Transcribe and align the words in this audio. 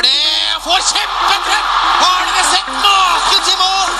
gjør 0.00 0.08
det! 0.08 0.62
Får 0.64 0.80
kjempetreff! 0.92 1.66
Har 2.00 2.20
dere 2.28 2.44
sett 2.50 2.68
maken 2.84 3.42
til 3.46 3.56
mål? 3.60 3.90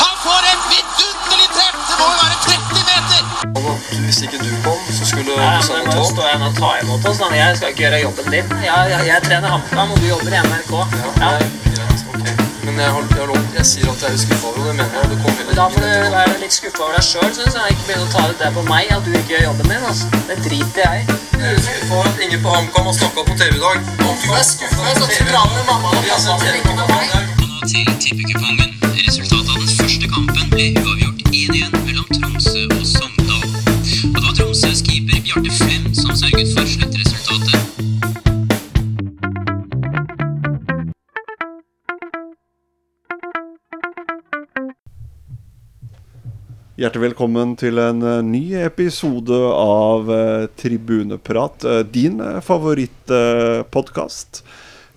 Han 0.00 0.14
får 0.24 0.48
et 0.52 0.62
vidunderlig 0.70 1.48
treff! 1.56 1.76
Det 1.88 1.98
må 1.98 2.06
jo 2.08 2.16
være 2.22 2.36
30 2.46 2.84
meter! 2.90 3.22
Hvis 4.04 4.22
ikke 4.22 4.38
du 4.38 4.50
kom, 4.64 4.80
så 4.92 5.06
skulle 5.06 5.36
Nei, 5.36 5.60
men 5.72 5.90
nå 5.90 6.04
står 6.04 6.30
jeg 6.30 6.40
nå 6.40 6.48
og 6.52 6.56
tar 6.60 6.80
imot 6.82 7.10
oss. 7.10 7.20
Jeg 7.34 7.56
skal 7.56 7.74
ikke 7.74 7.86
gjøre 7.86 8.00
jobben 8.06 8.32
din. 8.36 8.56
Jeg, 8.64 8.90
jeg, 8.94 9.06
jeg 9.10 9.28
trener 9.28 9.56
HamKam, 9.56 9.92
og 9.92 10.00
du 10.00 10.08
jobber 10.08 10.32
i 10.32 10.42
NRK. 10.48 10.74
Ja, 11.20 11.36
Ja. 11.36 11.63
Men 12.64 12.78
jeg, 12.80 12.90
har, 12.94 13.02
jeg, 13.10 13.20
har 13.20 13.26
lov, 13.28 13.40
jeg 13.58 13.66
sier 13.68 13.88
at 13.92 14.02
jeg 14.04 14.16
er 14.16 14.20
skuffa 14.22 14.46
over 14.48 14.62
det, 14.68 14.74
mener 14.78 14.94
jeg. 14.96 15.08
Det 15.10 15.18
kom 15.22 15.56
Da 15.58 15.66
får 15.74 15.82
du 15.84 16.06
være 16.14 16.36
litt 16.40 16.54
skuffa 16.56 16.82
over 16.86 16.94
deg 16.96 17.04
sjøl, 17.08 17.30
syns 17.36 17.58
jeg. 17.58 17.74
Ikke 17.74 17.84
begynne 17.88 18.06
å 18.06 18.12
ta 18.14 18.22
ut 18.30 18.40
det 18.40 18.50
på 18.56 18.64
meg 18.70 18.92
at 18.96 19.04
du 19.04 19.10
ikke 19.12 19.34
gjør 19.34 19.44
jobben 19.48 19.72
din. 19.72 19.84
Altså. 19.90 20.22
Det 20.30 20.38
driter 20.46 20.80
jeg 20.86 21.02
i. 21.02 21.18
Jeg 21.44 21.50
er 21.50 21.62
skuffa 21.66 21.98
over 21.98 22.08
at 22.08 22.22
ingen 22.26 22.44
på 22.46 22.54
HamKam 22.56 22.88
har 22.88 22.96
snakka 23.00 23.26
på 23.28 23.36
TV 23.42 23.58
i 23.58 23.64
dag. 23.66 23.90
Om 24.08 24.16
du 24.24 24.30
er 24.40 24.46
skuffa, 24.48 24.94
så 25.00 25.10
skal 25.12 25.32
dra 25.32 25.42
med 25.52 25.64
mamma 25.70 25.92
og 25.92 26.08
pappa. 26.08 26.38
Ikke 26.56 26.76
med 26.80 26.86
meg. 26.94 27.04
Til 27.68 27.92
tippekupongen. 28.06 28.70
Resultatet 29.04 29.52
av 29.52 29.60
den 29.60 29.74
første 29.82 30.14
kampen 30.16 30.54
ble 30.54 30.70
uavgjort 30.80 31.13
Hjertelig 46.84 47.14
velkommen 47.14 47.54
til 47.56 47.78
en 47.80 48.02
eh, 48.04 48.18
ny 48.20 48.58
episode 48.60 49.32
av 49.32 50.10
eh, 50.12 50.42
Tribuneprat. 50.60 51.64
eh, 51.64 51.78
din 51.88 52.20
favorittpodkast. 52.44 54.42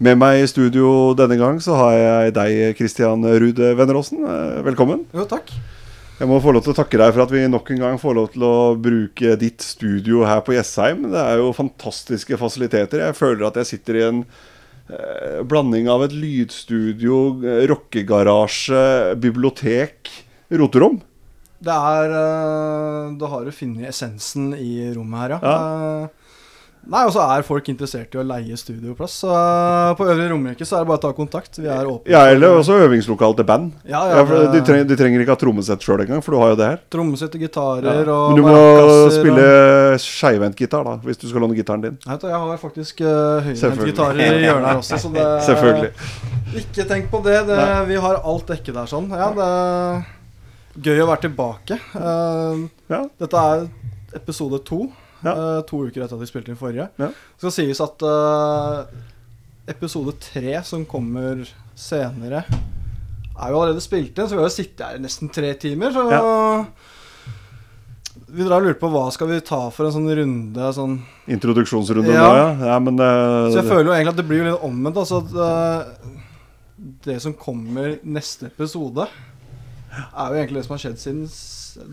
Med 0.03 0.19
meg 0.19 0.41
i 0.41 0.49
studio 0.52 1.13
denne 1.16 1.38
gang 1.39 1.61
så 1.63 1.77
har 1.79 1.94
jeg 1.95 2.35
deg, 2.35 2.75
Christian 2.75 3.23
Ruud 3.23 3.63
Venneråsen. 3.79 4.19
Velkommen. 4.67 5.07
Jo, 5.16 5.23
takk. 5.31 5.55
Jeg 6.19 6.27
må 6.27 6.44
få 6.44 6.52
lov 6.52 6.67
til 6.67 6.75
å 6.75 6.79
takke 6.81 6.99
deg 6.99 7.16
for 7.16 7.23
at 7.23 7.31
vi 7.31 7.47
nok 7.47 7.71
en 7.71 7.83
gang 7.85 8.03
får 8.03 8.19
lov 8.19 8.29
til 8.35 8.44
å 8.44 8.75
bruke 8.75 9.39
ditt 9.39 9.63
studio 9.63 10.27
her 10.27 10.44
på 10.44 10.59
Jessheim. 10.59 11.07
Det 11.16 11.23
er 11.23 11.39
jo 11.39 11.55
fantastiske 11.55 12.35
fasiliteter. 12.44 13.07
Jeg 13.07 13.16
føler 13.16 13.47
at 13.47 13.63
jeg 13.63 13.72
sitter 13.77 13.95
i 13.95 14.07
en 14.11 14.25
blanding 15.47 15.88
av 15.88 16.03
et 16.03 16.11
lydstudio, 16.11 17.38
rockegarasje, 17.72 19.16
bibliotek, 19.23 20.11
roterom. 20.51 20.99
Det 21.63 21.73
er 21.73 22.11
uh, 22.13 23.17
Da 23.17 23.30
har 23.31 23.45
du 23.47 23.52
funnet 23.55 23.89
essensen 23.89 24.52
i 24.58 24.94
rommet 24.94 25.23
her, 25.23 25.38
ja. 25.38 25.39
ja. 25.41 26.09
nei, 26.88 27.02
og 27.08 27.11
så 27.16 27.23
er 27.33 27.41
folk 27.47 27.67
interessert 27.72 28.13
i 28.13 28.19
å 28.22 28.23
leie 28.23 28.55
studioplass. 28.59 29.16
Så 29.23 29.31
eh, 29.33 29.89
på 29.97 30.05
Øvre 30.08 30.28
Romerike 30.31 30.63
så 30.67 30.78
er 30.78 30.85
det 30.85 30.89
bare 30.91 31.02
å 31.02 31.03
ta 31.08 31.11
kontakt. 31.17 31.58
Vi 31.59 31.67
er 31.67 31.89
åpne. 31.89 32.13
Ja, 32.13 32.22
eller 32.31 32.59
også 32.61 32.78
øvingslokal 32.85 33.35
til 33.35 33.47
band. 33.50 33.73
Ja, 33.89 34.03
ja, 34.13 34.22
for 34.30 34.47
de, 34.53 34.61
trenger, 34.63 34.88
de 34.88 34.95
trenger 35.02 35.23
ikke 35.25 35.35
ha 35.35 35.41
trommesett 35.41 35.83
sjøl 35.83 36.05
engang, 36.05 36.22
for 36.23 36.38
du 36.38 36.39
har 36.44 36.53
jo 36.53 36.59
det 36.61 36.69
her. 36.72 36.80
Trommesett 36.95 37.35
og 37.35 37.44
gitarer 37.44 38.13
og 38.13 38.31
Men 38.31 38.39
du 38.39 38.45
må 38.47 38.55
spille 39.17 39.47
og- 39.50 40.00
skeivhendtgitar, 40.05 40.88
da, 40.88 40.95
hvis 41.03 41.19
du 41.19 41.28
skal 41.28 41.44
låne 41.44 41.58
gitaren 41.58 41.83
din. 41.89 41.97
Nei, 42.08 42.19
Jeg 42.22 42.39
har 42.45 42.61
faktisk 42.61 43.02
uh, 43.03 43.41
høyrehendtgitarer 43.50 44.22
i 44.23 44.44
hjørnet 44.47 44.69
her 44.72 44.83
også, 44.85 45.02
så 45.03 45.11
det 45.17 45.28
Selvfølgelig. 45.50 45.91
Ikke 46.61 46.85
tenk 46.88 47.09
på 47.11 47.19
det. 47.25 47.41
det 47.50 47.63
vi 47.89 47.97
har 48.00 48.22
alt 48.23 48.47
dekket 48.53 48.78
der 48.78 48.88
sånn. 48.88 49.09
Ja, 49.11 49.33
det 49.35 49.50
gøy 50.83 51.02
å 51.03 51.09
være 51.09 51.25
tilbake. 51.28 51.80
Uh, 51.95 52.67
Ja. 52.92 53.03
Dette 53.20 53.44
er 53.52 53.67
episode 54.16 54.61
to. 54.67 54.88
Ja. 55.25 55.34
Uh, 55.34 55.61
to 55.67 55.81
uker 55.88 56.03
etter 56.06 56.16
at 56.16 56.22
vi 56.22 56.30
spilte 56.30 56.53
inn 56.53 56.59
forrige. 56.59 56.89
Ja. 57.02 57.09
Det 57.11 57.42
skal 57.42 57.56
sies 57.56 57.81
at 57.84 58.03
uh, 58.06 58.86
episode 59.67 60.14
tre, 60.23 60.59
som 60.64 60.86
kommer 60.88 61.42
senere, 61.78 62.45
er 63.38 63.52
jo 63.52 63.59
allerede 63.59 63.84
spilt 63.84 64.18
inn, 64.18 64.29
så 64.29 64.38
vi 64.38 64.41
har 64.41 64.47
jo 64.50 64.53
sittet 64.56 64.85
her 64.85 64.97
i 64.97 65.03
nesten 65.03 65.29
tre 65.34 65.51
timer. 65.59 65.91
Så 65.94 66.06
vi 68.28 68.44
drar 68.44 68.59
og 68.59 68.66
lurer 68.68 68.80
på 68.80 68.90
hva 68.91 69.06
skal 69.13 69.30
vi 69.31 69.38
ta 69.46 69.59
for 69.72 69.88
en 69.88 69.94
sånn 69.96 70.09
runde 70.18 70.69
sånn 70.75 70.97
Introduksjonsrunde 71.31 72.12
Ja. 72.12 72.25
nå, 72.25 72.31
ja. 72.35 72.47
ja 72.74 72.80
men, 72.84 72.97
eh, 73.00 73.51
Så 73.53 73.62
jeg 73.62 73.69
føler 73.69 73.88
jo 73.88 73.94
egentlig 73.96 74.13
at 74.13 74.19
det 74.19 74.25
blir 74.28 74.41
jo 74.41 74.47
litt 74.50 74.66
omvendt. 74.68 75.00
Altså 75.00 75.22
at 75.22 75.31
uh, 75.38 76.18
det 77.07 77.22
som 77.24 77.35
kommer 77.38 77.96
neste 78.03 78.50
episode, 78.50 79.07
er 79.97 80.34
jo 80.34 80.41
egentlig 80.41 80.62
det 80.62 80.66
som 80.66 80.75
har 80.75 80.81
skjedd 80.84 81.00
siden 81.02 81.22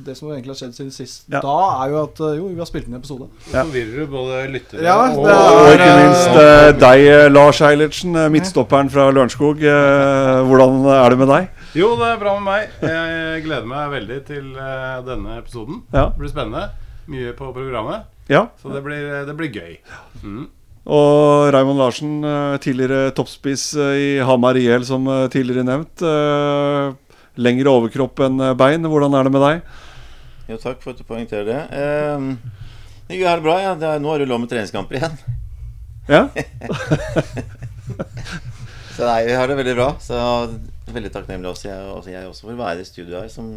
Det 0.04 0.14
som 0.16 0.30
egentlig 0.32 0.54
har 0.54 0.58
skjedd 0.58 0.76
siden 0.78 0.92
sist. 0.94 1.24
Ja. 1.28 1.40
Da 1.44 1.56
er 1.84 1.90
jo 1.92 1.98
at 2.02 2.20
eh, 2.24 2.36
jo, 2.38 2.46
vi 2.52 2.62
har 2.62 2.68
spilt 2.68 2.86
inn 2.88 2.96
en 2.96 3.02
episode. 3.02 3.28
Ja. 3.52 3.64
forvirrer 3.66 4.00
du 4.00 4.12
både 4.14 4.38
lyttere 4.52 4.86
Ja, 4.86 4.94
og 5.12 5.26
Og 5.28 5.68
ikke 5.74 5.90
minst 5.98 6.30
uh, 6.38 6.70
deg, 6.80 7.04
eh, 7.10 7.26
Lars 7.32 7.60
Eilertsen, 7.64 8.16
midtstopperen 8.32 8.88
fra 8.92 9.10
Lørenskog. 9.12 9.60
Uh, 9.60 10.40
hvordan 10.48 10.88
er 10.94 11.12
det 11.12 11.20
med 11.20 11.32
deg? 11.34 11.62
Jo, 11.76 11.92
det 12.00 12.08
er 12.14 12.18
bra 12.22 12.34
med 12.38 12.48
meg. 12.48 12.74
Jeg 12.80 13.44
gleder 13.44 13.68
meg 13.68 13.92
veldig 13.98 14.18
til 14.30 14.50
uh, 14.56 15.04
denne 15.04 15.38
episoden. 15.42 15.84
Ja. 15.92 16.08
Det 16.14 16.24
blir 16.24 16.32
spennende. 16.32 16.66
Mye 17.12 17.36
på 17.36 17.50
programmet, 17.52 18.06
ja. 18.32 18.46
så 18.62 18.70
det 18.72 18.80
blir, 18.80 19.26
det 19.28 19.34
blir 19.36 19.50
gøy. 19.52 19.74
Mm. 20.22 20.46
Og 20.88 21.50
Raymond 21.52 21.80
Larsen, 21.80 22.14
tidligere 22.64 23.10
toppspiss 23.12 23.74
i 23.76 24.14
Hamar 24.24 24.56
IL, 24.56 24.86
som 24.88 25.04
tidligere 25.32 25.66
nevnt. 25.68 26.00
Lengre 27.40 27.72
overkropp 27.72 28.20
enn 28.26 28.36
eh, 28.40 28.56
bein. 28.58 28.82
Hvordan 28.90 29.16
er 29.18 29.26
det 29.26 29.32
med 29.34 29.44
deg? 29.44 29.56
Jo, 30.52 30.56
takk 30.60 30.78
for 30.84 30.92
at 30.92 31.00
du 31.00 31.04
poengterer 31.08 31.46
det. 31.48 31.60
Eh, 31.74 32.20
jeg 33.14 33.26
har 33.26 33.40
det 33.40 33.46
bra. 33.46 33.56
ja 33.62 33.72
Nå 33.74 34.08
har 34.12 34.18
du 34.22 34.26
lov 34.28 34.40
med 34.42 34.50
treningskamper 34.52 34.94
igjen. 35.00 35.16
Ja? 36.08 36.22
Så 38.94 39.02
nei, 39.08 39.24
vi 39.26 39.34
har 39.34 39.50
det 39.50 39.56
veldig 39.58 39.74
bra. 39.74 39.88
Så 39.98 40.14
veldig 40.94 41.10
takknemlig 41.14 41.48
også 41.50 41.68
jeg, 41.68 41.86
også 41.96 42.10
jeg 42.12 42.28
også 42.28 42.46
for 42.46 42.54
å 42.54 42.60
være 42.60 42.84
i 42.84 42.86
studio 42.86 43.18
her, 43.18 43.30
som, 43.32 43.48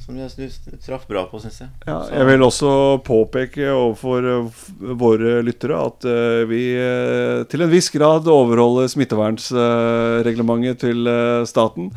som 0.00 0.16
jeg 0.16 0.30
du 0.34 0.76
traff 0.80 1.04
bra 1.08 1.26
på, 1.28 1.38
syns 1.42 1.60
jeg. 1.60 1.68
Ja, 1.84 1.98
jeg 2.08 2.26
vil 2.30 2.42
også 2.42 2.70
påpeke 3.04 3.66
overfor 3.68 4.28
eh, 4.30 4.60
våre 4.98 5.34
lyttere 5.44 5.76
at 5.76 6.06
eh, 6.08 6.42
vi 6.48 6.62
eh, 6.72 7.42
til 7.50 7.64
en 7.66 7.70
viss 7.72 7.90
grad 7.92 8.28
overholder 8.30 8.88
smittevernsreglementet 8.90 10.80
til 10.80 11.10
staten. 11.48 11.90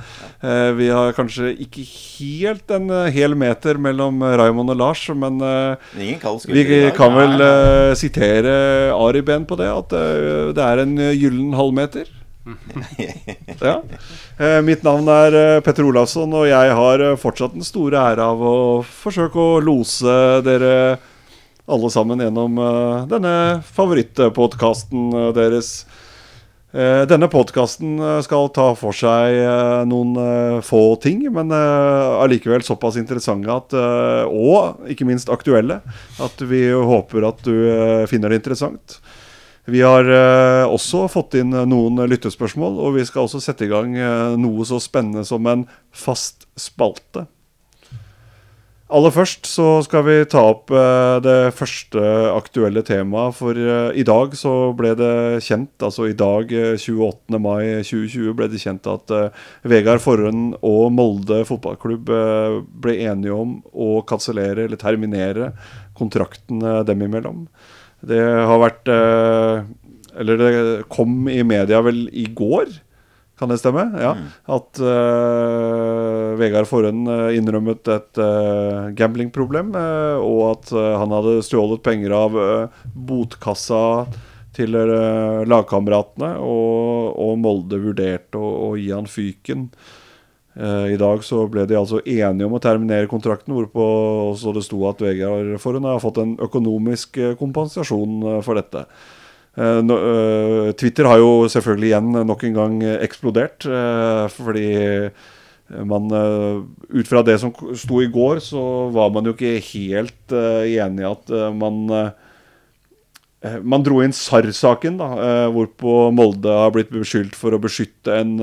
Vi 0.77 0.87
har 0.91 1.13
kanskje 1.15 1.51
ikke 1.63 1.83
helt 1.85 2.71
en 2.73 2.89
hel 3.13 3.35
meter 3.39 3.79
mellom 3.81 4.21
Raymond 4.23 4.73
og 4.73 4.79
Lars, 4.79 5.03
men 5.15 5.39
vi 5.95 6.79
kan 6.95 7.15
vel 7.15 7.45
sitere 7.99 8.55
Ari 8.95 9.23
Behn 9.25 9.47
på 9.49 9.57
det, 9.59 9.69
at 9.71 9.95
det 10.57 10.65
er 10.65 10.83
en 10.83 10.97
gyllen 11.13 11.55
halvmeter. 11.57 12.09
Ja. 13.61 13.81
Eh, 14.37 14.59
mitt 14.65 14.83
navn 14.83 15.07
er 15.11 15.37
eh, 15.37 15.61
Petter 15.63 15.87
Olavsson, 15.87 16.31
og 16.35 16.47
jeg 16.49 16.75
har 16.77 17.03
eh, 17.03 17.17
fortsatt 17.19 17.55
den 17.55 17.65
store 17.65 18.01
ære 18.11 18.29
av 18.33 18.43
å 18.43 18.55
forsøke 18.83 19.39
å 19.39 19.59
lose 19.63 20.15
dere 20.45 20.73
alle 21.63 21.89
sammen 21.93 22.19
gjennom 22.19 22.57
denne 23.07 23.35
favorittpodkasten 23.63 25.13
deres. 25.31 25.85
Denne 27.07 27.29
podkasten 27.31 28.01
skal 28.25 28.49
ta 28.51 28.65
for 28.75 28.97
seg 28.97 29.37
noen 29.87 30.59
få 30.65 30.81
ting, 30.99 31.21
men 31.31 31.53
allikevel 31.55 32.65
såpass 32.67 32.97
interessante 32.99 33.47
at, 33.55 33.77
og 34.27 34.83
ikke 34.91 35.07
minst 35.07 35.31
aktuelle 35.31 35.79
at 36.19 36.43
vi 36.49 36.65
håper 36.73 37.29
at 37.29 37.47
du 37.47 37.55
finner 38.11 38.33
det 38.33 38.41
interessant. 38.41 38.99
Vi 39.65 39.79
har 39.81 40.09
eh, 40.11 40.65
også 40.67 41.05
fått 41.11 41.37
inn 41.39 41.53
eh, 41.55 41.67
noen 41.69 42.01
eh, 42.03 42.09
lyttespørsmål, 42.11 42.81
og 42.83 42.97
vi 42.97 43.05
skal 43.07 43.23
også 43.27 43.39
sette 43.43 43.63
i 43.63 43.71
gang 43.71 43.95
noe 44.39 44.67
så 44.67 44.81
spennende 44.83 45.23
som 45.27 45.47
en 45.47 45.63
fast 45.95 46.49
spalte. 46.59 47.29
Aller 48.93 49.13
først 49.15 49.47
så 49.49 49.79
skal 49.81 50.03
vi 50.05 50.15
ta 50.29 50.41
opp 50.51 50.69
det 51.25 51.53
første 51.57 52.01
aktuelle 52.29 52.83
temaet. 52.85 53.33
For 53.39 53.57
i 53.57 54.03
dag 54.05 54.35
så 54.37 54.51
ble 54.77 54.91
det 54.99 55.39
kjent, 55.41 55.71
altså 55.81 56.09
i 56.11 56.17
dag 56.19 56.51
eh, 56.53 56.75
28. 56.75 57.39
mai 57.41 57.79
2020, 57.87 58.35
ble 58.37 58.49
det 58.51 58.61
kjent 58.61 58.89
at 58.91 59.13
Vegard 59.63 60.03
Forhund 60.03 60.59
og 60.59 60.91
Molde 60.93 61.39
fotballklubb 61.47 62.11
ble 62.83 62.97
enige 63.07 63.39
om 63.39 63.61
å 63.71 64.03
kansellere 64.05 64.67
eller 64.67 64.81
terminere 64.81 65.53
kontrakten 65.97 66.61
dem 66.85 67.07
imellom. 67.07 67.47
Det 68.03 68.19
har 68.19 68.59
vært 68.59 68.89
eh, 68.91 69.63
Eller 70.19 70.41
det 70.41 70.51
kom 70.91 71.29
i 71.31 71.41
media 71.47 71.79
vel 71.85 72.05
i 72.11 72.27
går, 72.35 72.73
kan 73.39 73.49
det 73.49 73.57
stemme? 73.59 73.87
Ja. 73.97 74.11
At 74.55 74.77
eh, 74.77 76.33
Vegard 76.37 76.69
Forhund 76.69 77.09
eh, 77.09 77.37
innrømmet 77.39 77.89
et 77.89 78.21
uh, 78.21 78.91
gamblingproblem, 78.93 79.73
eh, 79.73 80.21
og 80.21 80.43
at 80.51 80.69
han 81.01 81.15
hadde 81.15 81.41
stjålet 81.43 81.81
penger 81.83 82.13
av 82.13 82.37
botkassa 82.93 83.81
til 84.53 84.77
lagkameratene, 85.49 86.35
og, 86.45 87.17
og 87.17 87.39
Molde 87.41 87.79
vurderte 87.81 88.37
å, 88.37 88.51
å 88.67 88.73
gi 88.77 88.91
han 88.93 89.09
fyken. 89.09 89.71
Eh, 90.53 90.93
I 90.93 90.99
dag 91.01 91.23
så 91.25 91.43
ble 91.49 91.65
de 91.69 91.77
altså 91.79 91.99
enige 92.05 92.45
om 92.45 92.53
å 92.53 92.61
terminere 92.61 93.09
kontrakten, 93.09 93.55
hvorpå 93.57 93.85
også 94.33 94.53
det 94.53 94.65
sto 94.67 94.83
at 94.89 95.01
Vegard 95.01 95.55
Forhund 95.61 95.89
har 95.89 96.01
fått 96.03 96.21
en 96.21 96.35
økonomisk 96.45 97.17
eh, 97.17 97.35
kompensasjon 97.39 98.19
eh, 98.35 98.41
for 98.45 98.61
dette. 98.61 98.85
Twitter 99.53 101.05
har 101.05 101.19
jo 101.21 101.43
selvfølgelig 101.45 101.89
igjen 101.91 102.15
nok 102.25 102.43
en 102.47 102.55
gang 102.55 102.79
eksplodert. 103.05 103.67
fordi 104.33 105.11
man 105.85 106.07
Ut 106.89 107.05
fra 107.05 107.21
det 107.21 107.35
som 107.37 107.53
sto 107.77 108.01
i 108.01 108.09
går, 108.09 108.41
så 108.41 108.89
var 108.89 109.11
man 109.13 109.29
jo 109.29 109.35
ikke 109.35 109.61
helt 109.67 110.33
enig 110.33 111.05
i 111.05 111.11
at 111.11 111.29
man 111.53 111.85
Man 113.61 113.85
dro 113.85 114.01
inn 114.01 114.17
SAR-saken, 114.17 114.97
da, 114.97 115.11
hvorpå 115.53 116.09
Molde 116.17 116.49
har 116.49 116.73
blitt 116.73 116.89
beskyldt 116.89 117.37
for 117.37 117.53
å 117.53 117.61
beskytte 117.61 118.17
en 118.23 118.33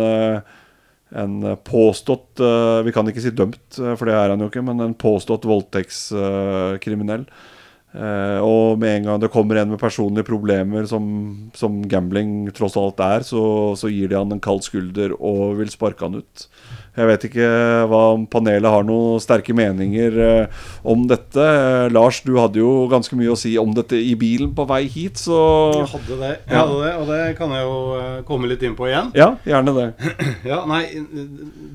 en 1.10 1.56
påstått 1.66 2.40
eh, 2.40 2.80
Vi 2.86 2.92
kan 2.94 3.08
ikke 3.10 3.22
si 3.22 3.32
dømt, 3.34 3.78
eh, 3.78 3.94
for 3.98 4.08
det 4.08 4.16
er 4.16 4.32
han 4.32 4.42
jo 4.42 4.50
ikke, 4.50 4.64
men 4.66 4.82
en 4.84 4.96
påstått 4.98 5.48
voldtektskriminell. 5.48 7.26
Eh, 7.90 8.38
og 8.46 8.76
med 8.78 9.00
en 9.00 9.06
gang 9.08 9.18
det 9.22 9.32
kommer 9.34 9.58
en 9.58 9.72
med 9.72 9.80
personlige 9.82 10.22
problemer, 10.28 10.84
som, 10.86 11.50
som 11.58 11.80
gambling 11.90 12.44
tross 12.54 12.76
alt 12.78 13.00
er, 13.02 13.24
så, 13.26 13.40
så 13.74 13.90
gir 13.90 14.12
de 14.12 14.14
han 14.20 14.30
en 14.36 14.42
kald 14.42 14.62
skulder 14.62 15.16
og 15.18 15.56
vil 15.58 15.72
sparke 15.72 16.06
han 16.06 16.20
ut. 16.22 16.44
Jeg 16.98 17.06
vet 17.06 17.24
ikke 17.28 17.48
hva 17.90 17.98
om 18.16 18.24
panelet 18.30 18.66
har 18.70 18.82
noen 18.86 19.18
sterke 19.22 19.54
meninger 19.56 20.16
eh, 20.22 20.62
om 20.86 21.02
dette. 21.10 21.42
Eh, 21.42 21.88
Lars, 21.94 22.20
du 22.26 22.32
hadde 22.38 22.62
jo 22.62 22.86
ganske 22.90 23.18
mye 23.18 23.34
å 23.34 23.38
si 23.38 23.56
om 23.58 23.74
dette 23.74 23.98
i 23.98 24.14
bilen 24.18 24.54
på 24.54 24.66
vei 24.70 24.84
hit, 24.90 25.18
så 25.22 25.38
Jeg 25.80 25.90
hadde 25.96 26.20
det, 26.22 26.32
jeg 26.46 26.54
Ja. 26.54 26.64
hadde 26.64 26.80
det, 26.86 26.94
og 27.02 27.10
det 27.10 27.20
kan 27.42 27.54
jeg 27.58 27.66
jo 27.66 27.76
eh, 27.98 28.16
komme 28.30 28.50
litt 28.50 28.62
inn 28.66 28.78
på 28.78 28.86
igjen. 28.90 29.10
Ja, 29.18 29.32
gjerne 29.46 29.74
det. 29.80 29.88
Ja, 30.50 30.62
nei, 30.66 30.82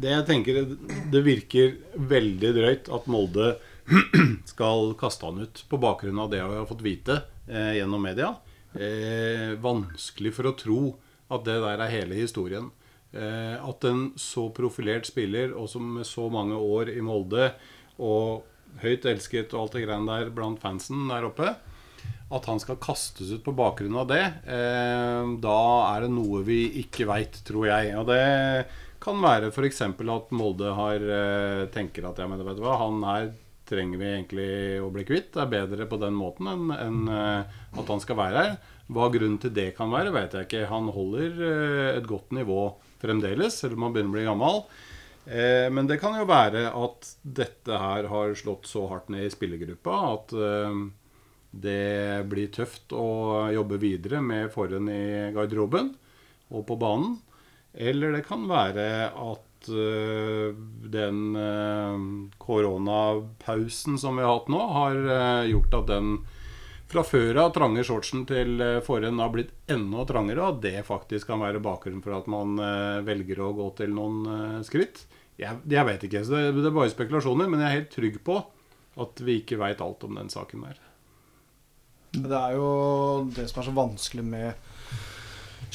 det 0.01 0.09
jeg 0.11 0.25
tenker 0.27 0.57
Det 1.11 1.21
virker 1.25 1.75
veldig 2.11 2.51
drøyt 2.55 2.87
at 2.91 3.07
Molde 3.11 3.55
skal 4.53 4.93
kaste 4.99 5.27
han 5.27 5.43
ut 5.45 5.65
på 5.69 5.77
bakgrunn 5.81 6.19
av 6.19 6.31
det 6.31 6.41
vi 6.41 6.57
har 6.57 6.69
fått 6.69 6.85
vite 6.85 7.19
eh, 7.47 7.75
gjennom 7.77 8.01
media. 8.01 8.33
Eh, 8.73 9.53
vanskelig 9.61 10.33
for 10.35 10.49
å 10.49 10.57
tro 10.57 10.79
at 11.31 11.45
det 11.45 11.59
der 11.63 11.83
er 11.85 11.93
hele 11.93 12.17
historien. 12.17 12.71
Eh, 13.15 13.55
at 13.61 13.85
en 13.87 14.09
så 14.19 14.49
profilert 14.55 15.07
spiller, 15.07 15.53
og 15.55 15.69
som 15.71 15.85
med 15.99 16.07
så 16.07 16.27
mange 16.33 16.57
år 16.57 16.91
i 16.95 17.01
Molde, 17.05 17.53
og 18.01 18.43
høyt 18.81 19.05
elsket 19.07 19.53
og 19.55 19.61
alt 19.61 19.77
det 19.77 19.85
greiene 19.85 20.17
der 20.17 20.33
blant 20.35 20.59
fansen 20.59 21.05
der 21.07 21.29
oppe, 21.29 21.53
at 22.35 22.49
han 22.49 22.59
skal 22.59 22.81
kastes 22.81 23.29
ut 23.31 23.45
på 23.45 23.53
bakgrunn 23.55 23.95
av 24.01 24.09
det, 24.09 24.23
eh, 24.49 25.29
da 25.45 25.61
er 25.93 26.05
det 26.05 26.11
noe 26.11 26.41
vi 26.47 26.81
ikke 26.81 27.07
veit, 27.07 27.37
tror 27.47 27.69
jeg. 27.69 27.93
Og 28.01 28.09
det 28.09 28.65
kan 28.99 29.21
være 29.21 29.53
f.eks. 29.53 29.81
at 29.85 30.35
Molde 30.35 30.73
har, 30.73 31.09
eh, 31.19 31.65
tenker 31.71 32.09
at 32.09 32.19
ja, 32.19 32.27
men 32.27 32.41
vet 32.43 32.57
du 32.57 32.65
hva, 32.65 32.79
han 32.81 33.03
her 33.05 33.33
trenger 33.69 34.01
vi 34.01 34.07
egentlig 34.11 34.49
å 34.83 34.89
bli 34.93 35.05
kvitt. 35.07 35.31
Det 35.33 35.43
er 35.43 35.51
bedre 35.51 35.87
på 35.89 35.99
den 36.01 36.15
måten 36.17 36.49
enn 36.51 36.73
enn, 36.73 37.05
eh, 37.11 37.61
at 37.79 37.91
han 37.91 38.01
skal 38.03 38.19
være 38.19 38.43
her. 38.43 38.57
Hva 38.87 39.09
grunnen 39.13 39.39
til 39.41 39.53
det 39.55 39.71
kan 39.77 39.93
være, 39.93 40.13
vet 40.13 40.35
jeg 40.37 40.47
ikke. 40.47 40.67
Han 40.71 40.91
holder 40.93 41.39
eh, 41.49 41.93
et 41.97 42.09
godt 42.09 42.35
nivå 42.37 42.67
fremdeles, 43.01 43.61
selv 43.61 43.77
om 43.77 43.87
han 43.87 43.95
begynner 43.95 44.13
å 44.13 44.17
bli 44.17 44.27
gammel. 44.29 44.61
Eh, 45.25 45.67
men 45.73 45.89
det 45.89 45.99
kan 46.01 46.17
jo 46.19 46.27
være 46.29 46.67
at 46.69 47.09
dette 47.23 47.81
her 47.81 48.09
har 48.11 48.37
slått 48.37 48.69
så 48.69 48.85
hardt 48.91 49.09
ned 49.13 49.25
i 49.25 49.33
spillergruppa 49.33 49.97
at 50.11 50.35
det 51.55 52.25
blir 52.27 52.49
tøft 52.51 52.91
å 52.91 53.47
jobbe 53.55 53.79
videre 53.79 54.19
med 54.19 54.51
forhånd 54.51 54.91
i 54.91 55.31
garderoben 55.35 55.93
og 56.51 56.65
på 56.67 56.75
banen. 56.77 57.15
Eller 57.75 58.11
det 58.15 58.25
kan 58.27 58.43
være 58.47 59.09
at 59.11 59.44
eh, 59.69 60.55
den 60.91 61.35
eh, 61.35 62.05
koronapausen 62.41 63.99
som 64.01 64.17
vi 64.17 64.23
har 64.25 64.37
hatt 64.37 64.49
nå, 64.51 64.61
har 64.77 64.95
eh, 65.17 65.51
gjort 65.51 65.77
at 65.81 65.91
den 65.91 66.17
fra 66.89 67.01
før 67.03 67.41
av 67.41 67.53
trange 67.55 67.81
shortsen 67.83 68.27
til 68.29 68.61
forhånd 68.85 69.19
har 69.19 69.31
blitt 69.33 69.55
enda 69.73 70.05
trangere, 70.07 70.43
og 70.43 70.57
at 70.57 70.61
det 70.63 70.85
faktisk 70.87 71.31
kan 71.31 71.41
være 71.41 71.63
bakgrunnen 71.63 72.03
for 72.05 72.13
at 72.15 72.27
man 72.29 72.53
velger 73.03 73.41
å 73.41 73.49
gå 73.57 73.65
til 73.81 73.89
noen 73.97 74.61
skritt. 74.63 75.01
Jeg, 75.35 75.63
jeg 75.65 75.87
vet 75.89 76.05
ikke, 76.05 76.21
så 76.23 76.37
det, 76.37 76.53
det 76.61 76.69
er 76.69 76.77
bare 76.77 76.93
spekulasjoner, 76.93 77.49
men 77.49 77.63
jeg 77.63 77.67
er 77.67 77.79
helt 77.79 77.91
trygg 77.97 78.21
på 78.23 78.37
at 79.01 79.25
vi 79.25 79.39
ikke 79.41 79.57
veit 79.59 79.81
alt 79.83 80.05
om 80.07 80.21
den 80.21 80.29
saken 80.31 80.67
der. 80.69 80.79
Det 82.15 82.37
er 82.37 82.55
jo 82.55 82.69
det 83.33 83.49
som 83.49 83.59
er 83.59 83.67
så 83.67 83.75
vanskelig 83.75 84.23
med 84.29 84.74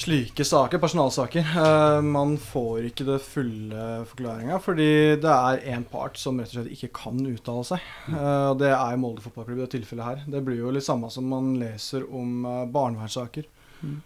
slike 0.01 0.45
saker, 0.49 0.81
personalsaker. 0.81 1.45
Eh, 1.45 2.01
man 2.07 2.37
får 2.41 2.87
ikke 2.89 3.05
det 3.09 3.19
fulle 3.25 3.85
forklaringa, 4.09 4.57
fordi 4.65 4.89
det 5.21 5.35
er 5.35 5.61
én 5.75 5.85
part 5.91 6.17
som 6.21 6.41
rett 6.41 6.53
og 6.55 6.61
slett 6.61 6.73
ikke 6.77 6.93
kan 7.03 7.21
uttale 7.29 7.65
seg. 7.69 7.85
Eh, 8.09 8.47
og 8.51 8.59
det 8.63 8.73
er 8.73 8.97
Molde 9.01 9.25
fotballklubb 9.25 9.61
i 9.61 9.65
det 9.67 9.71
tilfellet 9.77 10.09
her. 10.09 10.23
Det 10.33 10.43
blir 10.47 10.63
jo 10.63 10.73
litt 10.75 10.87
samme 10.87 11.11
som 11.13 11.29
man 11.29 11.53
leser 11.61 12.07
om 12.09 12.45
uh, 12.49 12.65
barnevernssaker. 12.73 13.45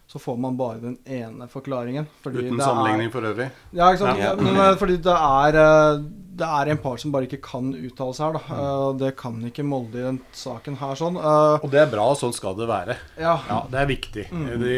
Så 0.07 0.21
får 0.23 0.37
man 0.39 0.55
bare 0.55 0.79
den 0.79 0.99
ene 1.11 1.49
forklaringen. 1.51 2.07
fordi 2.23 2.45
Uten 2.45 2.53
det 2.59 2.63
er- 2.63 2.69
sammenligning 2.69 3.09
for 3.11 3.27
øvrig. 3.27 3.49
Ja, 3.75 3.89
ikke 3.91 4.05
sant? 4.05 4.19
Ja. 4.23 4.29
Ja. 4.31 4.35
Men, 4.39 4.55
eh, 4.57 4.77
fordi 4.79 4.97
det 5.03 5.17
er, 5.19 5.57
eh, 5.59 6.05
det 6.35 6.47
er 6.51 6.69
en 6.73 6.79
part 6.83 6.99
som 6.99 7.13
bare 7.15 7.29
ikke 7.29 7.39
kan 7.47 7.69
uttale 7.79 8.15
seg 8.17 8.25
her, 8.27 8.37
da. 8.37 8.41
Mm. 8.49 8.63
og 8.85 8.97
det 8.99 9.11
kan 9.21 9.37
ikke 9.47 9.63
Molde 9.67 10.01
i 10.01 10.05
den 10.07 10.17
saken 10.35 10.75
her, 10.81 10.97
sånn. 10.99 11.15
Eh, 11.21 11.63
Og 11.63 11.69
det 11.71 11.79
er 11.85 11.91
bra, 11.93 12.07
sånn 12.19 12.35
skal 12.35 12.57
det 12.59 12.67
være. 12.67 12.97
ja. 13.21 13.37
Ja, 13.49 13.59
det 13.71 13.79
er 13.85 13.87
viktig. 13.91 14.25
Mm. 14.35 14.49
De, 14.63 14.75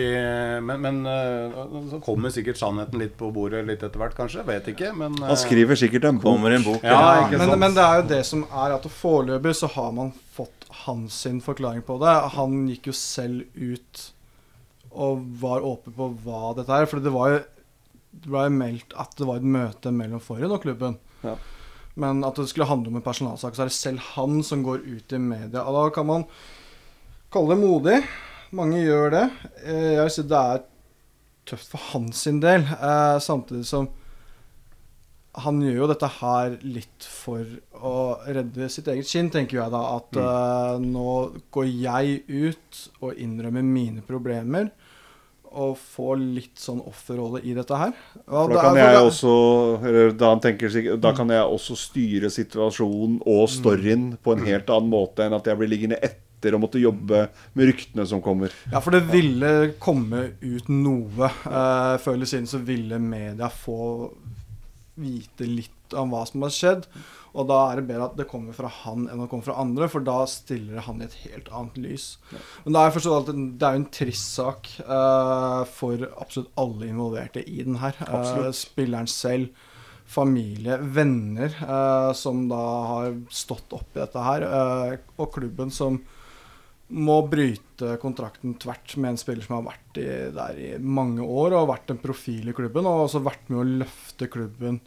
men 0.68 0.82
men 0.84 1.00
eh, 1.08 1.56
så 1.94 2.00
kommer 2.04 2.34
sikkert 2.34 2.60
sannheten 2.60 3.00
litt 3.00 3.16
på 3.16 3.30
bordet 3.32 3.64
litt 3.68 3.82
etter 3.86 4.02
hvert, 4.02 4.16
kanskje. 4.18 4.44
Vet 4.48 4.68
ikke, 4.74 4.92
men 4.96 5.16
eh, 5.22 5.30
Han 5.32 5.40
skriver 5.40 5.80
sikkert 5.80 6.04
en 6.10 6.20
bok. 6.20 6.28
Kommer 6.36 6.58
en 6.58 6.66
bok. 6.66 6.84
Ja, 6.84 6.98
Ja, 7.00 7.24
ikke 7.24 7.38
men, 7.40 7.48
sant. 7.48 7.62
men 7.64 7.74
det 7.80 7.86
er 7.88 8.02
jo 8.02 8.06
det 8.12 8.20
som 8.28 8.44
er 8.52 8.76
at 8.76 8.90
foreløpig 9.00 9.56
så 9.56 9.72
har 9.78 9.92
man 9.96 10.12
fått 10.36 10.68
hans 10.84 11.22
sin 11.24 11.40
forklaring 11.40 11.80
på 11.88 11.96
det. 12.04 12.12
Han 12.36 12.66
gikk 12.68 12.90
jo 12.92 12.96
selv 13.00 13.46
ut 13.56 14.04
og 14.92 15.24
var 15.40 15.64
åpen 15.64 15.92
på 15.96 16.10
hva 16.24 16.52
dette 16.56 16.72
er. 16.82 16.86
For 16.90 17.00
det 17.00 17.12
var 17.16 17.32
jo 17.32 17.40
det 18.16 18.30
ble 18.32 18.46
meldt 18.48 18.94
at 18.96 19.12
det 19.18 19.26
var 19.28 19.40
et 19.42 19.44
møte 19.56 19.90
mellom 19.92 20.20
Forhen 20.24 20.52
og 20.52 20.62
klubben. 20.62 20.94
Ja. 21.24 21.36
Men 21.96 22.20
at 22.28 22.36
det 22.36 22.48
skulle 22.50 22.68
handle 22.68 22.92
om 22.92 22.98
en 23.00 23.04
personalsak, 23.04 23.54
så 23.56 23.64
er 23.64 23.70
det 23.70 23.76
selv 23.78 24.02
han 24.12 24.42
som 24.44 24.62
går 24.66 24.82
ut 24.84 25.12
i 25.16 25.20
media. 25.22 25.62
Og 25.64 25.76
da 25.78 25.84
kan 25.96 26.06
man 26.08 26.26
kalle 27.32 27.54
det 27.54 27.62
modig. 27.62 28.00
Mange 28.56 28.82
gjør 28.84 29.10
det. 29.14 29.22
Eh, 29.64 29.94
Jeg 29.96 30.12
si 30.12 30.22
det 30.28 30.40
er 30.40 30.66
tøft 31.46 31.70
for 31.72 31.80
hans 31.92 32.26
sin 32.26 32.40
del. 32.42 32.66
Eh, 32.68 33.16
samtidig 33.22 33.64
som 33.68 33.88
han 35.36 35.58
gjør 35.60 35.82
jo 35.82 35.88
dette 35.90 36.08
her 36.18 36.54
litt 36.64 37.04
for 37.12 37.44
å 37.84 37.94
redde 38.24 38.70
sitt 38.72 38.86
eget 38.88 39.08
skinn, 39.08 39.28
tenker 39.32 39.58
jeg 39.58 39.72
da. 39.74 39.82
At 39.98 40.16
eh, 40.20 40.84
nå 40.84 41.10
går 41.52 41.66
jeg 41.68 42.22
ut 42.28 42.82
og 43.04 43.18
innrømmer 43.20 43.64
mine 43.66 44.04
problemer. 44.06 44.70
Og 45.56 45.76
få 45.80 46.14
litt 46.20 46.60
sånn 46.60 46.82
offerrolle 46.84 47.40
i 47.48 47.54
dette 47.56 47.78
her. 47.80 47.94
Ja, 48.26 48.42
da 48.50 48.60
kan 48.60 48.76
jeg 48.76 49.00
også 49.00 49.32
da, 50.20 50.34
tenker, 50.44 50.76
da 51.00 51.14
kan 51.16 51.32
jeg 51.32 51.42
også 51.56 51.76
styre 51.80 52.30
situasjonen 52.32 53.22
og 53.24 53.48
storyen 53.52 54.10
på 54.20 54.36
en 54.36 54.44
helt 54.44 54.70
annen 54.72 54.92
måte 54.92 55.24
enn 55.24 55.36
at 55.36 55.48
jeg 55.48 55.58
blir 55.60 55.72
liggende 55.72 56.00
etter 56.04 56.54
og 56.54 56.60
måtte 56.66 56.82
jobbe 56.82 57.22
med 57.56 57.70
ryktene 57.70 58.04
som 58.06 58.20
kommer. 58.22 58.52
Ja, 58.68 58.82
for 58.84 58.92
det 58.94 59.06
ville 59.08 59.72
komme 59.82 60.26
ut 60.42 60.68
noe. 60.68 61.30
Eh, 61.30 61.94
før 62.04 62.18
eller 62.18 62.28
siden 62.28 62.50
så 62.50 62.60
ville 62.62 63.00
media 63.00 63.48
få 63.48 64.10
vite 65.00 65.48
litt 65.48 65.75
om 65.94 66.10
hva 66.14 66.24
som 66.26 66.42
har 66.46 66.54
skjedd. 66.54 66.88
Og 67.36 67.44
da 67.50 67.58
er 67.68 67.78
det 67.78 67.86
bedre 67.90 68.08
at 68.08 68.16
det 68.16 68.28
kommer 68.30 68.56
fra 68.56 68.70
han 68.72 69.04
enn 69.10 69.20
det 69.20 69.28
kommer 69.28 69.50
fra 69.50 69.58
andre, 69.60 69.90
for 69.92 70.04
da 70.04 70.22
stiller 70.30 70.78
det 70.78 70.86
han 70.86 71.02
i 71.02 71.06
et 71.06 71.16
helt 71.26 71.50
annet 71.52 71.78
lys. 71.84 72.08
Men 72.64 72.72
det 72.72 72.80
er, 72.80 72.96
jeg 72.96 73.12
at 73.12 73.30
det 73.36 73.68
er 73.68 73.76
jo 73.76 73.82
en 73.82 73.88
trist 73.98 74.38
sak 74.38 74.70
uh, 74.88 75.62
for 75.68 76.06
absolutt 76.16 76.52
alle 76.62 76.88
involverte 76.88 77.44
i 77.44 77.60
den 77.66 77.76
her. 77.82 77.98
Uh, 78.08 78.48
spilleren 78.56 79.10
selv, 79.10 79.52
familie, 80.06 80.78
venner 80.80 81.52
uh, 81.60 82.12
som 82.16 82.46
da 82.48 82.64
har 82.94 83.20
stått 83.28 83.74
opp 83.76 83.90
i 83.92 84.00
dette 84.00 84.26
her, 84.30 84.46
og 85.18 85.32
klubben 85.34 85.74
som 85.74 86.00
må 86.86 87.16
bryte 87.26 87.96
kontrakten 87.98 88.54
tvert 88.62 88.94
med 89.02 89.12
en 89.12 89.18
spiller 89.18 89.44
som 89.44 89.58
har 89.58 89.64
vært 89.72 89.98
i, 89.98 90.10
der 90.32 90.60
i 90.62 90.68
mange 90.78 91.24
år 91.24 91.56
og 91.58 91.72
vært 91.72 91.90
en 91.92 92.00
profil 92.00 92.52
i 92.52 92.54
klubben, 92.56 92.86
og 92.86 93.08
også 93.08 93.24
vært 93.26 93.50
med 93.50 93.60
å 93.60 93.70
løfte 93.82 94.28
klubben 94.30 94.78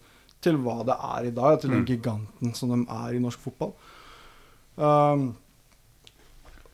til 0.43 0.60
hva 0.63 0.79
det 0.88 0.96
er 0.96 1.27
i 1.29 1.36
dag, 1.36 1.60
til 1.60 1.74
den 1.75 1.86
giganten 1.88 2.55
som 2.55 2.74
de 2.74 2.81
er 2.96 3.15
i 3.15 3.22
norsk 3.22 3.41
fotball. 3.43 3.74
Um, 4.79 5.31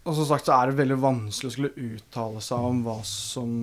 og 0.06 0.14
som 0.14 0.28
sagt 0.30 0.46
så 0.46 0.54
er 0.54 0.70
det 0.70 0.78
veldig 0.78 1.00
vanskelig 1.02 1.50
å 1.50 1.54
skulle 1.56 1.88
uttale 1.96 2.42
seg 2.46 2.66
om 2.68 2.84
hva 2.86 3.00
som 3.10 3.54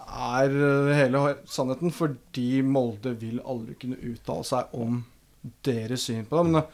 er 0.00 0.54
eh, 0.54 0.92
hele 0.96 1.20
sannheten, 1.44 1.92
fordi 1.92 2.62
Molde 2.64 3.12
vil 3.20 3.42
aldri 3.44 3.76
kunne 3.82 4.00
uttale 4.00 4.46
seg 4.48 4.72
om 4.80 5.02
deres 5.66 6.06
syn 6.08 6.24
på 6.24 6.38
det. 6.38 6.46
Men 6.48 6.56
det, 6.56 6.64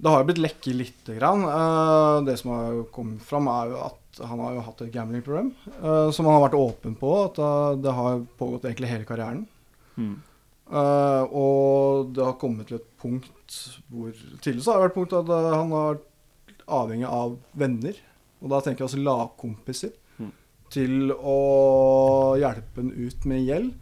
det 0.00 0.14
har 0.14 0.22
jo 0.22 0.28
blitt 0.30 0.40
lekket 0.40 0.78
lite 0.78 1.18
grann. 1.18 1.44
Uh, 1.44 2.24
det 2.24 2.38
som 2.40 2.54
har 2.54 2.80
kommet 2.94 3.20
fram, 3.26 3.52
er 3.52 3.74
jo 3.74 3.82
at 3.90 4.00
han 4.24 4.40
har 4.46 4.56
jo 4.56 4.64
hatt 4.64 4.80
et 4.84 4.92
gamblingproblem, 4.92 5.52
uh, 5.82 6.08
som 6.08 6.24
han 6.24 6.38
har 6.38 6.46
vært 6.46 6.58
åpen 6.58 6.96
på. 6.96 7.12
At 7.28 7.38
eh, 7.40 7.80
det 7.84 7.96
har 8.00 8.24
pågått 8.40 8.64
egentlig 8.68 8.94
hele 8.94 9.08
karrieren. 9.08 9.44
Eh, 10.72 11.24
og 11.36 12.14
det 12.16 12.24
har 12.24 12.38
kommet 12.40 12.70
til 12.70 12.78
et 12.78 12.90
punkt 13.00 13.56
hvor 13.92 14.12
Tidligere 14.40 14.64
så 14.64 14.72
har 14.72 14.80
det 14.80 14.86
vært 14.86 14.96
punkt 14.96 15.16
at 15.18 15.32
eh, 15.36 15.48
han 15.52 15.74
har 15.76 15.88
vært 15.90 16.62
avhengig 16.80 17.08
av 17.08 17.34
venner. 17.58 17.98
Og 18.42 18.52
da 18.52 18.60
tenker 18.62 18.82
jeg 18.82 18.90
altså 18.90 19.02
lagkompiser. 19.02 19.98
til 20.72 21.12
å 21.12 22.32
hjelpe 22.40 22.80
han 22.80 22.94
ut 22.96 23.26
med 23.28 23.42
gjeld. 23.44 23.74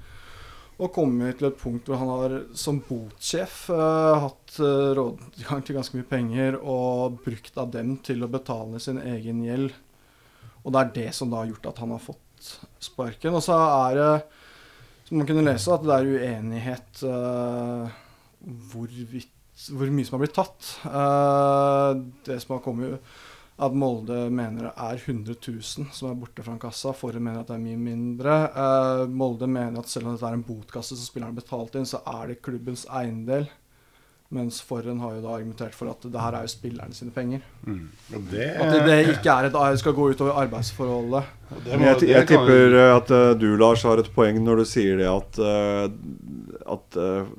Og 0.81 0.91
kommet 0.97 1.39
til 1.39 1.51
et 1.51 1.61
punkt 1.61 1.87
hvor 1.87 2.01
han 2.01 2.09
har 2.11 2.35
som 2.57 2.81
botsjef 2.83 3.69
uh, 3.69 4.25
hatt 4.25 4.57
uh, 4.59 4.91
rådgang 4.97 5.63
til 5.63 5.77
ganske 5.77 5.99
mye 5.99 6.09
penger 6.09 6.57
og 6.59 7.21
brukt 7.23 7.61
av 7.61 7.71
dem 7.77 7.99
til 8.03 8.25
å 8.25 8.31
betale 8.33 8.81
sin 8.83 8.99
egen 8.99 9.45
gjeld. 9.45 9.71
Og 10.65 10.73
det 10.73 10.81
er 10.81 10.93
det 10.97 11.07
som 11.15 11.31
da 11.31 11.45
har 11.45 11.53
gjort 11.53 11.71
at 11.71 11.83
han 11.85 11.93
har 11.95 12.03
fått 12.03 12.51
sparken. 12.83 13.37
Og 13.37 13.45
så 13.45 13.59
er 13.61 14.01
det, 14.01 14.11
som 15.11 15.19
man 15.19 15.27
kunne 15.27 15.43
lese, 15.43 15.75
at 15.75 15.83
det 15.83 15.95
er 15.97 16.09
uenighet 16.15 17.01
uh, 17.03 17.95
hvorvidt, 18.71 19.33
hvor 19.75 19.91
mye 19.91 20.07
som 20.07 20.15
har 20.15 20.23
blitt 20.23 20.37
tatt. 20.39 20.69
Uh, 20.87 21.99
det 22.29 22.37
som 22.45 22.55
har 22.55 22.63
kommet 22.63 23.11
at 23.61 23.75
Molde 23.75 24.21
mener 24.33 24.69
det 24.69 24.73
er 24.79 25.03
100 25.03 25.35
000 25.35 25.91
som 25.91 26.13
er 26.13 26.21
borte 26.21 26.45
fra 26.47 26.55
kassa. 26.63 26.95
Forre 26.95 27.19
mener 27.19 27.43
at 27.43 27.51
det 27.51 27.57
er 27.59 27.65
mye 27.65 27.81
mindre. 27.83 28.37
Uh, 28.55 29.03
Molde 29.11 29.51
mener 29.51 29.83
at 29.83 29.91
selv 29.91 30.07
om 30.07 30.15
dette 30.15 30.31
er 30.31 30.39
en 30.39 30.47
botkasse 30.47 30.95
som 30.95 31.03
spilleren 31.11 31.35
har 31.35 31.43
betalt 31.43 31.75
inn, 31.81 31.91
så 31.91 32.05
er 32.07 32.31
det 32.31 32.39
klubbens 32.47 32.87
eiendel. 32.87 33.51
Mens 34.31 34.61
Forren 34.63 35.01
har 35.03 35.17
jo 35.17 35.23
da 35.25 35.33
argumentert 35.35 35.75
for 35.75 35.91
at 35.91 36.05
det 36.07 36.21
her 36.23 36.37
er 36.39 36.45
jo 36.47 36.51
spillerne 36.53 36.95
sine 36.95 37.11
penger. 37.11 37.41
Og 37.67 38.29
det, 38.31 38.45
At 38.63 38.69
det, 38.71 38.83
det 38.87 38.99
ikke 39.17 39.33
er 39.33 39.49
et, 39.49 39.79
skal 39.83 39.97
gå 39.97 40.05
utover 40.13 40.37
arbeidsforholdet. 40.45 41.25
det 41.65 41.79
må- 41.81 41.87
jeg, 41.89 41.97
det 42.05 42.09
jeg 42.13 42.29
tipper 42.29 42.77
eh, 42.79 42.97
at 42.97 43.11
eh, 43.11 43.33
du, 43.41 43.49
Lars, 43.59 43.83
har 43.83 43.99
et 43.99 44.11
poeng 44.15 44.39
når 44.45 44.63
du 44.63 44.65
sier 44.71 45.01
det 45.03 45.09
at, 45.11 45.41
eh, 45.43 45.91
at 46.77 46.97
eh, 47.03 47.33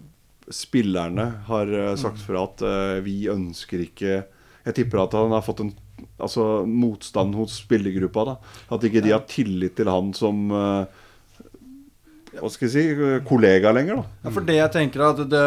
spillerne 0.52 1.30
har 1.48 1.72
eh, 1.72 1.96
sagt 1.96 2.20
fra 2.28 2.44
at 2.50 2.62
eh, 2.68 3.00
vi 3.06 3.22
ønsker 3.32 3.86
ikke 3.88 4.18
Jeg 4.66 4.76
tipper 4.78 5.06
at 5.06 5.16
han 5.18 5.32
har 5.32 5.42
fått 5.48 5.64
en 5.64 5.72
altså, 6.22 6.66
motstand 6.68 7.34
hos 7.40 7.56
spillergruppa. 7.64 8.26
da 8.26 8.36
At 8.76 8.84
ikke 8.84 9.02
de 9.02 9.16
har 9.16 9.24
tillit 9.32 9.76
til 9.80 9.88
han 9.90 10.12
som 10.14 10.52
eh, 10.52 10.86
Hva 12.32 12.50
skal 12.52 12.70
jeg 12.70 12.74
si 12.96 13.14
kollega 13.28 13.74
lenger. 13.76 14.02
da 14.02 14.28
Ja, 14.28 14.32
for 14.32 14.48
det 14.48 14.56
jeg 14.56 14.72
tenker 14.72 15.02
er 15.04 15.10
at 15.12 15.22
det, 15.32 15.46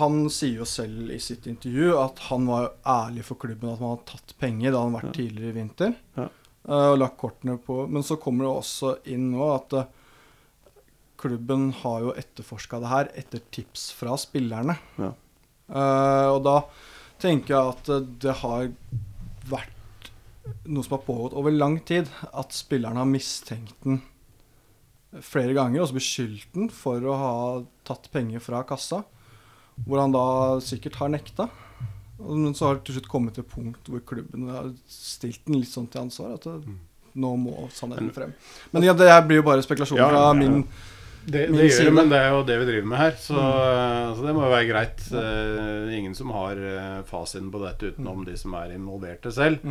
Han 0.00 0.18
sier 0.32 0.60
jo 0.60 0.66
selv 0.68 1.12
i 1.14 1.18
sitt 1.22 1.46
intervju 1.48 1.94
at 2.00 2.18
han 2.28 2.48
var 2.50 2.72
ærlig 2.84 3.24
for 3.24 3.40
klubben 3.40 3.72
at 3.72 3.80
man 3.80 3.94
hadde 3.94 4.10
tatt 4.10 4.34
penger 4.42 4.74
da 4.74 4.82
han 4.84 4.96
vært 4.98 5.14
tidligere 5.16 5.54
i 5.54 5.56
vinter. 5.56 5.94
Ja. 6.18 6.26
eh, 6.68 6.88
og 6.92 6.98
lagt 7.00 7.16
kortene 7.22 7.56
på 7.56 7.86
Men 7.88 8.04
så 8.04 8.18
kommer 8.20 8.44
det 8.44 8.52
også 8.52 8.92
inn 9.14 9.30
nå 9.32 9.48
at 9.54 9.78
eh, 9.80 9.88
klubben 11.16 11.70
har 11.80 12.02
jo 12.04 12.12
etterforska 12.20 12.82
det 12.82 12.90
her 12.92 13.08
etter 13.16 13.40
tips 13.50 13.88
fra 13.96 14.18
spillerne. 14.20 14.76
Ja. 15.00 15.14
Eh, 15.72 16.26
og 16.34 16.42
da 16.44 16.58
tenker 17.22 17.54
jeg 17.54 17.72
at 17.72 18.20
det 18.20 18.34
har 18.42 18.68
vært 19.48 20.10
noe 20.68 20.84
som 20.84 20.98
har 20.98 21.06
pågått 21.06 21.34
over 21.38 21.54
lang 21.54 21.80
tid. 21.88 22.10
At 22.36 22.52
spillerne 22.54 23.00
har 23.00 23.08
mistenkt 23.08 23.74
den 23.86 24.02
flere 25.24 25.54
ganger, 25.56 25.82
og 25.82 25.90
så 25.90 25.96
beskyldt 25.96 26.56
den 26.56 26.72
for 26.72 27.04
å 27.04 27.20
ha 27.20 27.36
tatt 27.86 28.10
penger 28.12 28.42
fra 28.44 28.64
kassa. 28.68 29.02
Hvor 29.84 30.00
han 30.00 30.14
da 30.14 30.26
sikkert 30.64 30.98
har 31.02 31.12
nekta. 31.12 31.48
Men 32.18 32.54
så 32.56 32.70
har 32.70 32.78
det 32.78 32.86
til 32.88 32.96
slutt 32.96 33.10
kommet 33.12 33.36
til 33.36 33.44
et 33.44 33.52
punkt 33.52 33.88
hvor 33.92 34.00
klubben 34.08 34.48
har 34.48 34.70
stilt 34.88 35.42
den 35.44 35.60
litt 35.60 35.68
sånn 35.68 35.88
til 35.92 36.06
ansvar. 36.06 36.38
At 36.38 36.46
det, 36.48 36.76
nå 37.16 37.32
må 37.40 37.66
sannheten 37.76 38.12
frem. 38.14 38.32
Men 38.72 38.86
ja, 38.86 38.94
det 38.96 39.08
blir 39.28 39.42
jo 39.42 39.46
bare 39.46 39.64
spekulasjoner 39.64 40.04
Ja, 40.04 40.08
fra 40.12 40.36
min 40.36 40.62
Det, 41.26 41.46
det 41.50 41.66
gjør 41.66 41.88
det, 41.88 41.92
men 41.96 42.10
det 42.12 42.18
er 42.22 42.28
jo 42.30 42.42
det 42.46 42.56
vi 42.60 42.66
driver 42.68 42.90
med 42.92 43.00
her. 43.02 43.14
Så, 43.18 43.36
så 43.36 44.24
det 44.24 44.34
må 44.36 44.44
jo 44.46 44.52
være 44.52 44.68
greit. 44.70 45.06
Eh, 45.10 45.94
ingen 45.98 46.14
som 46.16 46.32
har 46.36 46.60
eh, 46.72 47.00
fasiten 47.08 47.48
på 47.52 47.62
dette 47.64 47.92
utenom 47.92 48.24
de 48.28 48.36
som 48.38 48.54
er 48.60 48.76
involverte 48.76 49.32
selv. 49.34 49.64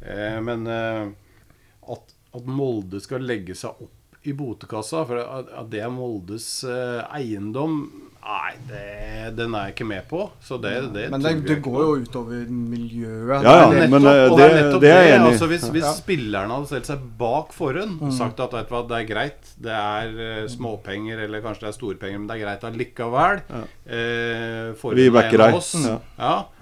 Eh, 0.00 0.38
men 0.42 0.66
at, 0.72 2.14
at 2.32 2.48
Molde 2.48 3.02
skal 3.04 3.26
legge 3.28 3.54
seg 3.58 3.84
opp 3.84 3.98
i 4.24 4.32
botekassa, 4.38 5.04
for 5.08 5.18
at, 5.18 5.52
det 5.70 5.80
er 5.82 5.90
Moldes 5.90 6.62
eh, 6.64 7.02
eiendom 7.18 7.82
Nei, 8.22 8.52
det, 8.68 9.32
den 9.34 9.50
er 9.58 9.64
jeg 9.66 9.72
ikke 9.74 9.86
med 9.90 10.04
på. 10.06 10.20
Så 10.46 10.54
det, 10.62 10.70
det 10.94 11.08
Men 11.10 11.24
det, 11.24 11.32
det 11.42 11.56
går 11.64 11.80
jo 11.82 11.94
utover 12.04 12.44
miljøet. 12.54 13.42
Ja, 13.42 13.54
ja, 13.64 13.64
Det 13.72 13.80
er 13.82 13.88
men 13.90 14.04
nettopp- 14.06 14.14
eh, 14.20 14.30
og 14.30 14.36
det, 14.38 14.44
er 14.46 14.54
nettopp 14.60 14.84
det 14.84 14.90
er 14.92 15.00
jeg 15.02 15.14
enig 15.16 15.24
i. 15.26 15.32
Altså, 15.32 15.48
hvis 15.50 15.64
hvis 15.74 15.82
Ja. 15.88 15.94
spillerne 15.96 16.54
hadde 16.54 16.68
stelt 16.70 16.86
seg 16.92 17.08
bak 17.18 17.50
forhånd 17.56 17.98
og 18.06 18.12
sagt 18.14 18.38
at 18.46 18.54
vet 18.54 18.68
du 18.70 18.74
hva, 18.76 18.84
det 18.92 19.00
er 19.00 19.08
greit, 19.10 19.50
det 19.66 19.74
er 19.74 20.14
eh, 20.28 20.46
småpenger, 20.54 21.24
eller 21.26 21.42
kanskje 21.42 21.66
det 21.66 21.70
er 21.72 21.76
store 21.80 21.98
penger, 21.98 22.18
men 22.22 22.30
det 22.30 22.36
er 22.38 22.44
greit 22.46 22.68
allikevel 22.70 23.42
eh, 23.90 24.94
Vi 24.94 25.06
er 25.08 25.14
backer 25.18 25.38
deg. 25.48 25.58
oss, 25.58 25.74
Ja. 25.82 25.98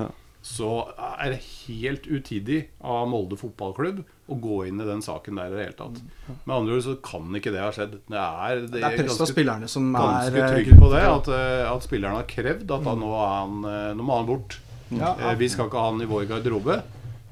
ja. 0.00 0.09
Så 0.41 0.69
er 0.97 1.35
det 1.35 1.41
helt 1.45 2.07
utidig 2.09 2.63
av 2.81 3.05
Molde 3.13 3.37
fotballklubb 3.37 3.99
å 4.31 4.37
gå 4.41 4.61
inn 4.71 4.81
i 4.81 4.87
den 4.89 5.03
saken 5.05 5.37
der 5.37 5.53
i 5.53 5.57
det 5.59 5.65
hele 5.67 5.77
tatt. 5.77 5.99
Med 6.47 6.55
andre 6.55 6.79
ord 6.79 6.85
så 6.87 6.95
kan 7.05 7.35
ikke 7.37 7.53
det 7.53 7.61
ha 7.61 7.69
skjedd. 7.75 7.99
Det 8.09 8.21
er, 8.21 8.63
Det 8.73 8.81
er 8.81 8.97
press 8.97 9.19
fra 9.21 9.29
spillerne 9.29 9.69
som 9.69 9.91
er 9.91 10.01
ganske 10.01 10.45
eh, 10.45 10.55
trygg 10.55 10.71
på 10.81 10.89
det. 10.95 11.03
At, 11.11 11.29
eh, 11.37 11.65
at 11.69 11.85
spillerne 11.85 12.23
har 12.23 12.31
krevd 12.31 12.73
at 12.73 12.87
da, 12.87 12.95
nå, 13.03 13.11
er 13.19 13.35
han, 13.35 13.59
eh, 13.69 13.91
nå 13.99 14.07
må 14.07 14.17
han 14.17 14.31
bort. 14.31 14.57
Ja, 14.89 15.13
ja. 15.21 15.35
Vi 15.39 15.51
skal 15.53 15.69
ikke 15.69 15.83
ha 15.83 15.91
han 15.91 16.01
i 16.01 16.09
vår 16.09 16.25
garderobe. 16.31 16.79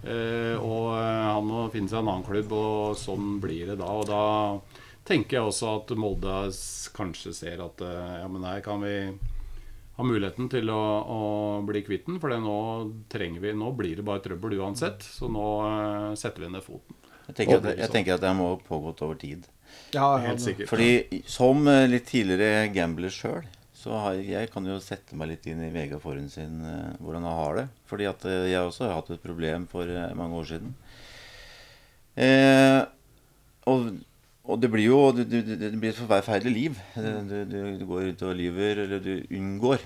Og 0.09 0.85
han 0.95 1.45
må 1.45 1.65
finne 1.73 1.91
seg 1.91 1.99
en 2.01 2.07
annen 2.13 2.25
klubb, 2.25 2.53
og 2.55 2.95
sånn 2.97 3.41
blir 3.43 3.73
det 3.73 3.81
da. 3.81 3.89
Og 3.99 4.07
da 4.09 4.23
tenker 5.09 5.39
jeg 5.39 5.49
også 5.49 5.73
at 5.81 5.91
Molde 5.99 6.37
kanskje 6.97 7.35
ser 7.37 7.65
at 7.65 7.83
ja, 7.83 8.29
men 8.31 8.47
her 8.47 8.63
kan 8.65 8.81
vi 8.85 8.95
ha 9.99 10.07
muligheten 10.07 10.47
til 10.53 10.71
å, 10.71 10.83
å 11.03 11.21
bli 11.67 11.83
kvitt 11.87 12.07
den. 12.07 12.21
For 12.23 12.31
nå 12.31 12.59
trenger 13.11 13.43
vi 13.43 13.55
Nå 13.59 13.73
blir 13.77 13.99
det 13.99 14.07
bare 14.07 14.23
trøbbel 14.25 14.59
uansett. 14.61 15.03
Så 15.03 15.31
nå 15.33 15.47
uh, 15.67 16.17
setter 16.19 16.47
vi 16.47 16.53
ned 16.55 16.65
foten. 16.65 16.97
Jeg 17.29 17.43
tenker, 17.43 17.61
at, 17.61 17.77
jeg 17.77 17.93
tenker 17.93 18.17
at 18.17 18.25
det 18.25 18.33
må 18.39 18.53
ha 18.55 18.59
pågått 18.65 19.03
over 19.05 19.19
tid. 19.21 19.45
Ja, 19.93 20.17
Helt 20.23 20.41
sikkert. 20.41 20.71
Fordi 20.71 21.23
som 21.29 21.67
eh, 21.69 21.85
litt 21.91 22.07
tidligere 22.09 22.71
gambler 22.73 23.13
sjøl, 23.13 23.45
så 23.77 23.99
har 24.01 24.17
jeg 24.17 24.49
kan 24.53 24.65
jo 24.65 24.79
sette 24.81 25.17
meg 25.19 25.35
litt 25.35 25.45
inn 25.51 25.61
i 25.67 25.69
Vegard 25.75 26.01
Forhen 26.01 26.31
sin 26.33 26.63
eh, 26.65 26.95
hvordan 27.03 27.27
han 27.29 27.37
har 27.43 27.61
det. 27.61 27.67
Fordi 27.91 28.09
at 28.09 28.25
jeg 28.25 28.63
også 28.63 28.87
har 28.87 28.97
hatt 28.97 29.13
et 29.13 29.25
problem 29.25 29.69
for 29.69 29.93
mange 30.17 30.41
år 30.41 30.49
siden. 30.55 30.73
Eh, 32.19 32.81
og, 33.69 33.91
og 34.49 34.57
det 34.63 34.71
blir 34.73 34.89
jo 34.89 34.99
du, 35.13 35.23
du, 35.29 35.39
det 35.45 35.75
blir 35.77 35.93
et 35.93 36.01
forferdelig 36.01 36.55
liv. 36.55 36.81
Du, 36.97 37.37
du, 37.45 37.85
går 37.85 38.07
rundt 38.07 38.25
og 38.25 38.37
lyver, 38.39 38.85
eller 38.87 39.03
du 39.05 39.15
unngår 39.37 39.85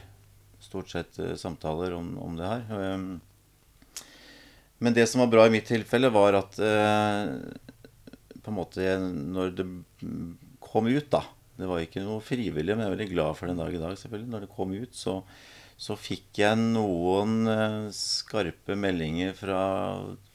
stort 0.63 0.93
sett 0.93 1.19
eh, 1.19 1.35
samtaler 1.39 1.97
om, 1.97 2.15
om 2.23 2.39
det 2.39 2.47
her. 2.47 2.95
Um, 2.95 3.09
men 4.83 4.95
det 4.95 5.09
som 5.11 5.23
var 5.23 5.31
bra 5.33 5.47
i 5.47 5.53
mitt 5.55 5.67
tilfelle, 5.71 6.11
var 6.15 6.39
at 6.39 6.59
eh, 6.63 7.33
på 8.43 8.51
en 8.53 8.59
måte 8.59 8.97
når 9.03 9.57
det 9.59 9.67
kom 10.63 10.89
ut, 10.91 11.09
da 11.13 11.23
Det 11.59 11.69
var 11.69 11.83
ikke 11.83 12.03
noe 12.03 12.23
frivillig, 12.25 12.75
men 12.75 12.87
jeg 12.87 12.91
er 12.91 12.95
veldig 12.97 13.11
glad 13.13 13.37
for 13.39 13.51
den 13.51 13.59
dag 13.61 13.75
i 13.75 13.83
dag, 13.83 13.99
selvfølgelig. 13.99 14.31
Når 14.33 14.45
det 14.47 14.55
kom 14.57 14.73
ut, 14.73 14.95
så, 14.97 15.19
så 15.77 15.99
fikk 15.99 16.41
jeg 16.43 16.59
noen 16.63 17.51
eh, 17.51 17.91
skarpe 17.95 18.79
meldinger 18.79 19.35
fra 19.39 19.63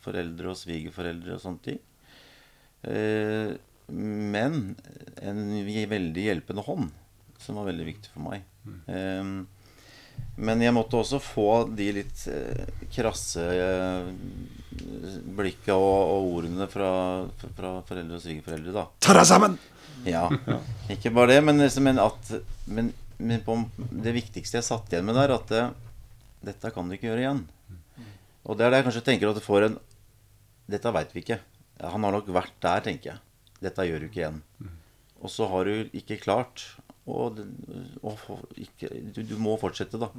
foreldre 0.06 0.52
og 0.54 0.60
svigerforeldre 0.60 1.36
og 1.36 1.44
sånne 1.44 1.66
ting. 1.72 1.82
Men 3.88 4.76
en 5.24 5.44
veldig 5.90 6.26
hjelpende 6.30 6.66
hånd, 6.66 6.90
som 7.40 7.60
var 7.60 7.70
veldig 7.70 7.86
viktig 7.88 8.12
for 8.14 8.26
meg. 8.28 8.44
Mm. 8.68 9.46
men 10.44 10.62
jeg 10.62 10.74
måtte 10.76 11.00
også 11.00 11.22
få 11.24 11.50
de 11.72 11.86
litt 11.96 12.26
eh, 12.28 12.68
krasse 12.92 13.46
eh, 13.48 14.10
blikka 15.38 15.78
og, 15.78 16.12
og 16.12 16.30
ordene 16.40 16.68
fra, 16.70 16.92
fra 17.56 17.78
foreldre 17.88 18.20
og 18.20 18.24
svigerforeldre, 18.26 18.76
da. 18.76 18.86
Ta 19.00 19.16
deg 19.18 19.30
sammen! 19.30 19.58
Ja. 20.06 20.28
Ikke 20.94 21.14
bare 21.16 21.38
det, 21.38 21.42
men, 21.48 21.64
men 21.84 22.02
at 22.04 22.32
men, 22.70 22.92
men 23.18 23.44
på, 23.46 23.56
det 23.78 24.14
viktigste 24.20 24.60
jeg 24.60 24.68
satt 24.68 24.92
igjen 24.94 25.08
med 25.08 25.18
der, 25.18 25.34
at 25.38 25.54
det, 25.54 25.64
dette 26.52 26.74
kan 26.76 26.90
du 26.90 26.98
ikke 26.98 27.10
gjøre 27.10 27.24
igjen. 27.24 27.46
Og 28.48 28.58
det 28.58 28.68
er 28.68 28.74
det 28.74 28.82
jeg 28.82 28.88
kanskje 28.90 29.06
tenker 29.10 29.32
at 29.32 29.40
du 29.40 29.44
får 29.44 29.70
en 29.70 29.80
Dette 30.68 30.92
veit 30.92 31.14
vi 31.16 31.22
ikke. 31.24 31.38
Han 31.80 32.04
har 32.04 32.12
nok 32.12 32.28
vært 32.36 32.56
der, 32.60 32.82
tenker 32.84 33.14
jeg. 33.14 33.20
Dette 33.64 33.86
gjør 33.88 34.04
du 34.04 34.08
ikke 34.10 34.22
igjen. 34.24 34.42
Og 35.22 35.32
så 35.34 35.48
har 35.50 35.66
du 35.66 35.90
ikke 35.98 36.20
klart 36.22 36.64
og, 37.08 37.40
og, 38.04 38.20
ikke, 38.60 38.90
du, 39.16 39.22
du 39.24 39.38
må 39.40 39.56
fortsette, 39.62 39.98
da. 40.02 40.12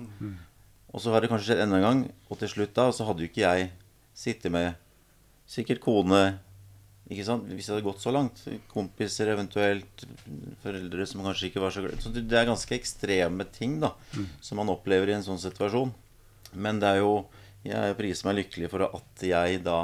Og 0.89 1.03
så 1.05 1.13
har 1.13 1.21
det 1.21 1.29
kanskje 1.29 1.51
skjedd 1.51 1.67
enda 1.67 1.77
en 1.79 1.85
gang, 1.85 2.05
og 2.33 2.39
til 2.41 2.49
slutt 2.49 2.73
da, 2.75 2.89
så 2.97 3.05
hadde 3.05 3.21
jo 3.21 3.29
ikke 3.29 3.45
jeg 3.45 3.71
sittet 4.17 4.51
med 4.55 4.73
sikkert 5.49 5.83
kone 5.85 6.23
ikke 7.09 7.25
sant? 7.25 7.47
Hvis 7.49 7.69
det 7.69 7.73
hadde 7.73 7.87
gått 7.87 8.03
så 8.05 8.13
langt. 8.13 8.41
Kompiser 8.69 9.31
eventuelt. 9.33 10.05
Foreldre 10.61 11.07
som 11.09 11.23
kanskje 11.25 11.49
ikke 11.49 11.63
var 11.63 11.73
så 11.73 11.85
glad 11.85 12.03
Så 12.05 12.13
det 12.13 12.37
er 12.37 12.49
ganske 12.49 12.77
ekstreme 12.77 13.47
ting 13.55 13.79
da, 13.81 13.95
som 14.45 14.61
man 14.61 14.69
opplever 14.73 15.09
i 15.09 15.17
en 15.17 15.25
sånn 15.25 15.41
situasjon. 15.41 15.95
Men 16.53 16.81
det 16.83 16.95
er 16.95 17.01
jo 17.03 17.15
Jeg 17.65 17.97
priser 17.99 18.29
meg 18.29 18.39
lykkelig 18.43 18.69
for 18.73 18.85
at 18.87 19.25
jeg 19.25 19.63
da 19.65 19.79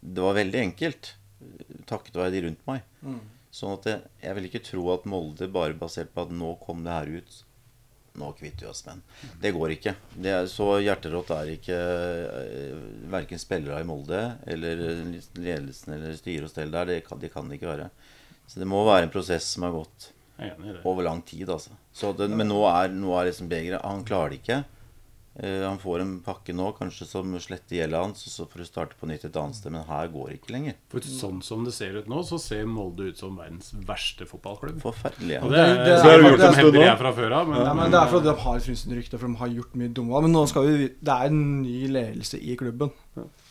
Det 0.00 0.24
var 0.24 0.38
veldig 0.40 0.62
enkelt. 0.62 1.12
Takket 1.86 2.18
være 2.18 2.34
de 2.34 2.44
rundt 2.46 2.62
meg. 2.68 2.86
Sånn 3.56 3.76
at 3.76 3.86
jeg, 3.88 4.14
jeg 4.20 4.36
vil 4.36 4.48
ikke 4.50 4.64
tro 4.66 4.86
at 4.92 5.06
Molde 5.08 5.48
bare 5.48 5.76
basert 5.78 6.10
på 6.12 6.26
at 6.26 6.32
nå 6.34 6.56
kom 6.64 6.82
det 6.84 6.96
her 6.96 7.12
ut 7.20 7.42
nå 8.16 8.32
kvitter 8.32 8.66
vi 8.66 8.70
oss 8.70 8.84
med 8.86 8.94
den. 8.94 9.30
Det 9.40 9.52
går 9.52 9.74
ikke. 9.76 9.94
Det 10.14 10.32
er, 10.32 10.46
så 10.50 10.68
hjerterått 10.80 11.32
er 11.36 11.52
ikke 11.52 11.76
uh, 11.76 12.84
verken 13.12 13.40
spillere 13.40 13.82
i 13.82 13.88
Molde 13.88 14.20
eller 14.48 14.80
ledelsen 15.36 15.96
eller 15.96 16.16
styre 16.18 16.48
og 16.48 16.52
stell 16.52 16.72
der. 16.72 16.88
Det 16.88 17.02
kan, 17.06 17.20
det 17.20 17.32
kan 17.34 17.48
det 17.48 17.58
ikke 17.58 17.72
være. 17.74 17.90
Så 18.46 18.62
det 18.62 18.68
må 18.70 18.84
være 18.86 19.08
en 19.08 19.12
prosess 19.12 19.50
som 19.56 19.66
har 19.66 19.74
gått 19.74 20.10
er 20.38 20.80
over 20.84 21.06
lang 21.06 21.22
tid, 21.24 21.48
altså. 21.48 21.72
Så 21.96 22.12
det, 22.16 22.28
men 22.32 22.48
nå 22.50 22.60
er, 22.68 22.92
nå 22.92 23.14
er 23.16 23.30
liksom 23.30 23.48
begeret 23.48 23.84
Han 23.84 24.04
klarer 24.06 24.34
det 24.34 24.42
ikke. 24.42 24.62
Eh, 25.38 25.62
han 25.68 25.76
får 25.76 26.00
en 26.00 26.12
pakke 26.24 26.54
nå, 26.56 26.70
kanskje 26.78 27.04
som 27.04 27.34
sletter 27.38 27.76
gjelda 27.82 27.98
hans, 28.06 28.22
og 28.24 28.32
så 28.32 28.46
får 28.48 28.62
du 28.62 28.64
starte 28.64 28.96
på 28.96 29.04
nytt 29.10 29.26
et 29.28 29.36
annet 29.36 29.54
sted. 29.58 29.70
Men 29.74 29.84
her 29.84 30.08
går 30.08 30.30
det 30.30 30.36
ikke 30.40 30.52
lenger. 30.54 30.74
For 30.88 31.00
sånn 31.04 31.42
som 31.44 31.64
det 31.66 31.74
ser 31.76 31.98
ut 31.98 32.06
nå, 32.08 32.22
så 32.24 32.38
ser 32.40 32.64
Molde 32.64 33.10
ut 33.10 33.18
som 33.20 33.36
verdens 33.36 33.68
verste 33.84 34.24
fotballklubb. 34.24 34.80
Forferdelig. 34.80 35.42
Og 35.42 35.52
Ja. 35.52 35.56
det 35.56 35.58
er, 35.58 35.74
Det- 35.74 35.76
det 35.76 35.84
det 35.84 35.92
er 35.92 36.00
har 36.00 36.22
folk 36.22 36.30
gjort 36.32 36.40
som 36.40 36.48
en 36.48 36.60
stund 36.64 36.74
jeg 36.80 36.98
fra 36.98 37.12
før 37.12 37.32
av. 37.32 37.48
Men, 37.48 37.60
Ja, 37.66 37.74
men 37.74 37.90
Det 37.90 38.00
er 38.00 38.06
fordi 38.14 38.24
de 38.24 38.34
har 38.40 38.56
et 38.56 38.62
frysende 38.62 38.96
rykte, 38.96 39.18
for 39.18 39.26
de 39.26 39.34
har 39.36 39.48
gjort 39.48 39.74
mye 39.76 39.92
dumme. 39.92 40.22
Men 40.22 40.32
nå 40.32 40.48
skal 40.48 40.62
vi 40.66 40.88
Det 40.88 41.08
er 41.08 41.26
en 41.26 41.62
ny 41.62 41.86
ledelse 41.88 42.40
i 42.42 42.56
klubben. 42.56 42.90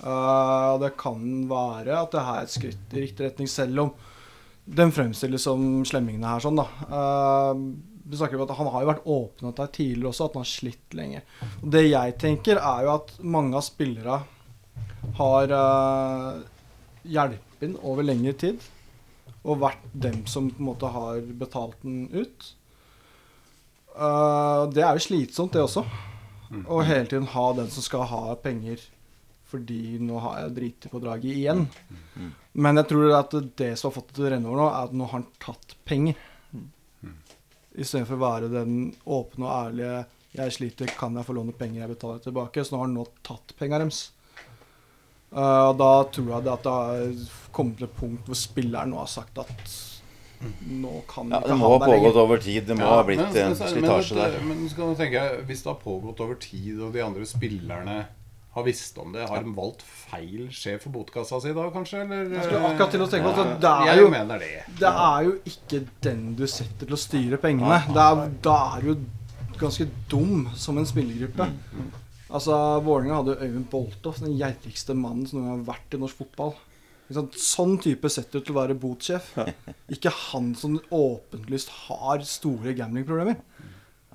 Uh, 0.04 0.78
det 0.80 0.98
kan 0.98 1.48
være 1.48 2.02
at 2.02 2.12
det 2.12 2.22
her 2.22 2.40
er 2.40 2.42
et 2.42 2.50
skritt 2.50 2.94
i 2.94 3.02
riktig 3.06 3.20
retning, 3.30 3.48
selv 3.48 3.80
om 3.80 3.92
den 4.68 4.92
fremstilles 4.92 5.42
som 5.42 5.84
slemmingene 5.86 6.26
her 6.26 6.40
sånn, 6.40 6.56
da. 6.58 6.66
Uh, 6.90 7.54
vi 8.06 8.18
snakker 8.18 8.38
om 8.38 8.46
at 8.46 8.58
Han 8.58 8.70
har 8.74 8.84
jo 8.84 8.90
vært 8.92 9.08
åpen 9.10 9.48
om 9.48 9.52
dette 9.52 9.68
tidligere 9.80 10.12
også, 10.12 10.28
at 10.28 10.38
han 10.38 10.46
har 10.46 10.52
slitt 10.52 10.98
lenge. 10.98 11.22
Og 11.62 11.70
Det 11.76 11.84
jeg 11.88 12.18
tenker, 12.22 12.62
er 12.62 12.86
jo 12.86 12.94
at 12.94 13.14
mange 13.22 13.58
av 13.58 13.66
spillere 13.66 14.20
har 15.20 15.54
uh, 15.54 16.44
hjulpet 17.06 17.66
inn 17.66 17.78
over 17.82 18.06
lengre 18.06 18.36
tid. 18.38 18.62
Og 19.46 19.62
vært 19.62 19.82
dem 19.94 20.24
som 20.30 20.50
på 20.52 20.62
en 20.62 20.70
måte 20.70 20.90
har 20.90 21.22
betalt 21.40 21.82
den 21.86 22.06
ut. 22.14 22.52
Uh, 23.96 24.66
det 24.74 24.84
er 24.84 24.98
jo 24.98 25.06
slitsomt, 25.08 25.54
det 25.56 25.66
også. 25.66 25.86
Å 26.66 26.84
hele 26.86 27.10
tiden 27.10 27.32
ha 27.34 27.48
den 27.58 27.72
som 27.74 27.86
skal 27.86 28.06
ha 28.10 28.36
penger 28.38 28.84
fordi 29.46 30.00
nå 30.02 30.20
har 30.24 30.40
jeg 30.42 30.54
driti 30.56 30.90
på 30.92 31.00
draget 31.00 31.32
igjen. 31.32 31.62
Men 32.58 32.82
jeg 32.82 32.90
tror 32.90 33.14
at 33.20 33.36
det 33.56 33.76
som 33.78 33.88
har 33.88 33.94
fått 34.00 34.10
det 34.10 34.18
til 34.18 34.26
å 34.26 34.32
renne 34.34 34.50
over 34.50 34.60
nå, 34.60 34.66
er 34.68 34.88
at 34.90 34.96
nå 34.98 35.06
har 35.06 35.14
han 35.20 35.28
tatt 35.40 35.76
penger. 35.88 36.18
Istedenfor 37.76 38.16
å 38.16 38.24
være 38.24 38.52
den 38.52 38.76
åpne 39.06 39.46
og 39.46 39.56
ærlige 39.56 40.06
'Jeg 40.36 40.52
sliter, 40.52 40.92
kan 40.98 41.16
jeg 41.16 41.26
få 41.26 41.34
låne 41.34 41.54
penger 41.56 41.82
jeg 41.82 41.90
betaler 41.96 42.20
tilbake?' 42.20 42.64
Så 42.64 42.72
nå 42.72 42.78
har 42.78 42.88
han 42.88 42.96
nå 42.96 43.06
tatt 43.24 43.54
penga 43.58 43.80
deres. 43.80 44.12
Uh, 45.32 45.72
og 45.72 45.78
da 45.80 45.92
tror 46.12 46.30
jeg 46.32 46.44
det 46.44 46.54
at 46.54 46.64
det 46.64 46.72
har 46.72 47.52
kommet 47.52 47.78
til 47.78 47.88
et 47.88 47.96
punkt 47.96 48.26
hvor 48.26 48.36
spilleren 48.40 48.92
nå 48.94 48.98
har 48.98 49.08
sagt 49.12 49.38
at 49.38 49.74
nå 50.70 51.02
kan 51.08 51.32
Ja, 51.32 51.40
det 51.40 51.56
må 51.58 51.72
ha 51.74 51.80
pågått 51.80 52.20
over 52.20 52.38
tid. 52.38 52.68
Det 52.68 52.78
må 52.78 52.88
ha 52.88 53.04
blitt 53.04 53.20
men- 53.20 53.38
en 53.38 53.56
slitasje 53.56 54.16
der. 54.16 54.40
Men 54.44 54.70
skal 54.70 54.94
du 54.94 54.96
tenke, 54.96 55.24
hvis 55.46 55.64
det 55.64 55.72
har 55.72 55.80
pågått 55.82 56.20
over 56.20 56.36
tid, 56.36 56.80
og 56.82 56.94
de 56.94 57.04
andre 57.04 57.26
spillerne 57.26 58.06
har 58.56 58.64
visst 58.64 58.98
om 59.02 59.12
det, 59.12 59.26
har 59.28 59.44
de 59.44 59.52
valgt 59.56 59.82
feil 59.84 60.48
sjef 60.54 60.86
for 60.86 60.94
botkassa 60.96 61.42
si 61.44 61.52
da, 61.56 61.66
kanskje? 61.74 62.06
Eller? 62.06 62.30
Jeg 62.38 62.46
skulle 62.48 62.70
akkurat 62.70 62.94
til 62.96 63.04
å 63.04 63.08
tenke 63.12 63.34
på 63.36 63.44
at 63.44 63.58
det 63.66 63.74
er 63.92 64.00
jo 64.00 64.08
det. 64.14 64.52
Det 64.80 64.92
er 64.92 65.26
jo 65.28 65.34
ikke 65.52 65.82
den 66.06 66.22
du 66.40 66.46
setter 66.48 66.88
til 66.88 66.96
å 66.96 67.00
styre 67.02 67.40
pengene. 67.42 67.82
Det 67.90 68.06
er, 68.06 68.22
da 68.46 68.56
er 68.78 68.88
du 68.88 69.04
ganske 69.60 69.90
dum 70.12 70.48
som 70.56 70.80
en 70.80 70.88
spillergruppe. 70.88 71.50
Altså, 72.36 72.56
Vålerenga 72.84 73.20
hadde 73.20 73.36
jo 73.36 73.50
Øyvind 73.50 73.68
Boltoff, 73.72 74.22
den 74.24 74.38
gjerrigste 74.40 74.96
mannen 74.98 75.28
som 75.28 75.40
noen 75.42 75.52
gang 75.52 75.60
har 75.60 75.68
vært 75.76 75.98
i 75.98 76.00
norsk 76.02 76.24
fotball. 76.24 76.56
Sånn 77.38 77.76
type 77.84 78.10
setter 78.10 78.40
du 78.40 78.48
til 78.48 78.56
å 78.56 78.62
være 78.64 78.78
botsjef. 78.82 79.34
Ikke 79.94 80.14
han 80.32 80.54
som 80.58 80.80
åpenlyst 80.96 81.76
har 81.86 82.24
store 82.26 82.74
gamblingproblemer. 82.78 83.38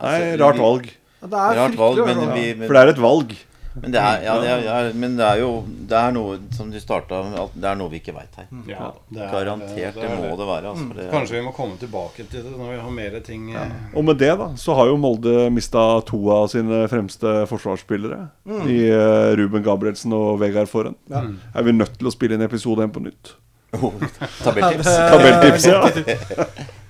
Nei, 0.00 0.16
rart 0.40 0.58
valg. 0.58 0.90
Ja, 1.20 1.28
det 1.28 1.40
er 1.44 1.58
Rart 1.58 1.76
valg, 1.76 1.98
men, 2.08 2.20
vi, 2.32 2.44
men, 2.56 2.64
For 2.64 2.76
det 2.76 2.82
er 2.82 2.90
et 2.94 3.00
valg. 3.04 3.34
Men, 3.74 3.92
det 3.94 4.00
er, 4.02 4.22
ja, 4.24 4.32
det 4.42 4.48
er, 4.50 4.62
ja, 4.66 4.78
men 4.98 5.12
det 5.14 5.22
er 5.26 5.40
jo 5.44 5.50
Det 5.86 5.94
er 5.94 6.14
noe 6.16 6.38
som 6.56 6.72
du 6.72 6.78
starta 6.82 7.20
med 7.22 7.52
Det 7.54 7.68
er 7.70 7.76
noe 7.78 7.92
vi 7.92 8.00
ikke 8.00 8.14
veit 8.16 8.34
her. 8.40 8.48
Ja, 8.66 8.88
det 9.06 9.20
er- 9.22 9.30
Garantert. 9.30 9.94
Det 9.94 10.08
må 10.18 10.32
det 10.40 10.48
være. 10.48 10.72
Altså, 10.72 10.86
det, 10.96 11.06
Kanskje 11.12 11.36
vi 11.38 11.42
må 11.46 11.52
komme 11.54 11.78
tilbake 11.78 12.26
til 12.32 12.42
det 12.48 12.50
når 12.56 12.72
vi 12.72 12.80
har 12.82 12.90
mer 12.96 13.14
ting 13.26 13.44
eh, 13.54 13.76
Og 13.94 14.04
med 14.08 14.18
det 14.18 14.32
da, 14.40 14.48
så 14.58 14.74
har 14.74 14.90
jo 14.90 14.96
Molde 14.98 15.36
mista 15.54 15.84
to 16.10 16.18
av 16.34 16.48
sine 16.50 16.82
fremste 16.90 17.36
forsvarsspillere. 17.50 18.18
I 18.66 18.80
eh, 18.90 19.30
Ruben 19.38 19.62
Gabrielsen 19.62 20.12
og 20.18 20.40
Vegard 20.42 20.68
Forhen. 20.68 20.98
Ja. 21.10 21.22
Er 21.54 21.62
vi 21.62 21.76
nødt 21.78 21.94
til 21.98 22.10
å 22.10 22.14
spille 22.14 22.34
inn 22.34 22.42
episode 22.42 22.82
én 22.82 22.90
på 22.90 23.02
nytt? 23.06 23.36
Oh, 23.78 23.94
tabelltips. 24.42 24.90
Tabelltips, 25.14 25.66
ja. 25.70 25.86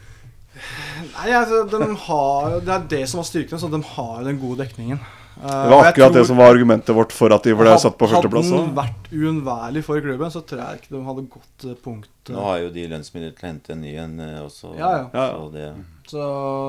Nei, 1.20 1.30
altså, 1.36 1.64
de 1.68 1.88
har, 2.06 2.60
Det 2.64 2.72
er 2.74 2.84
det 2.88 3.02
som 3.10 3.20
var 3.20 3.26
styrken. 3.28 3.60
Så 3.60 3.68
de 3.68 3.80
har 3.84 4.20
jo 4.22 4.26
den 4.30 4.38
gode 4.40 4.62
dekningen. 4.64 5.00
Eh, 5.40 5.46
Det 5.48 5.70
var 5.72 5.84
akkurat 5.88 6.12
det 6.12 6.26
som 6.28 6.36
var 6.36 6.50
argumentet 6.52 6.94
vårt 6.94 7.12
for 7.16 7.32
at 7.32 7.42
de 7.46 7.54
ble 7.56 7.76
satt 7.80 7.96
på 7.96 8.08
førsteplass. 8.10 8.50
Hadde 8.50 8.64
den 8.66 8.74
vært 8.76 9.06
uunnværlig 9.12 9.82
for 9.86 10.00
klubben, 10.04 10.30
så 10.34 10.42
tror 10.44 10.60
jeg 10.60 10.80
ikke 10.82 10.90
de 10.96 11.02
hadde 11.06 11.24
gått 11.32 11.64
eh, 11.70 11.76
punkt. 11.84 12.10
eh. 12.28 12.34
Nå 12.36 12.42
har 12.44 12.58
jo 12.66 12.70
de 12.74 12.86
lønnsmidler 12.92 13.32
til 13.38 13.46
å 13.46 13.48
hente 13.48 13.72
en 13.72 13.80
ny 13.80 13.94
en 13.96 14.18
også. 14.44 14.74
Ja, 14.76 14.90
ja. 15.14 15.26
Så 15.32 15.52
det, 15.54 15.68
Så 16.10 16.26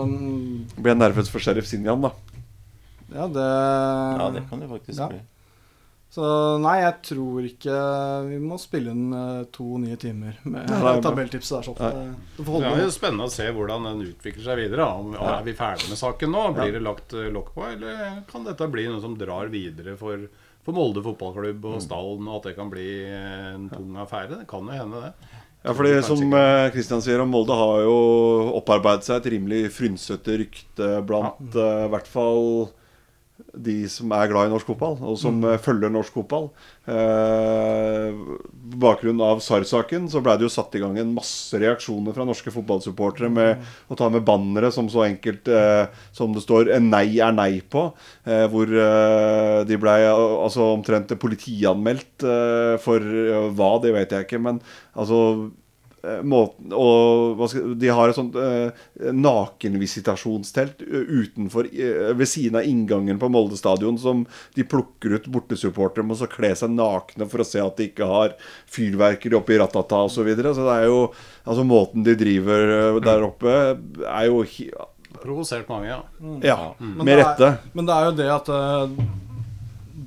mm, 0.07 0.65
Ble 0.77 0.95
nervøs 0.95 1.29
for 1.33 1.39
Sheriff 1.43 1.65
Sinjan, 1.67 2.01
da. 2.01 2.11
ja, 3.11 3.27
det 3.27 3.49
ja, 4.21 4.29
det 4.37 4.43
kan 4.49 4.59
det 4.61 4.69
faktisk 4.69 4.99
Ja. 4.99 5.07
bli. 5.11 5.19
Så 6.11 6.27
nei, 6.59 6.81
jeg 6.81 6.95
tror 7.07 7.45
ikke 7.47 7.75
vi 8.27 8.37
må 8.43 8.57
spille 8.59 8.91
inn 8.91 9.13
eh, 9.15 9.43
to 9.55 9.77
nye 9.79 9.95
timer 9.95 10.35
med 10.43 10.67
Nei, 10.67 10.95
tabelltipset 11.05 11.61
der. 11.61 11.67
Sånn. 11.69 11.77
Det, 12.35 12.47
det 12.51 12.67
er 12.67 12.81
jo 12.83 12.89
spennende 12.91 13.29
å 13.29 13.31
se 13.31 13.45
hvordan 13.55 13.87
den 13.87 14.01
utvikler 14.09 14.43
seg 14.43 14.59
videre. 14.59 14.89
Om, 14.91 15.13
Er 15.15 15.45
vi 15.45 15.55
ferdig 15.55 15.87
med 15.87 16.01
saken 16.01 16.35
nå? 16.35 16.41
Blir 16.57 16.75
det 16.75 16.81
lagt 16.83 17.15
eh, 17.15 17.29
lokk 17.31 17.53
på? 17.55 17.63
Eller 17.69 18.17
kan 18.27 18.43
dette 18.43 18.67
bli 18.73 18.89
noe 18.89 18.99
som 19.03 19.15
drar 19.15 19.47
videre 19.53 19.95
for, 19.99 20.25
for 20.67 20.75
Molde 20.75 21.05
fotballklubb 21.05 21.69
og 21.71 21.79
stallen, 21.85 22.27
og 22.27 22.41
at 22.41 22.49
det 22.49 22.57
kan 22.59 22.73
bli 22.75 22.89
eh, 23.07 23.47
en 23.53 23.71
tung 23.71 23.95
affære? 24.03 24.41
Det 24.41 24.49
kan 24.51 24.67
jo 24.67 24.81
hende, 24.81 25.05
det. 25.07 25.39
Ja, 25.61 25.77
fordi 25.77 25.95
som 26.03 26.25
ikke. 26.27 26.43
eh, 26.43 26.67
Christian 26.75 27.07
sier, 27.07 27.23
Molde 27.29 27.55
har 27.55 27.85
jo 27.85 27.97
opparbeidet 28.59 29.07
seg 29.07 29.21
et 29.21 29.31
rimelig 29.37 29.63
frynsete 29.79 30.41
rykte 30.43 30.93
blant 31.07 31.55
ja. 31.55 31.71
uh, 31.85 31.89
hvert 31.93 32.11
fall 32.11 32.47
de 33.53 33.75
som 33.91 34.11
er 34.15 34.29
glad 34.31 34.47
i 34.47 34.51
norsk 34.53 34.69
fotball, 34.71 34.95
og 35.03 35.17
som 35.19 35.41
mm. 35.43 35.57
følger 35.63 35.91
norsk 35.91 36.15
fotball. 36.15 36.47
Eh, 36.87 38.19
på 38.71 38.79
bakgrunn 38.81 39.21
av 39.25 39.41
SAR-saken 39.43 40.07
så 40.11 40.21
ble 40.23 40.37
det 40.39 40.47
jo 40.47 40.53
satt 40.53 40.75
i 40.77 40.81
gang 40.81 40.97
en 40.99 41.13
masse 41.15 41.59
reaksjoner 41.59 42.15
fra 42.15 42.25
norske 42.27 42.53
fotballsupportere 42.53 43.29
med 43.31 43.61
å 43.91 43.97
ta 43.99 44.09
med 44.13 44.25
bannere 44.27 44.71
som 44.73 44.89
så 44.91 45.05
enkelt 45.05 45.51
eh, 45.51 45.85
som 46.15 46.33
det 46.35 46.45
står 46.45 46.71
'en 46.71 46.89
nei 46.89 47.19
er 47.19 47.35
nei' 47.35 47.61
på. 47.61 47.91
Eh, 48.25 48.47
hvor 48.47 48.67
eh, 48.67 49.63
de 49.67 49.77
ble 49.77 49.95
eh, 49.99 50.11
altså 50.11 50.71
omtrent 50.73 51.11
politianmeldt 51.19 52.23
eh, 52.23 52.75
for 52.81 52.99
eh, 52.99 53.49
hva, 53.51 53.73
det 53.83 53.93
vet 53.95 54.15
jeg 54.15 54.27
ikke, 54.27 54.41
men 54.41 54.61
altså 54.95 55.21
eh, 55.31 55.49
måten 56.25 56.73
og 56.73 57.35
hva 57.37 57.47
skal, 57.51 57.73
De 57.79 57.89
har 57.93 58.09
et 58.09 58.17
sånt 58.17 58.35
eh, 58.39 58.71
nakenvisitasjonstelt 59.13 60.81
eh, 60.85 61.11
utenfor 61.21 61.67
eh, 61.71 62.11
ved 62.17 62.29
siden 62.29 62.57
av 62.59 62.67
inngangen 62.67 63.19
på 63.21 63.29
Molde 63.31 63.57
stadion 63.59 63.99
som 64.01 64.23
de 64.57 64.65
plukker 64.67 65.17
ut 65.17 65.29
bortesupportere 65.31 66.05
med 66.05 66.17
å 66.17 66.21
så 66.23 66.29
kle 66.31 66.53
seg 66.57 66.73
nakne 66.73 67.27
for 67.29 67.43
å 67.43 67.47
se 67.47 67.61
at 67.61 67.77
de 67.77 67.89
ikke 67.91 68.07
har 68.09 68.33
fyrverkeri 68.71 69.37
oppi 69.37 69.59
ratata 69.61 70.03
osv. 70.07 70.21
Så, 70.21 70.25
videre. 70.27 70.53
så 70.53 70.65
det 70.67 70.79
er 70.83 70.89
jo 70.89 71.03
Altså 71.41 71.63
måten 71.65 72.03
de 72.05 72.13
driver 72.13 72.71
eh, 72.75 72.97
der 73.01 73.23
oppe, 73.25 73.53
er 74.05 74.25
jo 74.29 74.43
hi- 74.45 74.69
Provosert 75.21 75.67
mange, 75.69 75.89
ja. 75.89 75.99
Ja, 76.45 76.57
mm. 76.79 77.01
med 77.03 77.17
rette. 77.19 77.49
Men 77.73 77.87
det 77.89 77.95
er 77.97 78.05
jo 78.07 78.11
det 78.15 78.27
at 78.31 78.47
uh, 78.53 78.93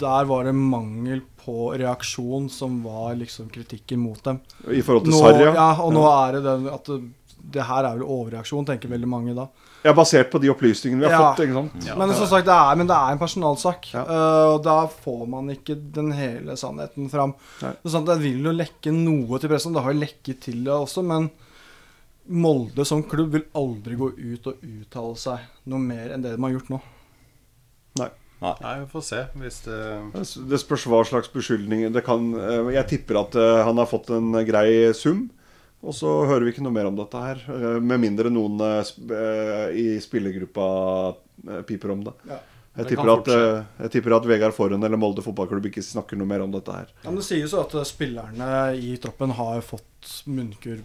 der 0.01 0.29
var 0.31 0.47
det 0.49 0.55
mangel 0.57 1.21
på 1.21 1.34
reaksjon 1.79 2.49
som 2.51 2.83
var 2.85 3.15
liksom 3.21 3.51
kritikken 3.53 4.01
mot 4.01 4.23
dem. 4.25 4.41
I 4.71 4.81
forhold 4.83 5.05
til 5.05 5.13
Nå, 5.15 5.21
Sarri. 5.21 5.45
ja, 5.55 5.69
og 5.85 5.93
nå 5.93 6.03
er 6.09 6.33
det 6.39 6.43
den 6.47 6.67
at 6.73 6.85
det, 6.91 6.99
det 7.55 7.63
her 7.69 7.85
er 7.85 7.99
vel 7.99 8.07
overreaksjon, 8.09 8.65
tenker 8.67 8.89
veldig 8.89 9.09
mange 9.09 9.35
da. 9.37 9.45
Ja, 9.85 9.93
basert 9.93 10.31
på 10.33 10.41
de 10.41 10.49
opplysningene 10.49 11.05
vi 11.05 11.11
har 11.13 11.13
Ja. 11.13 11.35
fått. 11.35 11.45
ikke 11.45 11.55
sant? 11.59 11.99
men 11.99 12.15
som 12.17 12.27
sagt, 12.31 12.47
det 12.49 12.55
er, 12.57 12.77
men 12.81 12.87
det 12.89 12.97
er 12.97 13.13
en 13.13 13.19
personalsak. 13.21 13.91
Ja. 13.93 14.05
Uh, 14.09 14.55
og 14.55 14.63
da 14.65 14.87
får 14.89 15.27
man 15.29 15.51
ikke 15.53 15.77
den 15.93 16.11
hele 16.17 16.57
sannheten 16.57 17.11
fram. 17.13 17.35
Sant, 17.61 18.07
Det 18.09 18.17
vil 18.23 18.41
jo 18.49 18.53
lekke 18.57 18.93
noe 18.97 19.39
til 19.39 19.51
pressen. 19.53 19.75
Det 19.77 19.83
har 19.85 19.93
jo 19.93 20.01
lekket 20.01 20.41
til 20.41 20.65
det 20.65 20.73
også, 20.73 21.05
men 21.05 21.31
Molde 22.27 22.87
som 22.89 23.03
klubb 23.05 23.35
vil 23.37 23.43
aldri 23.55 23.97
gå 24.01 24.07
ut 24.17 24.47
og 24.49 24.63
uttale 24.65 25.17
seg 25.21 25.39
noe 25.69 25.79
mer 25.83 26.15
enn 26.15 26.23
det 26.25 26.31
de 26.37 26.41
har 26.41 26.55
gjort 26.55 26.71
nå. 26.73 26.79
Nei, 28.63 28.75
vi 28.81 28.87
får 28.93 29.03
se 29.07 29.21
hvis 29.41 29.59
det 29.65 30.49
Det 30.51 30.59
spørs 30.61 30.85
hva 30.91 31.01
slags 31.09 31.31
beskyldninger 31.33 31.93
det 31.95 32.03
kan 32.07 32.27
eh, 32.35 32.73
Jeg 32.77 32.87
tipper 32.93 33.21
at 33.23 33.35
eh, 33.41 33.65
han 33.65 33.77
har 33.81 33.87
fått 33.91 34.11
en 34.11 34.33
grei 34.47 34.93
sum. 34.95 35.31
Og 35.85 35.93
så 35.93 36.09
hører 36.25 36.47
vi 36.47 36.53
ikke 36.55 36.63
noe 36.65 36.73
mer 36.73 36.87
om 36.89 36.97
dette 36.97 37.21
her. 37.21 37.41
eh, 37.49 37.79
Med 37.81 38.01
mindre 38.01 38.31
noen 38.33 38.61
eh, 38.61 38.81
eh, 39.13 39.69
i 39.77 39.87
spillergruppa 40.01 40.69
eh, 41.49 41.63
piper 41.69 41.91
om 41.93 42.05
det. 42.05 42.15
Ja. 42.31 42.39
Jeg 42.75 42.89
tipper, 42.91 43.11
at, 43.13 43.29
eh, 43.31 43.65
jeg 43.85 43.91
tipper 43.95 44.17
at 44.17 44.25
Vegard 44.27 44.55
Forhen 44.57 44.83
eller 44.83 44.99
Molde 44.99 45.23
fotballklubb 45.23 45.69
ikke 45.71 45.83
snakker 45.85 46.19
noe 46.19 46.27
mer 46.27 46.43
om 46.43 46.51
dette 46.51 46.73
her. 46.75 46.89
Ja, 47.05 47.11
men 47.13 47.21
Det 47.21 47.27
sies 47.29 47.53
jo 47.55 47.61
at 47.61 47.75
eh, 47.79 47.85
spillerne 47.87 48.49
i 48.81 48.97
troppen 48.99 49.31
har 49.39 49.61
fått 49.63 50.11
munnkurv 50.27 50.81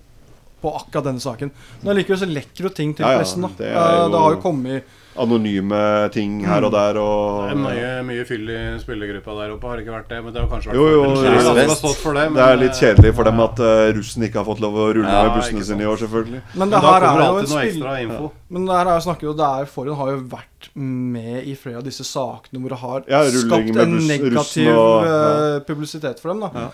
på 0.61 0.73
akkurat 0.75 1.05
denne 1.07 1.23
saken. 1.23 1.49
Men 1.81 1.93
allikevel 1.95 2.19
så 2.19 2.27
lekker 2.29 2.67
jo 2.67 2.69
ting 2.75 2.91
til 2.93 3.05
Ja, 3.07 3.13
ja, 3.15 3.21
pressen. 3.23 3.41
da 3.41 3.49
det 3.57 3.69
Eh, 3.71 3.95
jo- 4.03 4.09
det 4.11 4.19
har 4.19 4.35
jo 4.35 4.41
kommet 4.43 4.83
Anonyme 5.19 5.81
ting 6.13 6.39
her 6.47 6.63
og 6.67 6.71
der 6.73 6.97
Det 6.99 7.51
er 7.51 7.59
mye, 7.59 7.89
mye 8.07 8.25
fyll 8.27 8.49
i 8.53 8.59
spillergruppa 8.81 9.35
der 9.41 9.53
oppe, 9.55 9.67
har 9.69 9.77
det 9.79 9.85
ikke 9.85 9.95
vært 9.97 10.09
det? 10.13 10.19
Men 10.25 10.33
det 10.35 10.41
har 10.43 10.49
kanskje 10.51 10.71
vært 10.71 10.79
Jo, 10.79 10.87
jo, 10.89 11.03
er 11.03 11.95
for 12.03 12.19
det, 12.19 12.25
Det 12.35 12.45
er 12.45 12.59
litt 12.61 12.71
eh, 12.75 12.79
kjedelig 12.83 13.13
for 13.19 13.29
dem 13.29 13.39
at 13.45 13.59
uh, 13.63 13.89
russen 13.99 14.25
ikke 14.29 14.39
har 14.41 14.47
fått 14.49 14.63
lov 14.63 14.77
å 14.79 14.87
rulle 14.99 15.09
Ja, 15.15 15.23
med 15.27 15.37
bussene 15.39 15.65
sine 15.67 15.85
i 15.85 15.89
år, 15.89 15.97
selvfølgelig. 16.03 16.41
Men 16.53 16.59
Men 16.59 16.69
det 16.69 16.81
da 16.81 16.93
her 16.93 17.05
kommer 17.05 17.09
er 17.09 17.19
det 17.19 17.25
jo 17.25 17.33
alltid 17.33 17.49
en 17.49 17.55
noe 17.55 17.63
spill... 17.63 17.75
ekstra 17.83 17.95
info. 18.05 18.31
Men 18.49 18.65
det 18.69 18.77
her 18.79 18.87
er 18.89 18.95
jo 18.99 19.03
snakket 19.05 19.27
jo 19.29 19.33
Der 19.39 19.65
Forhund 19.69 19.97
har 19.99 20.09
jo 20.15 20.21
vært 20.33 20.69
med 20.75 21.47
i 21.47 21.53
flere 21.55 21.79
av 21.79 21.85
disse 21.87 22.03
sakene 22.03 22.59
hvor 22.59 22.73
det 22.73 22.79
har 22.81 23.03
Ja, 23.07 23.19
skapt 23.31 23.69
en 23.79 23.93
buss- 23.95 24.07
negativ 24.09 24.71
og- 24.73 25.05
eh, 25.07 25.59
publisitet 25.67 26.19
for 26.19 26.33
dem. 26.33 26.41
da 26.41 26.65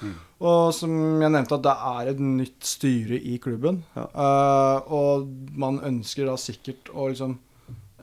Og 0.41 0.73
som 0.73 0.91
jeg 1.21 1.31
nevnte, 1.31 1.53
at 1.55 1.63
det 1.63 1.75
er 1.95 2.09
et 2.11 2.19
nytt 2.19 2.65
styre 2.65 3.19
i 3.21 3.37
klubben. 3.41 3.83
Uh, 3.95 4.81
og 4.91 5.27
man 5.55 5.79
ønsker 5.85 6.25
da 6.27 6.35
sikkert 6.35 6.89
å 6.93 7.07
liksom 7.11 7.37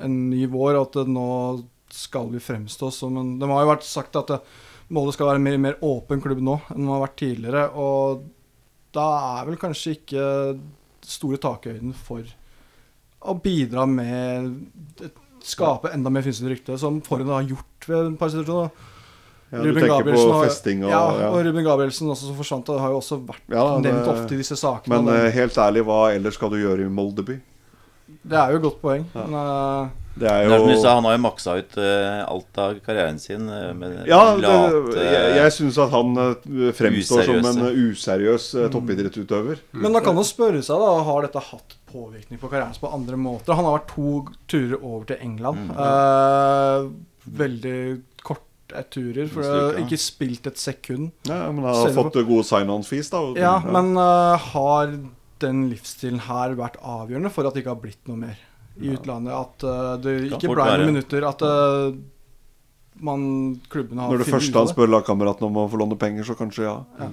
en 0.05 0.19
ny 0.31 0.45
vår, 0.51 0.79
at 0.83 1.01
nå 1.09 1.29
skal 1.93 2.31
vi 2.33 2.41
fremstå 2.41 2.89
som 2.95 3.17
en 3.21 3.35
Det 3.41 3.49
har 3.51 3.65
jo 3.67 3.73
vært 3.75 3.85
sagt 3.89 4.17
at 4.17 4.31
Molde 4.93 5.13
skal 5.15 5.29
være 5.31 5.41
en 5.41 5.45
mer, 5.47 5.59
mer 5.61 5.77
åpen 5.87 6.21
klubb 6.21 6.41
nå 6.45 6.59
enn 6.73 6.85
det 6.85 6.93
har 6.93 7.03
vært 7.07 7.19
tidligere. 7.21 7.65
Og 7.81 8.25
da 8.93 9.07
er 9.41 9.47
vel 9.49 9.57
kanskje 9.61 9.95
ikke 9.97 10.25
store 11.07 11.41
takhøyden 11.41 11.95
for 11.97 12.27
å 13.23 13.37
bidra 13.41 13.87
med 13.89 15.07
Skape 15.43 15.91
enda 15.91 16.11
mer 16.13 16.23
fynsete 16.23 16.53
rykte, 16.53 16.77
som 16.79 17.01
Forhund 17.03 17.33
har 17.35 17.47
gjort 17.49 17.87
ved 17.89 18.13
et 18.13 18.19
par 18.21 18.31
situasjoner. 18.31 18.91
Ja, 19.53 19.61
du 19.61 19.69
Ruben 19.69 19.83
tenker 19.85 20.07
på 20.15 20.27
festing 20.47 20.85
og 20.87 20.93
ja, 20.95 21.01
ja. 21.19 21.31
og 21.35 21.43
Ruben 21.45 21.65
Gabrielsen 21.67 22.09
også 22.09 22.31
som 22.31 22.37
forsvant. 22.39 22.69
Det 22.71 22.79
har 22.81 22.93
jo 22.95 23.01
også 23.03 23.19
vært 23.27 23.51
Ja, 23.53 23.65
det- 23.77 23.91
nevnt 23.91 24.09
ofte 24.09 24.33
i 24.33 24.39
disse 24.41 24.57
sakene. 24.57 24.95
Men 25.03 25.11
og 25.13 25.27
eh, 25.27 25.33
helt 25.35 25.59
ærlig, 25.61 25.83
hva 25.85 25.99
ellers 26.15 26.39
skal 26.39 26.55
du 26.55 26.57
gjøre 26.63 26.87
i 26.87 26.93
Moldeby? 26.93 27.41
Det 28.23 28.39
er 28.39 28.55
jo 28.55 28.61
et 28.61 28.65
godt 28.69 28.81
poeng. 28.83 29.05
Men, 29.15 29.35
eh, 29.41 29.91
Det 30.13 30.29
er 30.29 30.45
Det 30.45 30.57
er 30.59 30.67
jo 30.69 30.81
sa, 30.83 30.95
han 30.99 31.07
har 31.09 31.15
jo 31.17 31.21
maksa 31.25 31.55
ut 31.57 31.77
eh, 31.81 32.25
alt 32.29 32.59
av 32.61 32.81
karrieren 32.85 33.19
sin. 33.19 33.49
eh, 33.49 33.73
med 33.73 34.07
Ja, 34.07 34.37
det, 34.37 34.51
jeg, 35.01 35.37
jeg 35.39 35.55
syns 35.57 35.79
at 35.81 35.91
han 35.95 36.13
fremstår 36.77 37.25
som 37.25 37.49
en 37.49 37.71
useriøs 37.73 38.55
eh, 38.61 38.69
toppidrettsutøver. 38.75 39.63
men 39.73 39.93
da 39.97 40.01
kan 40.05 40.15
man 40.15 40.25
spørre 40.29 40.61
seg, 40.61 40.77
da, 40.77 40.91
har 41.09 41.23
dette 41.23 41.41
hatt 41.41 41.79
påvirkning 41.93 42.41
på 42.41 42.51
karrieren 42.53 42.77
på 42.81 42.93
andre 42.93 43.17
måter? 43.17 43.57
Han 43.57 43.65
har 43.65 43.79
vært 43.81 43.95
to 43.95 44.13
turer 44.49 44.79
over 44.83 45.09
til 45.09 45.17
England. 45.25 45.73
Eh, 45.73 46.91
veldig 47.41 47.81
korte 48.23 48.85
turer, 48.93 49.29
for 49.33 49.45
En 49.45 49.77
har 49.77 49.81
ikke 49.85 50.01
spilt 50.01 50.47
et 50.49 50.61
sekund. 50.61 51.11
Ja, 51.29 51.51
men 51.53 51.65
han 51.65 51.75
har 51.75 51.97
fått 51.97 52.21
gode 52.21 52.45
sign-on-fees, 52.49 53.11
da. 53.13 53.25
Ja, 53.41 53.59
men 53.65 53.95
uh, 53.97 54.37
har 54.53 54.93
den 55.43 55.67
livsstilen 55.71 56.23
her 56.29 56.57
vært 56.59 56.79
avgjørende 56.81 57.33
for 57.35 57.49
at 57.49 57.57
det 57.57 57.65
ikke 57.65 57.75
har 57.75 57.83
blitt 57.83 58.11
noe 58.11 58.21
mer 58.25 58.41
i 58.81 58.95
utlandet? 58.95 59.35
At 59.37 59.67
uh, 59.69 59.95
det 60.03 60.17
ikke 60.31 60.49
fort 60.49 60.63
ble 60.63 60.69
noen 60.71 60.95
minutter? 60.95 61.27
At 61.29 61.45
uh, 61.45 61.93
man 63.03 63.27
klubbene 63.73 64.05
har 64.05 64.15
Når 64.15 64.25
det 64.25 64.31
første 64.31 64.63
han 64.63 64.71
spør 64.71 64.91
lagkameraten 64.99 65.49
om 65.49 65.61
å 65.65 65.69
få 65.71 65.81
låne 65.81 65.99
penger, 66.01 66.27
så 66.29 66.39
kanskje 66.39 66.67
ja. 66.69 66.79
ja. 67.01 67.13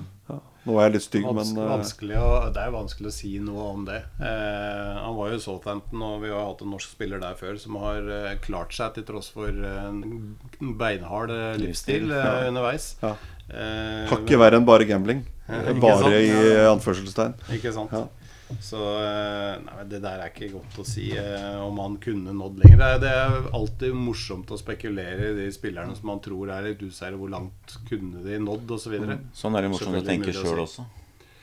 Nå 0.67 0.75
var 0.75 0.89
jeg 0.89 0.95
litt 0.97 1.05
stygg, 1.05 1.25
Vans 1.25 1.53
men 1.55 1.63
uh... 1.63 2.19
å, 2.19 2.27
Det 2.53 2.61
er 2.61 2.73
vanskelig 2.73 3.09
å 3.09 3.15
si 3.15 3.31
noe 3.41 3.67
om 3.71 3.85
det. 3.87 4.01
Eh, 4.19 4.97
han 4.99 5.15
var 5.15 5.31
jo 5.31 5.39
Southampton, 5.41 6.03
og 6.03 6.19
vi 6.25 6.33
har 6.33 6.43
hatt 6.49 6.61
en 6.65 6.73
norsk 6.75 6.91
spiller 6.97 7.21
der 7.23 7.37
før 7.39 7.55
som 7.61 7.79
har 7.79 8.03
eh, 8.03 8.35
klart 8.43 8.75
seg 8.75 8.97
til 8.97 9.07
tross 9.07 9.31
for 9.33 9.49
eh, 9.49 9.79
en 9.87 10.75
beinhard 10.77 11.31
eh, 11.33 11.55
livsstil 11.61 12.11
ja. 12.11 12.35
underveis. 12.51 12.91
Ja. 13.01 13.15
Eh, 13.49 14.05
hakket 14.11 14.35
verre 14.41 14.59
enn 14.59 14.67
bare 14.67 14.85
gambling. 14.89 15.23
Bare 15.81 16.03
sant? 16.03 16.13
i 16.13 16.27
Ja, 16.27 16.41
ja. 16.45 16.65
anførselstegn. 16.75 17.39
Ikke 17.55 17.71
sant? 17.73 17.95
Ja. 17.95 18.05
Så 18.59 18.79
eh, 18.81 19.59
nei, 19.61 19.83
det 19.91 19.99
der 20.01 20.23
er 20.23 20.31
ikke 20.31 20.47
godt 20.55 20.79
å 20.81 20.85
si 20.87 21.11
eh, 21.13 21.59
om 21.61 21.77
han 21.83 21.97
kunne 22.01 22.33
nådd 22.33 22.63
lenger. 22.63 22.79
Det 22.81 22.87
er, 22.87 23.01
det 23.03 23.11
er 23.13 23.49
alltid 23.53 23.93
morsomt 23.93 24.49
å 24.49 24.57
spekulere 24.57 25.29
i 25.31 25.35
de 25.37 25.49
spillerne 25.53 25.93
som 25.95 26.09
man 26.09 26.19
tror 26.25 26.49
er 26.55 26.65
litt 26.71 26.81
usikre. 26.81 27.13
Hvor 27.19 27.29
langt 27.29 27.75
kunne 27.89 28.23
de 28.25 28.39
nådd, 28.41 28.71
osv. 28.79 28.95
Mm. 29.05 29.27
Sånn 29.37 29.55
er 29.59 29.67
det 29.67 29.69
morsomt 29.75 30.01
å 30.01 30.07
tenke 30.07 30.33
sjøl 30.33 30.55
si. 30.55 30.63
også. 30.65 30.87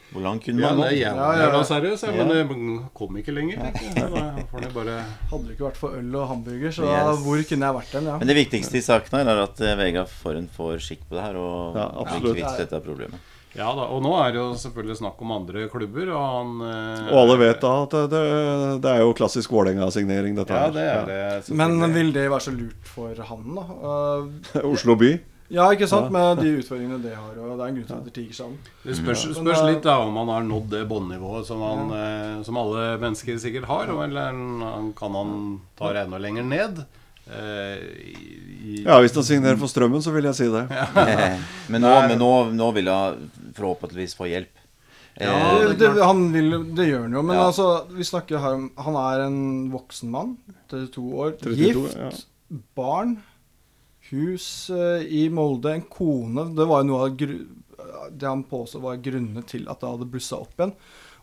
Hvor 0.07 0.23
langt 0.23 0.45
kunne 0.47 0.63
Ja, 0.63 0.69
man 0.71 0.83
det 0.83 0.91
nå? 0.91 0.99
jævla, 1.01 1.23
Ja, 1.35 1.47
ja, 1.47 1.47
ja. 1.55 1.63
seriøs, 1.67 2.03
ja, 2.07 2.11
men 2.15 2.29
Ja. 2.29 2.43
det 2.43 2.91
kom 2.95 3.17
ikke 3.23 3.35
lenger. 3.35 3.57
tenker 3.59 3.87
jeg. 3.87 4.47
Så 4.67 4.73
bare 4.75 4.99
Hadde 5.31 5.47
det 5.47 5.55
ikke 5.57 5.67
vært 5.67 5.77
for 5.81 5.97
øl 5.99 6.15
og 6.15 6.29
hamburger, 6.31 6.71
så 6.71 6.83
Yes. 6.87 7.23
hvor 7.27 7.43
kunne 7.49 7.67
jeg 7.67 7.75
vært 7.79 7.93
den? 7.93 8.05
Ja. 8.07 8.19
Men 8.19 8.27
det 8.31 8.37
viktigste 8.39 8.79
i 8.79 8.85
saken 8.87 9.19
her 9.19 9.27
er 9.35 9.43
at 9.43 9.59
Vega 9.59 9.77
Vegard 9.83 10.09
Forhen 10.09 10.49
får 10.49 10.79
skikk 10.79 11.07
på 11.11 11.15
det 11.19 11.23
her 11.27 11.37
og 11.37 11.75
Ja, 11.77 11.89
blir 11.91 12.07
absolutt. 12.07 12.37
kvitt 12.39 12.59
dette 12.59 12.81
problemet. 12.83 13.19
Ja 13.57 13.71
da, 13.73 13.87
og 13.89 14.03
nå 14.05 14.11
er 14.21 14.35
det 14.35 14.41
jo 14.41 14.49
selvfølgelig 14.61 14.99
snakk 14.99 15.21
om 15.25 15.31
andre 15.33 15.63
klubber, 15.73 16.11
og 16.13 16.25
han 16.35 16.51
eh, 16.67 17.07
Og 17.09 17.21
alle 17.23 17.37
vet 17.41 17.63
da 17.63 17.71
at 17.87 17.95
det, 18.13 18.25
det, 18.85 18.91
er 18.91 19.01
jo 19.01 19.15
klassisk 19.17 19.55
Vålerenga-signering, 19.55 20.37
dette 20.37 20.53
Ja, 20.53 20.67
her. 20.67 20.75
det 20.75 20.85
er 20.91 21.07
det. 21.41 21.57
Men 21.57 21.79
vil 21.95 22.13
det 22.13 22.27
være 22.29 22.45
så 22.45 22.53
lurt 22.53 22.91
for 22.91 23.23
han, 23.31 23.49
da? 23.57 23.65
Uh, 23.81 24.61
Oslo 24.75 24.97
by. 25.01 25.15
ja, 25.49 25.71
ikke 25.73 25.89
sant? 25.89 26.11
Med 26.13 26.43
de 26.43 26.53
utfordringene 26.59 27.01
det 27.05 27.15
har. 27.17 27.33
Og 27.39 27.55
det 27.55 27.65
er 27.65 27.71
en 27.71 27.79
grunn 27.79 27.89
til 27.89 27.97
at 27.97 28.05
det 28.11 28.15
tiger 28.19 28.45
om. 28.49 28.59
Det 28.83 28.99
spørs, 28.99 29.25
spørs 29.39 29.63
eh, 29.63 29.71
litt 29.71 29.83
da 29.87 29.97
om 30.05 30.21
han 30.21 30.35
har 30.35 30.47
nådd 30.51 30.69
det 30.75 30.85
båndnivået 30.91 31.49
som, 31.49 31.63
han, 31.65 31.97
eh, 31.97 32.45
som 32.45 32.61
alle 32.61 32.87
mennesker 33.01 33.41
sikkert 33.41 33.71
har. 33.71 33.95
Eller 34.05 34.37
kan 34.99 35.17
han 35.23 35.35
ta 35.79 35.95
det 35.95 36.05
enda 36.05 36.21
lenger 36.21 36.49
ned? 36.53 36.85
Eh, 37.27 37.81
i, 38.07 38.83
Ja, 38.87 39.01
hvis 39.03 39.15
han 39.17 39.25
signerer 39.27 39.59
for 39.59 39.71
Strømmen, 39.71 40.03
så 40.03 40.13
vil 40.15 40.29
jeg 40.29 40.39
si 40.39 40.47
det. 40.53 40.67
Men 41.73 41.83
nå, 41.83 41.93
men 42.07 42.19
nå, 42.21 42.31
nå 42.55 42.71
vil 42.77 42.91
han 42.93 43.31
forhåpentligvis 43.57 44.15
få 44.19 44.29
hjelp. 44.31 44.53
Ja, 45.17 45.33
Eh, 45.63 45.71
det, 45.81 45.89
han 46.05 46.27
vil, 46.35 46.51
det 46.77 46.91
gjør 46.91 47.07
han 47.07 47.15
jo, 47.17 47.23
men 47.25 47.39
Ja. 47.39 47.47
altså, 47.49 47.87
vi 47.89 48.05
snakker 48.05 48.37
her 48.37 48.53
om 48.59 48.67
Han 48.85 48.97
er 49.01 49.23
en 49.25 49.71
voksen 49.73 50.11
mann, 50.13 50.35
32 50.69 51.05
år, 51.17 51.31
32, 51.41 51.57
gift, 51.57 51.97
ja. 51.97 52.11
barn, 52.77 53.15
hus 54.11 54.69
uh, 54.69 55.01
i 55.01 55.29
Molde, 55.33 55.73
en 55.73 55.87
kone. 55.89 56.45
Det 56.55 56.67
var 56.69 56.83
jo 56.83 56.89
noe 56.91 57.07
av 57.09 57.17
gru, 57.17 57.33
det 58.13 58.29
han 58.29 58.45
påstod 58.45 58.83
var 58.85 59.01
grunnene 59.01 59.43
til 59.49 59.65
at 59.73 59.81
det 59.81 59.89
hadde 59.89 60.11
blussa 60.13 60.37
opp 60.45 60.53
igjen. 60.61 60.75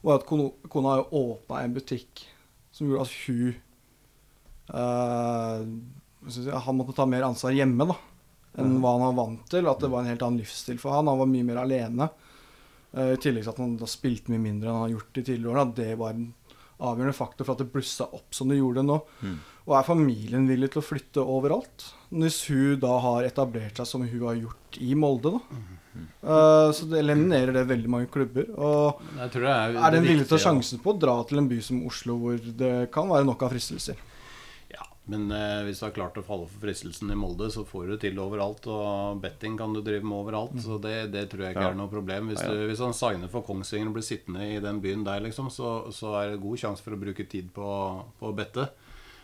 Og 0.01 0.15
at 0.17 0.25
kona, 0.25 0.49
kona 0.73 0.97
åpna 1.05 1.61
en 1.61 1.77
butikk 1.77 2.25
som 2.73 2.89
gjorde 2.89 3.05
at 3.05 3.13
hun 3.27 3.53
eh, 3.53 3.53
hva 3.53 3.61
skal 3.61 3.61
jeg 3.61 4.62
si, 4.62 4.62
Han 4.73 6.79
måtte 6.79 6.95
ta 6.97 7.05
mer 7.09 7.27
ansvar 7.27 7.53
hjemme 7.55 7.87
da 7.91 7.97
enn 8.59 8.75
hva 8.83 8.91
han 8.93 9.01
var 9.07 9.15
vant 9.17 9.47
til. 9.49 9.65
At 9.69 9.81
det 9.81 9.89
var 9.89 10.03
en 10.03 10.11
helt 10.11 10.23
annen 10.25 10.41
livsstil 10.43 10.77
for 10.81 10.93
han. 10.93 11.09
Han 11.09 11.21
var 11.23 11.29
mye 11.29 11.47
mer 11.47 11.63
alene. 11.63 12.09
Eh, 12.93 13.15
I 13.15 13.21
tillegg 13.21 13.47
til 13.47 13.53
at 13.53 13.61
han 13.63 13.75
da 13.81 13.89
spilte 13.89 14.33
mye 14.33 14.43
mindre 14.43 14.69
enn 14.69 14.77
han 14.77 14.85
har 14.87 14.93
gjort 14.97 15.17
i 15.17 15.25
tidligere 15.25 15.55
år. 15.55 15.61
At 15.63 15.75
det 15.79 15.89
var 15.97 16.13
en 16.13 16.27
avgjørende 16.83 17.17
faktor 17.17 17.47
for 17.47 17.55
at 17.55 17.63
det 17.63 17.71
blussa 17.73 18.05
opp 18.13 18.35
som 18.35 18.51
det 18.51 18.59
gjorde 18.59 18.83
nå. 18.85 18.99
Og 19.63 19.77
er 19.79 19.87
familien 19.87 20.45
villig 20.49 20.73
til 20.73 20.83
å 20.83 20.85
flytte 20.85 21.23
overalt? 21.23 21.87
Hvis 22.13 22.41
hun 22.51 22.75
da 22.81 22.97
har 23.01 23.25
etablert 23.25 23.79
seg 23.79 23.89
som 23.89 24.03
hun 24.05 24.25
har 24.27 24.37
gjort 24.41 24.77
i 24.83 24.91
Molde, 24.99 25.31
da. 25.37 25.63
Eh, 26.21 26.69
så 26.75 26.85
det 26.89 26.99
eliminerer 27.01 27.55
det 27.55 27.65
veldig 27.69 27.89
mange 27.89 28.11
klubber. 28.13 28.49
Og 28.53 29.01
Jeg 29.17 29.33
tror 29.33 29.47
det 29.47 29.53
er, 29.57 29.77
er 29.87 29.95
den 29.97 30.09
villig 30.09 30.27
til 30.29 30.37
å 30.37 30.43
sjansen 30.45 30.81
på 30.83 30.93
å 30.93 30.99
dra 30.99 31.17
til 31.29 31.41
en 31.41 31.49
by 31.49 31.61
som 31.63 31.81
Oslo, 31.89 32.19
hvor 32.21 32.37
det 32.61 32.73
kan 32.93 33.09
være 33.09 33.25
nok 33.29 33.47
av 33.47 33.55
fristelser? 33.55 33.97
Men 35.11 35.25
eh, 35.35 35.63
hvis 35.67 35.81
du 35.81 35.85
har 35.85 35.91
klart 35.97 36.15
å 36.15 36.23
falle 36.23 36.45
for 36.47 36.61
fristelsen 36.63 37.09
i 37.11 37.17
Molde, 37.19 37.49
så 37.51 37.65
får 37.67 37.89
du 37.91 37.95
til 37.99 38.19
overalt. 38.23 38.63
Og 38.71 39.19
betting 39.23 39.57
kan 39.59 39.73
du 39.75 39.81
drive 39.83 40.05
med 40.07 40.15
overalt, 40.21 40.55
så 40.63 40.77
det, 40.79 41.11
det 41.11 41.25
tror 41.33 41.43
jeg 41.43 41.57
ikke 41.57 41.65
Ja. 41.65 41.73
er 41.73 41.79
noe 41.81 41.91
problem. 41.91 42.29
Hvis, 42.31 42.39
du, 42.39 42.55
hvis 42.69 42.79
han 42.79 42.95
signer 42.95 43.27
for 43.33 43.43
Kongsvinger 43.43 43.91
og 43.91 43.97
blir 43.97 44.07
sittende 44.07 44.47
i 44.55 44.61
den 44.63 44.79
byen 44.83 45.03
der, 45.03 45.19
liksom, 45.25 45.49
så, 45.51 45.91
så 45.91 46.13
er 46.21 46.31
det 46.31 46.41
god 46.45 46.61
sjanse 46.63 46.85
for 46.85 46.95
å 46.95 47.01
bruke 47.03 47.27
tid 47.27 47.51
på, 47.51 47.67
på 48.19 48.31
å 48.31 48.35
bette. 48.37 48.69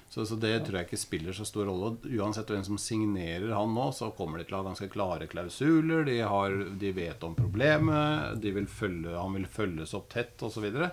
Så, 0.09 0.23
så 0.25 0.33
det 0.41 0.55
tror 0.65 0.79
jeg 0.79 0.87
ikke 0.87 0.97
spiller 0.97 1.35
så 1.37 1.45
stor 1.45 1.67
rolle. 1.69 1.91
Og 1.91 2.05
Uansett 2.17 2.49
hvem 2.49 2.63
som 2.65 2.79
signerer 2.81 3.51
han 3.53 3.75
nå, 3.77 3.83
så 3.93 4.07
kommer 4.17 4.39
de 4.41 4.47
til 4.49 4.55
å 4.57 4.61
ha 4.63 4.65
ganske 4.71 4.87
klare 4.89 5.27
klausuler. 5.29 6.01
De, 6.07 6.15
har, 6.25 6.55
de 6.81 6.89
vet 6.97 7.21
om 7.27 7.35
problemet, 7.37 8.39
de 8.41 8.53
vil 8.55 8.65
følge, 8.65 9.13
han 9.13 9.35
vil 9.37 9.45
følges 9.53 9.93
opp 9.93 10.07
tett 10.09 10.41
osv. 10.41 10.55
Så, 10.57 10.63
videre. 10.65 10.87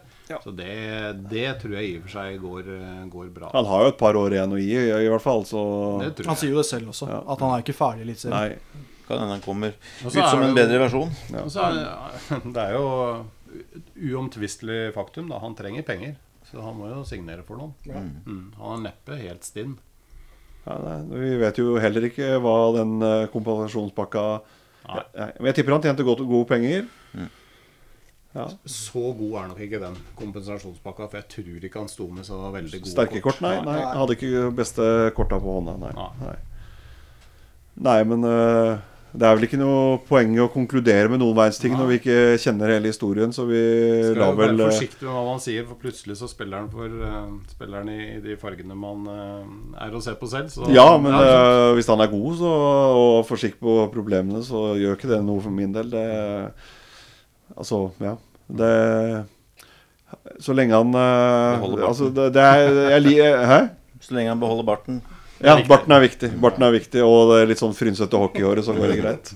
så 0.44 0.52
det, 0.52 0.68
det 1.32 1.46
tror 1.62 1.78
jeg 1.78 1.88
i 1.88 1.94
og 1.96 2.04
for 2.04 2.12
seg 2.18 2.36
går, 2.44 2.68
går 3.14 3.30
bra. 3.38 3.48
Han 3.56 3.70
har 3.72 3.86
jo 3.86 3.94
et 3.94 3.98
par 4.04 4.18
år 4.20 4.36
igjen 4.36 4.52
å 4.52 4.60
gi, 4.60 4.76
i, 4.84 4.92
i 5.06 5.08
hvert 5.14 5.24
fall. 5.24 5.46
Så 5.48 5.62
Det 6.04 6.12
tror 6.20 6.30
Han 6.34 6.38
sier 6.42 6.52
jo 6.52 6.60
det 6.60 6.68
selv 6.68 6.92
også, 6.92 7.08
Ja. 7.10 7.22
at 7.32 7.46
han 7.46 7.54
er 7.56 7.64
ikke 7.64 7.78
ferdig 7.80 8.10
litt 8.12 8.20
selv. 8.22 8.36
Nei. 8.36 8.84
Kan 9.08 9.20
hende 9.22 9.36
han 9.38 9.42
kommer 9.48 9.72
ut 9.72 10.12
som 10.12 10.42
en 10.42 10.50
jo- 10.52 10.54
bedre 10.60 10.78
versjon. 10.84 11.10
Ja. 11.32 11.46
er 11.64 11.80
det, 11.80 12.38
det 12.56 12.62
er 12.68 12.76
jo 12.76 12.86
et 13.80 13.90
uomtvistelig 14.12 14.92
faktum. 14.94 15.28
da 15.32 15.38
Han 15.40 15.54
trenger 15.56 15.82
penger. 15.88 16.16
Så 16.56 16.62
han 16.64 16.76
må 16.78 16.86
jo 16.88 17.02
signere 17.04 17.42
for 17.44 17.60
noen. 17.60 17.74
Mm. 18.24 18.44
Han 18.56 18.78
er 18.78 18.84
neppe 18.86 19.18
helt 19.20 19.44
stinn. 19.44 19.74
Ja, 20.64 20.78
nei, 20.80 20.94
vi 21.20 21.34
vet 21.42 21.58
jo 21.60 21.74
heller 21.78 22.06
ikke 22.08 22.38
hva 22.40 22.54
den 22.78 22.94
eh, 23.04 23.26
kompensasjonspakka 23.30 24.22
Nei. 24.86 25.02
Nei, 25.18 25.26
Men 25.36 25.48
jeg 25.50 25.58
tipper 25.58 25.74
han 25.74 25.82
tjente 25.82 26.06
godt, 26.06 26.22
gode 26.30 26.46
penger. 26.48 26.86
Ja. 28.36 28.46
Så 28.70 29.02
god 29.18 29.36
er 29.40 29.48
nok 29.50 29.60
ikke 29.66 29.80
den 29.82 29.96
kompensasjonspakka, 30.16 31.08
for 31.10 31.18
jeg 31.18 31.28
tror 31.32 31.66
ikke 31.68 31.82
han 31.82 31.90
sto 31.90 32.06
med 32.08 32.26
så 32.28 32.38
veldig 32.54 32.80
gode 32.84 32.92
Sterke 32.92 33.22
kort, 33.24 33.40
nei. 33.44 33.56
nei. 33.66 33.76
Han 33.82 33.98
hadde 34.04 34.16
ikke 34.16 34.44
beste 34.56 34.86
korta 35.16 35.40
på 35.42 35.56
hånda, 35.58 35.74
nei. 35.82 35.92
Nei. 37.88 37.98
Men 38.08 38.28
eh, 38.30 38.86
Det 39.16 39.24
er 39.24 39.36
vel 39.38 39.46
ikke 39.46 39.58
noe 39.60 39.98
poeng 40.04 40.34
i 40.36 40.40
å 40.44 40.48
konkludere 40.52 41.08
med 41.08 41.22
noen 41.22 41.36
verdens 41.38 41.60
ting 41.60 41.72
når 41.72 41.88
vi 41.88 41.98
ikke 42.00 42.16
kjenner 42.42 42.72
hele 42.74 42.90
historien, 42.90 43.32
så 43.32 43.46
vi 43.48 43.60
Skal 44.10 44.18
lar 44.20 44.34
vel 44.36 44.52
være 44.52 44.66
eh, 44.66 44.74
forsiktig 44.74 45.06
med 45.06 45.14
hva 45.14 45.22
man 45.30 45.40
sier, 45.40 45.64
for 45.68 45.80
plutselig 45.80 46.18
så 46.20 46.28
spiller 46.28 46.60
han 46.60 46.68
for 46.72 46.90
uh, 46.90 47.30
Spiller 47.48 47.80
han 47.80 47.92
i, 47.92 48.00
i 48.16 48.20
de 48.24 48.36
fargene 48.40 48.76
man 48.76 49.08
uh, 49.08 49.86
er 49.86 49.96
og 49.96 50.04
ser 50.04 50.18
på 50.20 50.28
selv. 50.28 50.52
Så, 50.52 50.68
Ja, 50.74 50.88
men 51.00 51.16
ja, 51.16 51.22
eh, 51.30 51.70
hvis 51.78 51.88
han 51.88 52.04
er 52.04 52.12
god 52.12 52.36
så, 52.42 52.52
og 53.00 53.16
får 53.30 53.42
skikk 53.44 53.56
på 53.62 53.78
problemene, 53.94 54.44
så 54.44 54.74
gjør 54.76 54.98
ikke 54.98 55.12
det 55.14 55.22
noe 55.24 55.44
for 55.44 55.54
min 55.54 55.72
del. 55.76 55.88
Det, 55.94 56.04
altså, 57.56 57.86
ja. 58.04 58.16
Det 58.46 58.72
Så 60.38 60.54
lenge 60.54 60.76
han 60.76 60.92
eh, 60.94 61.56
Beholder 61.56 61.80
barten. 61.80 61.88
Altså, 61.88 62.12
det, 62.14 62.28
det 62.36 62.42
er 62.44 62.80
jeg, 62.94 63.16
jeg, 63.16 63.46
Hæ? 63.48 63.60
Så 64.04 64.14
lenge 64.14 64.34
han 64.34 64.40
beholder 64.40 64.68
barten. 64.68 65.00
Ja, 65.44 65.56
barten 65.68 65.92
er 65.92 66.04
viktig. 66.04 66.30
Barten 66.40 66.64
er 66.64 66.72
viktig 66.72 67.02
Og 67.04 67.32
det 67.32 67.40
er 67.42 67.50
litt 67.50 67.60
sånn 67.60 67.74
frynsete 67.76 68.20
hockeyhåret, 68.20 68.64
så 68.64 68.76
går 68.76 68.94
det 68.94 69.00
greit. 69.02 69.34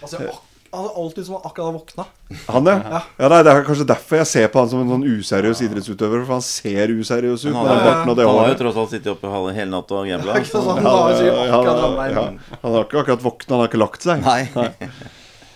Altså, 0.00 0.24
ak 0.26 0.40
han 0.72 0.86
er 0.88 0.94
alltid 0.96 1.26
som 1.26 1.34
han 1.34 1.42
akkurat 1.44 1.66
har 1.66 1.72
våkna. 1.72 2.04
Han, 2.46 2.66
ja. 2.66 3.00
ja 3.20 3.28
nei, 3.28 3.40
det 3.44 3.52
er 3.52 3.64
kanskje 3.66 3.84
derfor 3.90 4.16
jeg 4.22 4.28
ser 4.30 4.46
på 4.48 4.62
han 4.62 4.70
som 4.70 4.80
en 4.80 4.92
sånn 4.94 5.02
useriøs 5.04 5.60
idrettsutøver. 5.66 6.22
For 6.24 6.38
han 6.38 6.44
ser 6.46 6.94
useriøs 6.96 7.44
ut 7.44 7.58
han, 7.58 7.68
den 7.68 8.12
og 8.12 8.16
det 8.16 8.24
han 8.24 8.38
har 8.38 8.48
jo 8.54 8.60
tross 8.62 8.78
alt 8.80 8.94
sittet 8.94 9.10
oppe 9.12 9.28
halve- 9.28 9.52
hele 9.52 9.68
natta 9.68 9.98
og 9.98 10.08
gambla. 10.08 10.38
Han 10.62 10.86
har 10.86 11.20
Ja, 11.26 11.42
ja, 11.44 12.06
ja. 12.08 12.24
Han 12.62 12.78
ikke 12.80 13.02
akkurat 13.02 13.26
våkna, 13.26 13.50
han 13.52 13.60
har 13.60 13.68
ikke 13.68 13.82
lagt 13.82 14.06
seg. 14.06 14.24
Nei. 14.24 14.70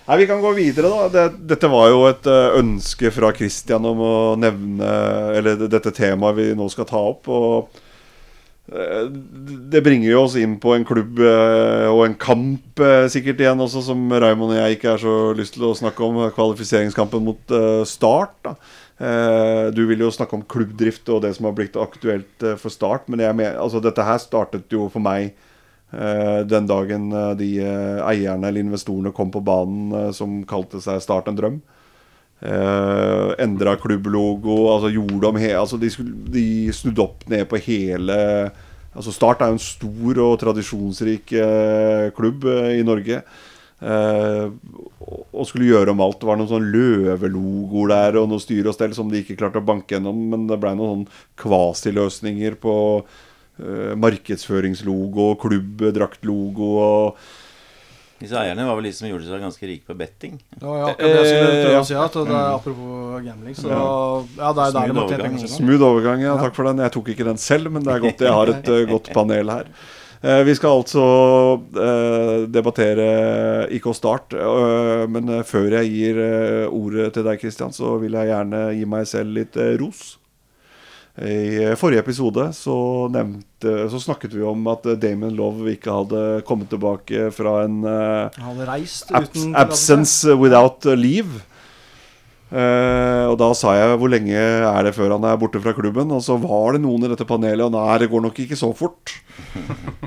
Nei, 0.05 0.19
Vi 0.21 0.27
kan 0.29 0.45
gå 0.45 0.53
videre, 0.59 0.93
da. 0.93 1.09
Det, 1.09 1.25
dette 1.55 1.73
var 1.73 1.89
jo 1.95 2.05
et 2.11 2.29
eh, 2.29 2.59
ønske 2.61 3.15
fra 3.17 3.33
Christian 3.41 3.89
om 3.89 4.05
å 4.05 4.15
nevne 4.37 4.93
Eller 5.41 5.65
dette 5.65 5.95
temaet 5.97 6.37
vi 6.37 6.51
nå 6.61 6.69
skal 6.77 6.91
ta 6.93 7.01
opp. 7.01 7.33
Og 7.33 7.81
det 8.67 9.81
bringer 9.87 10.09
jo 10.11 10.23
oss 10.25 10.35
inn 10.41 10.57
på 10.59 10.73
en 10.75 10.85
klubb 10.87 11.21
eh, 11.23 11.87
og 11.87 12.01
en 12.03 12.17
kamp 12.19 12.81
eh, 12.83 13.07
sikkert 13.13 13.45
igjen 13.45 13.63
også, 13.63 13.85
som 13.87 14.01
Raymond 14.11 14.57
og 14.57 14.59
jeg 14.59 14.79
ikke 14.79 14.91
er 14.97 15.03
så 15.05 15.15
lyst 15.39 15.55
til 15.55 15.69
å 15.69 15.77
snakke 15.79 16.03
om. 16.03 16.19
Kvalifiseringskampen 16.35 17.23
mot 17.29 17.55
eh, 17.55 17.85
Start. 17.87 18.35
da 18.43 18.57
Du 19.77 19.83
vil 19.87 20.01
jo 20.03 20.11
snakke 20.11 20.35
om 20.35 20.43
klubbdrift 20.49 21.07
og 21.15 21.23
det 21.23 21.35
som 21.37 21.47
har 21.47 21.55
blitt 21.55 21.79
aktuelt 21.79 22.47
for 22.59 22.73
Start. 22.73 23.07
Men 23.07 23.23
jeg 23.23 23.55
altså, 23.55 23.83
dette 23.85 24.07
her 24.07 24.19
startet 24.19 24.73
jo 24.73 24.89
for 24.91 25.05
meg 25.05 25.37
den 25.87 26.67
dagen 26.67 27.13
de 27.39 27.51
eierne 27.63 28.49
eller 28.49 28.65
investorene 28.65 29.13
kom 29.15 29.29
på 29.31 29.41
banen 29.47 30.11
som 30.17 30.41
kalte 30.49 30.81
seg 30.83 30.99
Start 31.05 31.31
en 31.31 31.39
drøm. 31.39 31.61
Uh, 32.37 33.33
Endra 33.41 33.79
klubblogo, 33.81 34.67
altså 34.69 34.91
gjorde 34.93 35.29
om 35.31 35.39
he 35.41 35.55
altså 35.57 35.79
de, 35.81 35.89
de 36.35 36.43
snudde 36.77 37.01
opp 37.01 37.23
ned 37.33 37.47
på 37.49 37.57
hele 37.65 38.19
Altså 38.97 39.13
Start 39.13 39.41
er 39.41 39.51
jo 39.53 39.57
en 39.59 39.61
stor 39.61 40.19
og 40.25 40.39
tradisjonsrik 40.41 41.33
eh, 41.37 42.07
klubb 42.17 42.47
eh, 42.49 42.79
i 42.79 42.85
Norge. 42.87 43.19
Eh, 43.85 44.47
og- 45.05 45.45
skulle 45.45 45.69
gjøre 45.69 45.93
om 45.93 46.01
alt. 46.01 46.17
Det 46.23 46.29
var 46.31 46.39
noen 46.41 46.49
sånn 46.49 46.71
løvelogoer 46.73 47.93
der 47.93 48.17
og 48.23 48.31
noe 48.31 48.41
styr 48.41 48.71
og 48.71 48.73
stell 48.73 48.95
som 48.97 49.11
de 49.13 49.21
ikke 49.21 49.37
klarte 49.37 49.61
å 49.61 49.69
banke 49.69 49.99
gjennom. 49.99 50.17
Men 50.33 50.47
det 50.49 50.57
blei 50.63 50.73
noen 50.79 51.05
sånn 51.05 51.21
kvasiløsninger 51.45 52.57
på 52.63 52.77
markedsføringslogo, 54.01 55.35
klubbdraktlogo 55.45 56.73
og 56.81 57.21
Disse 58.17 58.33
eierne 58.41 58.65
var 58.65 58.79
vel 58.79 58.87
de 58.89 58.93
som 58.97 59.09
gjorde 59.11 59.27
seg 59.29 59.43
ganske 59.45 59.69
rike 59.69 59.85
på 59.91 59.95
betting. 60.01 60.39
Ja, 60.63 60.71
akkurat 60.89 61.03
det 61.05 61.11
jeg 61.19 61.27
skulle 61.27 61.51
Eh, 61.51 61.59
prøve 61.67 61.75
ja. 61.75 61.81
å 61.83 61.89
si. 61.91 61.97
At 62.01 62.15
det 62.17 62.33
er 62.33 62.55
apropos 62.55 63.21
gambling. 63.27 63.55
Så 63.59 63.69
ja, 63.69 63.83
det 64.33 64.47
er 64.47 64.57
der 64.57 64.65
det 64.65 64.73
de 64.73 64.87
tjene 64.87 65.05
overgang. 65.05 65.37
sine. 65.43 65.53
Smooth 65.59 65.85
overgang, 65.91 66.25
ja. 66.25 66.37
Takk 66.41 66.57
for 66.57 66.71
den. 66.71 66.81
Jeg 66.87 66.95
tok 66.97 67.13
ikke 67.13 67.29
den 67.29 67.37
selv, 67.43 67.71
men 67.77 67.85
det 67.85 67.93
er 67.93 68.01
godt 68.07 68.25
jeg 68.25 68.33
har 68.39 68.53
et 68.55 68.73
eh, 68.73 68.87
godt 68.89 69.13
panel 69.19 69.53
her. 69.53 69.69
Eh, 70.27 70.41
vi 70.49 70.55
skal 70.57 70.79
altså 70.81 71.03
eh, 71.77 72.47
debattere 72.49 73.09
IK 73.77 73.91
Start, 73.95 74.33
eh, 74.33 75.05
men 75.13 75.29
eh, 75.29 75.43
før 75.47 75.77
jeg 75.83 75.91
gir 75.93 76.21
eh, 76.25 76.67
ordet 76.73 77.11
til 77.15 77.27
deg, 77.29 77.39
Kristian, 77.43 77.75
så 77.77 77.99
vil 78.01 78.17
jeg 78.17 78.31
gjerne 78.33 78.63
gi 78.79 78.87
meg 78.89 79.05
selv 79.13 79.37
litt 79.37 79.61
eh, 79.61 79.77
ros. 79.83 80.17
I 81.17 81.65
eh, 81.65 81.75
forrige 81.81 82.03
episode 82.05 82.51
så, 82.53 82.77
nevnte, 83.09 83.87
så 83.89 84.01
snakket 84.03 84.35
vi 84.37 84.43
om 84.45 84.67
at 84.69 84.85
eh, 84.85 84.99
Damon 85.01 85.33
Love 85.37 85.71
ikke 85.73 85.95
hadde 86.03 86.25
kommet 86.49 86.69
tilbake 86.69 87.31
fra 87.33 87.63
en 87.65 87.79
eh, 87.89 88.67
reist 88.69 89.15
Abs 89.17 89.33
uten 89.33 89.57
absence 89.57 90.37
without 90.37 90.85
leave. 90.93 91.41
Uh, 92.47 93.27
og 93.27 93.41
da 93.41 93.49
sa 93.59 93.73
jeg 93.75 93.97
hvor 93.99 94.11
lenge 94.13 94.39
er 94.39 94.85
det 94.87 94.93
før 94.95 95.17
han 95.17 95.25
er 95.27 95.39
borte 95.41 95.59
fra 95.59 95.73
klubben? 95.75 96.13
Og 96.15 96.21
så 96.23 96.37
var 96.39 96.77
det 96.77 96.85
noen 96.85 97.03
i 97.03 97.09
dette 97.11 97.27
panelet 97.27 97.65
Og 97.67 97.73
nei, 97.75 97.97
det 97.99 98.07
går 98.13 98.23
nok 98.23 98.39
ikke 98.45 98.59
så 98.59 98.71
fort. 98.77 99.17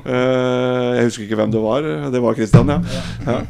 Eh, 0.00 0.90
jeg 0.96 1.06
husker 1.06 1.26
ikke 1.26 1.36
hvem 1.38 1.50
det 1.52 1.60
var. 1.60 1.84
Det 2.10 2.20
var 2.24 2.36
Christian, 2.38 2.70
ja. 2.72 2.78
ja. 3.26 3.40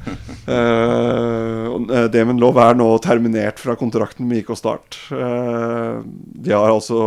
Uh, 0.51 1.67
og, 1.71 1.91
eh, 1.95 2.07
Damon 2.11 2.41
Love 2.43 2.65
er 2.65 2.79
nå 2.79 2.87
terminert 3.05 3.61
fra 3.63 3.77
kontrakten 3.79 4.27
med 4.27 4.41
IK 4.41 4.51
Start. 4.59 4.99
Uh, 5.13 6.03
de 6.03 6.51
har 6.51 6.73
altså 6.73 6.99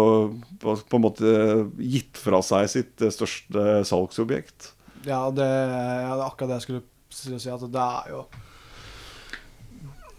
på, 0.62 0.78
på 0.78 1.00
en 1.00 1.04
måte 1.04 1.34
gitt 1.82 2.20
fra 2.20 2.40
seg 2.46 2.70
sitt 2.72 3.04
eh, 3.04 3.12
største 3.14 3.84
salgsobjekt. 3.90 4.72
Ja, 5.04 5.26
det, 5.36 5.44
ja, 5.44 6.14
det 6.14 6.22
er 6.22 6.26
akkurat 6.30 6.54
det 6.54 6.60
jeg 6.62 6.68
skulle 6.70 6.84
si, 7.12 7.52
At 7.52 7.66
det 7.68 7.84
er 7.84 8.14
jo 8.14 8.24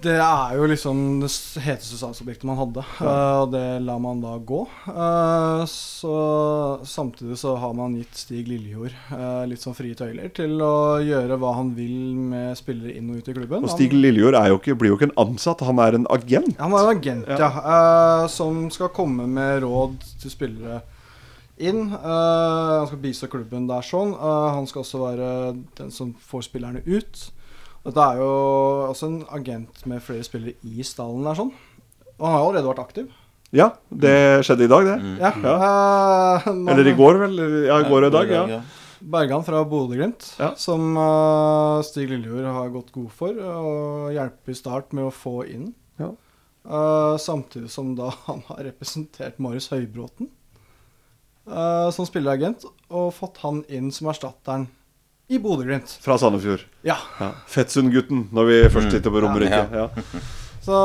Det 0.04 0.14
er 0.20 0.54
jo 0.58 0.66
liksom 0.68 0.98
det 1.22 1.30
heteste 1.64 1.96
salgsobjektet 1.96 2.44
man 2.48 2.58
hadde, 2.58 2.82
eh, 3.00 3.36
og 3.40 3.52
det 3.54 3.62
lar 3.86 4.00
man 4.02 4.20
da 4.20 4.34
gå. 4.36 4.60
Eh, 4.90 5.62
så 5.70 6.16
Samtidig 6.84 7.38
så 7.40 7.54
har 7.60 7.72
man 7.76 7.94
gitt 7.96 8.18
Stig 8.18 8.48
Lillejord 8.50 8.92
eh, 8.92 9.44
litt 9.48 9.62
sånn 9.62 9.76
frie 9.76 9.96
tøyler 9.96 10.32
til 10.36 10.60
å 10.64 11.00
gjøre 11.04 11.38
hva 11.40 11.54
han 11.56 11.72
vil 11.76 11.94
med 12.32 12.58
spillere 12.58 12.92
inn 12.98 13.12
og 13.12 13.22
ut 13.22 13.30
i 13.30 13.36
klubben. 13.36 13.64
Og 13.64 13.72
Stig 13.72 13.94
Lillejord 13.96 14.36
blir 14.76 14.92
jo 14.92 14.98
ikke 14.98 15.08
en 15.08 15.16
ansatt, 15.24 15.64
han 15.64 15.80
er 15.80 15.96
en 15.96 16.08
agent. 16.12 16.52
Han 16.60 16.76
er 16.76 16.90
en 16.90 16.98
agent, 16.98 17.30
ja. 17.40 17.48
eh, 17.62 18.26
som 18.32 18.66
skal 18.74 18.92
komme 18.92 19.28
med 19.30 19.62
råd 19.64 19.96
til 20.20 20.34
spillere 20.34 20.82
inn. 21.54 21.86
Han 21.94 22.88
skal 22.90 23.00
bistå 23.00 23.30
klubben 23.30 23.68
der 23.70 23.84
sånn. 23.86 24.12
Han 24.18 24.66
skal 24.66 24.82
også 24.82 25.00
være 25.04 25.28
den 25.78 25.92
som 25.94 26.10
får 26.18 26.48
spillerne 26.48 26.82
ut. 26.84 27.28
Dette 27.84 28.00
er 28.00 28.20
jo 28.22 28.28
også 28.90 29.08
en 29.10 29.18
agent 29.36 29.82
med 29.90 30.00
flere 30.04 30.24
spillere 30.24 30.54
i 30.64 30.84
stallen 30.86 31.26
der 31.26 31.36
sånn. 31.36 31.50
Og 32.16 32.24
han 32.24 32.32
har 32.32 32.40
jo 32.40 32.46
allerede 32.48 32.70
vært 32.70 32.84
aktiv. 32.84 33.10
Ja, 33.54 33.66
det 33.92 34.14
skjedde 34.46 34.64
i 34.66 34.70
dag, 34.72 34.86
det. 34.88 34.96
Ja. 35.20 35.30
eh, 35.34 36.48
man- 36.54 36.72
Eller 36.72 36.88
i 36.90 36.96
går, 36.96 37.18
vel? 37.26 37.36
Ja, 37.68 37.76
i 37.84 37.88
går 37.90 38.06
og 38.06 38.08
i 38.08 38.16
dag, 38.16 38.32
ja. 38.50 38.62
Bergan 39.04 39.44
fra 39.44 39.60
Bodø-Glimt, 39.68 40.30
Ja. 40.40 40.54
som 40.56 40.96
uh, 40.96 41.82
Stig 41.84 42.08
Lillejord 42.08 42.46
har 42.48 42.70
gått 42.72 42.90
god 42.94 43.10
for. 43.12 43.28
Og 43.36 44.12
hjelper 44.16 44.56
Start 44.56 44.92
med 44.96 45.04
å 45.04 45.12
få 45.12 45.44
inn. 45.46 45.74
Ja. 46.00 46.08
Uh, 46.64 47.18
samtidig 47.20 47.68
som 47.70 47.94
da 47.94 48.08
han 48.26 48.40
har 48.48 48.64
representert 48.64 49.36
Marius 49.38 49.68
Høybråten 49.68 50.30
uh, 51.46 51.90
som 51.92 52.06
spilleragent, 52.08 52.64
og 52.88 53.12
fått 53.12 53.36
han 53.44 53.60
inn 53.68 53.90
som 53.92 54.08
erstatteren 54.08 54.68
i 55.32 55.40
Bodø-Glimt. 55.40 55.98
Fra 56.04 56.16
Sandefjord. 56.20 56.64
Ja. 56.84 56.98
Ja. 57.20 57.30
Fettsund-gutten, 57.48 58.28
når 58.34 58.48
vi 58.50 58.56
først 58.72 58.92
sitter 58.92 59.12
på 59.14 59.22
Romerike. 59.24 59.62
Ja. 59.72 59.88
Så 60.64 60.76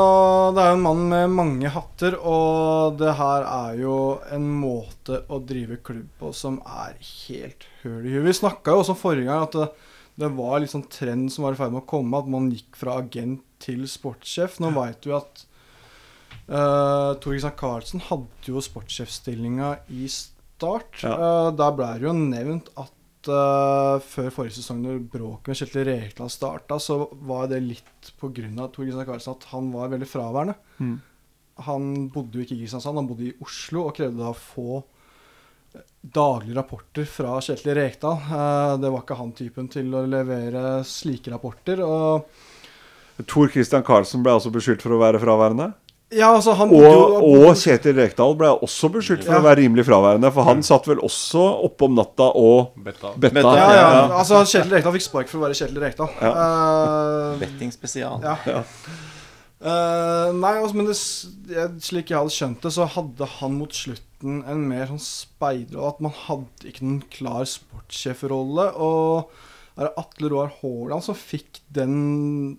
det 0.55 0.59
er 0.59 0.73
jo 0.73 0.75
en 0.75 0.83
mann 0.83 1.03
med 1.07 1.31
mange 1.31 1.69
hatter, 1.71 2.17
og 2.19 2.97
det 2.99 3.13
her 3.15 3.45
er 3.47 3.77
jo 3.79 3.93
en 4.27 4.49
måte 4.59 5.21
å 5.31 5.39
drive 5.39 5.77
klubb 5.87 6.09
på 6.19 6.33
som 6.35 6.57
er 6.67 6.97
helt 6.99 7.63
høl 7.85 8.01
i 8.03 8.17
huet. 8.17 8.25
Vi 8.25 8.33
snakka 8.41 8.75
jo 8.75 8.81
også 8.81 8.97
forrige 8.99 9.29
gang 9.29 9.45
at 9.45 9.55
det, 9.55 9.69
det 10.19 10.31
var 10.35 10.59
litt 10.59 10.73
sånn 10.73 10.83
trend 10.91 11.31
som 11.31 11.47
var 11.47 11.55
i 11.55 11.61
ferd 11.61 11.71
med 11.71 11.85
å 11.85 11.87
komme, 11.87 12.19
at 12.19 12.27
man 12.27 12.51
gikk 12.51 12.75
fra 12.81 12.97
agent 12.99 13.45
til 13.63 13.87
sportssjef. 13.87 14.59
Nå 14.59 14.73
veit 14.75 15.07
vi 15.07 15.15
at 15.15 15.45
uh, 16.51 17.15
Tor 17.15 17.31
Kristian 17.31 17.55
Karlsen 17.63 18.03
hadde 18.09 18.51
jo 18.51 18.59
sportssjefstillinga 18.63 19.77
i 19.95 20.11
Start. 20.11 21.05
Ja. 21.05 21.15
Uh, 21.15 21.49
der 21.55 21.71
ble 21.77 21.93
det 21.95 22.09
jo 22.09 22.17
nevnt 22.19 22.67
at 22.75 22.91
eh, 23.27 23.95
før 24.05 24.29
forrige 24.31 24.59
sesong, 24.59 24.79
når 24.83 25.01
bråket 25.11 25.51
med 25.51 25.59
Kjetil 25.59 25.87
Rekdal 25.89 26.31
starta, 26.31 26.77
så 26.79 27.01
var 27.27 27.49
det 27.51 27.59
litt 27.65 28.13
pga. 28.19 28.69
Tor 28.69 28.85
Kristian 28.85 29.07
Karlsen 29.07 29.35
at 29.35 29.49
han 29.51 29.71
var 29.73 29.91
veldig 29.91 30.07
fraværende. 30.07 30.55
Mm. 30.79 30.95
Han 31.67 31.89
bodde 32.13 32.39
jo 32.39 32.45
ikke 32.45 32.55
i 32.55 32.61
Kristiansand, 32.61 33.01
han 33.01 33.09
bodde 33.09 33.27
i 33.27 33.35
Oslo 33.43 33.89
og 33.89 33.97
krevde 33.97 34.21
da 34.21 34.31
å 34.31 34.37
få 34.37 34.79
eh, 34.79 35.83
daglige 36.01 36.59
rapporter 36.61 37.09
fra 37.09 37.35
Kjetil 37.43 37.75
Rekdal. 37.81 38.23
Uh, 38.29 38.77
det 38.79 38.93
var 38.93 39.03
ikke 39.03 39.19
han 39.19 39.35
typen 39.35 39.67
til 39.73 39.91
å 39.97 40.05
levere 40.07 40.79
slike 40.87 41.35
rapporter. 41.35 41.83
Og 41.83 43.27
Tor 43.27 43.51
Christian 43.51 43.83
Karlsen 43.83 44.23
ble 44.23 44.37
altså 44.37 44.53
beskyldt 44.53 44.85
for 44.85 44.95
å 44.95 45.01
være 45.01 45.19
fraværende. 45.19 45.73
Ja, 46.11 46.29
altså 46.33 46.55
han 46.57 46.69
Og, 46.73 46.81
jo- 46.81 47.47
og 47.49 47.55
Kjetil 47.59 47.95
Rekdal 47.99 48.35
ble 48.39 48.47
også 48.65 48.89
beskyldt 48.91 49.23
for 49.27 49.33
Ja. 49.35 49.39
å 49.39 49.43
være 49.45 49.59
rimelig 49.61 49.85
fraværende. 49.85 50.31
For 50.33 50.43
han 50.43 50.63
satt 50.63 50.87
vel 50.87 50.97
også 51.05 51.43
oppe 51.67 51.85
om 51.85 51.95
natta 51.95 52.31
og 52.35 52.71
Betta. 52.75 53.13
betta. 53.17 53.33
Betta, 53.33 53.55
ja, 53.55 53.69
ja, 53.73 54.07
Ja. 54.07 54.17
altså 54.19 54.41
Kjetil 54.45 54.71
Rekdal 54.77 54.93
fikk 54.93 55.05
spark 55.09 55.27
for 55.29 55.37
å 55.39 55.45
være 55.47 55.57
Kjetil 55.59 55.81
Rekdal. 55.83 56.09
Eh, 56.21 57.39
Betting 57.39 57.71
spesial. 57.71 58.19
Ja. 58.23 58.37
Uh, 59.61 60.31
nei, 60.39 60.53
altså, 60.55 60.73
men 60.79 60.85
det, 60.87 60.95
slik 61.83 62.07
jeg 62.13 62.15
hadde 62.17 62.31
skjønt 62.31 62.61
det, 62.63 62.71
så 62.71 62.85
hadde 62.87 63.25
han 63.27 63.57
mot 63.59 63.73
slutten 63.75 64.37
en 64.47 64.61
mer 64.69 64.85
sånn 64.87 65.01
speiderrolle. 65.03 65.89
At 65.89 65.99
man 66.05 66.13
hadde 66.15 66.69
ikke 66.71 66.85
noen 66.87 67.03
klar 67.11 67.43
sportssjefrolle. 67.43 68.69
Og 68.79 69.27
Det 69.75 69.85
er 69.87 69.93
Atle 69.99 70.29
Roar 70.31 70.49
Haaland 70.61 71.03
som 71.03 71.15
fikk 71.15 71.59
den 71.71 72.57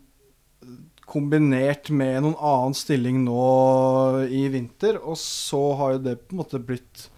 kombinert 1.10 1.90
med 1.90 2.22
noen 2.22 2.36
annen 2.36 2.76
stilling 2.78 3.24
nå 3.26 4.26
i 4.30 4.44
vinter. 4.52 5.00
Og 5.02 5.18
så 5.20 5.60
har 5.80 5.96
jo 5.96 6.04
det 6.06 6.20
på 6.22 6.36
en 6.36 6.44
måte 6.44 6.62
blitt 6.62 7.08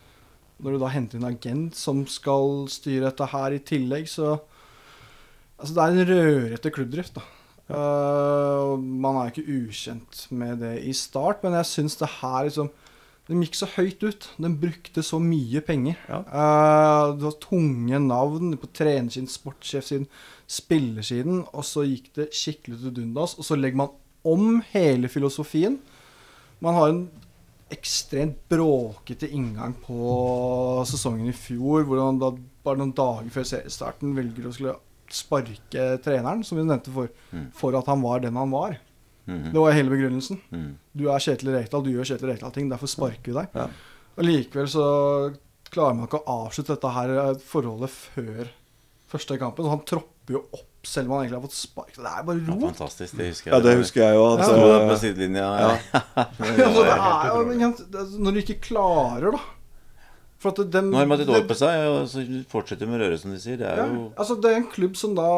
Når 0.63 0.77
du 0.77 0.79
da 0.79 0.89
henter 0.95 1.19
en 1.19 1.27
agent 1.33 1.75
som 1.75 2.05
skal 2.07 2.69
styre 2.71 3.09
dette 3.09 3.27
her 3.33 3.57
i 3.57 3.63
tillegg, 3.67 4.09
så 4.09 4.39
Altså, 5.63 5.77
det 5.77 5.83
er 5.83 5.93
en 5.93 6.09
rørete 6.09 6.71
klubbdrift, 6.75 7.15
da. 7.15 7.23
Uh, 7.73 8.75
man 8.77 9.21
er 9.21 9.31
ikke 9.31 9.47
ukjent 9.47 10.25
med 10.35 10.59
det 10.65 10.73
i 10.83 10.93
start, 10.97 11.45
men 11.45 11.55
jeg 11.61 11.69
syns 11.71 11.95
det 12.01 12.09
her 12.19 12.49
liksom 12.49 12.73
Den 13.31 13.45
gikk 13.45 13.55
så 13.55 13.69
høyt 13.77 14.03
ut. 14.03 14.25
Den 14.43 14.57
brukte 14.59 15.05
så 15.07 15.21
mye 15.23 15.61
penger. 15.63 15.95
Ja. 16.11 16.19
Uh, 16.27 17.13
det 17.15 17.29
var 17.29 17.37
tunge 17.45 18.01
navn 18.03 18.57
på 18.59 18.69
trenersiden, 18.75 19.31
sportssjefsiden, 19.31 20.09
spillersiden. 20.53 21.43
Og 21.53 21.67
så 21.67 21.87
gikk 21.89 22.13
det 22.19 22.31
skikkelig 22.37 22.83
til 22.83 22.95
dundas. 23.01 23.37
Og 23.39 23.49
så 23.49 23.59
legger 23.59 23.83
man 23.85 23.99
om 24.29 24.63
hele 24.73 25.11
filosofien. 25.11 25.81
Man 26.63 26.79
har 26.79 26.93
en 26.93 27.03
ekstremt 27.73 28.37
bråkete 28.53 29.31
inngang 29.33 29.73
på 29.81 29.97
sesongen 30.89 31.31
i 31.31 31.37
fjor, 31.37 31.87
hvor 31.89 32.03
han 32.05 32.21
da 32.21 32.31
bare 32.63 32.79
noen 32.83 32.93
dager 32.95 33.33
før 33.33 33.47
seriestarten 33.49 34.13
velger 34.15 34.47
å 34.47 34.53
skulle 34.55 34.77
sparke 35.13 35.87
treneren, 36.05 36.45
som 36.45 36.61
vi 36.61 36.65
nevnte 36.65 36.93
for, 36.93 37.09
for 37.57 37.77
at 37.77 37.89
han 37.91 38.05
var 38.05 38.23
den 38.23 38.37
han 38.39 38.53
var. 38.53 38.77
Det 39.27 39.57
var 39.57 39.75
hele 39.77 39.93
begrunnelsen. 39.93 40.41
Du 40.93 41.07
er 41.09 41.23
Kjetil 41.23 41.53
Rekdal, 41.55 41.85
du 41.85 41.93
gjør 41.95 42.09
Kjetil 42.13 42.33
Rekdal-ting, 42.33 42.69
derfor 42.71 42.91
sparker 42.91 43.31
vi 43.31 43.37
deg. 43.39 43.57
Ja. 43.57 43.69
Og 44.19 44.27
likevel 44.27 44.69
så 44.69 44.87
klarer 45.73 45.97
man 45.97 46.09
ikke 46.09 46.21
å 46.21 46.39
avslutte 46.45 46.75
dette 46.75 46.91
her 46.93 47.13
eh, 47.17 47.37
forholdet 47.49 47.93
før 47.93 48.51
første 49.13 49.39
kampen. 49.41 49.65
Så 49.65 49.73
han 49.73 49.85
tropper 49.89 50.12
jo 50.31 50.45
opp 50.55 50.87
selv 50.87 51.09
om 51.09 51.17
han 51.17 51.25
egentlig 51.25 51.39
har 51.39 51.47
fått 51.47 51.57
spark. 51.57 51.95
Det 51.97 52.11
er 52.11 52.23
bare 52.27 52.43
Ja, 52.43 52.59
fantastisk. 52.67 53.17
Det 53.19 53.29
husker 53.31 53.51
jeg. 53.51 53.55
Ja, 53.55 53.61
det 53.65 53.75
husker 53.79 54.03
jeg 54.03 54.15
jo. 54.19 54.23
At, 54.33 54.45
Sto 54.45 54.55
Så, 54.55 54.69
på 54.83 54.93
eh, 54.93 55.01
sidelinja. 55.03 55.49
Ja. 55.63 55.73
ja. 56.19 56.25
det 56.43 56.87
er 56.93 57.27
jo, 57.33 57.43
men, 57.51 57.75
når 58.27 58.33
du 58.37 58.41
ikke 58.43 58.59
klarer, 58.69 59.37
da 59.37 59.43
For 60.43 60.51
at 60.51 60.73
den, 60.75 60.91
Nå 60.91 60.99
har 60.99 61.07
de 61.07 61.15
hatt 61.15 61.25
et 61.27 61.35
år 61.39 61.47
på 61.47 61.59
seg, 61.59 61.85
og 61.87 62.09
så 62.11 62.25
fortsetter 62.51 62.91
med 62.91 63.03
røret, 63.03 63.23
som 63.23 63.35
de 63.35 63.39
sier. 63.43 63.61
Det 63.61 63.69
er 63.71 63.83
Ja, 63.83 63.87
jo 63.87 64.09
altså 64.17 64.39
Det 64.43 64.51
er 64.51 64.59
en 64.59 64.69
klubb 64.75 64.99
som 64.99 65.15
da 65.19 65.31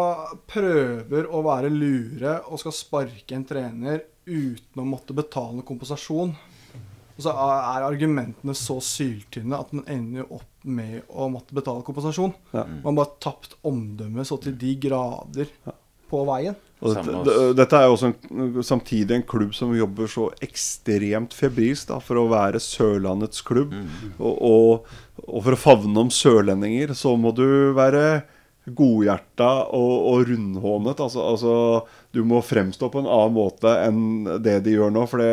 prøver 0.48 1.28
å 1.28 1.44
være 1.44 1.72
lure 1.72 2.38
og 2.48 2.62
skal 2.62 2.76
sparke 2.76 3.36
en 3.36 3.44
trener 3.48 4.04
uten 4.24 4.80
å 4.80 4.88
måtte 4.88 5.12
betale 5.16 5.64
kompensasjon. 5.68 6.32
Og 7.14 7.22
så 7.22 7.30
er 7.30 7.86
argumentene 7.86 8.56
så 8.58 8.80
syltynne 8.82 9.60
at 9.62 9.70
man 9.74 9.86
ender 9.90 10.24
jo 10.24 10.40
opp 10.40 10.66
med 10.66 11.04
å 11.12 11.28
måtte 11.30 11.54
betale 11.54 11.84
kompensasjon. 11.86 12.34
Ja. 12.54 12.64
Man 12.66 12.90
har 12.90 13.00
bare 13.04 13.22
tapt 13.22 13.56
omdømmet 13.66 14.26
så 14.26 14.38
til 14.42 14.56
de 14.58 14.74
grader 14.82 15.50
på 16.10 16.22
veien. 16.26 16.56
Og 16.84 16.98
dette, 16.98 17.44
dette 17.56 17.78
er 17.78 17.86
jo 17.86 17.94
også 17.94 18.10
en, 18.10 18.56
samtidig 18.66 19.16
en 19.16 19.26
klubb 19.28 19.54
som 19.56 19.72
jobber 19.76 20.10
så 20.10 20.26
ekstremt 20.44 21.36
febrilsk 21.36 21.94
for 22.04 22.20
å 22.20 22.28
være 22.32 22.60
Sørlandets 22.60 23.44
klubb. 23.46 23.72
Og, 24.18 24.34
og, 24.34 24.90
og 25.24 25.44
for 25.46 25.56
å 25.56 25.60
favne 25.60 26.04
om 26.04 26.12
sørlendinger, 26.12 26.92
så 26.98 27.14
må 27.20 27.32
du 27.36 27.46
være 27.76 28.24
godhjerta 28.64 29.50
og, 29.76 29.94
og 30.10 30.28
rundhånet. 30.30 31.00
Altså, 31.06 31.24
altså, 31.24 31.54
du 32.16 32.22
må 32.26 32.42
fremstå 32.44 32.90
på 32.92 33.02
en 33.02 33.10
annen 33.10 33.36
måte 33.36 33.72
enn 33.84 34.02
det 34.44 34.60
de 34.66 34.76
gjør 34.76 34.92
nå. 34.94 35.06
For 35.10 35.24
det, 35.24 35.32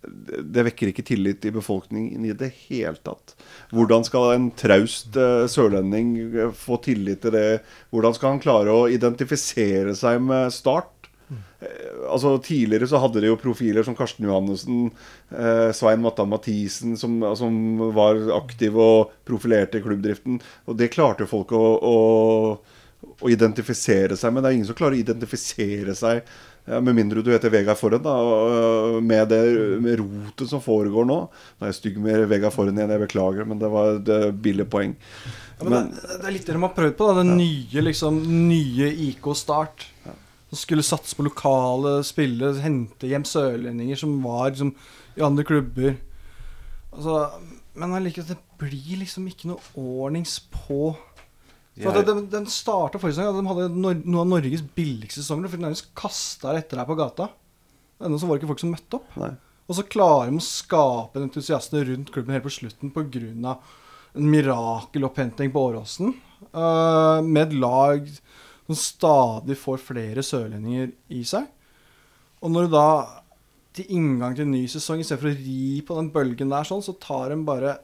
det 0.00 0.64
vekker 0.70 0.90
ikke 0.90 1.04
tillit 1.04 1.44
i 1.44 1.52
befolkningen 1.52 2.24
i 2.24 2.32
det 2.36 2.50
hele 2.68 2.96
tatt. 3.04 3.34
Hvordan 3.74 4.06
skal 4.06 4.32
en 4.32 4.48
traust 4.56 5.16
eh, 5.20 5.44
sørlending 5.50 6.14
eh, 6.30 6.54
få 6.56 6.80
tillit 6.84 7.20
til 7.24 7.34
det? 7.36 7.60
Hvordan 7.92 8.16
skal 8.16 8.34
han 8.34 8.42
klare 8.42 8.72
å 8.72 8.88
identifisere 8.92 9.92
seg 9.98 10.22
med 10.24 10.54
Start? 10.56 11.10
Eh, 11.30 12.00
altså 12.08 12.38
Tidligere 12.40 12.88
så 12.88 13.02
hadde 13.02 13.20
de 13.20 13.28
jo 13.28 13.38
profiler 13.40 13.84
som 13.84 13.96
Karsten 13.98 14.24
Johannessen, 14.28 14.88
Svein 15.76 16.00
Mattan 16.02 16.32
Mathisen, 16.32 16.96
som, 16.98 17.20
som 17.36 17.60
var 17.96 18.24
aktive 18.40 18.80
og 18.80 19.14
profilerte 19.28 19.78
i 19.78 19.84
klubbdriften. 19.84 20.40
Og 20.64 20.80
det 20.80 20.92
klarte 20.96 21.28
folk 21.28 21.52
å, 21.52 21.64
å, 21.76 21.98
å 23.00 23.30
identifisere 23.32 24.16
seg 24.18 24.32
med. 24.32 24.44
Det 24.44 24.50
er 24.50 24.56
ingen 24.58 24.68
som 24.68 24.76
klarer 24.78 24.96
å 24.96 25.02
identifisere 25.02 25.94
seg 25.96 26.22
ja, 26.68 26.80
med 26.84 26.96
mindre 26.96 27.22
du 27.24 27.30
heter 27.32 27.52
Vegard 27.52 27.78
Forhen, 27.80 28.02
da, 28.04 28.14
med 29.02 29.30
det 29.32 29.40
med 29.82 30.00
rotet 30.00 30.50
som 30.50 30.62
foregår 30.62 31.06
nå. 31.08 31.20
Nå 31.26 31.64
er 31.64 31.72
jeg 31.72 31.78
stygg 31.80 32.00
med 32.02 32.26
Vegard 32.30 32.54
Forhen 32.54 32.78
igjen, 32.78 32.92
jeg 32.94 33.04
beklager, 33.06 33.48
men 33.48 33.60
det 33.60 33.70
var 33.72 33.94
et 33.96 34.10
eh, 34.12 34.26
billig 34.32 34.68
poeng. 34.72 34.94
Ja, 35.58 35.66
men 35.66 35.90
det, 35.92 36.18
det 36.20 36.28
er 36.28 36.36
litt 36.36 36.48
det 36.48 36.56
de 36.56 36.64
har 36.64 36.76
prøvd 36.76 36.98
på. 36.98 37.08
da 37.08 37.22
Den 37.22 37.34
nye 37.40 37.84
liksom 37.84 38.20
nye 38.48 38.90
IK 39.08 39.32
Start. 39.38 39.88
Som 40.50 40.58
skulle 40.58 40.82
satse 40.82 41.14
på 41.14 41.22
lokale 41.22 42.00
spillere, 42.02 42.58
hente 42.64 43.06
hjem 43.06 43.24
sørlendinger 43.28 44.00
som 44.00 44.16
var 44.24 44.48
liksom, 44.50 44.72
i 45.14 45.22
andre 45.22 45.44
klubber. 45.46 45.94
Altså, 46.90 47.20
men 47.78 47.94
allikevel, 47.94 48.32
det 48.32 48.58
blir 48.60 48.98
liksom 49.04 49.28
ikke 49.30 49.52
noe 49.52 49.62
ordnings 49.78 50.40
på 50.50 50.90
for 51.82 52.00
at 52.00 52.08
den, 52.08 52.24
den 52.32 52.48
starta 52.50 53.00
forrige 53.00 53.18
sesong. 53.18 53.38
De 53.40 53.50
hadde 53.50 53.68
noen 53.74 54.18
av 54.22 54.28
Norges 54.28 54.64
billigste 54.76 55.22
sesonger. 55.22 55.50
For 55.50 55.60
de 55.60 55.66
nærmest 55.66 55.90
kasta 55.98 56.54
etter 56.58 56.80
deg 56.80 56.88
på 56.88 56.98
gata. 56.98 57.28
Ennå 58.00 58.18
så 58.20 58.28
var 58.28 58.36
det 58.36 58.42
ikke 58.42 58.52
folk 58.54 58.62
som 58.62 58.74
møtte 58.74 59.00
opp. 59.00 59.14
Nei. 59.20 59.34
Og 59.70 59.78
så 59.78 59.86
klarer 59.86 60.32
de 60.32 60.40
å 60.40 60.42
skape 60.42 61.20
en 61.20 61.28
entusiasme 61.28 61.84
rundt 61.86 62.10
klubben 62.14 62.34
helt 62.34 62.46
på 62.46 62.52
slutten 62.56 62.90
pga. 62.90 63.56
en 64.18 64.30
mirakelopphentning 64.30 65.52
på 65.54 65.62
Åråsen. 65.68 66.14
Uh, 66.50 67.22
med 67.22 67.48
et 67.48 67.58
lag 67.60 68.08
som 68.66 68.74
stadig 68.74 69.56
får 69.58 69.78
flere 69.78 70.22
sørlendinger 70.26 70.90
i 71.08 71.22
seg. 71.22 71.46
Og 72.40 72.50
når 72.50 72.66
du 72.66 72.74
da 72.74 72.88
til 73.76 73.92
inngang 73.94 74.34
til 74.34 74.48
en 74.48 74.54
ny 74.56 74.64
sesong, 74.70 75.02
istedenfor 75.02 75.30
å 75.30 75.38
ri 75.38 75.82
på 75.86 75.96
den 75.98 76.10
bølgen 76.14 76.50
der, 76.50 76.66
sånn, 76.66 76.82
så 76.82 76.96
tar 76.98 77.30
de 77.30 77.38
bare 77.46 77.76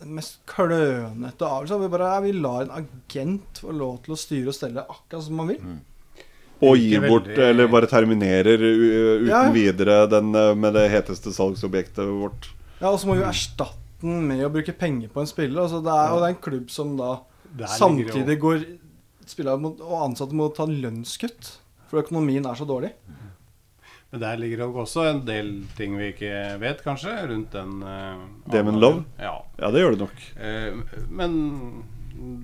den 0.00 0.14
mest 0.16 0.38
klønete 0.48 1.44
avgjørelse. 1.46 1.80
Vi 1.82 1.88
bare 1.92 2.10
vi 2.24 2.32
lar 2.32 2.62
en 2.66 2.72
agent 2.84 3.60
få 3.62 3.72
lov 3.76 3.98
til 4.04 4.14
å 4.14 4.18
styre 4.20 4.48
og 4.52 4.56
stelle 4.56 4.84
akkurat 4.86 5.26
som 5.26 5.36
man 5.40 5.48
vil. 5.52 5.60
Og 6.60 6.76
gir 6.76 7.00
bort, 7.06 7.24
veldig- 7.28 7.46
eller 7.50 7.68
bare 7.72 7.86
terminerer 7.88 8.60
uten 8.60 9.28
Ja. 9.28 9.50
videre 9.50 10.06
den 10.10 10.34
eh, 10.34 10.54
med 10.54 10.74
det 10.74 10.90
heteste 10.90 11.32
salgsobjektet 11.32 12.04
vårt. 12.04 12.50
Ja, 12.80 12.90
Og 12.90 12.98
så 13.00 13.06
må 13.06 13.14
vi 13.16 13.22
jo 13.22 13.28
erstatte 13.28 13.76
den 14.02 14.26
med 14.28 14.44
å 14.44 14.50
bruke 14.52 14.72
penger 14.76 15.08
på 15.08 15.20
en 15.20 15.26
spiller. 15.26 15.62
Altså 15.62 15.82
det 15.84 15.92
er, 15.92 16.12
og 16.12 16.20
det 16.20 16.28
er 16.28 16.34
en 16.36 16.42
klubb 16.50 16.70
som 16.70 16.96
da 16.96 17.20
Der 17.56 17.66
samtidig 17.66 18.38
går 18.40 18.64
Spillere 19.30 19.62
og 19.62 20.10
ansatte 20.10 20.32
må 20.34 20.48
ta 20.52 20.64
lønnskutt. 20.66 21.58
For 21.88 22.02
økonomien 22.02 22.44
er 22.46 22.54
så 22.58 22.66
dårlig. 22.66 22.90
Men 24.10 24.22
der 24.24 24.40
ligger 24.42 24.64
det 24.64 24.68
også 24.82 25.04
en 25.06 25.22
del 25.26 25.52
ting 25.78 25.94
vi 25.98 26.10
ikke 26.10 26.34
vet, 26.58 26.82
kanskje, 26.82 27.14
rundt 27.30 27.54
den 27.54 27.78
uh, 27.86 28.24
Damon 28.50 28.80
Love? 28.82 29.04
Ja. 29.22 29.36
Ja, 29.60 29.70
det 29.70 29.84
gjør 29.84 29.94
det 29.94 30.02
nok. 30.02 30.24
Uh, 30.34 31.04
men 31.14 31.36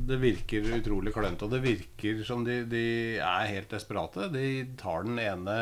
det 0.07 0.17
virker 0.23 0.69
utrolig 0.79 1.13
klønete, 1.13 1.45
og 1.45 1.53
det 1.53 1.61
virker 1.65 2.23
som 2.25 2.45
de, 2.47 2.61
de 2.71 2.85
er 3.19 3.51
helt 3.51 3.73
desperate. 3.75 4.29
De 4.33 4.47
tar 4.79 5.05
den 5.05 5.19
ene 5.21 5.57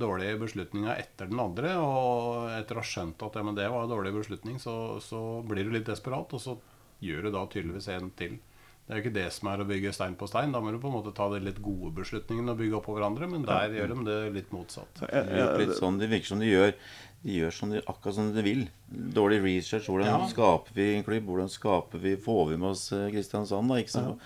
dårlige 0.00 0.40
beslutninga 0.40 0.96
etter 0.98 1.28
den 1.30 1.42
andre, 1.42 1.76
og 1.78 2.48
etter 2.56 2.80
å 2.80 2.82
ha 2.82 2.88
skjønt 2.88 3.22
at 3.22 3.36
ja, 3.38 3.44
men 3.46 3.58
det 3.58 3.68
var 3.70 3.84
en 3.84 3.92
dårlig 3.92 4.14
beslutning, 4.16 4.56
så, 4.62 4.96
så 5.04 5.20
blir 5.46 5.68
du 5.68 5.76
litt 5.76 5.90
desperat, 5.90 6.32
og 6.32 6.42
så 6.42 6.56
gjør 7.02 7.28
du 7.28 7.34
da 7.36 7.44
tydeligvis 7.52 7.90
en 7.92 8.10
til. 8.18 8.40
Det 8.82 8.90
er 8.90 8.98
jo 8.98 9.02
ikke 9.04 9.14
det 9.14 9.26
som 9.32 9.48
er 9.48 9.60
å 9.62 9.66
bygge 9.68 9.92
stein 9.94 10.14
på 10.18 10.26
stein. 10.28 10.50
Da 10.52 10.60
må 10.60 10.72
du 10.74 10.78
på 10.82 10.90
en 10.90 10.96
måte 10.96 11.12
ta 11.14 11.28
de 11.30 11.38
litt 11.40 11.60
gode 11.62 11.92
beslutningene 11.94 12.50
og 12.52 12.58
bygge 12.58 12.76
oppå 12.80 12.96
hverandre, 12.96 13.28
men 13.30 13.44
der 13.46 13.70
gjør 13.78 13.92
de 13.94 14.04
det 14.08 14.16
litt 14.34 14.50
motsatt. 14.52 15.04
Ja, 15.06 15.22
virker 15.28 15.62
litt 15.62 15.78
sånn, 15.78 16.00
det 16.02 16.08
virker 16.10 16.32
som 16.34 16.42
de 16.42 16.50
gjør 16.50 16.74
De 17.22 17.36
gjør 17.38 17.52
som 17.54 17.70
de, 17.70 17.78
akkurat 17.86 18.14
som 18.16 18.32
de 18.34 18.42
vil. 18.42 18.64
Dårlig 18.90 19.38
research. 19.44 19.86
Hvordan 19.86 20.08
Ja. 20.10 20.26
skaper 20.26 20.74
vi 20.74 20.88
en 20.96 21.04
klubb? 21.06 21.28
Hvordan 21.30 21.48
skaper 21.48 21.98
vi, 22.02 22.16
får 22.16 22.48
vi 22.50 22.56
med 22.56 22.70
oss 22.74 22.88
eh, 22.92 23.08
Kristiansand? 23.14 23.68
da, 23.70 23.74
ikke 23.78 23.94
sant? 23.94 24.18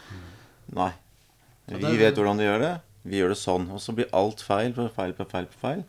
Nei. 0.73 0.92
Vi 1.69 1.97
vet 2.01 2.14
hvordan 2.16 2.38
de 2.40 2.45
gjør 2.49 2.59
det. 2.64 2.73
Vi 3.07 3.21
gjør 3.21 3.29
det 3.33 3.38
sånn. 3.38 3.69
Og 3.71 3.79
så 3.83 3.95
blir 3.95 4.09
alt 4.12 4.40
feil 4.42 4.73
på 4.77 4.88
feil 4.97 5.12
på 5.14 5.27
feil. 5.31 5.47
på 5.47 5.61
feil 5.62 5.83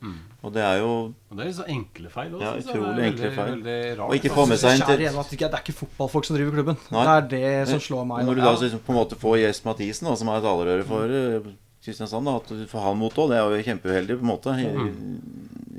Og 0.43 0.53
det 0.53 0.61
er 0.63 0.79
jo 0.83 0.89
Og 1.31 1.37
det 1.37 1.39
er 1.43 1.49
litt 1.49 1.57
så 1.57 1.67
enkle 1.67 2.09
feil 2.13 2.31
også. 2.37 2.41
Ja, 2.45 2.51
utrolig 2.61 2.95
Det 2.95 3.03
er 3.03 3.07
enkle 3.11 3.23
veldig- 3.27 3.35
feil. 3.35 3.53
veldig 3.57 3.97
rart. 3.97 4.09
Og 4.09 4.15
ikke 4.19 4.33
få 4.37 4.47
med 4.47 4.57
seg 4.61 4.71
en 4.71 4.85
til 4.87 4.97
det 4.97 5.53
er 5.53 5.63
ikke 5.63 5.77
fotballfolk 5.83 6.25
som 6.25 6.35
driver 6.37 6.51
klubben. 6.57 6.77
Nei. 6.91 7.05
Det 7.21 7.41
er 7.43 7.63
det 7.65 7.67
som 7.69 7.79
slår 7.79 8.05
meg. 8.07 8.19
Og 8.21 8.25
Når 8.27 8.35
du 8.35 8.41
da 8.41 8.51
liksom 8.55 8.79
på 8.79 8.89
en 8.93 8.99
måte 9.01 9.15
får 9.17 9.37
Jes 9.41 9.63
Mathisen, 9.65 10.07
da, 10.07 10.15
som 10.15 10.27
er 10.29 10.37
et 10.37 10.43
talerøre 10.43 10.85
for 10.85 11.03
eh, 11.09 11.53
Kristiansand, 11.83 12.25
da, 12.25 12.35
at 12.35 12.47
du 12.47 12.65
får 12.67 12.81
han 12.83 12.97
mot 12.97 13.13
òg, 13.15 13.29
det 13.31 13.37
er 13.37 13.47
jo 13.47 13.63
kjempeuheldig, 13.63 14.19
på 14.19 14.25
en 14.25 14.31
måte. 14.33 14.51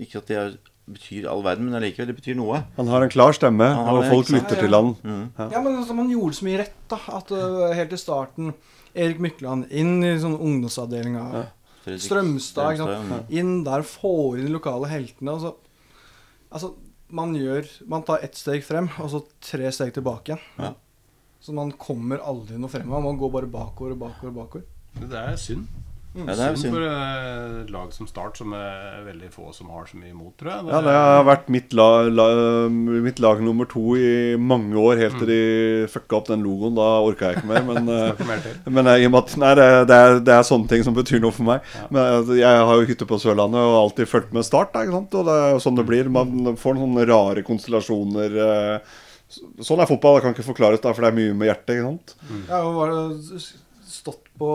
Ikke 0.00 0.16
at 0.22 0.26
det 0.30 0.36
er, 0.38 0.52
betyr 0.88 1.26
all 1.28 1.42
verden, 1.44 1.66
men 1.68 1.74
allikevel, 1.82 2.06
det 2.08 2.16
betyr 2.16 2.36
noe. 2.38 2.62
Han 2.78 2.88
har 2.88 3.02
en 3.04 3.10
klar 3.12 3.34
stemme, 3.36 3.66
Han 3.76 3.98
og 3.98 4.06
folk 4.08 4.30
lytter 4.32 4.56
Ja, 4.56 4.62
til 4.62 4.72
han. 4.72 4.94
han. 5.36 5.50
Ja, 5.52 5.60
men 5.60 5.76
altså, 5.76 5.94
Man 5.94 6.08
gjorde 6.08 6.34
så 6.38 6.44
mye 6.48 6.58
rett. 6.62 6.74
da 6.88 6.96
At 7.18 7.30
uh, 7.30 7.72
Helt 7.74 7.92
i 7.92 7.96
starten 8.00 8.54
Erik 8.98 9.22
Mykland 9.22 9.70
inn 9.70 10.02
i 10.04 10.16
sånn 10.20 10.36
ungdomsavdelinga. 10.36 11.24
Ja, 11.34 11.46
Strømstad. 11.88 11.94
Ikke 11.94 12.04
Strømstad, 12.04 12.82
sant? 13.08 13.32
Inn 13.32 13.62
der, 13.64 13.86
få 13.86 14.12
inn 14.36 14.48
de 14.48 14.52
lokale 14.52 14.90
heltene. 14.90 15.36
Og 15.36 15.44
så, 15.44 15.54
altså, 16.50 16.74
man 17.08 17.32
gjør 17.38 17.64
Man 17.88 18.04
tar 18.04 18.20
ett 18.26 18.36
steg 18.36 18.66
frem, 18.66 18.90
og 19.00 19.08
så 19.14 19.22
tre 19.40 19.70
steg 19.72 19.94
tilbake 19.96 20.34
igjen. 20.34 20.44
Ja. 20.60 20.74
Så 21.40 21.54
man 21.54 21.70
kommer 21.78 22.20
aldri 22.26 22.58
noe 22.58 22.70
frem. 22.72 22.90
Man 22.90 23.18
går 23.20 23.30
bare 23.30 23.50
bakover 23.50 23.94
og 23.94 24.02
bakover. 24.02 24.32
og 24.32 24.40
bakover. 24.42 24.66
Det 24.98 25.20
er 25.20 25.36
synd. 25.38 25.68
Ja, 26.16 26.24
det 26.34 26.40
er 26.40 26.56
synd 26.58 26.72
for 26.72 26.82
eh, 26.82 27.58
et 27.60 27.68
lag 27.70 27.90
som 27.94 28.06
Start, 28.08 28.38
som 28.40 28.54
er 28.56 29.02
veldig 29.06 29.28
få 29.30 29.50
som 29.54 29.68
har 29.70 29.84
så 29.86 29.98
mye 30.00 30.08
imot, 30.10 30.32
tror 30.40 30.50
jeg. 30.50 30.64
Ja, 30.72 30.78
det 30.82 30.94
har 30.96 31.26
vært 31.28 31.50
mitt, 31.52 31.74
la, 31.76 31.86
la, 32.08 32.26
mitt 32.72 33.20
lag 33.22 33.42
nummer 33.44 33.68
to 33.70 33.92
i 34.00 34.34
mange 34.40 34.74
år, 34.80 34.98
helt 35.02 35.18
til 35.20 35.28
de 35.30 35.38
fucka 35.92 36.18
opp 36.18 36.30
den 36.30 36.42
logoen. 36.46 36.74
Da 36.78 36.88
orka 37.04 37.28
jeg 37.30 37.38
ikke 37.42 37.50
mer. 37.52 37.66
Men, 37.68 37.90
eh, 37.94 38.24
mer 38.26 38.40
men 38.80 38.90
eh, 38.94 39.02
i 39.04 39.06
og 39.10 39.14
med 39.14 39.20
at 39.20 39.36
nei, 39.44 39.52
det, 39.60 39.68
det, 39.92 39.98
er, 40.08 40.16
det 40.30 40.34
er 40.38 40.48
sånne 40.48 40.72
ting 40.72 40.86
som 40.88 40.96
betyr 40.96 41.22
noe 41.22 41.36
for 41.36 41.46
meg. 41.50 41.68
Men 41.92 42.02
altså, 42.06 42.38
Jeg 42.40 42.64
har 42.72 42.80
jo 42.80 42.88
hytte 42.88 43.10
på 43.12 43.20
Sørlandet 43.22 43.68
og 43.68 43.78
alltid 43.84 44.10
fulgt 44.10 44.34
med 44.34 44.48
Start. 44.48 44.72
Da, 44.74 44.86
ikke 44.88 44.96
sant? 44.98 45.14
Og 45.20 45.28
det 45.28 45.36
er 45.44 45.54
jo 45.54 45.62
sånn 45.68 45.78
det 45.78 45.86
blir. 45.92 46.10
Man 46.18 46.56
får 46.58 46.78
noen 46.80 46.88
sånne 46.96 47.06
rare 47.12 47.44
konstellasjoner. 47.46 48.40
eh, 48.48 48.98
Sånn 49.60 49.76
er 49.84 49.88
fotball. 49.90 50.16
Det 50.16 50.24
kan 50.24 50.32
ikke 50.32 50.46
forklares, 50.46 50.80
da, 50.80 50.94
for 50.96 51.04
det 51.04 51.12
er 51.12 51.18
mye 51.20 51.34
med 51.36 51.50
hjertet. 51.50 51.74
ikke 51.76 51.88
sant? 51.90 52.14
Ja, 52.48 52.62
og 52.64 52.78
var 52.80 52.94
bare 52.96 53.42
stått 53.98 54.28
på 54.38 54.50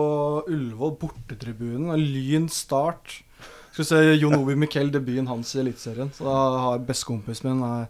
Ullevål, 0.48 0.96
bortetribunen, 1.00 1.90
og 1.94 2.00
Lyn 2.00 2.48
Start. 2.52 3.20
Skal 3.74 3.88
se 3.88 4.00
Jon 4.16 4.36
Obi 4.38 4.54
Miquel, 4.58 4.92
debuten 4.94 5.28
hans 5.30 5.54
i 5.56 5.60
Eliteserien. 5.64 6.12
Så 6.14 6.26
da 6.28 6.34
har 6.68 6.82
bestekompisen 6.86 7.50
min 7.50 7.64
er 7.66 7.88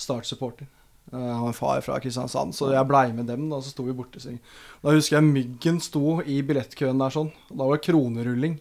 Start-supporter. 0.00 0.68
Eh, 1.12 1.18
Han 1.18 1.38
har 1.40 1.46
en 1.52 1.56
far 1.56 1.80
fra 1.84 1.98
Kristiansand, 2.00 2.54
så 2.56 2.72
jeg 2.72 2.88
blei 2.88 3.06
med 3.16 3.26
dem. 3.30 3.48
Da 3.50 3.60
så 3.60 3.72
sto 3.72 3.86
vi 3.86 3.96
borte. 3.96 4.20
Da 4.22 4.92
husker 4.92 5.18
jeg 5.18 5.30
Myggen 5.30 5.80
sto 5.80 6.20
i 6.22 6.40
billettkøen 6.46 7.00
der 7.00 7.14
sånn. 7.14 7.32
Da 7.50 7.64
var 7.64 7.78
det 7.78 7.86
kronerulling. 7.88 8.58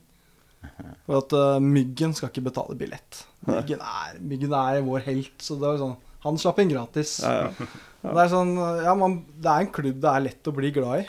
For 1.08 1.18
at 1.24 1.34
uh, 1.34 1.60
Myggen 1.64 2.14
skal 2.14 2.30
ikke 2.30 2.46
betale 2.52 2.78
billett. 2.78 3.24
Myggen 3.48 3.82
er, 3.82 4.20
Myggen 4.22 4.54
er 4.54 4.84
vår 4.86 5.08
helt, 5.08 5.34
så 5.42 5.58
det 5.58 5.66
var 5.66 5.80
sånn 5.82 5.96
Han 6.22 6.38
slapp 6.38 6.60
inn 6.62 6.70
gratis. 6.70 7.16
Ja, 7.26 7.48
ja. 7.48 7.70
Det 8.02 8.20
er 8.24 8.30
sånn 8.30 8.52
Ja, 8.86 8.94
man, 8.98 9.24
det 9.42 9.50
er 9.50 9.64
en 9.66 9.72
klubb 9.74 9.98
det 10.04 10.12
er 10.12 10.24
lett 10.28 10.50
å 10.50 10.54
bli 10.54 10.70
glad 10.76 11.02
i. 11.02 11.08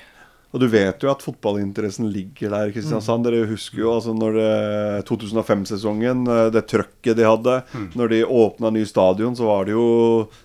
Og 0.52 0.60
du 0.60 0.66
vet 0.68 1.00
jo 1.00 1.08
at 1.08 1.22
fotballinteressen 1.24 2.10
ligger 2.12 2.52
der 2.52 2.68
i 2.68 2.72
Kristiansand. 2.74 3.24
Dere 3.24 3.48
husker 3.48 3.80
jo 3.80 3.94
altså 3.94 4.12
når 4.12 4.34
det 4.36 4.48
2005-sesongen, 5.08 6.26
eh, 6.28 6.48
det 6.52 6.66
trøkket 6.68 7.16
de 7.16 7.24
hadde. 7.24 7.54
Når 7.96 8.12
de 8.12 8.18
åpna 8.28 8.72
ny 8.74 8.82
stadion, 8.88 9.36
så 9.36 9.48
var 9.48 9.64
det 9.64 9.72
jo 9.72 9.86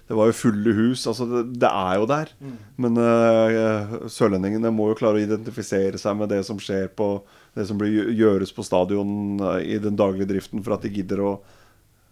Det 0.08 0.16
var 0.16 0.30
jo 0.30 0.38
fulle 0.40 0.74
hus. 0.78 1.04
Altså, 1.12 1.28
det, 1.28 1.60
det 1.60 1.68
er 1.68 2.00
jo 2.00 2.08
der. 2.08 2.32
Men 2.78 2.96
uh, 3.02 4.08
sørlendingene 4.08 4.72
må 4.72 4.92
jo 4.92 5.00
klare 5.00 5.20
å 5.20 5.26
identifisere 5.26 6.00
seg 6.00 6.16
med 6.16 6.32
det 6.32 6.44
som 6.48 6.60
skjer 6.62 6.88
på 6.88 7.10
Det 7.58 7.66
som 7.68 7.80
blir, 7.80 8.14
gjøres 8.16 8.54
på 8.54 8.64
stadion 8.64 9.42
eh, 9.42 9.76
i 9.76 9.78
den 9.82 9.98
daglige 9.98 10.30
driften, 10.30 10.62
for 10.64 10.78
at 10.78 10.84
de 10.86 10.94
gidder 10.94 11.24
å 11.26 11.32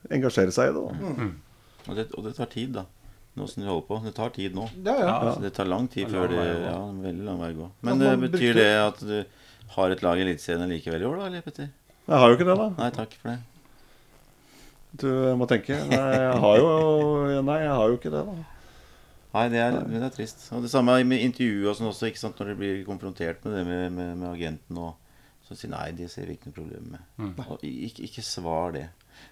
engasjere 0.10 0.52
seg 0.52 0.72
i 0.72 0.76
det. 0.76 0.82
da 0.82 1.28
Og 1.86 1.96
det, 2.00 2.08
og 2.18 2.26
det 2.26 2.34
tar 2.34 2.50
tid, 2.50 2.74
da. 2.74 2.88
Nå 3.36 3.48
som 3.52 3.64
de 3.64 3.68
holder 3.68 3.88
på. 3.90 3.98
Det 4.06 4.14
tar 4.16 4.30
tid 4.36 4.54
nå. 4.56 4.70
Ja, 4.86 4.94
ja. 4.96 5.16
Altså, 5.20 5.42
det 5.44 5.54
tar 5.58 5.68
lang 5.68 5.90
tid 5.92 6.08
før 6.12 6.30
det 6.32 6.38
de. 6.40 6.60
Ja, 6.70 6.78
veldig 7.04 7.26
lang 7.28 7.42
vei 7.42 7.50
å 7.52 7.58
gå. 7.58 7.68
Men 7.84 8.00
det 8.00 8.14
betyr 8.22 8.54
bruker- 8.54 8.62
det 8.62 8.70
at 8.86 9.00
du 9.04 9.74
har 9.76 9.92
et 9.92 10.04
lag 10.06 10.22
i 10.22 10.24
Eliteserien 10.24 10.72
likevel 10.72 11.04
i 11.04 11.10
år, 11.10 11.18
da, 11.20 11.26
eller 11.28 11.42
Petter? 11.44 11.70
Jeg 12.08 12.22
har 12.22 12.30
jo 12.32 12.38
ikke 12.38 12.48
det, 12.48 12.58
da. 12.62 12.70
Nei, 12.78 12.90
takk 12.96 13.14
for 13.20 13.34
det. 13.34 13.40
Du 14.96 15.08
må 15.36 15.48
tenke. 15.52 15.76
Nei, 15.90 16.04
jeg 16.16 16.36
har 16.46 16.58
jo, 16.62 17.42
nei, 17.44 17.58
jeg 17.66 17.74
har 17.76 17.90
jo 17.92 17.98
ikke 18.00 18.12
det, 18.14 18.22
da. 18.30 18.36
Nei, 19.36 19.48
det 19.52 19.60
er, 19.60 19.80
det 19.92 20.04
er 20.08 20.14
trist. 20.16 20.46
Og 20.56 20.62
det 20.64 20.72
samme 20.72 20.96
med 21.04 21.20
intervjuet 21.26 21.68
og 21.74 21.76
sånn 21.76 21.90
også, 21.92 22.08
ikke 22.08 22.22
sant, 22.22 22.38
når 22.40 22.54
de 22.54 22.60
blir 22.62 22.78
konfrontert 22.88 23.44
med 23.44 23.58
det 23.58 23.64
med, 23.68 23.82
med, 23.98 24.14
med 24.22 24.30
agenten 24.32 24.80
og 24.80 24.94
så 25.46 25.58
sier 25.60 25.70
nei, 25.74 25.90
det 25.98 26.08
ser 26.10 26.26
vi 26.30 26.38
ikke 26.38 26.50
noe 26.50 26.56
problem 26.56 26.86
med. 26.96 27.04
Mm. 27.20 27.34
Og 27.44 27.66
ikke, 27.68 28.06
ikke 28.08 28.24
svar 28.26 28.72
det. 28.78 28.86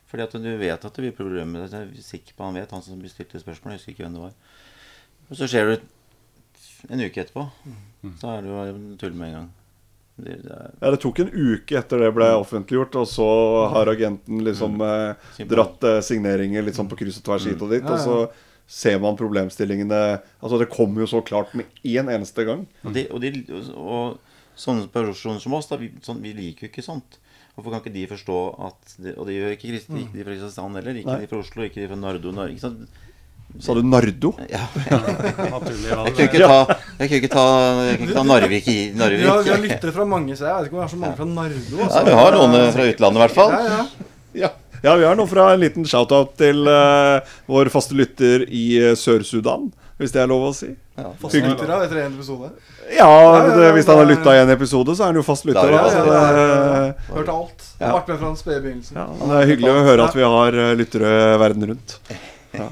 Fordi 0.10 0.28
at 0.28 0.38
du 0.38 0.52
vet 0.60 0.86
at 0.86 0.94
det 0.94 1.04
blir 1.06 1.16
problemer. 1.18 1.66
Jeg 1.66 1.88
er 1.88 2.06
sikker 2.06 2.38
på 2.38 2.46
han 2.46 2.60
vet, 2.60 2.72
han 2.72 2.86
som 2.86 3.02
stilte 3.10 3.42
spørsmål. 3.42 3.74
Jeg 3.74 3.82
husker 3.82 3.96
ikke 3.96 4.06
hvem 4.06 4.18
det 4.18 4.24
var. 4.28 4.38
Og 5.30 5.40
så 5.40 5.50
skjer 5.50 5.72
det 5.72 5.82
en 6.92 7.04
uke 7.04 7.24
etterpå. 7.24 7.48
Mm. 8.04 8.16
Så 8.20 8.32
er 8.32 8.44
det 8.44 8.54
jo 8.54 8.96
tull 9.02 9.18
med 9.18 9.32
en 9.32 9.38
gang. 9.40 9.52
Det, 10.16 10.36
det 10.44 10.54
er, 10.54 10.74
Ja, 10.80 10.92
Det 10.94 11.00
tok 11.02 11.24
en 11.24 11.32
uke 11.34 11.78
etter 11.80 12.04
det 12.04 12.12
ble 12.14 12.28
offentliggjort, 12.38 12.98
og 13.02 13.08
så 13.10 13.30
har 13.74 13.90
agenten 13.90 14.44
liksom 14.46 14.82
eh, 14.86 15.46
dratt 15.50 15.88
eh, 15.90 16.02
signeringer 16.06 16.66
litt 16.66 16.78
sånn 16.78 16.92
på 16.92 17.00
kryss 17.00 17.18
og 17.22 17.26
tvers 17.30 17.48
hit 17.50 17.64
og 17.64 17.74
dit. 17.74 17.88
Og 17.88 18.04
så 18.04 18.18
ser 18.70 19.00
man 19.02 19.18
problemstillingene 19.20 20.04
Altså, 20.40 20.60
det 20.62 20.70
kommer 20.72 21.04
jo 21.04 21.10
så 21.10 21.24
klart 21.26 21.56
med 21.58 21.82
én 21.84 22.12
eneste 22.12 22.46
gang. 22.48 22.68
Og, 22.84 22.94
de, 22.96 23.08
og, 23.10 23.24
de, 23.24 23.44
og 23.74 24.60
sånne 24.60 24.88
personer 24.94 25.42
som 25.42 25.56
oss, 25.58 25.70
da, 25.72 25.80
vi, 25.82 25.90
sånn, 26.06 26.22
vi 26.24 26.36
liker 26.38 26.68
jo 26.68 26.72
ikke 26.72 26.86
sånt. 26.86 27.18
Hvorfor 27.54 27.70
kan 27.74 27.82
ikke 27.84 27.94
de 27.94 28.04
forstå 28.10 28.38
at 28.66 28.94
de, 28.98 29.12
Og 29.14 29.28
det 29.30 29.36
gjør 29.38 29.52
ikke, 29.54 29.68
kristne. 29.70 30.00
ikke 30.02 30.18
de 30.18 30.24
fra 30.24 30.32
Kristiansand 30.34 30.78
heller. 30.80 30.96
Ikke 31.02 31.12
Nei. 31.12 31.20
de 31.22 31.28
fra 31.30 31.42
Oslo, 31.44 31.66
ikke 31.68 31.82
de 31.84 31.90
fra 31.92 31.98
Nardo. 32.02 32.32
Norge. 32.34 32.56
Ikke 32.56 32.66
sant? 32.66 33.02
Sa 33.62 33.76
du 33.78 33.84
Nardo? 33.86 34.32
Ja. 34.50 34.64
Jeg 34.90 34.96
kunne 35.62 36.16
kan 36.16 36.26
ikke 36.26 36.42
ta, 36.42 36.56
jeg 36.98 37.10
kan 37.10 37.18
ikke 37.20 37.30
ta, 37.30 37.44
jeg 37.86 37.98
kan 38.00 38.08
ikke 38.08 38.16
ta 38.18 38.24
Narvik 38.26 38.68
i 38.72 38.78
Vi 38.90 39.28
har, 39.28 39.44
vi 39.46 39.52
har 39.54 39.62
lyttere 39.62 39.94
fra 39.94 40.06
mange 40.10 40.34
steder. 40.36 40.50
Jeg 40.50 40.64
vet 40.64 40.72
ikke 40.72 40.74
om 40.74 40.80
vi 40.80 40.86
har 40.88 40.94
så 40.96 41.02
mange 41.04 41.20
fra 41.20 41.28
Nardo. 41.30 41.78
Ja, 41.78 41.84
Altså. 41.86 42.04
vi 42.08 42.16
har 42.18 42.38
noen 42.40 42.74
fra 42.74 42.88
utlandet, 42.90 43.20
i 43.20 43.24
hvert 43.24 43.36
fall. 43.38 43.54
Ja, 43.54 43.62
ja. 43.70 44.10
Ja. 44.34 44.50
ja, 44.88 44.96
vi 44.98 45.06
har 45.06 45.20
noen 45.20 45.30
fra 45.30 45.52
en 45.54 45.62
liten 45.62 45.86
shout-out 45.86 46.34
til 46.42 46.66
uh, 46.66 47.22
vår 47.52 47.70
faste 47.70 47.94
lytter 47.94 48.48
i 48.50 48.64
eh, 48.82 48.96
Sør-Sudan, 48.98 49.70
hvis 50.02 50.16
det 50.16 50.24
er 50.24 50.32
lov 50.34 50.48
å 50.50 50.54
si. 50.58 50.72
Fast 50.94 51.34
lyttere 51.34 51.78
etter 51.88 52.00
én 52.04 52.14
episode. 52.14 52.52
Ja, 52.94 53.08
ja, 53.10 53.46
det, 53.50 53.72
hvis 53.74 53.88
han 53.90 53.98
har 53.98 54.06
lytta 54.06 54.36
i 54.38 54.42
en 54.44 54.52
episode, 54.54 54.94
så 54.94 55.08
er 55.08 55.10
han 55.10 55.18
jo 55.18 55.24
fast 55.26 55.48
lytter. 55.50 55.72
Ja, 55.74 55.88
ja, 55.90 56.04
ja, 56.06 56.92
Hørt 57.16 57.32
alt. 57.34 57.66
Ja. 57.80 57.96
Vært 57.96 58.12
med 58.12 58.20
fra 58.20 58.28
den 58.28 58.38
spede 58.38 58.62
begynnelsen. 58.62 59.00
ja, 59.02 59.08
det 59.24 59.40
er 59.40 59.50
hyggelig 59.50 59.72
å 59.74 59.88
høre 59.88 60.06
at 60.06 60.18
vi 60.20 60.28
har 60.36 60.60
eh, 60.66 60.76
lyttere 60.78 61.16
verden 61.42 61.66
rundt. 61.72 61.96
Ja, 62.54 62.68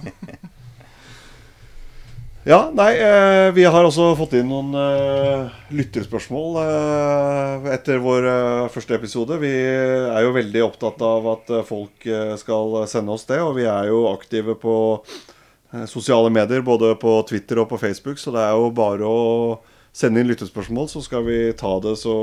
ja 2.45 2.59
nei, 2.77 2.91
eh, 3.01 3.47
vi 3.57 3.65
har 3.65 3.89
også 3.89 4.11
fått 4.21 4.37
inn 4.37 4.53
noen 4.53 4.69
eh, 4.77 5.57
lytterspørsmål 5.81 6.61
eh, 6.61 7.67
etter 7.73 8.05
vår 8.05 8.29
eh, 8.35 8.69
første 8.77 9.01
episode. 9.01 9.41
Vi 9.41 9.51
er 9.57 10.21
jo 10.27 10.37
veldig 10.37 10.63
opptatt 10.69 11.01
av 11.09 11.33
at 11.33 11.53
eh, 11.57 11.65
folk 11.65 12.09
skal 12.45 12.83
sende 12.89 13.17
oss 13.17 13.25
det, 13.33 13.41
og 13.41 13.57
vi 13.57 13.65
er 13.65 13.89
jo 13.89 14.05
aktive 14.13 14.57
på 14.61 14.77
sosiale 15.87 16.31
medier, 16.33 16.61
både 16.65 16.93
på 16.99 17.13
Twitter 17.29 17.61
og 17.63 17.69
på 17.71 17.79
Facebook, 17.81 18.19
så 18.19 18.33
det 18.35 18.41
er 18.43 18.57
jo 18.57 18.69
bare 18.75 19.07
å 19.07 19.21
sende 19.95 20.21
inn 20.21 20.29
lyttespørsmål, 20.31 20.89
så 20.91 21.01
skal 21.03 21.23
vi 21.27 21.39
ta 21.59 21.73
det 21.83 21.97
så, 21.99 22.15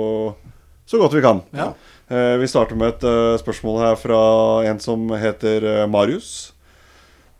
så 0.89 1.01
godt 1.01 1.17
vi 1.17 1.25
kan. 1.25 1.43
Ja. 1.57 1.71
Eh, 2.09 2.37
Vi 2.41 2.49
starter 2.49 2.77
med 2.81 2.95
et 2.95 3.09
eh, 3.09 3.39
spørsmål 3.41 3.83
her 3.83 3.99
fra 4.01 4.21
en 4.69 4.81
som 4.81 5.09
heter 5.21 5.65
eh, 5.65 5.87
Marius. 5.89 6.53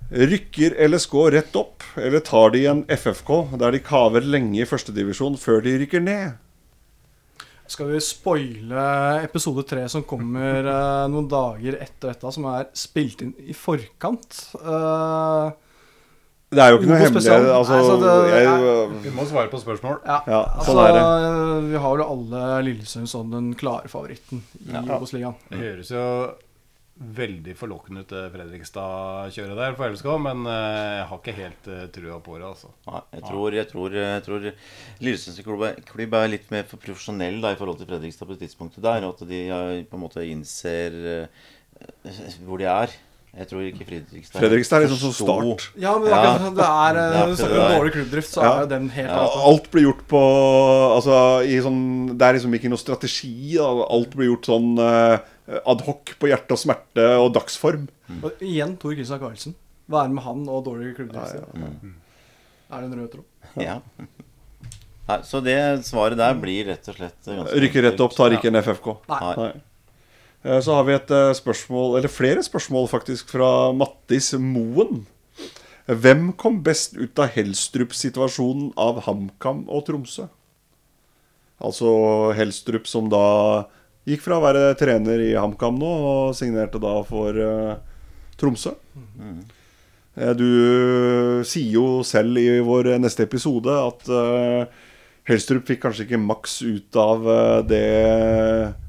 Rykker 0.09 0.77
LSK 0.89 1.15
rett 1.35 1.57
opp, 1.61 1.85
eller 2.01 2.21
tar 2.25 2.53
de 2.55 2.63
en 2.71 2.85
FFK 2.89 3.33
der 3.61 3.75
de 3.77 3.81
kaver 3.85 4.25
lenge 4.25 4.63
i 4.63 4.69
førstedivisjon 4.69 5.37
før 5.41 5.61
de 5.65 5.75
rykker 5.83 6.01
ned? 6.05 6.37
Skal 7.69 7.91
vi 7.93 7.99
spoile 8.01 8.85
episode 9.27 9.61
tre 9.69 9.83
som 9.93 10.05
kommer 10.09 10.65
eh, 10.65 11.07
noen 11.13 11.29
dager 11.29 11.77
etter 11.85 12.15
dette, 12.15 12.33
som 12.33 12.47
er 12.49 12.71
spilt 12.73 13.21
inn 13.25 13.35
i 13.45 13.53
forkant? 13.57 14.39
Eh, 14.57 15.51
Det 16.49 16.63
er 16.65 16.71
jo 16.73 16.79
ikke 16.79 16.89
noe 16.89 16.97
hemmelig 17.03 17.31
altså, 17.53 17.79
Nei, 18.01 18.39
det- 18.41 19.05
jeg, 19.05 19.13
må 19.13 19.25
svare 19.29 19.51
på 19.53 19.59
spørsmål. 19.61 19.99
ja, 20.07 20.23
Ja, 20.27 20.43
altså, 20.57 20.73
sånn 20.73 20.81
er 20.87 20.93
det. 20.97 21.03
eh, 21.05 21.71
Vi 21.73 21.79
har 21.85 21.97
vel 21.97 22.07
alle 22.07 22.63
Lillesund 22.65 23.09
som 23.09 23.31
den 23.31 23.55
klare 23.55 23.89
favoritten 23.89 24.41
i 24.67 24.73
Obos-ligaen. 24.89 25.35
Det 25.51 25.59
høres 25.59 25.91
jo 25.93 26.05
veldig 26.99 27.55
forlokkende 27.55 28.01
ut, 28.03 28.11
Fredrikstad-kjøret 28.33 29.55
der 29.61 29.75
for 29.79 29.93
LSK, 29.93 30.09
men 30.25 30.47
eh, 30.51 30.97
jeg 30.99 31.05
har 31.11 31.19
ikke 31.21 31.35
helt 31.37 31.69
uh, 31.71 31.85
trua 31.95 32.17
på 32.25 32.39
det, 32.41 32.49
altså. 32.49 32.73
Nei, 32.89 33.03
jeg 33.13 33.23
tror, 33.29 33.53
jeg 33.55 33.69
tror, 33.71 33.91
jeg 33.93 34.25
tror 34.27 34.49
Lillesunds 35.05 35.43
klubb, 35.47 35.63
er- 35.69 36.29
litt 36.33 36.51
mer 36.51 36.65
for 36.65 36.77
profesjonell 36.83 37.41
da, 37.45 37.53
i 37.53 37.57
forhold 37.61 37.79
til 37.79 37.87
Fredrikstad 37.87 38.27
på 38.27 38.35
det 38.39 38.49
tidspunktet 38.49 38.83
der. 38.83 39.05
Og 39.07 39.15
at 39.21 39.29
de 39.29 39.45
eh, 39.49 39.85
på 39.85 39.95
en 39.95 40.03
måte 40.09 40.25
innser 40.27 40.99
eh, 41.23 41.27
hvor 42.47 42.59
de 42.59 42.65
er. 42.67 42.97
Jeg 43.37 43.47
tror 43.51 43.61
ikke 43.63 43.85
Fredrikstad 43.87 44.41
Fredrikstad 44.41 44.79
er 44.79 44.87
liksom 44.89 45.13
som 45.13 45.13
start. 45.15 45.67
Ja, 45.79 45.93
men 46.01 46.09
Ja. 46.11 46.23
det 46.39 46.41
er 46.41 46.55
Det 46.57 46.65
er 46.65 46.99
eh, 46.99 47.35
det 47.37 47.79
dårlig 47.79 47.93
klubbdrift, 47.93 48.31
så 48.33 48.43
Ja. 48.43 48.63
er 48.63 48.67
den 48.67 48.89
helt 48.89 49.09
Ja. 49.09 49.27
Alt 49.51 49.71
blir 49.71 49.83
gjort 49.85 50.07
på 50.09 50.23
Altså 50.97 51.45
i 51.45 51.61
sånn 51.61 52.17
Det 52.19 52.23
er 52.27 52.33
liksom 52.35 52.55
ikke 52.55 52.71
noe 52.73 52.79
strategi. 52.79 53.55
Da. 53.57 53.69
Alt 53.91 54.11
blir 54.17 54.33
gjort 54.35 54.47
sånn 54.47 54.79
uh, 54.79 55.19
ad 55.67 55.81
hoc 55.83 56.15
på 56.19 56.29
hjerte 56.29 56.53
og 56.53 56.59
smerte 56.59 57.07
og 57.21 57.33
dagsform. 57.35 57.89
Og 58.23 58.33
igjen 58.41 58.77
Tor 58.79 58.95
Kristian 58.95 59.21
Karlsen. 59.21 59.55
Være 59.89 60.09
med 60.11 60.25
han 60.25 60.49
og 60.49 60.65
dårlig 60.65 60.97
klubbdrift. 60.97 61.37
Er 62.71 62.81
det 62.81 62.93
en 62.93 62.99
rød 62.99 63.13
tråd? 63.13 63.25
Ja. 63.57 63.81
Nei, 65.09 65.23
så 65.25 65.41
det 65.43 65.57
svaret 65.89 66.19
der 66.21 66.35
blir 66.37 66.67
rett 66.69 66.89
og 66.91 66.97
slett 66.99 67.25
ganske 67.25 67.61
Rykker 67.65 67.83
rett 67.87 68.01
opp, 68.05 68.13
tar 68.13 68.35
ikke 68.37 68.51
en 68.51 68.61
FFK. 68.61 68.91
Nei. 69.09 69.35
Nei. 69.39 69.53
Eh, 70.45 70.61
Så 70.61 70.75
har 70.75 70.85
vi 70.85 70.95
et 70.95 71.11
eh, 71.11 71.33
spørsmål, 71.35 71.99
eller 71.99 72.09
flere 72.13 72.43
spørsmål 72.43 72.89
faktisk, 72.89 73.29
fra 73.29 73.73
Mattis 73.73 74.33
Moen. 74.35 75.07
Hvem 75.89 76.33
kom 76.37 76.63
best 76.63 76.99
ut 76.99 77.19
av 77.19 77.33
Helstrup-situasjonen 77.33 78.75
av 78.77 79.01
HamKam 79.07 79.65
og 79.73 79.87
Tromsø? 79.87 80.29
Altså 81.65 82.33
Helstrup 82.37 82.87
som 82.87 83.09
da 83.11 83.67
gikk 84.09 84.21
fra 84.23 84.37
å 84.37 84.45
være 84.45 84.77
trener 84.79 85.23
i 85.25 85.33
HamKam 85.33 85.79
nå, 85.81 85.89
og 86.11 86.37
signerte 86.37 86.79
da 86.81 86.93
for 87.09 87.33
uh, 87.41 87.81
Tromsø. 88.39 88.75
Mm. 89.17 89.41
Du 90.39 91.43
sier 91.47 91.73
jo 91.73 92.03
selv 92.07 92.39
i 92.41 92.61
vår 92.65 92.93
neste 92.99 93.25
episode 93.25 93.71
at 93.71 94.09
eh, 94.11 94.87
Helstrup 95.29 95.67
fikk 95.69 95.83
kanskje 95.83 96.07
ikke 96.07 96.21
maks 96.23 96.55
ut 96.65 96.97
av 96.97 97.27
eh, 97.29 97.59
det 97.69 97.85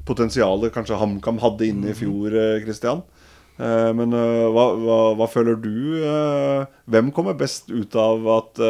potensialet 0.08 0.72
kanskje 0.72 0.96
HamKam 0.96 1.40
hadde 1.42 1.68
inne 1.68 1.90
i 1.92 1.96
fjor, 1.96 2.32
Kristian. 2.64 3.02
Eh, 3.60 3.90
Men 3.96 4.16
eh, 4.16 4.46
hva, 4.48 4.70
hva, 4.80 4.98
hva 5.18 5.28
føler 5.28 5.60
du? 5.60 6.00
Hvem 6.88 7.10
kommer 7.12 7.36
best 7.36 7.68
ut 7.68 7.96
av 8.00 8.24
at 8.38 8.62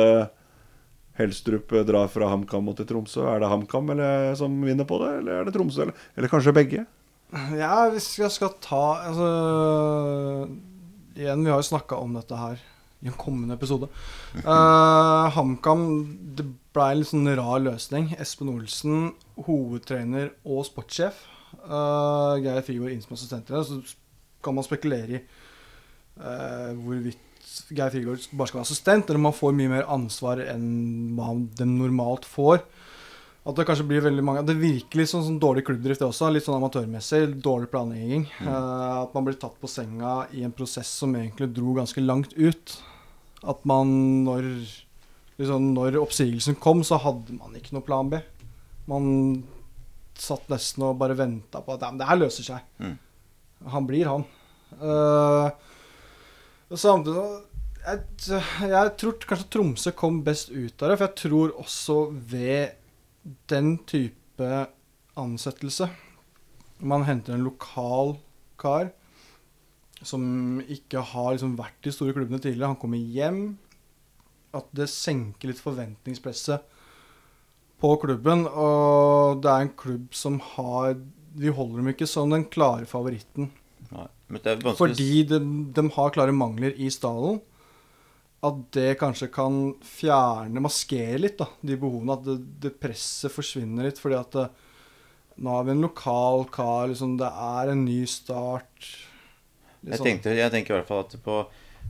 Helstrup 1.20 1.70
drar 1.86 2.10
fra 2.10 2.30
HamKam 2.32 2.72
og 2.72 2.78
til 2.80 2.88
Tromsø? 2.88 3.22
Er 3.28 3.42
det 3.42 3.52
HamKam 3.52 3.92
som 4.40 4.56
vinner 4.66 4.88
på 4.88 4.98
det, 5.04 5.12
eller 5.20 5.38
er 5.38 5.46
det 5.46 5.54
Tromsø? 5.54 5.84
Eller, 5.86 6.08
eller 6.18 6.32
kanskje 6.32 6.56
begge? 6.56 6.86
Ja, 7.54 7.84
hvis 7.92 8.16
jeg 8.18 8.32
skal 8.34 8.56
ta 8.58 9.06
Altså 9.06 9.26
Igjen, 11.14 11.44
vi 11.44 11.52
har 11.52 11.60
jo 11.60 11.68
snakka 11.68 12.00
om 12.02 12.16
dette 12.16 12.34
her 12.34 12.58
i 13.00 13.08
en 13.08 13.16
kommende 13.16 13.54
episode. 13.54 13.86
Uh, 14.42 15.28
HamKam 15.36 15.84
Det 16.36 16.44
ble 16.74 16.86
en 16.86 17.00
litt 17.00 17.10
sånn 17.10 17.30
rar 17.38 17.62
løsning. 17.64 18.12
Espen 18.22 18.52
Olsen, 18.52 19.10
hovedtrener 19.46 20.32
og 20.44 20.64
sportssjef. 20.68 21.24
Uh, 21.64 22.38
Geir 22.42 22.62
Frigård 22.66 22.94
inn 22.94 23.02
som 23.04 23.16
assistenttrener. 23.16 23.66
Så 23.66 23.80
kan 24.44 24.56
man 24.56 24.66
spekulere 24.66 25.18
i 25.18 25.22
uh, 26.20 26.70
hvorvidt 26.78 27.26
Geir 27.74 27.90
Frigård 27.90 28.28
bare 28.36 28.50
skal 28.50 28.60
være 28.60 28.68
assistent, 28.68 29.10
eller 29.10 29.20
om 29.20 29.30
han 29.30 29.40
får 29.40 29.56
mye 29.58 29.72
mer 29.72 29.90
ansvar 29.90 30.42
enn 30.44 30.70
hva 31.18 31.34
den 31.58 31.76
normalt 31.80 32.28
får. 32.28 32.62
At 33.40 33.56
det 33.56 33.64
kanskje 33.64 33.86
blir 33.88 34.02
veldig 34.04 34.22
mange 34.24 34.42
Det 34.44 34.56
virker 34.60 35.00
litt 35.00 35.08
sånn, 35.08 35.24
sånn 35.24 35.40
dårlig 35.40 35.64
klubbdrift 35.64 36.02
det 36.02 36.08
også. 36.10 36.28
Litt 36.28 36.44
sånn 36.44 36.58
amatørmessig. 36.58 37.22
Dårlig 37.40 37.70
planlegging. 37.72 38.26
Eh, 38.44 38.98
at 39.00 39.16
man 39.16 39.26
blir 39.26 39.38
tatt 39.40 39.56
på 39.62 39.70
senga 39.70 40.26
i 40.36 40.44
en 40.44 40.52
prosess 40.52 40.90
som 41.00 41.16
egentlig 41.16 41.48
dro 41.56 41.72
ganske 41.78 42.04
langt 42.04 42.36
ut. 42.36 42.76
At 43.40 43.64
man 43.68 43.88
når 44.26 44.50
liksom, 45.40 45.70
Når 45.76 45.98
oppsigelsen 46.02 46.58
kom, 46.60 46.84
så 46.86 47.00
hadde 47.00 47.36
man 47.38 47.56
ikke 47.58 47.74
noe 47.76 47.86
plan 47.86 48.10
B. 48.12 48.20
Man 48.90 49.06
satt 50.20 50.50
nesten 50.52 50.84
og 50.84 50.98
bare 51.00 51.16
venta 51.16 51.62
på 51.64 51.74
at 51.74 51.84
ja, 51.86 51.90
men 51.92 52.00
det 52.00 52.08
her 52.10 52.20
løser 52.20 52.46
seg. 52.46 52.66
Mm. 52.82 52.96
Han 53.72 53.86
blir 53.88 54.10
han. 54.10 54.26
Uh, 54.80 55.48
samtidig 56.70 57.24
jeg, 57.80 58.02
jeg 58.70 58.92
tror 59.00 59.16
kanskje 59.24 59.48
Tromsø 59.54 59.92
kom 59.96 60.20
best 60.24 60.52
ut 60.52 60.82
av 60.82 60.92
det, 60.92 60.98
for 60.98 61.06
jeg 61.06 61.16
tror 61.22 61.54
også 61.62 61.96
ved 62.12 62.76
den 63.50 63.74
type 63.88 64.50
ansettelse 65.20 65.88
Man 66.80 67.04
henter 67.04 67.34
en 67.36 67.44
lokal 67.44 68.14
kar 68.60 68.92
som 70.06 70.22
ikke 70.64 71.02
har 71.10 71.34
liksom 71.34 71.58
vært 71.58 71.84
i 71.84 71.92
store 71.92 72.14
klubbene 72.16 72.40
tidligere. 72.40 72.70
Han 72.72 72.78
kommer 72.80 72.96
hjem. 72.96 73.58
At 74.56 74.70
det 74.76 74.88
senker 74.90 75.50
litt 75.50 75.62
forventningspresset 75.62 76.78
på 77.80 77.94
klubben. 78.02 78.46
Og 78.48 79.42
det 79.44 79.50
er 79.52 79.66
en 79.66 79.74
klubb 79.78 80.14
som 80.16 80.40
har 80.56 80.96
Vi 81.40 81.52
holder 81.54 81.78
dem 81.78 81.92
ikke 81.92 82.08
som 82.10 82.32
den 82.32 82.48
klare 82.50 82.88
favoritten. 82.90 83.52
Nei. 83.90 84.08
Men 84.30 84.42
det 84.42 84.52
er 84.52 84.74
Fordi 84.78 85.22
de, 85.26 85.38
de 85.74 85.84
har 85.94 86.12
klare 86.14 86.34
mangler 86.34 86.74
i 86.78 86.90
stallen. 86.90 87.40
At 88.40 88.60
det 88.72 88.96
kanskje 89.00 89.28
kan 89.32 89.74
fjerne, 89.84 90.62
maskere 90.64 91.18
litt, 91.20 91.36
da, 91.38 91.46
de 91.60 91.76
behovene. 91.76 92.16
At 92.16 92.26
det, 92.26 92.36
det 92.64 92.76
presset 92.80 93.32
forsvinner 93.34 93.86
litt. 93.86 94.00
Fordi 94.00 94.16
at 94.18 94.36
det, 94.38 94.46
nå 95.40 95.54
har 95.54 95.66
vi 95.66 95.74
en 95.74 95.84
lokal 95.84 96.46
kar, 96.52 96.88
liksom, 96.90 97.16
det 97.20 97.28
er 97.30 97.72
en 97.72 97.84
ny 97.84 98.00
start. 98.08 98.90
Liksom. 99.80 99.92
Jeg, 99.92 100.00
tenkte, 100.04 100.36
jeg 100.36 100.52
tenker 100.52 100.74
i 100.74 100.78
hvert 100.78 100.88
fall 100.90 101.04
at 101.06 101.16
på, 101.24 101.36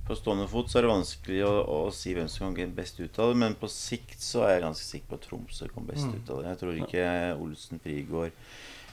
på 0.07 0.16
stående 0.18 0.48
fot 0.51 0.70
så 0.70 0.80
er 0.80 0.86
det 0.86 0.90
vanskelig 0.94 1.40
å, 1.46 1.53
å 1.70 1.78
si 1.94 2.14
hvem 2.16 2.26
som 2.30 2.48
kan 2.48 2.57
gå 2.57 2.66
best 2.74 2.98
ut 3.01 3.18
av 3.22 3.30
det. 3.30 3.38
Men 3.42 3.55
på 3.61 3.68
sikt 3.70 4.20
så 4.24 4.42
er 4.46 4.57
jeg 4.57 4.64
ganske 4.66 4.86
sikker 4.88 5.11
på 5.12 5.18
at 5.20 5.26
Tromsø 5.28 5.68
kom 5.70 5.86
best 5.86 6.07
Mm. 6.09 6.16
ut 6.16 6.30
av 6.34 6.40
det. 6.42 6.48
Jeg 6.48 6.61
tror 6.62 6.80
ikke 6.80 7.05
Olsen 7.44 7.82
Frigård 7.84 8.32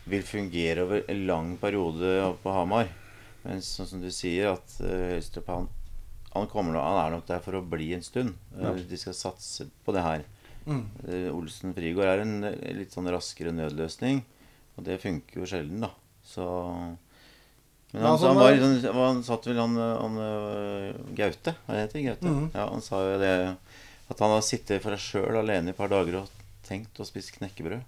vil 0.08 0.24
fungere 0.24 0.84
over 0.86 1.04
en 1.10 1.26
lang 1.28 1.58
periode 1.58 2.14
på 2.44 2.54
Hamar. 2.54 2.88
Men 3.44 3.62
sånn 3.64 3.88
som 3.88 4.02
du 4.02 4.10
sier, 4.12 4.54
at 4.54 4.78
uh, 4.84 5.14
Høystrup 5.16 5.48
han, 5.52 5.68
han, 6.34 6.48
kommer 6.52 6.78
han 6.80 7.00
er 7.06 7.14
nok 7.16 7.26
der 7.28 7.40
for 7.44 7.56
å 7.60 7.64
bli 7.64 7.94
en 7.96 8.04
stund. 8.04 8.36
Ja. 8.60 8.74
De 8.76 8.98
skal 9.00 9.16
satse 9.16 9.70
på 9.86 9.96
det 9.96 10.04
her. 10.04 10.26
Mm. 10.68 10.82
Eh, 11.08 11.28
Olsen 11.32 11.72
Frigård 11.74 12.10
er 12.12 12.22
en 12.26 12.44
eh, 12.44 12.74
litt 12.76 12.92
sånn 12.92 13.08
raskere 13.08 13.54
nødløsning. 13.56 14.20
Og 14.76 14.84
det 14.84 15.00
funker 15.02 15.40
jo 15.40 15.48
sjelden, 15.48 15.86
da. 15.88 15.92
Så 16.28 16.44
Men 17.94 18.02
han, 18.04 18.12
altså, 18.12 18.28
han, 18.28 18.36
var, 18.42 18.52
men- 18.60 18.80
sånn- 18.84 18.96
han 19.02 19.22
satt 19.24 19.46
vel 19.48 19.60
han, 19.64 19.76
han 19.80 20.18
øh, 20.20 20.94
Gaute, 21.16 21.54
hva 21.68 21.78
heter 21.82 21.94
det? 22.00 22.06
Gaute? 22.10 22.28
Mhm. 22.32 22.50
Ja, 22.54 22.66
han 22.72 22.82
sa 22.84 23.04
jo 23.06 23.20
det 23.22 23.36
at 24.10 24.20
han 24.24 24.32
har 24.36 24.42
sittet 24.44 24.82
for 24.84 24.96
seg 24.96 25.04
sjøl 25.24 25.38
alene 25.42 25.72
i 25.72 25.76
et 25.76 25.78
par 25.80 25.88
dager 25.92 26.22
og 26.22 26.28
tenkt 26.68 27.00
å 27.00 27.06
spise 27.08 27.32
knekkebrød. 27.38 27.86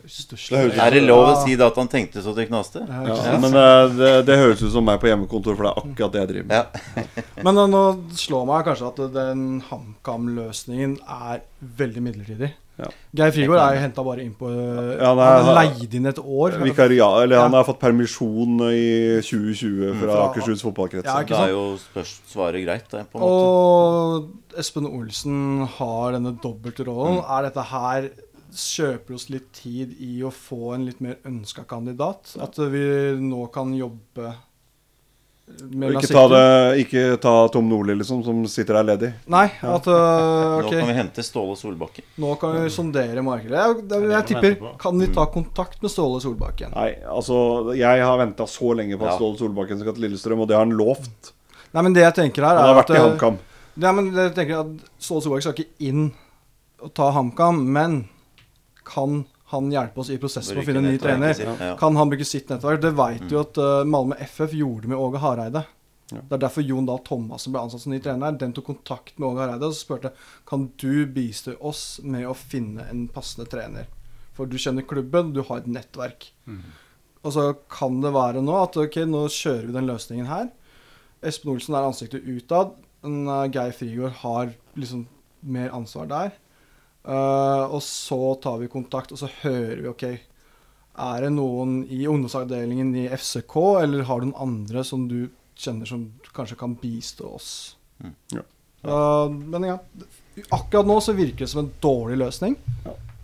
Det 0.00 0.78
Er 0.80 0.94
det 0.94 1.02
lov 1.04 1.26
å 1.28 1.32
si 1.44 1.56
da 1.60 1.66
at 1.68 1.76
han 1.76 1.88
tenkte 1.92 2.22
så 2.24 2.32
det 2.32 2.46
knaste? 2.48 2.80
Ja, 2.88 3.02
Ja, 3.04 3.34
men 3.42 3.52
eh, 3.52 3.88
det, 3.98 4.12
det 4.30 4.36
høres 4.40 4.62
ut 4.64 4.72
som 4.72 4.86
meg 4.88 4.96
på 5.02 5.10
hjemmekontor, 5.10 5.58
for 5.58 5.66
det 5.68 5.72
er 5.74 5.80
akkurat 5.82 6.14
det 6.14 6.20
jeg 6.22 6.30
driver 6.30 6.46
med. 6.48 6.78
Ja. 6.96 7.24
Men 7.44 7.54
nå, 7.58 7.66
nå 7.68 7.82
slår 8.16 8.46
meg 8.48 8.64
kanskje 8.64 8.88
at 8.88 9.02
den 9.12 9.42
HamKam-løsningen 9.68 10.94
er 11.04 11.42
veldig 11.60 12.02
midlertidig. 12.06 12.50
Ja. 12.80 12.88
Geir 13.20 13.32
Frigård 13.36 13.60
er 13.60 13.78
henta 13.82 14.02
bare 14.06 14.22
inn 14.24 14.32
på 14.38 14.48
Ja, 14.50 15.10
nei, 15.18 15.26
Han 15.36 15.50
er 15.50 15.58
leid 15.58 15.94
inn 15.98 16.06
et 16.08 16.20
år. 16.22 16.56
Vikaria, 16.64 17.08
eller 17.24 17.42
Han 17.44 17.52
har 17.58 17.66
fått 17.68 17.80
permisjon 17.82 18.62
i 18.70 19.20
2020 19.26 19.92
fra 20.00 20.06
Fra- 20.06 20.22
Akershus 20.30 20.64
fotballkrets. 20.64 21.04
Ja, 21.10 21.20
det 21.28 21.36
er 21.36 21.52
jo 21.52 21.64
spørs, 21.82 22.14
svaret 22.30 22.64
greit, 22.64 22.88
det. 22.90 23.04
på 23.12 23.20
en 23.20 23.24
måte. 23.26 23.44
Og 23.44 24.58
Espen 24.64 24.88
Olsen 24.88 25.66
har 25.76 26.16
denne 26.16 26.32
dobbeltrollen. 26.42 27.20
Mm. 27.20 27.30
Er 27.38 27.48
dette 27.50 27.68
her 27.74 28.10
Kjøper 28.50 29.14
oss 29.14 29.28
litt 29.30 29.52
tid 29.54 29.92
i 30.02 30.24
å 30.26 30.30
få 30.34 30.72
en 30.74 30.84
litt 30.88 30.98
mer 31.00 31.20
ønska 31.24 31.62
kandidat? 31.70 32.32
At 32.42 32.56
vi 32.72 32.80
nå 33.22 33.44
kan 33.54 33.70
jobbe 33.78 34.32
ikke 35.90 36.08
ta, 36.10 36.22
det, 36.32 36.44
ikke 36.84 37.02
ta 37.22 37.32
Tom 37.52 37.68
Nordli, 37.68 37.94
liksom, 37.98 38.22
som 38.24 38.38
sitter 38.50 38.78
der 38.78 38.86
ledig. 38.92 39.10
Nei, 39.30 39.44
at 39.60 39.88
øh, 39.90 40.60
Nå 40.62 40.70
kan 40.70 40.88
vi 40.88 40.94
hente 40.96 41.24
Ståle 41.26 41.56
Solbakken. 41.58 42.06
nå 42.22 42.34
kan 42.40 42.56
vi 42.56 42.70
sondere 42.72 43.24
markedet. 43.26 43.58
Jeg, 43.58 43.82
jeg, 43.90 44.08
jeg 44.14 44.28
tipper. 44.30 44.56
Kan 44.80 45.00
vi 45.00 45.10
ta 45.14 45.26
kontakt 45.32 45.82
med 45.82 45.92
Ståle 45.92 46.22
Solbakken? 46.24 46.72
Nei, 46.76 46.94
altså 47.04 47.74
Jeg 47.76 48.02
har 48.04 48.18
venta 48.22 48.46
så 48.48 48.72
lenge 48.78 48.98
på 49.00 49.08
at 49.08 49.18
Ståle 49.18 49.38
Solbakken 49.40 49.82
skal 49.82 49.96
til 49.96 50.06
Lillestrøm, 50.08 50.42
og 50.44 50.50
det 50.50 50.56
har 50.58 50.66
han 50.66 50.76
lovt. 50.78 51.32
Nei, 51.74 51.84
men 51.86 51.94
det 51.94 52.06
jeg 52.06 52.16
tenker 52.22 52.46
her 52.48 52.58
Han 52.58 52.72
har 52.72 52.80
vært 52.80 52.94
i 52.94 52.96
at, 52.96 53.02
øh, 53.02 53.10
HamKam. 53.10 53.38
Nei, 53.80 53.92
men 53.98 54.10
jeg 54.16 54.34
tenker 54.38 54.62
at 54.64 54.88
Ståle 55.02 55.26
Solbakken 55.26 55.48
skal 55.48 55.60
ikke 55.60 55.90
inn 55.90 56.08
og 56.80 56.94
ta 56.96 57.10
HamKam, 57.14 57.60
men 57.76 58.00
kan 58.88 59.24
han 59.50 59.68
hjelpe 59.72 60.02
oss 60.02 60.10
i 60.14 60.18
prosessen 60.22 60.56
med 60.56 60.62
å 60.62 60.66
finne 60.66 60.82
en 60.82 60.88
ny 60.92 60.98
trener? 61.02 61.42
ja. 61.50 61.74
Kan 61.80 61.98
han 61.98 62.10
bruke 62.12 62.26
sitt 62.28 62.50
nettverk? 62.52 62.80
Det 62.82 62.94
veit 62.98 63.26
jo 63.30 63.42
at 63.42 63.58
uh, 63.60 63.82
Malmö 63.88 64.18
FF 64.30 64.56
gjorde 64.58 64.90
med 64.90 64.98
Åge 64.98 65.22
Hareide. 65.22 65.64
Det 66.10 66.34
er 66.34 66.42
derfor 66.42 66.64
Jon 66.66 66.86
Dahl 66.88 67.02
Thomassen 67.06 67.54
ble 67.54 67.62
ansatt 67.62 67.84
som 67.84 67.92
ny 67.94 68.00
trener. 68.02 68.34
Den 68.38 68.54
tok 68.56 68.66
kontakt 68.72 69.18
med 69.18 69.28
Åge 69.28 69.44
Hareide 69.44 69.68
og 69.68 69.76
så 69.76 69.84
spurte 69.84 70.12
kan 70.48 70.68
du 70.82 71.06
bistå 71.06 71.54
oss 71.60 72.00
med 72.02 72.26
å 72.26 72.34
finne 72.34 72.86
en 72.90 73.04
passende 73.12 73.46
trener. 73.50 73.86
For 74.34 74.50
du 74.50 74.56
kjenner 74.58 74.86
klubben, 74.86 75.34
du 75.36 75.42
har 75.46 75.62
et 75.62 75.70
nettverk. 75.70 76.30
Og 77.20 77.34
så 77.36 77.50
kan 77.70 78.00
det 78.02 78.14
være 78.16 78.42
nå 78.42 78.56
at 78.58 78.78
ok, 78.80 79.02
nå 79.06 79.26
kjører 79.30 79.68
vi 79.68 79.76
den 79.76 79.90
løsningen 79.90 80.30
her. 80.30 80.48
Espen 81.26 81.52
Olsen 81.52 81.76
er 81.76 81.86
ansiktet 81.86 82.24
utad. 82.24 82.78
uh, 83.28 83.46
Geir 83.52 83.74
Frigård 83.76 84.16
har 84.22 84.54
liksom 84.74 85.06
mer 85.42 85.70
ansvar 85.76 86.08
der. 86.08 86.32
Uh, 87.00 87.64
og 87.72 87.80
så 87.82 88.18
tar 88.42 88.58
vi 88.60 88.68
kontakt, 88.68 89.12
og 89.12 89.18
så 89.18 89.28
hører 89.40 89.78
vi 89.80 89.88
ok 89.88 90.02
Er 91.00 91.22
det 91.24 91.30
noen 91.32 91.78
i 91.88 92.02
ungdomsavdelingen 92.06 92.90
i 93.00 93.06
FCK, 93.16 93.54
eller 93.80 94.02
har 94.04 94.20
du 94.20 94.26
noen 94.28 94.42
andre 94.44 94.82
som 94.84 95.06
du 95.08 95.30
kjenner 95.56 95.88
som 95.88 96.02
kanskje 96.36 96.58
kan 96.60 96.74
bistå 96.76 97.30
oss? 97.38 97.76
Mm. 98.04 98.12
Ja. 98.36 98.42
Uh, 98.84 99.30
men 99.32 99.64
ja, 99.70 99.78
akkurat 100.52 100.86
nå 100.88 100.98
så 101.04 101.12
virker 101.16 101.46
det 101.46 101.48
som 101.54 101.62
en 101.64 101.72
dårlig 101.80 102.18
løsning. 102.20 102.58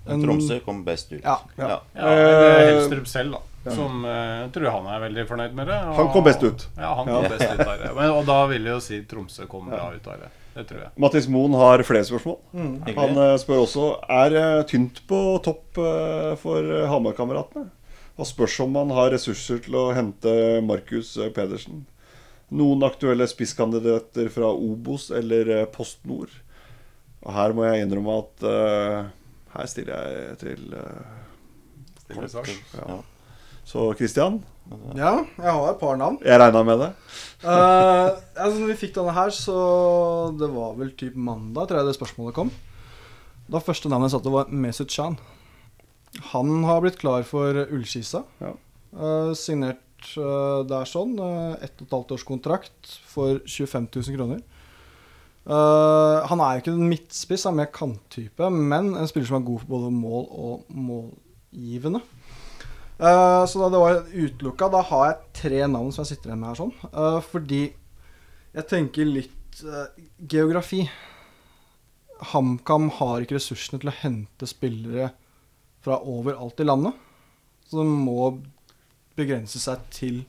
Men 0.06 0.22
Tromsø 0.24 0.58
kom 0.64 0.80
best 0.86 1.12
ut. 1.12 1.20
Ja. 1.24 1.36
Ja. 1.58 1.68
Ja, 1.92 2.10
Eh, 2.16 2.70
Helstrup 2.70 3.08
selv, 3.10 3.32
da. 3.36 3.72
Som 3.74 4.04
uh, 4.06 4.46
tror 4.54 4.68
han 4.70 4.86
er 4.94 5.00
veldig 5.08 5.24
fornøyd 5.28 5.54
med 5.58 5.66
det. 5.66 5.78
og- 5.84 5.96
Han 6.00 6.10
kom 6.14 6.24
best 6.24 6.42
ut. 6.44 6.66
Ja, 6.76 6.94
han 6.94 7.06
kom 7.08 7.24
Ja. 7.24 7.28
best 7.28 7.42
ut 7.52 7.66
av 7.66 7.78
det. 7.80 7.94
Men, 7.96 8.10
og 8.10 8.24
da 8.28 8.46
vil 8.46 8.62
jeg 8.64 8.72
jo 8.76 8.80
si 8.80 9.00
Tromsø 9.02 9.46
kom 9.50 9.66
bra 9.68 9.88
ut 9.96 10.06
av 10.06 10.20
det. 10.20 10.30
Det 10.56 10.64
tror 10.70 10.80
jeg. 10.86 10.92
Mattis 11.04 11.26
Moen 11.28 11.54
har 11.60 11.82
flere 11.84 12.06
spørsmål. 12.08 12.38
Mm. 12.56 12.76
Han 12.96 13.18
eh, 13.20 13.34
spør 13.42 13.64
også 13.66 13.88
Er 14.08 14.36
tynt 14.70 15.02
på 15.08 15.18
topp 15.44 15.80
eh, 15.82 16.32
for 16.40 16.64
eh, 16.64 16.86
Hamar-kameratene. 16.88 17.68
Og 18.16 18.28
spørs 18.28 18.54
om 18.64 18.72
man 18.72 18.92
har 18.96 19.12
ressurser 19.12 19.60
til 19.66 19.76
å 19.76 19.90
hente 19.96 20.32
Markus 20.64 21.12
eh, 21.20 21.28
Pedersen. 21.36 21.84
Noen 22.56 22.84
aktuelle 22.86 23.26
spisskandidater 23.28 24.30
fra 24.32 24.48
Obos 24.54 25.10
eller 25.12 25.52
eh, 25.52 25.68
Post 25.72 26.00
Nord. 26.08 26.32
Og 27.26 27.34
her 27.34 27.52
må 27.56 27.66
jeg 27.66 27.82
innrømme 27.82 28.20
at 28.22 28.44
uh, 28.46 29.06
her 29.56 29.66
stiller 29.66 29.96
jeg 29.98 30.36
til 30.44 30.76
uh, 30.78 31.16
Stiller 32.04 32.28
sak. 32.30 32.50
ja. 32.76 33.00
Så 33.66 33.88
Christian, 33.98 34.38
Ja, 34.96 35.12
jeg 35.22 35.52
har 35.52 35.68
et 35.70 35.78
par 35.80 35.98
navn. 36.00 36.18
jeg 36.24 36.40
regna 36.40 36.62
med 36.66 36.80
det. 36.82 36.90
uh, 37.44 38.16
altså, 38.34 38.56
når 38.58 38.70
vi 38.72 38.78
fikk 38.80 38.94
denne 38.96 39.14
her, 39.14 39.30
så 39.30 39.56
Det 40.38 40.48
var 40.50 40.74
vel 40.78 40.92
typ 40.98 41.14
mandag, 41.14 41.68
tror 41.68 41.80
jeg 41.80 41.86
det 41.86 41.96
spørsmålet 41.98 42.34
kom. 42.34 42.50
Da 43.46 43.62
første 43.62 43.88
navnet 43.88 44.10
jeg 44.10 44.18
satte, 44.18 44.34
var 44.34 44.50
Mesut 44.50 44.90
Chan. 44.90 45.18
Han 46.32 46.64
har 46.64 46.80
blitt 46.82 46.98
klar 46.98 47.22
for 47.28 47.66
Ullskisa. 47.66 48.24
Ja. 48.42 48.54
Uh, 48.96 49.32
signert 49.38 50.10
uh, 50.18 50.64
der 50.66 50.88
sånn. 50.88 51.14
Uh, 51.20 51.54
ett 51.60 51.78
og 51.78 51.86
et 51.86 51.96
halvt 51.98 52.16
års 52.16 52.26
kontrakt 52.26 52.96
for 53.06 53.38
25 53.46 53.90
000 53.94 54.18
kroner. 54.18 54.44
Uh, 55.46 56.26
han 56.26 56.40
er 56.42 56.56
jo 56.56 56.64
ikke 56.64 56.72
en 56.74 56.88
midtspiss, 56.90 57.44
han 57.46 57.54
er 57.54 57.62
mer 57.62 57.74
kanttype, 57.74 58.48
men 58.50 58.96
en 58.98 59.06
spiller 59.06 59.28
som 59.28 59.38
er 59.38 59.46
god 59.46 59.62
for 59.62 59.76
både 59.76 59.92
mål 59.94 60.24
og 60.26 60.72
målgivende. 60.74 62.00
Eh, 62.96 63.46
så 63.46 63.60
da 63.60 63.68
det 63.72 63.80
var 63.82 63.98
utelukka, 64.12 64.70
da 64.72 64.80
har 64.88 65.08
jeg 65.08 65.18
tre 65.42 65.60
navn 65.68 65.92
som 65.92 66.04
jeg 66.04 66.14
sitter 66.14 66.32
igjen 66.32 66.40
med 66.42 66.52
her 66.52 66.60
sånn. 66.62 66.72
Uh, 66.92 67.18
fordi 67.24 67.62
jeg 68.56 68.68
tenker 68.70 69.08
litt 69.08 69.60
uh, 69.66 69.90
geografi. 70.16 70.86
HamKam 72.32 72.88
har 72.96 73.24
ikke 73.24 73.36
ressursene 73.36 73.82
til 73.82 73.92
å 73.92 73.98
hente 74.00 74.48
spillere 74.48 75.10
fra 75.84 76.00
overalt 76.08 76.62
i 76.64 76.66
landet. 76.66 76.96
Så 77.68 77.82
de 77.82 77.84
må 77.90 78.30
begrense 79.16 79.60
seg 79.60 79.84
til 79.92 80.22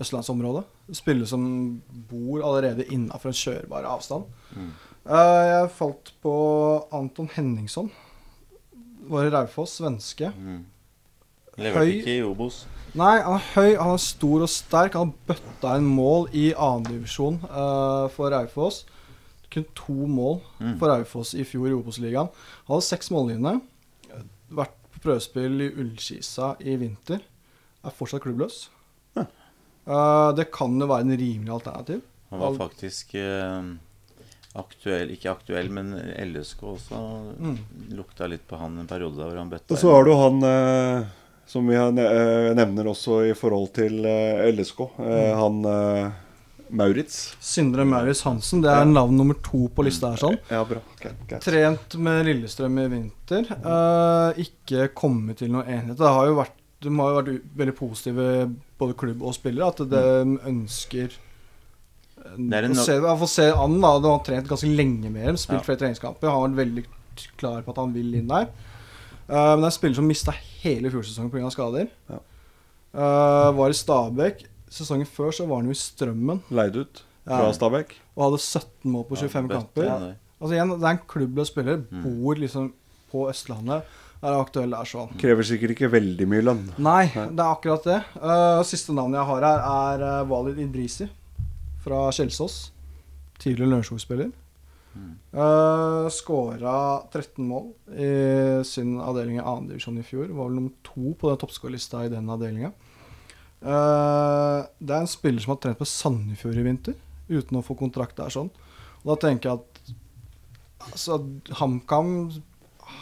østlandsområdet. 0.00 0.64
Spillere 0.96 1.28
som 1.30 1.44
bor 2.10 2.42
allerede 2.42 2.88
innafor 2.90 3.30
en 3.30 3.38
kjørbar 3.38 3.86
avstand. 3.86 4.26
Eh, 4.56 5.42
jeg 5.46 5.72
falt 5.76 6.12
på 6.24 6.34
Anton 6.96 7.30
Henningson. 7.36 7.90
Var 9.10 9.28
i 9.28 9.32
Raufoss, 9.34 9.78
svenske. 9.78 10.32
Leverte 11.60 11.84
Høy- 11.84 11.96
ikke 12.00 12.14
i 12.18 12.22
Obos. 12.26 12.62
Nei, 12.98 13.20
han 13.22 13.36
er 13.36 13.44
høy, 13.54 13.76
han 13.78 13.92
er 13.94 14.02
stor 14.02 14.42
og 14.42 14.50
sterk. 14.50 14.96
Han 14.98 15.12
har 15.12 15.28
bøtta 15.30 15.76
inn 15.78 15.86
mål 15.94 16.26
i 16.34 16.48
annendivisjon 16.56 17.36
uh, 17.46 18.08
for 18.14 18.32
Raufoss. 18.34 18.80
Kun 19.50 19.64
to 19.78 19.94
mål 20.06 20.40
Mm. 20.60 20.74
for 20.78 20.88
Raufoss 20.90 21.34
i 21.34 21.44
fjor 21.46 21.68
i 21.70 21.76
Obos-ligaen. 21.76 22.28
Han 22.66 22.74
hadde 22.74 22.86
seks 22.88 23.10
målgivende. 23.14 23.60
Vært 24.50 24.74
på 24.92 25.00
prøvespill 25.06 25.60
i 25.62 25.70
Ullskisa 25.84 26.56
i 26.60 26.74
vinter. 26.76 27.20
Er 27.84 27.94
fortsatt 27.96 28.22
klubbløs. 28.26 28.68
Eh, 29.90 30.32
det 30.36 30.50
kan 30.52 30.74
jo 30.78 30.86
være 30.90 31.06
en 31.06 31.16
rimelig 31.18 31.50
alternativ. 31.54 32.02
Han 32.30 32.38
var 32.42 32.52
faktisk 32.58 33.14
uh, 33.18 33.64
aktuell 34.60 35.10
Ikke 35.14 35.32
aktuell, 35.32 35.70
men 35.72 35.94
LSK 36.28 36.60
også 36.74 37.00
Mm. 37.40 37.56
lukta 37.96 38.28
litt 38.30 38.44
på 38.46 38.58
han 38.60 38.76
en 38.78 38.86
periode 38.86 39.16
Da 39.18 39.26
hvor 39.26 39.38
han 39.40 39.50
bøtta 39.50 39.74
Og 39.74 39.78
så 39.80 39.90
har 39.94 40.04
du 40.06 40.12
han 40.14 40.42
eh, 40.46 41.08
som 41.50 41.66
vi 41.66 41.74
eh, 41.74 42.50
nevner 42.54 42.86
også 42.92 43.20
i 43.26 43.34
forhold 43.34 43.72
til 43.74 44.04
eh, 44.06 44.46
LSK. 44.54 44.84
Eh, 45.02 45.30
han 45.34 45.64
eh, 45.66 46.10
Maurits. 46.70 47.16
Sindre 47.42 47.82
Maurits 47.88 48.20
Hansen, 48.22 48.60
det 48.62 48.70
er 48.70 48.84
navn 48.86 49.16
nummer 49.18 49.34
to 49.42 49.64
på 49.74 49.82
lista 49.82 50.12
her. 50.12 50.20
sånn 50.22 50.36
Ja, 50.52 50.60
bra. 50.68 50.78
Greit, 51.00 51.16
greit. 51.26 51.42
Trent 51.42 51.96
med 51.98 52.28
Lillestrøm 52.28 52.78
i 52.78 52.84
vinter. 52.92 53.50
Eh, 53.58 54.38
ikke 54.44 54.86
kommet 54.94 55.40
til 55.42 55.50
noen 55.50 55.66
enighet. 55.66 55.98
Det 55.98 56.12
har 56.14 56.30
jo 56.30 56.36
vært, 56.38 56.54
de 56.86 56.92
har 57.00 57.10
jo 57.10 57.18
vært 57.18 57.50
veldig 57.58 57.74
positive, 57.80 58.28
både 58.78 58.96
klubb 59.02 59.26
og 59.26 59.34
spillere, 59.34 59.72
at 59.74 59.82
de 59.90 60.38
ønsker 60.52 61.10
eh, 61.10 62.38
Det 62.38 62.62
er 62.62 62.70
å 62.70 62.78
se, 62.86 63.00
hvert 63.02 63.28
se 63.34 63.50
an. 63.50 63.80
da, 63.82 63.96
De 63.98 64.14
har 64.14 64.22
trent 64.30 64.46
ganske 64.54 64.70
lenge 64.70 65.10
med 65.10 65.26
dem, 65.32 65.36
spilt 65.42 65.58
Ja. 65.64 65.66
flere 65.72 65.82
treningskamper. 65.82 66.30
Han 66.30 66.38
har 66.38 66.48
vært 66.54 66.62
veldig 66.62 66.86
klar 67.42 67.66
på 67.66 67.74
at 67.74 67.82
han 67.82 67.92
vil 67.98 68.14
inn 68.22 68.30
der. 68.30 68.46
Eh, 69.30 69.52
men 69.54 69.62
det 69.62 69.70
er 69.70 69.76
spiller 69.76 69.98
som 70.00 70.08
mista 70.08 70.34
hele 70.62 70.90
fjorsesongen 70.92 71.30
pga. 71.32 71.50
skader. 71.54 71.90
Ja. 72.10 72.18
Uh, 72.90 73.52
var 73.54 73.70
i 73.70 73.76
Stabæk. 73.78 74.42
Sesongen 74.70 75.06
før 75.06 75.30
så 75.34 75.46
var 75.46 75.60
han 75.60 75.68
jo 75.70 75.74
i 75.74 75.78
Strømmen 75.78 76.40
Leid 76.50 76.76
ut 76.78 77.04
fra 77.22 77.46
Ja. 77.46 77.52
Stabæk. 77.54 77.94
og 78.16 78.24
hadde 78.24 78.40
17 78.42 78.90
mål 78.90 79.04
på 79.06 79.16
25 79.16 79.46
ja, 79.50 79.56
kamper. 79.60 79.84
Ja. 79.84 80.12
Altså 80.40 80.54
igjen, 80.54 80.70
Det 80.70 80.82
er 80.82 80.90
en 80.96 81.06
klubbløs 81.06 81.48
spiller. 81.48 81.84
Mm. 81.90 82.02
Bor 82.02 82.34
liksom 82.34 82.72
på 83.12 83.28
Østlandet. 83.30 83.82
Er 84.22 84.36
aktuell 84.36 84.70
der 84.70 84.84
sånn. 84.84 85.14
Krever 85.16 85.42
sikkert 85.42 85.70
ikke 85.70 85.88
veldig 85.90 86.26
mye 86.28 86.42
lønn. 86.44 86.66
Nei, 86.76 87.06
det 87.08 87.40
er 87.40 87.54
akkurat 87.54 87.84
det. 87.84 88.02
Uh, 88.20 88.60
siste 88.68 88.92
navnet 88.92 89.16
jeg 89.16 89.26
har 89.30 89.46
her, 89.46 89.62
er 89.96 90.04
uh, 90.22 90.28
Walid 90.28 90.58
Idrisi 90.58 91.08
fra 91.80 92.10
Kjelsås. 92.12 92.70
Tidligere 93.38 93.70
Lørenskog-spiller. 93.70 94.30
Uh, 94.96 96.08
Skåra 96.10 97.02
13 97.12 97.46
mål 97.46 97.68
i 97.94 98.10
sin 98.66 98.96
avdeling 98.98 99.38
i 99.38 99.44
2. 99.44 99.56
divisjon 99.68 100.00
i 100.00 100.06
fjor. 100.06 100.26
Var 100.26 100.48
vel 100.48 100.56
nummer 100.58 100.74
to 100.86 101.14
på 101.14 101.30
den 101.30 101.40
toppskårerlista 101.40 102.04
i 102.06 102.12
den 102.12 102.30
avdelinga. 102.32 102.72
Uh, 103.60 104.66
det 104.80 104.94
er 104.96 105.04
en 105.04 105.10
spiller 105.10 105.42
som 105.44 105.54
har 105.54 105.60
trent 105.62 105.80
på 105.80 105.88
Sandefjord 105.88 106.58
i 106.58 106.66
vinter, 106.66 106.96
uten 107.30 107.60
å 107.60 107.64
få 107.64 107.76
kontrakt 107.78 108.18
der. 108.18 108.32
sånn 108.32 108.50
Og 109.04 109.12
Da 109.12 109.18
tenker 109.26 109.50
jeg 109.50 109.60
at 109.60 109.92
altså, 110.90 111.20
HamKam 111.60 112.32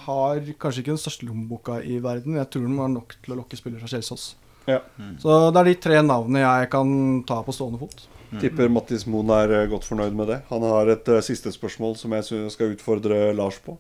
har 0.05 0.43
kanskje 0.61 0.83
ikke 0.83 0.93
den 0.93 1.01
største 1.01 1.29
lommeboka 1.29 1.81
i 1.81 1.99
verden. 2.05 2.37
Jeg 2.37 2.51
tror 2.53 2.67
de 2.67 2.77
har 2.77 2.93
nok 2.93 3.17
til 3.23 3.35
å 3.35 3.41
lokke 3.41 3.57
spillere 3.57 3.81
fra 3.81 3.97
Kjelsås. 3.97 4.35
Ja. 4.69 4.83
Så 5.23 5.39
det 5.49 5.63
er 5.63 5.71
de 5.71 5.77
tre 5.81 6.01
navnene 6.05 6.43
jeg 6.45 6.69
kan 6.75 6.91
ta 7.29 7.41
på 7.45 7.55
stående 7.57 7.81
fot. 7.81 8.05
Tipper 8.37 8.69
Mattis 8.69 9.07
Moen 9.09 9.31
er 9.33 9.53
eh, 9.57 9.69
godt 9.71 9.87
fornøyd 9.89 10.17
med 10.17 10.29
det. 10.29 10.39
Han 10.51 10.65
har 10.69 10.91
et 10.93 11.09
uh, 11.09 11.21
siste 11.25 11.53
spørsmål 11.55 11.97
som 11.97 12.13
jeg 12.13 12.51
skal 12.53 12.75
utfordre 12.75 13.33
Lars 13.37 13.57
på. 13.65 13.79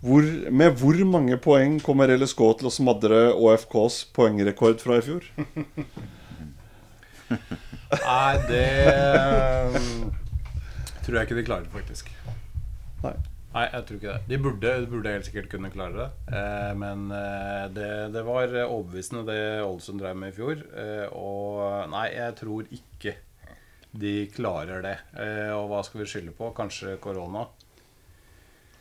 Hvor, 0.00 0.22
med 0.54 0.78
hvor 0.78 0.98
mange 1.10 1.36
poeng 1.42 1.80
kommer 1.82 2.08
LSK 2.14 2.40
til 2.60 2.70
å 2.70 2.72
smadre 2.72 3.18
ÅFKs 3.34 4.04
poengrekord 4.14 4.78
fra 4.80 5.00
i 5.00 5.04
fjor? 5.04 5.26
Nei, 7.28 8.34
det 8.48 8.68
um, 9.74 10.12
tror 11.02 11.18
jeg 11.18 11.28
ikke 11.28 11.40
de 11.40 11.44
klarer, 11.50 11.68
faktisk. 11.74 12.12
Nei. 13.02 13.16
Nei, 13.48 13.64
jeg 13.72 13.84
tror 13.88 13.96
ikke 13.96 14.14
det. 14.14 14.28
De 14.28 14.38
burde, 14.44 14.72
de 14.82 14.88
burde 14.90 15.12
helt 15.14 15.28
sikkert 15.28 15.48
kunne 15.54 15.70
klare 15.72 15.96
det. 15.96 16.08
Eh, 16.36 16.72
men 16.76 17.06
eh, 17.16 17.64
det, 17.72 17.92
det 18.12 18.24
var 18.26 18.52
overbevisende, 18.66 19.24
det 19.30 19.38
Ålesund 19.64 20.02
drev 20.02 20.18
med 20.20 20.34
i 20.34 20.36
fjor. 20.36 20.60
Eh, 20.76 21.06
og 21.16 21.88
nei, 21.94 22.10
jeg 22.12 22.36
tror 22.42 22.68
ikke 22.68 23.14
de 23.98 24.12
klarer 24.34 24.84
det. 24.84 24.98
Eh, 25.16 25.54
og 25.56 25.70
hva 25.70 25.80
skal 25.86 26.02
vi 26.02 26.10
skylde 26.10 26.34
på? 26.36 26.50
Kanskje 26.56 26.98
korona? 27.00 27.46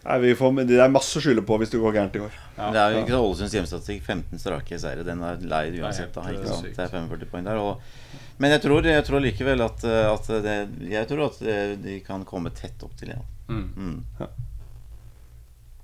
Nei, 0.07 0.17
vi 0.23 0.33
får, 0.39 0.59
det 0.67 0.77
er 0.79 0.91
masse 0.91 1.19
å 1.19 1.23
skylde 1.23 1.43
på 1.47 1.57
hvis 1.59 1.71
det 1.71 1.79
går 1.81 1.95
gærent 1.97 2.17
i 2.19 2.21
år. 2.23 2.35
Ja. 2.57 2.67
Det 2.71 2.81
er 2.81 2.93
jo 2.93 2.99
ikke 3.01 3.15
så 3.15 3.21
Ålesunds 3.23 3.55
hjemstatistikk 3.57 4.03
15 4.03 4.43
strake 4.43 4.79
seire. 4.83 5.07
Den 5.07 5.23
er 5.25 5.39
leid 5.41 5.79
uansett. 5.79 6.11
Da, 6.15 6.25
helt, 6.27 6.43
ikke 6.43 6.51
sant? 6.51 6.69
Det 6.75 6.83
er 6.85 6.91
45 6.93 7.31
poeng 7.31 7.47
der. 7.47 7.63
Og, 7.63 8.27
men 8.43 8.53
jeg 8.53 8.63
tror, 8.67 8.91
jeg 8.91 9.07
tror 9.07 9.23
likevel 9.23 9.63
at, 9.65 9.87
at 9.87 10.29
det, 10.45 10.57
Jeg 10.91 11.09
tror 11.09 11.25
at 11.31 11.41
eh, 11.41 11.73
de 11.81 11.97
kan 12.05 12.27
komme 12.27 12.51
tett 12.55 12.83
opp 12.83 12.99
til 12.99 13.15
igjen. 13.15 13.25
Mm. 13.47 13.65
Mm. 13.79 14.27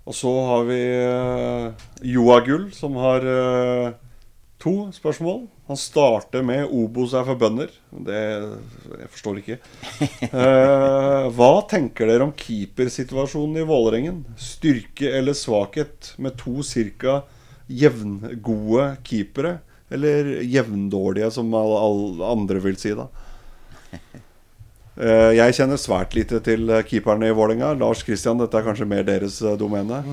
Og 0.04 0.16
så 0.16 0.32
har 0.50 0.66
vi 0.68 0.80
uh, 1.08 1.84
Joagull, 2.04 2.68
som 2.76 2.98
har 3.00 3.24
eh, 3.24 3.94
to 4.60 4.74
spørsmål. 4.92 5.46
Han 5.68 5.80
starter 5.80 6.44
med 6.44 6.68
'Obos 6.68 7.14
er 7.16 7.24
for 7.24 7.40
bønder'. 7.40 7.72
Det 8.04 8.20
jeg 8.20 9.10
forstår 9.16 9.40
ikke. 9.40 9.58
Eh, 10.34 11.30
hva 11.38 11.52
tenker 11.70 12.10
dere 12.10 12.26
om 12.26 12.34
keepersituasjonen 12.36 13.62
i 13.62 13.68
Vålerengen? 13.68 14.24
Styrke 14.36 15.08
eller 15.20 15.36
svakhet 15.38 16.14
med 16.18 16.36
to 16.38 16.64
ca. 16.64 17.22
jevngode 17.70 18.98
keepere? 19.08 19.60
Eller 19.92 20.42
jevndårlige, 20.42 21.32
som 21.32 21.54
alle, 21.54 21.80
alle 21.80 22.32
andre 22.34 22.60
vil 22.60 22.76
si, 22.82 22.92
da. 22.98 23.08
Eh, 24.94 25.32
jeg 25.34 25.56
kjenner 25.58 25.80
svært 25.82 26.14
lite 26.14 26.38
til 26.46 26.70
eh, 26.70 26.84
keeperne 26.86 27.32
i 27.32 27.34
Vålerenga. 27.34 27.72
Lars 27.80 28.04
Kristian, 28.06 28.38
dette 28.42 28.60
er 28.60 28.68
kanskje 28.68 28.90
mer 28.90 29.06
deres 29.08 29.40
eh, 29.42 29.58
domene. 29.58 30.04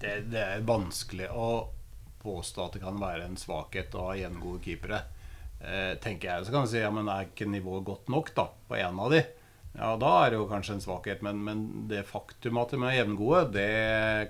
Det, 0.00 0.16
det 0.32 0.42
er 0.42 0.66
vanskelig 0.66 1.30
å 1.30 1.50
påstå 2.24 2.64
at 2.64 2.76
det 2.76 2.82
kan 2.82 2.98
være 2.98 3.28
en 3.28 3.38
svakhet 3.38 3.94
å 3.94 4.08
ha 4.08 4.18
gjengode 4.18 4.62
keepere. 4.64 5.04
Eh, 5.62 5.94
tenker 6.02 6.30
jeg, 6.32 6.46
Så 6.46 6.52
kan 6.52 6.66
jeg 6.66 6.74
si 6.74 6.82
ja, 6.82 6.90
men 6.92 7.08
er 7.08 7.30
ikke 7.30 7.48
nivået 7.48 7.86
godt 7.86 8.10
nok 8.12 8.34
da 8.36 8.48
på 8.68 8.76
en 8.80 9.00
av 9.00 9.14
de? 9.14 9.22
Ja, 9.74 9.94
Da 9.98 10.10
er 10.24 10.30
det 10.30 10.38
jo 10.38 10.50
kanskje 10.50 10.76
en 10.76 10.84
svakhet, 10.84 11.22
men, 11.22 11.40
men 11.46 11.64
det 11.90 12.04
faktum 12.06 12.58
at 12.60 12.74
de 12.74 12.82
er 12.82 12.98
jevngode, 13.00 13.46
det 13.54 13.70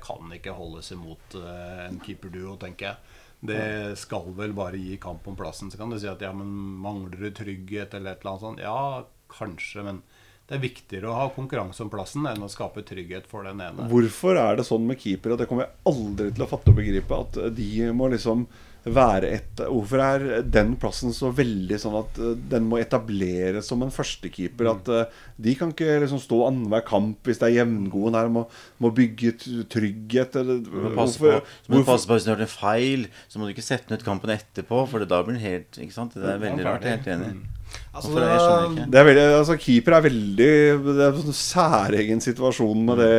kan 0.05 0.31
ikke 0.37 0.55
holdes 0.57 0.93
imot 0.95 1.37
eh, 1.41 1.83
en 1.89 2.01
keeperduo, 2.05 2.59
tenker 2.61 2.93
jeg. 2.93 3.21
Det 3.45 3.65
skal 4.01 4.31
vel 4.39 4.55
bare 4.57 4.79
gi 4.81 4.95
kamp 4.97 5.27
om 5.29 5.37
plassen. 5.37 5.69
Så 5.69 5.77
kan 5.77 5.91
du 5.93 5.99
si 6.01 6.09
at 6.09 6.23
ja, 6.25 6.31
men 6.33 6.49
mangler 6.81 7.27
du 7.27 7.35
trygghet 7.35 7.93
eller 7.93 8.15
et 8.15 8.23
eller 8.23 8.31
annet 8.31 8.45
sånt? 8.47 8.63
Ja, 8.65 9.05
kanskje, 9.39 9.85
men 9.87 10.03
det 10.45 10.59
er 10.59 10.61
viktigere 10.61 11.09
å 11.09 11.17
ha 11.17 11.31
konkurranse 11.33 11.81
om 11.81 11.89
plassen 11.93 12.27
enn 12.29 12.45
å 12.45 12.51
skape 12.53 12.85
trygghet 12.85 13.25
for 13.31 13.47
den 13.49 13.63
ene. 13.65 13.87
Hvorfor 13.89 14.37
er 14.37 14.59
det 14.59 14.67
sånn 14.69 14.85
med 14.85 15.01
keepere? 15.01 15.39
Det 15.41 15.49
kommer 15.49 15.65
jeg 15.65 15.95
aldri 15.95 16.29
til 16.35 16.45
å 16.45 16.49
fatte 16.51 16.73
og 16.75 16.77
begripe. 16.83 17.21
At 17.25 17.39
eh, 17.41 17.53
de 17.57 17.89
må 17.97 18.11
liksom 18.13 18.45
være 18.85 19.31
et 19.33 19.61
Hvorfor 19.65 20.03
er 20.05 20.25
den 20.45 20.75
plassen 20.77 21.15
så 21.17 21.31
veldig 21.33 21.79
sånn 21.81 21.97
at 21.97 22.21
eh, 22.21 22.35
den 22.53 22.67
må 22.69 22.77
etableres 22.83 23.73
som 23.73 23.87
en 23.87 23.95
førstekeeper? 23.95 24.69
At 24.75 24.93
eh, 24.93 25.17
de 25.49 25.57
kan 25.57 25.73
ikke 25.73 25.97
liksom 26.05 26.21
stå 26.21 26.43
annenhver 26.51 26.85
kamp 26.93 27.25
hvis 27.25 27.41
det 27.41 27.49
er 27.49 27.57
jevngode 27.63 28.13
der. 28.19 28.31
Må, 28.37 28.45
må 28.85 28.93
bygge 29.01 29.33
trygghet. 29.73 30.37
Eller, 30.45 30.61
må 30.69 30.93
passe 31.01 31.25
på, 31.25 31.39
så 31.41 31.73
må 31.73 31.81
du 31.81 31.89
passe 31.89 32.05
på 32.05 32.21
hvis 32.21 32.29
du 32.29 32.35
gjort 32.35 32.45
en 32.51 32.57
feil, 32.59 33.09
så 33.33 33.41
må 33.41 33.49
du 33.49 33.57
ikke 33.57 33.65
sette 33.65 33.89
den 33.89 33.97
ut 33.97 34.09
kampen 34.13 34.37
etterpå, 34.37 34.85
for 34.93 35.09
da 35.09 35.25
blir 35.25 35.39
den 35.39 35.47
helt 35.47 35.81
Ikke 35.81 36.03
sant? 36.03 36.21
Det 36.21 36.37
er 36.37 36.45
veldig 36.51 36.69
rart. 36.69 36.85
Jeg 36.85 36.99
er 36.99 37.01
helt 37.01 37.15
enig. 37.17 37.54
Altså, 37.95 38.11
det? 38.17 38.27
Jeg. 38.27 38.87
Det 38.91 38.99
er 39.01 39.05
veldig, 39.07 39.25
altså 39.39 39.55
Keeper 39.63 39.95
er 39.95 40.03
veldig 40.03 40.49
Det 40.85 40.95
er 41.05 41.13
en 41.13 41.21
sånn 41.23 41.37
særegen 41.39 42.21
situasjon 42.25 42.81
med 42.89 42.99
det 42.99 43.11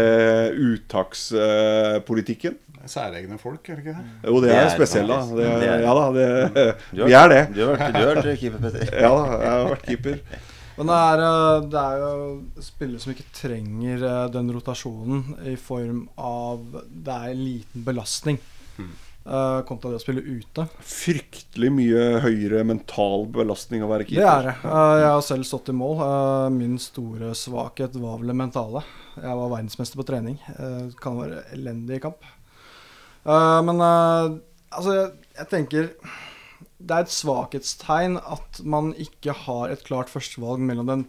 uttakspolitikken. 0.69 2.57
Særegne 2.85 3.39
folk, 3.41 3.65
er 3.69 3.79
det 3.79 3.85
ikke 3.85 3.93
det? 3.97 4.05
Jo, 4.29 4.35
det 4.43 4.49
Det 4.51 4.55
er 4.57 4.65
er 4.65 4.73
spesielt, 4.75 5.09
da. 5.09 5.19
Det 5.25 5.45
er, 5.45 5.59
det 5.59 5.69
er- 5.69 5.79
ja 5.81 5.93
da, 5.97 6.03
det, 6.13 6.25
har- 6.29 7.07
vi 7.07 7.13
er 7.17 7.29
det. 7.31 7.39
Du 7.55 7.61
har 7.65 7.71
vært, 7.77 7.93
du 7.95 7.99
har 8.05 8.15
vært 8.19 8.39
keeper, 8.39 8.59
Petter. 8.61 8.83
Ja 9.01 9.09
da, 9.09 9.23
jeg 9.41 9.49
har 9.55 9.69
vært 9.71 9.85
keeper. 9.87 10.19
Men 10.77 10.87
det 10.91 10.95
er, 10.99 11.21
eh, 11.23 11.61
det 11.71 11.81
er 11.81 11.97
jo 12.03 12.41
spillere 12.61 12.99
som 12.99 13.13
ikke 13.15 13.25
trenger 13.33 14.03
eh, 14.03 14.25
den 14.33 14.51
rotasjonen 14.51 15.21
i 15.47 15.55
form 15.55 16.01
av 16.19 16.59
Det 16.91 17.13
er 17.15 17.29
en 17.31 17.43
liten 17.45 17.85
belastning 17.87 18.37
kontra 19.65 19.89
det 19.89 19.97
å 19.97 20.03
spille 20.03 20.21
ute. 20.21 20.67
Fryktelig 20.85 21.71
mye 21.73 22.03
høyere 22.21 22.61
mental 22.67 23.25
belastning 23.33 23.81
å 23.81 23.89
være 23.89 24.05
Det 24.05 24.21
er 24.21 24.43
det. 24.51 24.55
Eh, 24.61 24.95
Jeg 25.01 25.09
har 25.09 25.21
selv 25.25 25.47
stått 25.49 25.69
i 25.69 25.73
mål. 25.73 25.97
Eh, 26.05 26.49
Min 26.53 26.77
store 26.77 27.31
svakhet 27.33 27.95
var 27.97 28.19
vel 28.21 28.27
det 28.27 28.35
mentale. 28.37 28.83
Jeg 29.15 29.35
var 29.41 29.49
verdensmester 29.49 29.97
på 29.97 30.05
trening. 30.05 30.37
Det 30.57 30.95
Kan 31.01 31.17
være 31.17 31.41
elendig 31.57 31.97
i 31.97 32.03
kamp. 32.05 32.21
Eh, 33.25 33.61
Men 33.65 33.81
eh, 33.81 34.37
altså, 34.71 34.93
jeg, 34.93 35.11
jeg 35.39 35.49
tenker 35.49 35.89
Det 36.77 36.91
er 36.91 37.05
et 37.07 37.15
svakhetstegn 37.15 38.19
at 38.21 38.61
man 38.63 38.93
ikke 38.93 39.33
har 39.45 39.69
et 39.73 39.83
klart 39.87 40.09
førstevalg 40.11 40.59
mellom 40.61 40.85
den 40.91 41.05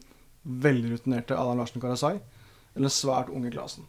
veldig 0.47 0.95
rutinerte 0.95 1.37
Allan 1.37 1.59
Larsen 1.59 1.83
Karasai 1.83 2.15
eller 2.77 2.87
den 2.87 2.93
svært 2.93 3.29
unge 3.35 3.51
Klasen. 3.51 3.85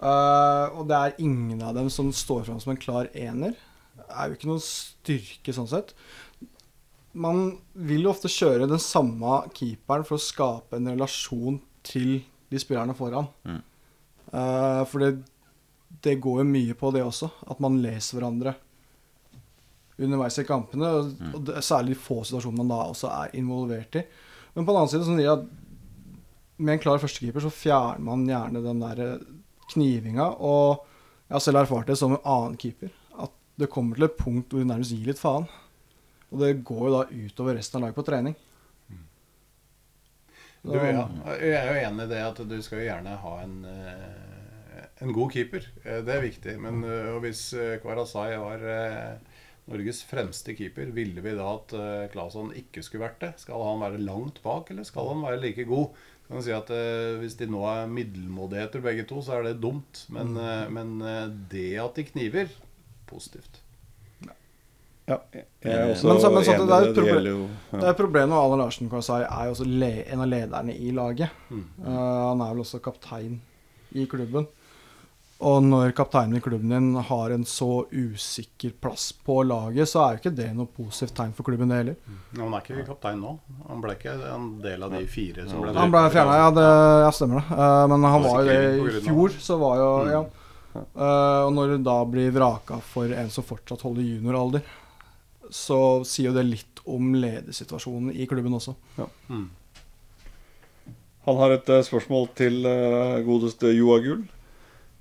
Eh, 0.00 0.66
og 0.76 0.86
det 0.88 0.96
er 0.96 1.20
ingen 1.22 1.60
av 1.62 1.76
dem 1.76 1.90
som 1.92 2.08
står 2.14 2.46
fram 2.48 2.60
som 2.62 2.72
en 2.74 2.80
klar 2.80 3.10
ener. 3.14 3.56
Det 3.96 4.08
er 4.10 4.28
jo 4.28 4.38
ikke 4.38 4.50
noen 4.50 4.64
styrke 4.64 5.54
sånn 5.54 5.70
sett 5.70 5.94
man 7.12 7.58
vil 7.72 8.04
jo 8.04 8.12
ofte 8.12 8.30
kjøre 8.30 8.68
den 8.70 8.80
samme 8.82 9.42
keeperen 9.56 10.06
for 10.06 10.16
å 10.16 10.22
skape 10.22 10.78
en 10.78 10.92
relasjon 10.92 11.58
til 11.86 12.20
de 12.50 12.60
spillerne 12.60 12.94
foran. 12.98 13.28
Mm. 13.46 13.60
Uh, 14.30 14.82
for 14.86 15.02
det, 15.02 15.10
det 16.04 16.18
går 16.22 16.42
jo 16.42 16.50
mye 16.50 16.76
på 16.78 16.92
det 16.94 17.02
også, 17.02 17.30
at 17.50 17.62
man 17.62 17.80
leser 17.82 18.18
hverandre 18.18 18.54
underveis 20.00 20.38
i 20.40 20.46
kampene. 20.48 20.92
Og, 21.00 21.10
og 21.34 21.42
det 21.48 21.64
særlig 21.66 21.96
de 21.96 22.04
få 22.04 22.22
situasjoner 22.24 22.62
man 22.62 22.70
da 22.72 22.84
også 22.92 23.10
er 23.10 23.34
involvert 23.40 23.98
i. 24.00 24.04
Men 24.54 24.64
på 24.64 24.72
den 24.72 24.80
annen 24.80 24.92
side 24.92 25.08
sånn 25.08 25.20
at 25.30 25.50
med 26.60 26.76
en 26.76 26.82
klar 26.82 27.00
førstekeeper 27.00 27.42
så 27.42 27.50
fjerner 27.52 28.02
man 28.04 28.26
gjerne 28.28 28.62
den 28.64 28.82
der 28.82 28.98
eh, 29.00 29.28
knivinga. 29.72 30.28
Og 30.38 30.84
jeg 31.28 31.36
har 31.36 31.44
selv 31.44 31.62
erfart 31.62 31.90
det 31.90 31.98
som 32.00 32.16
en 32.16 32.24
annen 32.24 32.58
keeper. 32.60 32.92
At 33.20 33.34
det 33.60 33.70
kommer 33.72 33.96
til 33.98 34.08
et 34.08 34.18
punkt 34.18 34.50
hvor 34.52 34.62
du 34.62 34.68
nærmest 34.68 34.94
gir 34.96 35.10
litt 35.12 35.20
faen. 35.22 35.48
Og 36.30 36.42
det 36.44 36.60
går 36.66 36.84
jo 36.86 36.94
da 36.94 37.04
utover 37.10 37.58
resten 37.58 37.80
av 37.80 37.88
laget 37.88 37.98
på 37.98 38.06
trening. 38.06 38.36
Du, 40.60 40.74
ja. 40.76 41.06
Jeg 41.40 41.56
er 41.56 41.70
jo 41.70 41.84
enig 41.88 42.04
i 42.04 42.10
det 42.10 42.20
at 42.20 42.40
du 42.44 42.58
skal 42.60 42.82
jo 42.82 42.88
gjerne 42.90 43.14
ha 43.22 43.30
en, 43.40 43.54
eh, 43.64 44.82
en 45.00 45.12
god 45.16 45.32
keeper. 45.32 45.64
Eh, 45.84 46.02
Det 46.04 46.14
er 46.14 46.26
viktig. 46.26 46.56
Men 46.60 46.84
eh, 46.84 47.16
hvis 47.24 47.46
Kvarasai 47.80 48.36
var 48.36 48.66
Norges 49.70 50.02
fremste 50.04 50.52
keeper, 50.58 50.92
ville 50.92 51.22
vi 51.24 51.32
da 51.38 51.48
at 51.54 51.72
Claesson 52.12 52.52
ikke 52.58 52.82
skulle 52.82 53.06
vært 53.06 53.20
det? 53.22 53.32
Skal 53.40 53.62
han 53.64 53.80
være 53.84 54.02
langt 54.02 54.42
bak, 54.44 54.70
eller 54.70 54.84
skal 54.84 55.12
han 55.14 55.24
være 55.24 55.40
like 55.40 55.64
god? 55.68 55.94
Kan 56.30 56.42
si 56.46 56.52
at 56.54 56.68
eh, 56.70 57.16
Hvis 57.18 57.34
de 57.40 57.46
nå 57.50 57.64
er 57.66 57.88
middelmådigheter 57.90 58.80
begge 58.84 59.02
to, 59.10 59.18
så 59.26 59.38
er 59.40 59.48
det 59.48 59.56
dumt. 59.60 60.04
Men, 60.14 60.36
eh, 60.38 60.68
men 60.70 61.00
eh, 61.02 61.26
det 61.50 61.64
at 61.82 61.94
de 61.98 62.04
kniver 62.04 62.48
positivt. 63.10 63.58
Ja, 65.10 65.16
jeg 65.34 65.44
er 65.64 65.88
også 65.90 66.06
Men 66.06 66.20
så- 66.22 66.30
men 66.30 66.44
så- 66.44 66.52
enig 66.54 66.66
det 66.68 66.74
er 66.76 66.82
et 66.82 66.86
det. 66.86 66.94
Det 66.94 66.94
problem- 66.94 67.14
gjelder 67.16 67.30
jo 67.30 67.48
Det 67.72 67.82
ja. 67.82 67.88
er 67.88 67.94
Problemet 67.98 68.28
med 68.28 68.38
Alan 68.38 68.58
Larsen 68.60 68.90
Karzai 68.90 69.22
er 69.22 69.44
jo 69.46 69.50
også 69.56 69.66
le 69.66 70.04
en 70.06 70.20
av 70.20 70.26
lederne 70.28 70.74
i 70.78 70.90
laget. 70.92 71.30
Mm. 71.50 71.64
Eh, 71.84 72.28
han 72.28 72.40
er 72.40 72.54
vel 72.54 72.62
også 72.62 72.78
kaptein 72.80 73.40
i 73.92 74.04
klubben. 74.06 74.46
Og 75.40 75.62
når 75.64 75.94
kapteinen 75.96 76.36
i 76.36 76.40
klubben 76.44 76.68
din 76.68 76.88
har 77.08 77.32
en 77.32 77.46
så 77.48 77.86
usikker 77.88 78.74
plass 78.76 79.06
på 79.24 79.38
laget, 79.48 79.88
så 79.88 80.02
er 80.02 80.16
jo 80.16 80.20
ikke 80.20 80.32
det 80.36 80.48
noe 80.52 80.68
positivt 80.68 81.14
tegn 81.16 81.30
for 81.36 81.48
klubben, 81.48 81.70
det 81.72 81.78
heller. 81.78 81.94
Men 82.34 82.42
han 82.42 82.56
er 82.58 82.66
ikke 82.66 82.88
kaptein 82.90 83.22
nå. 83.22 83.30
Han 83.70 83.80
ble 83.80 83.94
ikke 83.96 84.16
en 84.28 84.50
del 84.60 84.82
av 84.84 84.92
de 84.92 85.00
fire 85.08 85.46
som 85.48 85.62
ble 85.64 85.72
Han 85.78 85.94
ble 85.94 86.02
fjerna, 86.12 86.34
ja, 86.42 86.50
det 86.58 86.66
ja, 87.06 87.12
stemmer 87.16 87.40
det. 87.40 87.56
Eh, 87.56 87.84
men 87.92 88.04
han 88.04 88.26
var 88.26 88.42
jo 88.42 88.50
det 88.50 88.98
i 88.98 89.00
fjor, 89.06 89.36
så 89.46 89.56
var 89.62 89.80
jo 89.80 89.88
Ja. 90.10 90.20
Eh, 90.70 91.40
og 91.46 91.54
når 91.56 91.72
du 91.72 91.86
da 91.88 91.94
blir 92.06 92.34
vraka 92.36 92.76
for 92.84 93.10
en 93.10 93.32
som 93.32 93.46
fortsatt 93.46 93.80
holder 93.82 94.04
junioralder, 94.06 94.66
så 95.50 95.78
sier 96.06 96.28
jo 96.28 96.34
det 96.36 96.44
litt 96.46 96.82
om 96.84 97.14
ledersituasjonen 97.16 98.12
i 98.12 98.28
klubben 98.28 98.54
også. 98.58 98.76
Mm. 99.32 99.48
Han 101.24 101.40
har 101.40 101.56
et 101.56 101.72
eh, 101.72 101.80
spørsmål 101.88 102.28
til 102.36 102.60
godeste 103.24 103.72
Joagull. 103.72 104.20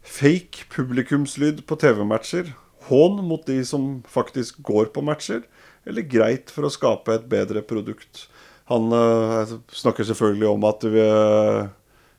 Fake 0.09 0.65
publikumslyd 0.73 1.61
på 1.69 1.77
TV-matcher. 1.79 2.53
Hån 2.89 3.19
mot 3.25 3.45
de 3.45 3.59
som 3.65 3.99
faktisk 4.09 4.57
går 4.65 4.89
på 4.95 5.03
matcher. 5.05 5.43
Eller 5.85 6.07
greit 6.09 6.49
for 6.53 6.65
å 6.65 6.73
skape 6.73 7.13
et 7.13 7.27
bedre 7.29 7.61
produkt. 7.65 8.25
Han 8.69 8.89
uh, 8.93 9.57
snakker 9.73 10.07
selvfølgelig 10.09 10.49
om 10.49 10.65
at 10.69 10.85
vi, 10.85 11.03
uh, 11.05 11.69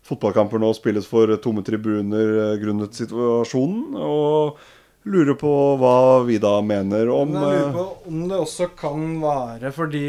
fotballkamper 0.07 0.63
nå 0.63 0.71
spilles 0.79 1.07
for 1.07 1.31
tomme 1.43 1.67
tribuner 1.67 2.33
uh, 2.39 2.55
grunnet 2.63 2.95
situasjonen. 2.99 3.99
Og 3.99 4.63
lurer 5.11 5.37
på 5.41 5.51
hva 5.81 6.23
vi 6.27 6.39
da 6.43 6.59
mener 6.63 7.11
om 7.13 7.31
Men 7.35 7.43
jeg 7.43 7.61
lurer 7.61 7.77
på 7.77 7.85
om 8.11 8.25
det 8.31 8.41
også 8.47 8.71
kan 8.79 9.07
være 9.23 9.75
fordi 9.75 10.07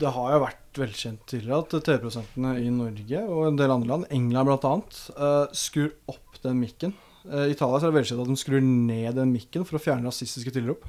det 0.00 0.12
har 0.12 0.32
jo 0.34 0.42
vært 0.42 0.80
velkjent 0.80 1.22
tidligere 1.30 1.62
at 1.62 1.74
TV-prosentene 1.88 2.52
i 2.60 2.68
Norge 2.72 3.22
og 3.24 3.46
en 3.48 3.58
del 3.58 3.72
andre 3.72 3.90
land, 3.92 4.06
England 4.12 4.50
bl.a., 4.50 4.74
uh, 5.16 5.56
skrur 5.56 5.94
opp 6.12 6.40
den 6.44 6.60
mikken. 6.60 6.92
Eh, 7.26 7.48
I 7.48 7.54
Italia 7.56 7.80
er 7.80 7.88
det 7.88 7.96
velkjent 7.96 8.22
at 8.22 8.30
de 8.30 8.38
skrur 8.38 8.62
ned 8.62 9.16
den 9.18 9.32
mikken 9.32 9.64
for 9.66 9.78
å 9.78 9.82
fjerne 9.82 10.06
rasistiske 10.06 10.52
tilrop. 10.54 10.84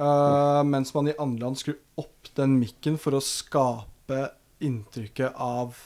Eh, 0.00 0.60
mens 0.66 0.92
man 0.96 1.10
i 1.10 1.16
andre 1.20 1.44
land 1.44 1.60
skrur 1.60 1.76
opp 2.00 2.30
den 2.38 2.56
mikken 2.58 2.96
for 3.00 3.16
å 3.16 3.22
skape 3.24 4.24
inntrykket 4.64 5.36
av 5.40 5.76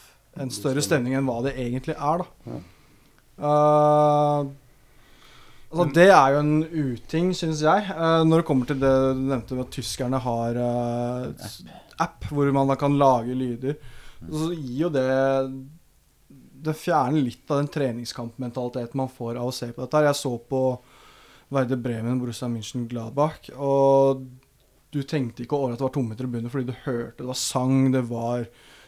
en 0.41 0.51
større 0.55 0.83
stemning 0.83 1.19
enn 1.19 1.27
hva 1.29 1.41
det 1.47 1.57
egentlig 1.61 1.99
er. 1.99 2.23
da. 2.23 2.61
Uh, 3.35 4.53
Altså, 5.75 5.91
det 5.91 6.05
er 6.07 6.35
jo 6.35 6.39
en 6.39 6.59
uting, 6.71 7.31
syns 7.35 7.63
jeg. 7.65 7.87
Uh, 7.91 8.23
når 8.23 8.43
det 8.43 8.47
kommer 8.47 8.69
til 8.69 8.79
det 8.79 8.93
du 8.95 9.23
nevnte 9.27 9.57
med 9.57 9.65
at 9.65 9.73
tyskerne 9.75 10.21
har 10.23 10.59
eh, 10.63 11.49
app 12.03 12.27
hvor 12.31 12.51
man 12.55 12.71
da 12.71 12.77
kan 12.81 12.99
lage 12.99 13.37
lyder, 13.37 13.79
så 14.25 14.51
gir 14.55 14.87
jo 14.87 14.93
det 14.95 15.09
Det 16.65 16.73
fjerner 16.81 17.21
litt 17.21 17.51
av 17.53 17.59
den 17.61 17.69
treningskampmentaliteten 17.69 18.97
man 18.97 19.11
får 19.13 19.37
av 19.37 19.51
å 19.51 19.53
se 19.53 19.69
på 19.69 19.83
dette. 19.85 20.01
Jeg 20.07 20.17
så 20.17 20.33
på 20.49 20.61
Verde 21.53 21.77
Bremen, 21.77 22.17
Borussia 22.23 22.49
München, 22.49 22.87
Gladbach, 22.89 23.51
og 23.53 24.25
du 24.95 25.03
tenkte 25.03 25.45
ikke 25.45 25.59
over 25.59 25.75
at 25.75 25.83
det 25.83 25.85
var 25.85 25.93
tomme 25.93 26.17
tribuner 26.17 26.53
fordi 26.53 26.71
du 26.71 26.79
hørte 26.87 27.21
det 27.21 27.29
var 27.29 27.37
sang, 27.39 27.91
det 27.93 28.05
var 28.09 28.47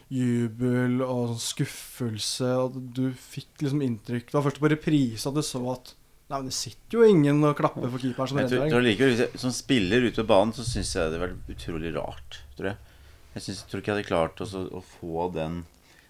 jubel 0.08 1.00
og 1.02 1.34
sånn 1.34 1.42
skuffelse, 1.42 2.50
og 2.62 2.76
du 2.96 3.10
fikk 3.10 3.64
liksom 3.64 3.80
inntrykk 3.82 4.28
Det 4.30 4.36
var 4.38 4.44
først 4.46 4.60
på 4.62 4.70
reprise 4.70 5.28
at 5.28 5.34
du 5.34 5.42
så 5.44 5.62
at 5.74 5.96
Nei, 6.26 6.40
men 6.40 6.48
det 6.50 6.56
sitter 6.56 6.98
jo 6.98 7.06
ingen 7.06 7.44
og 7.46 7.52
klapper 7.54 7.86
for 7.86 8.02
keeperen 8.02 8.30
som 8.32 8.38
redder. 8.40 9.28
Som 9.38 9.52
spiller 9.54 10.08
ute 10.08 10.24
på 10.24 10.30
banen, 10.32 10.50
så 10.56 10.64
syns 10.66 10.90
jeg 10.90 10.98
det 10.98 11.04
hadde 11.06 11.20
vært 11.22 11.52
utrolig 11.54 11.92
rart. 11.94 12.40
Tror 12.58 12.72
jeg. 12.72 12.95
Jeg 13.36 13.44
synes, 13.44 13.64
tror 13.68 13.82
ikke 13.82 13.92
jeg 13.92 13.98
hadde 13.98 14.08
klart 14.08 14.40
også, 14.40 14.62
å 14.72 14.80
få 14.80 15.26
den 15.34 15.60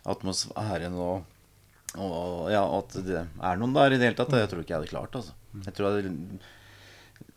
atmosfæren 0.07 0.95
og, 0.95 1.25
og 1.99 2.53
Ja, 2.53 2.63
at 2.79 2.95
det 3.03 3.25
er 3.25 3.59
noen 3.59 3.75
der 3.75 3.97
i 3.97 3.99
det 3.99 4.13
hele 4.13 4.19
tatt. 4.19 4.37
Jeg 4.39 4.53
tror 4.53 4.63
ikke 4.63 4.77
jeg 4.77 4.83
hadde 4.85 4.93
klart 4.93 5.19
altså. 5.19 5.35
Jeg 5.65 5.75
tror 5.75 5.89
jeg 5.89 5.97
hadde 6.07 6.39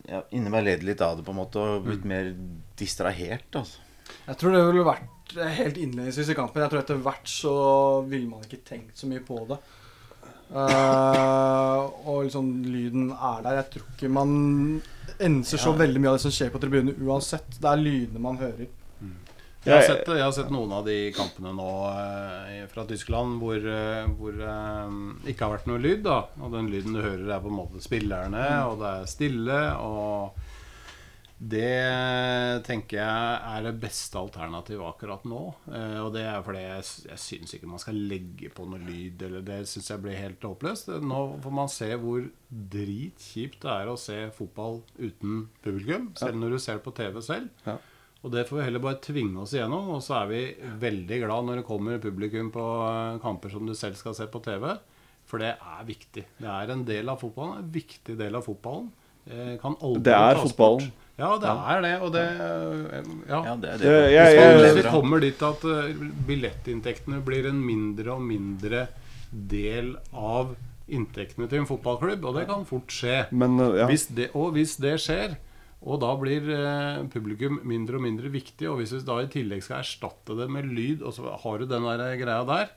ja, 0.10 0.24
inni 0.36 0.52
meg 0.54 0.66
ledd 0.66 0.86
litt 0.86 1.02
av 1.06 1.18
det 1.18 1.26
på 1.26 1.34
en 1.34 1.40
måte 1.40 1.62
og 1.62 1.88
blitt 1.88 2.06
mer 2.08 2.32
distrahert. 2.78 3.50
altså. 3.58 3.82
Jeg 4.30 4.40
tror 4.42 4.56
det 4.56 4.64
ville 4.68 4.86
vært 4.86 5.36
helt 5.58 5.78
innledningsvis 5.78 6.32
i 6.34 6.38
kampen. 6.38 6.64
Jeg 6.64 6.74
tror 6.74 6.84
etter 6.84 7.04
hvert 7.06 7.30
så 7.30 7.54
ville 8.10 8.30
man 8.30 8.46
ikke 8.46 8.64
tenkt 8.66 8.98
så 9.02 9.10
mye 9.10 9.26
på 9.26 9.42
det. 9.50 9.60
Uh, 10.50 11.86
og 12.10 12.24
liksom 12.26 12.50
lyden 12.66 13.12
er 13.14 13.44
der. 13.46 13.60
Jeg 13.62 13.70
tror 13.74 13.90
ikke 13.94 14.10
man 14.14 14.32
enser 15.22 15.62
så 15.62 15.74
veldig 15.78 16.02
mye 16.02 16.14
av 16.14 16.18
det 16.18 16.26
som 16.26 16.34
skjer 16.34 16.54
på 16.54 16.62
tribunen 16.62 16.98
uansett. 17.06 17.58
Det 17.58 17.70
er 17.70 17.82
lydene 17.82 18.24
man 18.24 18.42
hører. 18.42 18.70
Jeg 19.66 19.76
har, 19.76 19.84
sett, 19.84 20.08
jeg 20.08 20.24
har 20.24 20.36
sett 20.36 20.52
noen 20.54 20.72
av 20.72 20.86
de 20.88 21.10
kampene 21.12 21.52
nå 21.52 21.72
eh, 21.92 22.62
fra 22.72 22.86
Tyskland 22.88 23.42
hvor, 23.42 23.60
eh, 23.60 24.06
hvor 24.16 24.38
eh, 24.40 24.94
ikke 25.28 25.44
har 25.46 25.58
vært 25.58 25.68
noe 25.68 25.82
lyd. 25.84 26.06
da 26.06 26.22
Og 26.40 26.54
den 26.56 26.70
lyden 26.72 26.96
du 26.96 27.02
hører, 27.04 27.26
er 27.28 27.44
på 27.44 27.52
en 27.52 27.58
måte 27.58 27.84
spillerne, 27.84 28.46
og 28.70 28.80
det 28.80 28.94
er 28.94 29.12
stille. 29.12 29.60
Og 29.84 30.48
det 31.40 32.64
tenker 32.68 32.98
jeg 33.00 33.36
er 33.48 33.62
det 33.64 33.76
beste 33.80 34.20
alternativet 34.20 34.84
akkurat 34.84 35.28
nå. 35.28 35.44
Eh, 35.72 36.00
og 36.06 36.12
det 36.16 36.26
er 36.28 36.42
fordi 36.44 36.64
jeg, 36.64 36.88
jeg 37.12 37.22
syns 37.26 37.56
ikke 37.56 37.70
man 37.72 37.84
skal 37.84 38.00
legge 38.12 38.52
på 38.56 38.64
noe 38.68 38.80
lyd. 38.80 39.28
Eller 39.28 39.46
det 39.48 39.62
syns 39.72 39.92
jeg 39.92 40.04
blir 40.04 40.20
helt 40.20 40.44
håpløst. 40.44 40.92
Nå 41.04 41.22
får 41.44 41.56
man 41.60 41.72
se 41.72 41.92
hvor 42.00 42.32
dritkjipt 42.50 43.64
det 43.64 43.76
er 43.76 43.92
å 43.92 44.00
se 44.00 44.22
fotball 44.36 44.82
uten 45.00 45.48
publikum. 45.64 46.12
Selv 46.20 46.40
når 46.40 46.56
du 46.56 46.62
ser 46.64 46.84
på 46.84 46.96
TV 46.96 47.20
selv. 47.24 47.52
Ja. 47.68 47.76
Og 48.20 48.32
det 48.34 48.46
får 48.50 48.58
vi 48.60 48.64
heller 48.68 48.84
bare 48.84 49.00
tvinge 49.04 49.40
oss 49.46 49.54
igjennom. 49.56 49.94
Og 49.96 50.02
så 50.04 50.18
er 50.22 50.32
vi 50.32 50.42
veldig 50.82 51.20
glad 51.24 51.46
når 51.48 51.62
det 51.62 51.68
kommer 51.70 52.02
publikum 52.04 52.50
på 52.52 52.66
eh, 52.90 53.20
kamper 53.24 53.54
som 53.54 53.68
du 53.70 53.76
selv 53.78 53.96
skal 54.00 54.16
se 54.18 54.28
på 54.32 54.42
TV. 54.44 54.74
For 55.30 55.40
det 55.42 55.54
er 55.56 55.86
viktig. 55.88 56.26
Det 56.42 56.50
er 56.50 56.74
en 56.74 56.84
del 56.88 57.12
av 57.12 57.22
fotballen. 57.22 57.62
En 57.64 57.70
viktig 57.72 58.18
del 58.20 58.36
av 58.36 58.44
fotballen. 58.48 58.90
Eh, 59.30 59.56
Kan 59.62 59.78
aldri 59.80 60.04
Det 60.10 60.18
er 60.18 60.42
fotballen. 60.42 60.92
Ja, 61.20 61.34
det 61.40 61.52
er 61.52 61.82
det. 61.84 61.94
Og 62.04 62.14
det 62.16 62.26
eh, 62.26 63.12
Ja. 63.30 63.42
Ja, 63.52 63.56
det 63.56 63.74
er 63.74 63.84
det. 63.84 63.94
Hvis 64.64 64.80
vi 64.80 64.86
er 64.86 64.92
kommer 64.92 65.24
dit 65.24 65.44
at 65.44 65.68
eh, 65.68 66.08
billettinntektene 66.28 67.22
blir 67.24 67.48
en 67.52 67.60
mindre 67.64 68.16
og 68.16 68.24
mindre 68.26 68.88
del 69.32 69.94
av 70.12 70.56
inntektene 70.90 71.46
til 71.48 71.62
en 71.62 71.70
fotballklubb, 71.70 72.24
og 72.26 72.40
det 72.40 72.48
kan 72.50 72.64
fort 72.66 72.90
skje. 72.92 73.28
Men 73.32 73.60
ja. 73.78 73.86
Hvis 73.88 74.08
det, 74.16 74.32
og 74.34 74.56
hvis 74.56 74.76
det 74.82 74.96
skjer, 75.04 75.36
og 75.82 76.00
da 76.02 76.12
blir 76.20 76.44
eh, 76.52 77.04
publikum 77.14 77.62
mindre 77.64 77.96
og 77.96 78.04
mindre 78.04 78.30
viktig, 78.34 78.68
og 78.70 78.78
hvis 78.82 78.92
vi 78.98 79.00
da 79.08 79.20
i 79.24 79.28
tillegg 79.32 79.64
skal 79.64 79.80
erstatte 79.80 80.36
det 80.36 80.50
med 80.52 80.66
lyd, 80.68 81.02
og 81.02 81.14
så 81.16 81.32
har 81.44 81.58
du 81.62 81.66
den 81.66 81.84
der 81.88 82.18
greia 82.20 82.44
der, 82.46 82.70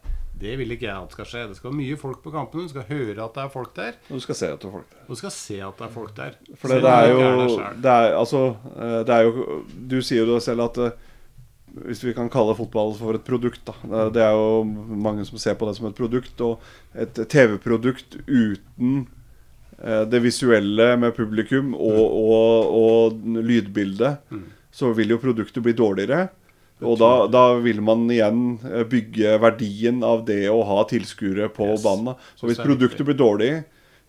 det 0.43 0.57
vil 0.59 0.71
ikke 0.75 0.87
jeg 0.89 0.97
at 0.97 1.13
skal 1.13 1.27
skje. 1.29 1.43
Det 1.51 1.57
skal 1.59 1.71
være 1.71 1.79
mye 1.79 1.97
folk 2.01 2.23
på 2.25 2.31
kampene, 2.35 2.65
du 2.67 2.73
skal 2.73 2.87
høre 2.89 3.19
at 3.25 3.35
det 3.37 3.43
er 3.45 3.51
folk 3.53 3.75
der, 3.77 3.99
Du 4.09 4.19
skal 4.23 4.35
se 4.39 4.49
etter 4.55 4.71
folk 4.73 4.89
der. 4.91 5.03
og 5.05 5.09
du 5.13 5.19
skal 5.21 5.31
se 5.35 5.59
at 5.63 5.79
det 5.79 5.87
er 5.87 5.93
folk 5.95 6.15
der. 6.17 6.37
For 6.57 6.69
det, 6.73 6.79
det 6.83 6.91
er 6.91 7.09
jo 7.13 7.19
det 7.83 7.93
er, 7.93 8.15
Altså, 8.19 8.41
eh, 8.77 9.01
det 9.07 9.15
er 9.19 9.23
jo 9.29 9.65
Du 9.93 9.99
sier 10.03 10.23
jo 10.25 10.35
det 10.35 10.43
selv 10.43 10.65
at 10.71 10.79
eh, 10.79 10.91
hvis 11.73 12.03
vi 12.05 12.13
kan 12.17 12.29
kalle 12.33 12.55
fotball 12.57 12.95
for 12.99 13.15
et 13.17 13.25
produkt, 13.25 13.63
da. 13.65 13.73
Det- 13.83 14.13
Det 14.15 14.23
er 14.23 14.33
jo 14.37 14.63
mange 14.65 15.25
som 15.25 15.39
ser 15.39 15.55
på 15.55 15.65
det 15.69 15.77
som 15.77 15.87
et 15.89 15.95
produkt. 15.97 16.41
Og 16.41 16.61
et 16.95 17.15
TV-produkt 17.29 18.19
uten 18.29 19.07
det 20.11 20.21
visuelle 20.23 20.97
med 21.01 21.15
publikum 21.17 21.73
og, 21.75 22.03
og, 22.03 22.77
og 22.79 23.43
lydbildet, 23.43 24.21
så 24.73 24.93
vil 24.97 25.11
jo 25.15 25.19
produktet 25.23 25.63
bli 25.65 25.73
dårligere. 25.77 26.29
Og 26.83 26.97
da, 26.99 27.11
da 27.31 27.43
vil 27.63 27.79
man 27.85 28.09
igjen 28.11 28.59
eh, 28.67 28.83
bygge 28.91 29.37
verdien 29.43 30.01
av 30.03 30.25
det 30.27 30.49
å 30.51 30.63
ha 30.67 30.81
tilskuere 30.91 31.47
på 31.55 31.69
Yes. 31.77 31.83
banen. 31.85 32.17
Så 32.35 32.49
hvis 32.49 32.59
produktet 32.59 33.07
blir 33.07 33.15
dårlig, 33.21 33.51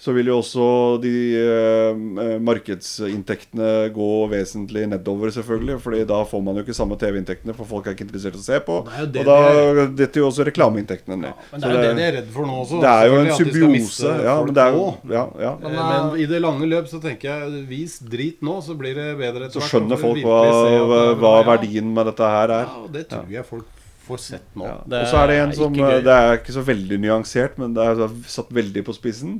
så 0.03 0.11
vil 0.11 0.27
jo 0.27 0.33
også 0.41 0.63
de 0.99 1.11
eh, 1.39 1.99
markedsinntektene 2.43 3.87
gå 3.95 4.07
vesentlig 4.33 4.83
nedover, 4.91 5.31
selvfølgelig. 5.31 5.77
Fordi 5.79 6.01
da 6.09 6.17
får 6.27 6.41
man 6.43 6.57
jo 6.59 6.63
ikke 6.65 6.75
samme 6.75 6.97
TV-inntektene, 6.99 7.55
for 7.55 7.69
folk 7.69 7.87
er 7.87 7.95
ikke 7.95 8.03
interessert 8.09 8.35
i 8.35 8.41
å 8.41 8.43
se 8.43 8.59
på. 8.65 8.81
Og 8.83 9.13
det 9.13 9.21
er 9.21 9.29
det 9.29 9.37
Og 9.63 9.77
da 9.79 9.85
detter 10.01 10.19
jo 10.19 10.25
også 10.27 10.47
reklameinntektene 10.49 11.19
ned. 11.21 11.45
Men 11.53 11.63
det 11.63 11.69
er 11.69 11.75
jo 11.77 11.85
det 11.85 11.93
de 12.01 12.03
er 12.09 12.17
redd 12.17 12.27
for 12.35 12.49
nå 12.49 12.57
også. 12.65 12.81
det 12.83 12.91
er 12.91 13.07
jo 13.07 13.21
en 13.21 13.31
symbiose. 13.39 14.17
Ja, 14.27 14.35
men 14.43 14.57
det 14.59 14.65
er 14.65 14.75
jo 14.75 14.83
ja, 15.13 15.23
ja. 15.45 15.53
Eh, 15.55 15.79
Men 15.79 16.19
i 16.25 16.27
det 16.33 16.43
lange 16.43 16.67
løp 16.73 16.91
så 16.91 16.99
tenker 17.07 17.31
jeg 17.31 17.63
vis 17.71 17.95
drit 18.03 18.43
nå, 18.43 18.57
så 18.65 18.75
blir 18.79 18.99
det 18.99 19.07
bedre 19.23 19.47
etter 19.47 19.63
Så 19.63 19.71
skjønner 19.71 20.03
folk 20.03 20.19
hva, 20.27 20.41
er 20.67 21.17
hva 21.23 21.33
verdien 21.53 21.95
med 21.95 22.11
dette 22.11 22.35
her 22.35 22.57
er. 22.59 22.67
Ja, 22.67 22.83
det 22.99 23.07
tror 23.13 23.31
jeg 23.31 23.47
folk 23.47 23.71
får 24.03 24.19
sett 24.19 24.51
nå. 24.59 24.67
Ja. 24.67 25.03
Er 25.07 25.31
det 25.31 25.41
en 25.47 25.55
som. 25.55 25.79
Det 25.79 26.11
er 26.19 26.41
ikke 26.41 26.59
så 26.59 26.67
veldig 26.67 26.99
nyansert, 27.07 27.55
men 27.61 27.71
det 27.77 27.87
er 27.87 28.07
satt 28.27 28.51
veldig 28.51 28.83
på 28.91 28.99
spissen. 28.99 29.39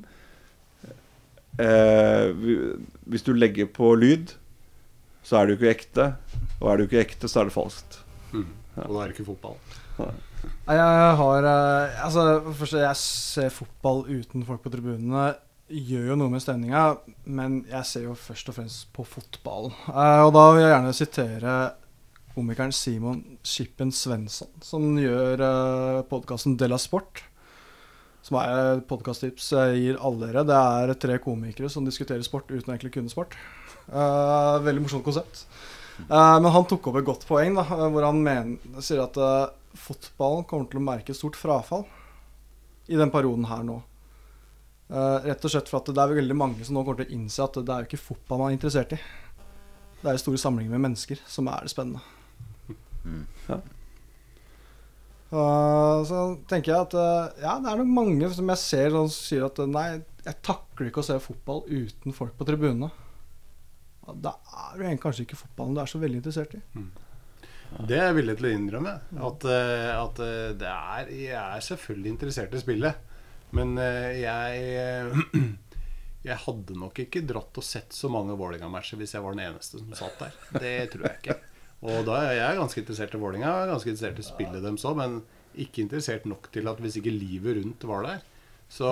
Eh, 1.62 2.32
hvis 3.06 3.26
du 3.26 3.34
legger 3.36 3.70
på 3.70 3.94
lyd, 4.00 4.34
så 5.24 5.40
er 5.40 5.46
det 5.46 5.56
jo 5.56 5.62
ikke 5.62 5.76
ekte. 5.78 6.10
Og 6.60 6.70
er 6.70 6.78
det 6.78 6.86
jo 6.86 6.92
ikke 6.92 7.06
ekte, 7.06 7.30
så 7.32 7.42
er 7.42 7.50
det 7.50 7.56
falskt. 7.56 8.00
Og 8.34 8.90
da 8.90 9.02
er 9.04 9.10
det 9.10 9.16
ikke 9.16 9.30
fotball. 9.30 9.58
Nei, 10.00 10.76
Jeg 10.76 11.18
har 11.20 11.48
eh, 11.48 12.06
Altså, 12.06 12.24
først, 12.58 12.80
jeg 12.82 13.00
ser 13.00 13.54
fotball 13.54 14.06
uten 14.10 14.46
folk 14.48 14.64
på 14.64 14.74
tribunene. 14.74 15.34
Gjør 15.74 16.12
jo 16.12 16.18
noe 16.20 16.34
med 16.34 16.44
stemninga, 16.44 16.98
men 17.26 17.62
jeg 17.70 17.88
ser 17.88 18.08
jo 18.10 18.18
først 18.20 18.50
og 18.52 18.58
fremst 18.58 18.90
på 18.94 19.06
fotballen. 19.08 19.74
Eh, 19.94 20.22
og 20.26 20.34
da 20.36 20.50
vil 20.52 20.66
jeg 20.66 20.74
gjerne 20.74 20.98
sitere 20.98 21.56
komikeren 22.34 22.74
Simon 22.74 23.22
Skippen 23.46 23.94
Svensson, 23.94 24.50
som 24.66 24.96
gjør 24.98 25.42
uh, 25.44 26.00
podkasten 26.10 26.56
Della 26.58 26.80
Sport. 26.82 27.22
Som 28.24 28.40
er 28.40 28.82
podkasttips 28.88 29.50
jeg 29.52 29.80
gir 29.82 30.00
alle 30.00 30.30
dere. 30.30 30.46
Det 30.48 30.58
er 30.58 30.96
tre 31.06 31.20
komikere 31.24 31.72
som 31.72 31.84
diskuterer 31.88 32.24
sport 32.24 32.52
uten 32.52 32.72
å 32.72 32.76
egentlig 32.76 32.94
kunne 32.96 33.12
sport. 33.12 33.36
Uh, 33.92 34.64
veldig 34.64 34.86
morsomt 34.86 35.04
konsept. 35.04 35.44
Uh, 36.08 36.40
men 36.40 36.52
han 36.56 36.68
tok 36.70 36.88
opp 36.90 37.02
et 37.02 37.08
godt 37.10 37.26
poeng, 37.28 37.58
da, 37.60 37.66
eh, 37.68 37.90
hvor 37.94 38.08
han 38.08 38.22
mener, 38.24 38.80
sier 38.82 39.04
at 39.04 39.20
uh, 39.20 39.52
fotballen 39.78 40.48
kommer 40.50 40.72
til 40.72 40.80
å 40.80 40.86
merke 40.88 41.12
et 41.14 41.20
stort 41.20 41.38
frafall 41.38 41.84
i 42.88 42.98
den 42.98 43.12
perioden 43.12 43.46
her 43.52 43.68
nå. 43.68 43.82
Eh, 44.94 45.20
rett 45.26 45.46
og 45.46 45.52
slett 45.52 45.70
for 45.72 45.80
at 45.80 45.90
det 45.90 46.02
er 46.02 46.18
veldig 46.20 46.36
mange 46.38 46.66
som 46.66 46.76
nå 46.78 46.84
kommer 46.84 47.02
til 47.02 47.14
å 47.14 47.18
innse 47.18 47.46
at 47.46 47.56
det 47.60 47.72
er 47.72 47.84
jo 47.84 47.90
ikke 47.90 48.04
fotball 48.04 48.44
man 48.44 48.52
er 48.52 48.58
interessert 48.58 48.94
i. 48.94 49.00
Det 50.04 50.12
er 50.12 50.20
store 50.22 50.42
samlinger 50.42 50.76
med 50.76 50.84
mennesker 50.90 51.22
som 51.30 51.48
er 51.50 51.64
det 51.64 51.72
spennende. 51.72 52.04
Ja. 53.48 53.62
Eh, 55.34 56.00
så 56.06 56.24
tenker 56.50 56.74
jeg 56.74 56.88
at 56.88 56.96
uh, 56.98 57.30
ja, 57.42 57.56
det 57.62 57.72
er 57.72 57.80
nok 57.80 57.94
mange 57.96 58.28
som 58.36 58.52
jeg 58.54 58.62
ser 58.62 58.92
som 58.94 59.08
sier 59.10 59.48
at 59.48 59.62
eh, 59.64 59.70
nei, 59.70 59.88
jeg 60.24 60.38
takler 60.46 60.92
ikke 60.92 61.02
å 61.02 61.08
se 61.08 61.18
fotball 61.24 61.64
uten 61.72 62.14
folk 62.14 62.36
på 62.38 62.46
tribunene. 62.48 62.92
Da 64.22 64.36
er 64.68 64.78
du 64.78 65.02
kanskje 65.02 65.26
ikke 65.26 65.40
fotballen 65.40 65.78
du 65.78 65.82
er 65.82 65.90
så 65.90 66.02
veldig 66.02 66.20
interessert 66.20 66.54
i. 66.58 66.62
Det 67.88 67.98
er 67.98 68.12
jeg 68.12 68.18
villig 68.20 68.36
til 68.38 68.50
å 68.50 68.54
innrømme. 68.54 68.94
At, 69.26 69.48
eh, 69.50 69.90
at 69.96 70.22
er 70.22 71.10
Jeg 71.16 71.40
er 71.40 71.66
selvfølgelig 71.66 72.14
interessert 72.14 72.54
i 72.54 72.62
spillet. 72.62 73.10
Men 73.54 73.78
jeg 73.78 75.14
Jeg 76.24 76.40
hadde 76.40 76.76
nok 76.80 77.02
ikke 77.04 77.24
dratt 77.28 77.58
og 77.60 77.66
sett 77.68 77.92
så 77.92 78.08
mange 78.12 78.38
Vålerenga-matcher 78.40 79.02
hvis 79.02 79.12
jeg 79.18 79.24
var 79.26 79.36
den 79.36 79.50
eneste 79.50 79.82
som 79.82 79.98
satt 79.98 80.22
der. 80.22 80.38
Det 80.56 80.76
tror 80.94 81.10
jeg 81.10 81.20
ikke. 81.20 81.53
Og 81.84 82.06
da 82.08 82.20
er 82.24 82.38
jeg 82.38 82.60
ganske 82.60 82.80
interessert 82.80 83.16
i 83.16 83.20
er 83.20 83.72
Ganske 83.74 83.92
interessert 83.92 84.20
i 84.22 84.26
spillet 84.26 84.64
deres 84.64 84.86
òg, 84.88 85.00
men 85.02 85.18
ikke 85.54 85.84
interessert 85.84 86.26
nok 86.30 86.48
til 86.54 86.70
at 86.72 86.80
hvis 86.82 86.96
ikke 87.00 87.12
livet 87.14 87.60
rundt 87.60 87.84
var 87.90 88.08
der, 88.08 88.24
så 88.74 88.90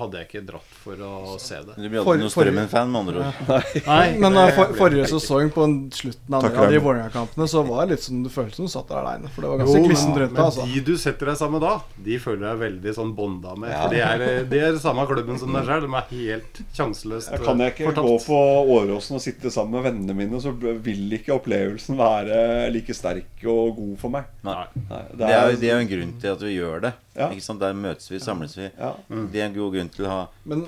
hadde 0.00 0.18
jeg 0.18 0.26
ikke 0.26 0.40
dratt 0.42 0.70
for 0.82 1.02
å 1.06 1.36
se 1.38 1.60
det. 1.62 1.76
Du 1.78 1.84
blir 1.84 2.00
aldri 2.00 2.24
noen 2.24 2.32
Strømmen-fan, 2.34 2.88
med 2.90 3.00
andre 3.00 3.20
ord. 3.22 3.42
Nei, 3.86 4.06
Men 4.24 4.34
det 4.34 4.46
eh, 4.48 4.56
for, 4.56 4.72
forrige 4.80 5.04
sesong, 5.12 5.52
på 5.54 5.66
en 5.68 5.76
slutten 5.94 6.34
av 6.34 6.48
de. 6.48 6.80
Vålerenga-kampene, 6.82 7.46
så 7.52 7.62
var 7.68 7.84
det 7.86 7.94
litt 7.94 8.06
som 8.08 8.24
du 8.24 8.30
følte 8.32 8.58
som 8.58 8.66
du 8.66 8.72
satt 8.72 8.88
der 8.90 8.98
aleine. 8.98 9.30
For 9.30 9.46
det 9.46 9.52
var 9.52 9.60
ganske 9.62 9.82
glissent 9.84 10.18
rundt 10.18 10.34
deg, 10.34 10.42
altså. 10.42 10.64
de 10.66 10.82
du 10.88 10.90
setter 10.98 11.30
deg 11.30 11.38
sammen 11.38 11.60
med 11.60 11.62
da, 11.62 12.00
de 12.08 12.16
føler 12.24 12.42
deg 12.48 12.64
veldig 12.64 12.94
sånn 12.96 13.12
bånda 13.20 13.54
med. 13.54 13.74
For 13.76 13.94
de 13.94 14.00
er, 14.08 14.24
de 14.50 14.62
er 14.66 14.80
samme 14.82 15.04
klubben 15.12 15.38
som 15.38 15.54
deg 15.54 15.70
sjøl. 15.70 15.86
De 15.86 15.92
er 16.00 16.10
helt 16.16 16.60
sjanseløst 16.80 17.30
fortapt. 17.30 17.46
kan 17.46 17.62
jeg 17.62 17.74
ikke 17.76 17.86
fortapt. 17.92 18.10
gå 18.10 18.16
på 18.26 18.40
Åråsen 18.80 19.20
og 19.20 19.22
sitte 19.22 19.54
sammen 19.54 19.78
med 19.78 19.86
vennene 19.92 20.16
mine, 20.24 20.42
så 20.42 20.50
vil 20.58 21.06
ikke 21.20 21.36
opplevelsen 21.36 22.00
være 22.00 22.42
like 22.74 22.98
sterk 22.98 23.46
og 23.46 23.78
god 23.78 23.94
for 24.02 24.18
meg. 24.18 24.34
Nei. 24.42 24.64
Nei, 24.90 25.04
Det 25.14 25.30
er, 25.30 25.38
jo, 25.38 25.62
det 25.62 25.70
er 25.70 25.78
jo 25.78 25.86
en 25.86 25.94
grunn 25.94 26.12
til 26.18 26.34
at 26.34 26.44
vi 26.48 26.56
gjør 26.56 26.86
det. 26.88 26.94
Ja. 27.16 27.26
Ikke 27.34 27.42
sant? 27.42 27.58
Der 27.62 27.74
møtes 27.74 28.06
vi, 28.10 28.20
samles 28.22 28.54
vi. 28.54 28.68
Ja. 28.78 28.92
Det 29.08 29.40
er 29.40 29.48
en 29.48 29.56
god 29.56 29.74
grunn 29.74 29.90
til 29.90 30.06
å 30.06 30.12
ha 30.12 30.20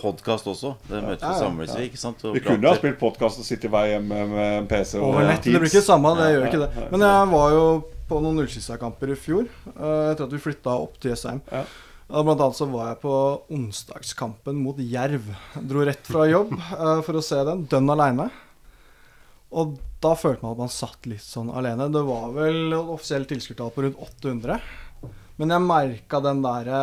podkast 0.02 0.48
også. 0.50 0.74
Der 0.88 1.04
møtes 1.04 1.22
vi, 1.22 1.30
ja. 1.30 1.38
samles 1.38 1.74
vi. 1.78 1.86
ikke 1.86 2.00
sant? 2.00 2.24
Og 2.26 2.34
Vi 2.34 2.42
kunne 2.42 2.72
ha 2.72 2.80
spilt 2.80 2.98
podkast 3.00 3.38
og 3.38 3.46
sittet 3.46 3.68
i 3.70 3.72
vei 3.72 3.84
hjemme 3.92 4.24
med 4.32 4.58
en 4.58 4.68
PC 4.70 4.96
og 4.98 5.12
Over 5.12 5.28
nett. 5.30 5.46
Det 5.46 5.54
blir 5.54 5.70
ikke 5.70 5.82
det 5.84 5.86
samme, 5.86 6.14
det 6.18 6.26
Ja, 6.26 6.34
gjør 6.34 6.48
ikke 6.50 6.62
det. 6.64 6.88
Men 6.90 7.06
jeg 7.06 7.30
var 7.36 7.54
jo 7.54 7.64
på 8.10 8.20
noen 8.24 8.42
Ullskissa-kamper 8.42 9.14
i 9.14 9.16
fjor, 9.16 9.48
eh, 9.72 10.04
etter 10.10 10.26
at 10.26 10.34
vi 10.34 10.42
flytta 10.42 10.74
opp 10.82 10.98
til 11.00 11.14
Jessheim. 11.14 11.40
Ja. 11.52 11.62
Blant 12.12 12.42
annet 12.44 12.58
så 12.58 12.66
var 12.68 12.90
jeg 12.90 13.00
på 13.06 13.14
onsdagskampen 13.56 14.58
mot 14.60 14.76
Jerv. 14.82 15.30
Dro 15.56 15.86
rett 15.86 16.10
fra 16.10 16.26
jobb 16.28 16.52
eh, 16.58 16.98
for 17.06 17.16
å 17.16 17.24
se 17.24 17.38
den, 17.48 17.64
dønn 17.70 17.94
aleine. 17.94 18.28
Og 19.52 19.76
da 20.02 20.14
følte 20.16 20.44
man 20.44 20.56
at 20.56 20.62
man 20.64 20.72
satt 20.72 21.06
litt 21.08 21.24
sånn 21.24 21.52
alene. 21.52 21.86
Det 21.92 22.02
var 22.04 22.32
vel 22.34 22.74
offisielt 22.76 23.30
tilskuertall 23.30 23.72
på 23.72 23.84
rundt 23.86 24.00
800. 24.00 24.58
Men 25.40 25.54
jeg 25.54 25.64
merka 25.64 26.20
den 26.22 26.42
derre 26.44 26.80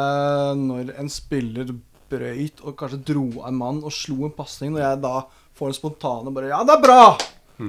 når 0.57 0.93
en 0.99 1.09
spiller 1.13 1.69
brøyt 2.09 2.63
og 2.65 2.73
kanskje 2.79 3.03
dro 3.11 3.25
av 3.43 3.51
en 3.51 3.59
mann 3.59 3.81
og 3.85 3.93
slo 3.93 4.23
en 4.25 4.33
pasning, 4.33 4.73
når 4.73 4.81
jeg 4.87 5.01
da 5.03 5.11
får 5.59 5.67
en 5.73 5.77
spontane 5.77 6.33
bare 6.33 6.49
Ja, 6.49 6.63
det 6.65 6.77
er 6.79 6.81
bra! 6.85 7.03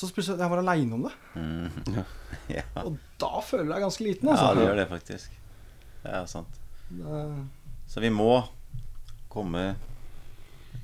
Så 0.00 0.08
plutselig 0.14 0.38
jeg 0.40 0.50
var 0.50 0.60
aleine 0.62 0.96
om 0.96 1.06
det. 1.08 1.14
Mm. 1.36 2.00
Ja. 2.50 2.62
Og 2.82 2.96
da 3.20 3.38
føler 3.46 3.68
jeg 3.76 3.82
ganske 3.84 4.02
liten, 4.06 4.28
Altså. 4.32 4.46
ja, 4.48 4.54
det 4.58 4.64
gjør 4.64 4.78
det 4.80 4.86
faktisk. 4.90 5.34
Det 6.02 6.12
er 6.18 6.24
sant. 6.30 6.56
Det- 6.90 7.46
Så 7.90 8.00
vi 8.02 8.10
må 8.10 8.30
komme 9.30 9.76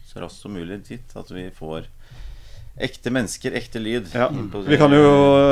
så 0.06 0.20
raskt 0.22 0.42
som 0.44 0.54
mulig 0.54 0.76
dit 0.86 1.16
at 1.18 1.30
vi 1.34 1.48
får 1.50 1.88
ekte 2.76 3.10
mennesker, 3.14 3.54
ekte 3.56 3.80
lyd. 3.80 4.10
Ja. 4.14 4.28
Vi 4.66 4.76
kan 4.80 4.92
jo 4.92 5.06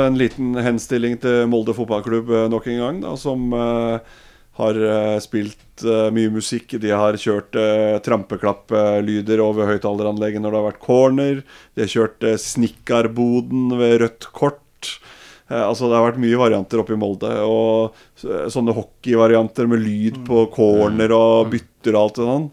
en 0.05 0.17
liten 0.19 0.53
henstilling 0.61 1.17
til 1.23 1.47
Molde 1.49 1.73
fotballklubb 1.77 2.29
eh, 2.29 2.47
nok 2.53 2.67
en 2.69 2.81
gang, 2.83 2.99
da, 3.01 3.15
som 3.17 3.47
uh, 3.55 3.97
har 4.59 4.77
eh, 4.77 5.15
spilt 5.23 5.83
uh, 5.83 6.11
mye 6.15 6.29
musikk. 6.31 6.77
De 6.81 6.91
har 6.93 7.17
kjørt 7.19 7.57
uh, 7.57 7.97
trampeklapplyder 8.05 9.41
over 9.43 9.71
høyttaleranlegget 9.73 10.43
når 10.43 10.53
det 10.53 10.59
har 10.61 10.67
vært 10.69 10.83
corner. 10.85 11.41
De 11.75 11.83
har 11.85 11.91
kjørt 11.91 12.23
uh, 12.29 12.35
Snikkarboden 12.39 13.73
ved 13.79 13.99
rødt 14.05 14.29
kort. 14.35 14.61
Altså 15.45 15.85
Det 15.91 15.93
har 15.93 16.07
vært 16.07 16.17
mye 16.23 16.37
varianter 16.41 16.79
oppe 16.81 16.95
i 16.95 16.97
Molde. 16.97 17.29
Og 17.45 17.93
så- 18.17 18.47
sånne 18.49 18.73
hockeyvarianter 18.73 19.67
med 19.69 19.83
lyd 19.83 20.15
på 20.25 20.47
corner 20.55 21.13
og 21.13 21.51
bytter 21.51 21.93
og 21.93 21.99
alt 22.01 22.15
det 22.17 22.25
sånn. 22.31 22.47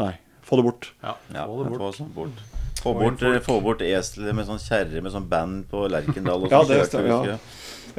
Nei, 0.00 0.12
få 0.42 0.58
det 0.58 0.64
bort. 0.66 0.88
Ja, 1.04 1.14
Ja, 1.34 1.44
få 1.46 1.62
det 1.62 2.14
bort. 2.16 2.49
Få 2.82 2.94
bort. 2.96 3.22
Få 3.46 3.60
bort, 3.64 3.82
eselet 3.84 4.36
med 4.36 4.48
sånn 4.48 4.60
kjerre 4.62 5.02
med 5.04 5.14
sånn 5.14 5.28
band 5.30 5.66
på 5.70 5.86
Lerkendal. 5.92 6.46
Og 6.46 6.52
Ja, 6.52 6.62
det 6.66 6.80
kjørte 6.80 6.90
stemmer, 6.92 7.24
vi, 7.26 7.34
ja. 7.34 7.38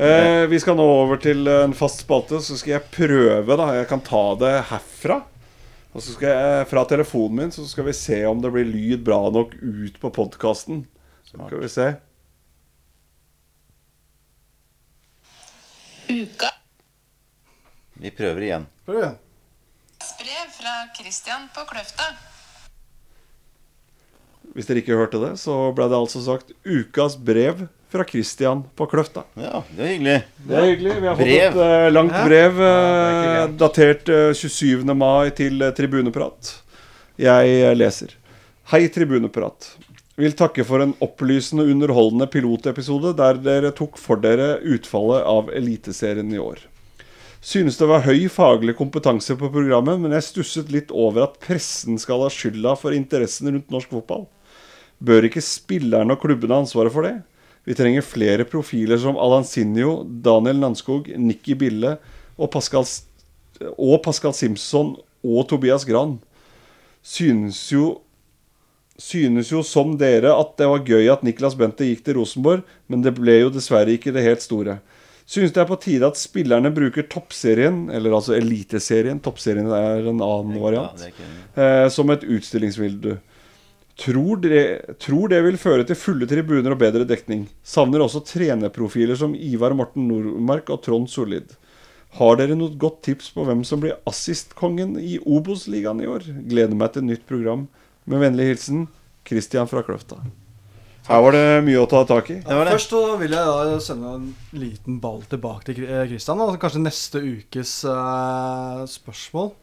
Eh, 0.02 0.46
vi 0.48 0.60
skal 0.64 0.78
nå 0.80 0.86
over 0.88 1.20
til 1.22 1.48
en 1.52 1.74
fast 1.76 2.06
spalte, 2.06 2.40
så 2.42 2.56
skal 2.58 2.78
jeg 2.78 2.90
prøve, 2.94 3.58
da. 3.60 3.68
Jeg 3.80 3.90
kan 3.92 4.04
ta 4.06 4.24
det 4.40 4.54
herfra. 4.72 5.22
Og 5.92 6.00
så 6.00 6.14
skal 6.16 6.30
jeg, 6.32 6.68
Fra 6.72 6.86
telefonen 6.88 7.36
min 7.42 7.52
så 7.52 7.66
skal 7.68 7.90
vi 7.90 7.94
se 7.98 8.22
om 8.26 8.40
det 8.42 8.52
blir 8.54 8.70
lyd 8.70 9.04
bra 9.04 9.20
nok 9.30 9.58
ut 9.60 10.00
på 10.00 10.14
podkasten. 10.16 10.86
Skal 11.28 11.60
vi 11.60 11.70
se. 11.72 11.90
Uka. 16.12 16.50
Vi 18.02 18.12
prøver 18.12 18.48
igjen. 18.48 18.66
Prøv 18.88 19.04
igjen. 19.04 19.20
Brev 20.22 20.52
fra 20.56 20.74
Christian 20.98 21.48
på 21.56 21.64
Kløfta. 21.70 22.31
Hvis 24.56 24.68
dere 24.68 24.82
ikke 24.82 24.98
hørte 25.00 25.22
det, 25.22 25.36
så 25.40 25.70
ble 25.76 25.88
det 25.88 26.00
altså 26.00 26.24
sagt 26.26 26.52
'Ukas 26.66 27.16
brev 27.16 27.68
fra 27.92 28.04
Christian 28.08 28.64
på 28.76 28.88
Kløfta'. 28.88 29.24
Ja, 29.40 29.62
det 29.76 29.84
er 29.84 29.94
hyggelig. 29.94 30.18
Det 30.48 30.58
er 30.58 30.68
hyggelig. 30.70 30.96
Vi 30.98 31.08
har 31.08 31.20
fått 31.20 31.36
et 31.36 31.60
uh, 31.60 31.92
langt 31.92 32.18
brev 32.26 32.60
ja, 32.64 33.46
datert 33.48 34.12
uh, 34.12 34.34
27. 34.36 34.84
mai 34.96 35.32
til 35.36 35.64
uh, 35.64 35.72
Tribuneprat. 35.76 36.52
Jeg 37.22 37.56
eh, 37.62 37.76
leser. 37.76 38.16
Hei, 38.72 38.88
Tribuneprat. 38.90 39.68
Vil 40.20 40.34
takke 40.38 40.64
for 40.68 40.84
en 40.84 40.94
opplysende 41.04 41.66
og 41.66 41.72
underholdende 41.74 42.28
pilotepisode 42.32 43.14
der 43.20 43.40
dere 43.44 43.72
tok 43.76 44.00
for 44.00 44.22
dere 44.22 44.56
utfallet 44.64 45.26
av 45.28 45.52
Eliteserien 45.56 46.32
i 46.34 46.40
år. 46.42 46.64
Synes 47.42 47.80
det 47.80 47.88
var 47.90 48.04
høy 48.06 48.28
faglig 48.30 48.76
kompetanse 48.78 49.34
på 49.38 49.50
programmet, 49.54 49.98
men 50.02 50.14
jeg 50.14 50.28
stusset 50.28 50.74
litt 50.74 50.92
over 50.94 51.26
at 51.26 51.40
pressen 51.42 51.98
skal 52.02 52.22
ha 52.26 52.30
skylda 52.30 52.76
for 52.78 52.94
interessen 52.94 53.50
rundt 53.50 53.74
norsk 53.74 53.94
fotball. 53.96 54.28
Bør 55.02 55.26
ikke 55.28 55.44
spillerne 55.44 56.14
og 56.14 56.22
klubbene 56.22 56.56
ha 56.56 56.64
ansvaret 56.64 56.94
for 56.94 57.08
det? 57.08 57.16
Vi 57.66 57.78
trenger 57.78 58.06
flere 58.06 58.46
profiler 58.50 58.98
som 59.02 59.18
Alan 59.22 59.46
Sinjo, 59.46 60.02
Daniel 60.06 60.62
Nanskog, 60.62 61.10
Nikki 61.18 61.56
Bille 61.58 61.96
og 62.38 62.52
Pascal, 62.54 62.86
og 63.78 64.00
Pascal 64.06 64.34
Simpson 64.38 64.96
og 65.22 65.44
Tobias 65.50 65.86
Gran. 65.86 66.20
Synes 67.02 67.68
jo 67.74 68.00
Synes 69.02 69.50
jo 69.50 69.64
som 69.66 69.96
dere 69.98 70.30
at 70.38 70.52
det 70.60 70.68
var 70.70 70.84
gøy 70.86 71.08
at 71.10 71.24
Niklas 71.26 71.56
Bente 71.58 71.88
gikk 71.88 72.04
til 72.06 72.20
Rosenborg, 72.20 72.62
men 72.86 73.02
det 73.02 73.16
ble 73.18 73.40
jo 73.40 73.48
dessverre 73.50 73.96
ikke 73.96 74.14
det 74.14 74.22
helt 74.22 74.44
store. 74.46 74.76
Synes 75.26 75.54
det 75.56 75.62
er 75.64 75.70
på 75.70 75.78
tide 75.82 76.06
at 76.06 76.20
spillerne 76.20 76.70
bruker 76.76 77.08
toppserien, 77.10 77.88
eller 77.90 78.14
altså 78.14 78.36
eliteserien, 78.38 79.18
toppserien 79.24 79.72
er 79.74 80.06
en 80.12 80.22
annen 80.22 80.60
variant, 80.62 81.02
eh, 81.56 81.88
som 81.90 82.14
et 82.14 82.28
utstillingsvindu. 82.28 83.16
Tror 84.02 84.40
det, 84.42 84.62
tror 85.04 85.30
det 85.30 85.42
vil 85.46 85.60
føre 85.62 85.86
til 85.86 86.00
fulle 86.00 86.26
tribuner 86.30 86.74
og 86.74 86.80
bedre 86.82 87.06
dekning. 87.06 87.46
Savner 87.62 88.02
også 88.02 88.24
trenerprofiler 88.26 89.20
som 89.20 89.36
Ivar 89.38 89.76
Morten 89.78 90.08
Nordmark 90.10 90.72
og 90.74 90.82
Trond 90.86 91.12
Solid. 91.12 91.54
Har 92.18 92.40
dere 92.40 92.58
noe 92.58 92.74
godt 92.82 93.04
tips 93.08 93.30
på 93.36 93.46
hvem 93.48 93.62
som 93.68 93.84
blir 93.84 94.00
assistkongen 94.10 94.98
i 95.00 95.20
Obos-ligaen 95.22 96.02
i 96.04 96.10
år? 96.12 96.26
Gleder 96.50 96.76
meg 96.76 96.96
til 96.96 97.06
nytt 97.08 97.28
program. 97.30 97.68
Med 98.10 98.26
vennlig 98.26 98.50
hilsen 98.50 98.88
Christian 99.28 99.70
fra 99.70 99.84
Kløfta. 99.86 100.18
Her 101.08 101.22
var 101.26 101.34
det 101.34 101.46
mye 101.66 101.82
å 101.82 101.88
ta 101.90 102.04
tak 102.10 102.30
i. 102.34 102.38
Ja. 102.42 102.62
Først 102.68 102.94
så 102.94 103.02
vil 103.22 103.34
jeg 103.34 103.48
da 103.48 103.80
sende 103.82 104.16
en 104.18 104.28
liten 104.54 105.00
ball 105.02 105.24
tilbake 105.30 105.70
til 105.70 105.86
eh, 105.88 106.06
Christian. 106.10 106.42
Da. 106.42 106.60
kanskje 106.62 106.84
neste 106.84 107.22
ukes 107.26 107.74
uh, 107.90 108.84
spørsmål. 108.90 109.54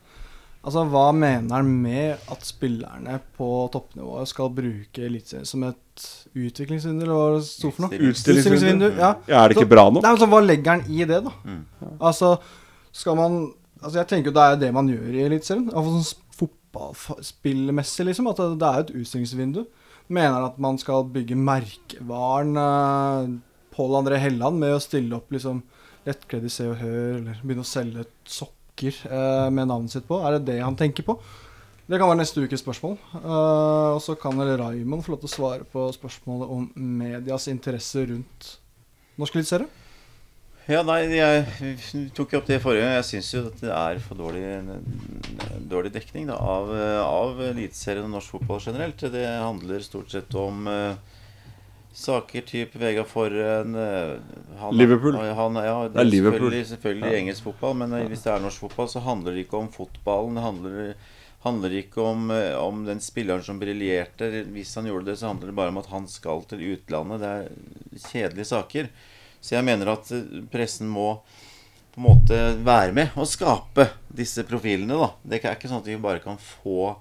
Altså, 0.67 0.83
Hva 0.91 1.05
mener 1.15 1.55
han 1.55 1.69
med 1.83 2.31
at 2.33 2.47
spillerne 2.47 3.21
på 3.39 3.49
toppnivået 3.73 4.31
skal 4.31 4.51
bruke 4.53 5.05
Eliteserien 5.07 5.47
som 5.49 5.63
et 5.69 6.07
utviklingsvindu, 6.35 7.05
eller 7.05 7.15
hva 7.15 7.29
det 7.37 7.45
sto 7.47 7.71
for 7.75 7.87
noe? 7.87 8.01
Utstillingsvindu. 8.11 8.89
ja. 8.99 9.13
Ja, 9.31 9.45
er 9.45 9.53
det 9.53 9.59
ikke 9.59 9.71
bra 9.71 9.87
nok? 9.91 10.03
Nei, 10.03 10.15
altså, 10.17 10.29
Hva 10.31 10.43
legger 10.45 10.77
han 10.77 10.85
i 10.91 11.07
det, 11.09 11.21
da? 11.25 11.35
Mm. 11.45 11.63
Altså, 11.99 12.37
skal 12.93 13.19
man 13.19 13.41
Altså, 13.79 14.01
jeg 14.01 14.09
tenker 14.11 14.33
jo 14.33 14.35
det 14.35 14.43
er 14.45 14.57
det 14.59 14.69
man 14.75 14.89
gjør 14.91 15.13
i 15.15 15.21
Eliteserien. 15.23 15.69
Iallfall 15.71 16.01
sånn 16.03 16.25
fotballspillmessig, 16.35 18.09
liksom. 18.09 18.27
At 18.27 18.41
det, 18.43 18.67
er 18.67 18.81
et 18.83 18.91
utstillingsvindu. 18.91 19.61
Mener 20.11 20.35
han 20.35 20.47
at 20.49 20.59
man 20.59 20.81
skal 20.83 21.07
bygge 21.15 21.39
merkevaren 21.39 22.59
eh, 22.59 23.37
Pål 23.77 23.99
André 24.01 24.19
Helland 24.19 24.59
med 24.59 24.75
å 24.75 24.83
stille 24.83 25.15
opp 25.15 25.31
liksom 25.31 25.63
lettkledd 26.09 26.49
i 26.49 26.51
Se 26.51 26.67
og 26.67 26.81
Hør, 26.81 27.21
eller 27.21 27.43
begynne 27.45 27.63
å 27.63 27.69
selge 27.69 28.09
sokker 28.27 28.58
eh, 28.87 29.49
med 29.51 29.69
navnet 29.69 29.93
sitt 29.93 30.07
på? 30.09 30.21
Er 30.23 30.37
det 30.37 30.47
det 30.53 30.61
han 30.63 30.77
tenker 30.79 31.07
på? 31.07 31.19
Det 31.89 31.97
kan 31.97 32.11
være 32.11 32.21
neste 32.21 32.45
ukes 32.45 32.61
spørsmål. 32.61 32.99
Eh, 33.17 33.91
og 33.97 34.01
så 34.05 34.15
kan 34.21 34.37
vel 34.39 34.55
Raymond 34.61 35.05
få 35.05 35.15
lov 35.15 35.23
til 35.23 35.31
å 35.31 35.35
svare 35.35 35.69
på 35.69 35.89
spørsmålet 35.97 36.55
om 36.55 36.71
medias 36.77 37.49
interesse 37.49 38.07
rundt 38.11 38.55
norsk 39.19 39.39
eliteserie. 39.39 39.69
Ja, 40.69 40.83
nei, 40.85 40.99
jeg 41.17 42.11
tok 42.13 42.35
jo 42.35 42.43
opp 42.43 42.49
det 42.51 42.59
forrige 42.61 42.85
gang. 42.85 42.99
Jeg 42.99 43.07
syns 43.09 43.31
jo 43.33 43.47
at 43.49 43.61
det 43.63 43.71
er 43.73 44.01
for 44.05 44.21
dårlig, 44.21 44.43
dårlig 45.65 45.95
dekning 45.95 46.27
da, 46.29 46.37
av, 46.37 46.69
av 47.01 47.41
Eliteserien 47.47 48.05
og 48.05 48.19
norsk 48.19 48.35
fotball 48.35 48.61
generelt. 48.61 49.01
Det 49.01 49.25
handler 49.25 49.87
stort 49.87 50.13
sett 50.13 50.37
om 50.37 50.69
eh, 50.69 51.17
saker 51.99 52.45
type 52.47 52.79
Vegard 52.79 53.09
Forren 53.11 53.75
eh, 53.75 54.17
han- 54.61 54.77
Liverpool. 54.79 55.17
Han, 55.19 55.55
ja, 55.59 55.75
det 55.89 55.93
Det 55.95 55.99
er 55.99 56.05
er 56.05 56.11
Liverpool. 56.11 56.51
selvfølgelig, 56.51 56.67
selvfølgelig 56.73 57.19
engelsk 57.19 57.43
fotball, 57.49 57.75
men 57.81 57.93
eh, 57.99 58.07
hvis 58.09 58.23
det 58.23 58.33
er 58.35 58.45
norsk 58.45 58.61
fotball, 58.67 58.89
så 58.93 59.03
handler 59.03 59.35
det 59.35 59.47
ikke 59.47 59.59
om 59.59 59.69
fotballen. 59.75 60.35
Det 60.39 60.45
handler, 60.45 60.95
handler 61.45 61.71
ikke 61.81 62.03
om, 62.07 62.31
eh, 62.31 62.55
om 62.59 62.85
den 62.87 63.01
spilleren 63.03 63.43
som 63.43 63.59
briljerte. 63.61 64.31
Hvis 64.55 64.75
han 64.79 64.87
gjorde 64.87 65.11
det, 65.11 65.19
så 65.19 65.27
handler 65.33 65.51
det 65.51 65.57
bare 65.59 65.69
om 65.75 65.79
at 65.83 65.87
han 65.91 66.07
skal 66.09 66.43
til 66.51 66.63
utlandet. 66.77 67.21
Det 67.21 67.35
er 67.35 68.09
kjedelige 68.13 68.47
saker. 68.53 68.89
Så 69.41 69.55
jeg 69.57 69.65
mener 69.65 69.91
at 69.93 70.09
pressen 70.51 70.89
må 70.91 71.21
på 71.95 71.99
en 71.99 72.07
måte 72.07 72.39
være 72.63 72.93
med 72.95 73.11
og 73.19 73.27
skape 73.27 73.89
disse 74.15 74.45
profilene. 74.47 74.95
da. 74.99 75.11
Det 75.27 75.43
er 75.45 75.55
ikke 75.57 75.69
sånn 75.71 75.83
at 75.83 75.87
vi 75.91 75.97
bare 75.97 76.23
kan 76.23 76.39
få 76.39 76.97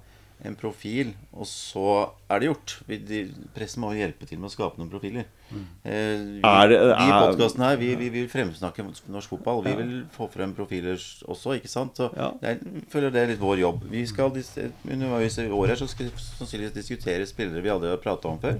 en 0.45 0.53
profil, 0.55 1.13
og 1.33 1.47
så 1.49 1.83
er 2.29 2.39
det 2.39 2.47
gjort. 2.51 2.73
Vi, 2.87 2.97
de, 3.01 3.19
pressen 3.55 3.81
må 3.81 3.89
jo 3.95 4.03
hjelpe 4.03 4.27
til 4.29 4.37
med 4.37 4.51
å 4.51 4.53
skape 4.53 4.77
noen 4.77 4.89
profiler. 4.91 5.25
Eh, 5.49 5.63
vi, 5.83 6.41
Er 6.45 6.67
det- 6.69 6.77
er, 6.77 6.91
i 6.93 7.07
podkasten 7.09 7.63
her 7.65 7.75
vi, 7.77 7.95
vi 7.95 8.09
vil 8.13 8.27
fremsnakke 8.29 8.85
norsk 9.09 9.29
fotball. 9.33 9.63
Vi 9.65 9.73
vil 9.79 10.05
få 10.13 10.27
frem 10.31 10.53
profiler 10.53 10.93
også, 11.25 11.55
ikke 11.57 11.67
sant? 11.71 11.95
Så 11.97 12.11
Ja. 12.15 12.33
jeg 12.41 12.59
føler 12.89 13.09
det 13.11 13.21
er 13.23 13.27
litt 13.33 13.39
vår 13.41 13.57
jobb. 13.59 13.83
Vi 13.89 14.05
skal 14.05 14.29
Underveis 14.31 15.37
i 15.39 15.47
året 15.49 15.79
så 15.79 15.87
skal 15.89 16.05
vi 16.05 16.11
sannsynligvis 16.17 16.73
diskutere 16.73 17.25
spillere 17.25 17.61
vi 17.63 17.69
aldri 17.69 17.89
har 17.89 17.97
prata 17.97 18.27
om 18.29 18.37
før. 18.39 18.59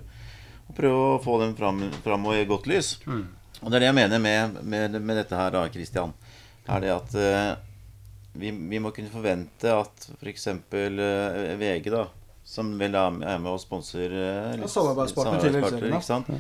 Og 0.70 0.76
prøve 0.76 1.20
å 1.20 1.24
få 1.24 1.40
dem 1.40 1.56
fram, 1.56 1.92
fram 2.04 2.26
og 2.26 2.34
i 2.34 2.46
godt 2.46 2.66
lys. 2.68 2.98
Og 3.08 3.70
det 3.72 3.76
er 3.76 3.80
det 3.80 3.88
jeg 3.94 3.96
mener 3.96 4.20
med, 4.20 4.64
med, 4.64 5.02
med 5.02 5.16
dette 5.18 5.36
her, 5.36 5.52
da, 5.52 5.68
Christian. 5.70 6.14
Er 6.68 6.80
det 6.82 6.90
at 6.92 7.16
eh, 7.16 7.56
vi, 8.40 8.52
vi 8.52 8.82
må 8.84 8.94
kunne 8.96 9.12
forvente 9.12 9.74
at 9.74 10.08
f.eks. 10.20 10.48
Uh, 10.72 11.56
VG, 11.60 11.90
da, 11.94 12.06
som 12.48 12.74
vel 12.80 12.96
er 12.98 13.18
med 13.42 13.52
og 13.52 13.62
sponser 13.64 14.14
uh, 14.14 14.54
Ja, 14.58 14.70
samarbeidspartner 14.72 15.44
til 15.44 15.90
ikke 15.90 16.06
sant? 16.06 16.32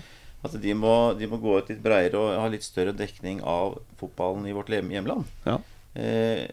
At 0.45 0.53
de 0.61 0.73
må, 0.77 0.93
de 1.17 1.27
må 1.29 1.39
gå 1.41 1.57
ut 1.57 1.71
litt 1.71 1.81
bredere 1.83 2.21
og 2.21 2.41
ha 2.43 2.47
litt 2.53 2.65
større 2.65 2.93
dekning 2.95 3.41
av 3.41 3.79
fotballen 3.99 4.45
i 4.47 4.53
vårt 4.55 4.69
hjemland. 4.69 5.25
Ja. 5.47 5.57
Eh, 5.97 6.43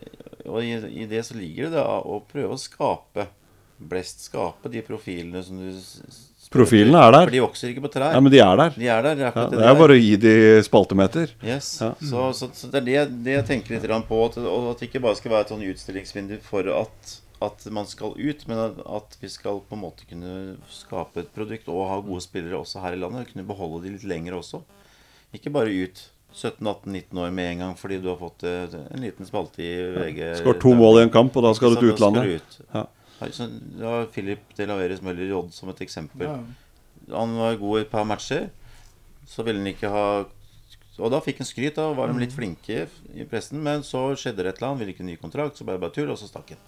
og 0.49 0.65
i, 0.65 0.73
i 1.05 1.05
det 1.11 1.21
så 1.29 1.37
ligger 1.37 1.69
det 1.69 1.77
da 1.77 1.99
å 2.01 2.23
prøve 2.25 2.57
å 2.57 2.61
skape 2.61 3.29
blest 3.77 4.25
skape 4.29 4.71
de 4.73 4.83
profilene 4.87 5.43
som 5.45 5.59
du 5.61 5.71
Profilene 6.55 7.01
er 7.03 7.13
der. 7.15 7.27
For 7.27 7.35
de 7.35 7.43
vokser 7.43 7.73
ikke 7.73 7.83
på 7.85 7.91
trær. 7.97 8.15
Ja, 8.15 8.21
men 8.23 8.33
de 8.33 8.41
er 8.45 8.61
der. 8.61 8.77
De 8.79 8.87
er 8.89 9.03
der. 9.09 9.19
Er, 9.19 9.33
Ja, 9.35 9.47
det 9.51 9.59
er 9.59 9.67
der. 9.67 9.75
bare 9.81 9.97
å 9.97 9.99
gi 10.01 10.15
de 10.23 10.35
spaltemeter. 10.67 11.35
Yes. 11.43 11.69
Ja. 11.83 11.91
Så, 11.99 12.29
så, 12.39 12.49
så 12.55 12.71
det 12.71 12.81
er 12.81 12.87
det, 12.89 13.05
det 13.27 13.37
jeg 13.39 13.47
tenker 13.51 13.77
litt 13.77 14.09
på. 14.09 14.23
At, 14.29 14.39
og 14.39 14.71
at 14.73 14.81
det 14.81 14.89
ikke 14.91 15.03
bare 15.05 15.19
skal 15.19 15.35
være 15.35 15.49
et 15.49 15.53
sånn 15.55 15.67
utstillingsvindu 15.73 16.39
for 16.47 16.71
at, 16.71 17.15
at 17.45 17.67
man 17.75 17.91
skal 17.91 18.15
ut, 18.17 18.47
men 18.51 18.63
at, 18.69 18.81
at 19.01 19.19
vi 19.21 19.33
skal 19.35 19.61
på 19.67 19.77
en 19.77 19.85
måte 19.85 20.07
kunne 20.09 20.57
skape 20.71 21.25
et 21.27 21.35
produkt 21.37 21.69
og 21.69 21.85
ha 21.91 22.01
gode 22.07 22.25
spillere 22.25 22.63
også 22.63 22.83
her 22.87 22.97
i 22.97 23.03
landet. 23.03 23.31
Kunne 23.33 23.47
beholde 23.51 23.83
de 23.85 23.95
litt 23.97 24.07
lenger 24.09 24.39
også. 24.41 24.63
Ikke 25.35 25.51
bare 25.55 25.75
ut 25.75 26.07
17-18-19 26.35 27.19
år 27.23 27.31
med 27.31 27.51
en 27.53 27.61
gang 27.63 27.75
fordi 27.79 28.01
du 28.03 28.09
har 28.11 28.19
fått 28.19 28.43
eh, 28.49 28.67
en 28.91 29.03
liten 29.05 29.27
spalte 29.27 29.63
i 29.63 29.71
VG. 29.95 30.21
Skår 30.41 30.57
to 30.63 30.73
mål 30.79 30.99
i 30.99 31.05
en 31.07 31.13
kamp, 31.15 31.37
og 31.39 31.47
da 31.47 31.53
skal 31.55 31.75
du 31.75 31.81
til 31.83 31.93
utlandet. 31.95 32.25
skal 32.25 32.31
du 32.31 32.37
ut. 32.43 32.71
Ja. 32.75 32.85
Her, 33.21 33.33
var 33.79 33.91
har 33.91 34.07
Philip 34.13 34.55
Delaveres 34.59 35.03
Møller 35.05 35.31
i 35.31 35.41
som 35.55 35.71
et 35.73 35.83
eksempel. 35.87 36.27
Ja. 36.27 36.39
Han 37.15 37.37
var 37.39 37.61
god 37.61 37.79
i 37.79 37.85
et 37.85 37.93
par 37.93 38.07
matcher. 38.09 38.51
Så 39.29 39.45
ville 39.45 39.61
han 39.63 39.73
ikke 39.73 39.89
ha 39.93 40.07
Og 40.99 41.11
da 41.11 41.19
fikk 41.25 41.41
han 41.43 41.49
skryt. 41.49 41.75
Da 41.79 41.89
var 41.97 42.11
de 42.11 42.21
litt 42.23 42.35
flinke 42.35 42.87
i 43.15 43.27
pressen. 43.27 43.63
Men 43.63 43.83
så 43.83 44.13
skjedde 44.15 44.45
det 44.45 44.55
et 44.55 44.61
eller 44.61 44.73
annet. 44.73 44.85
Ville 44.85 44.95
ikke 44.95 45.09
ny 45.09 45.17
kontrakt. 45.19 45.59
Så 45.59 45.67
det 45.67 45.83
bare 45.83 45.95
tull, 45.95 46.13
og 46.13 46.21
så 46.21 46.31
stakk 46.31 46.55
han. 46.55 46.63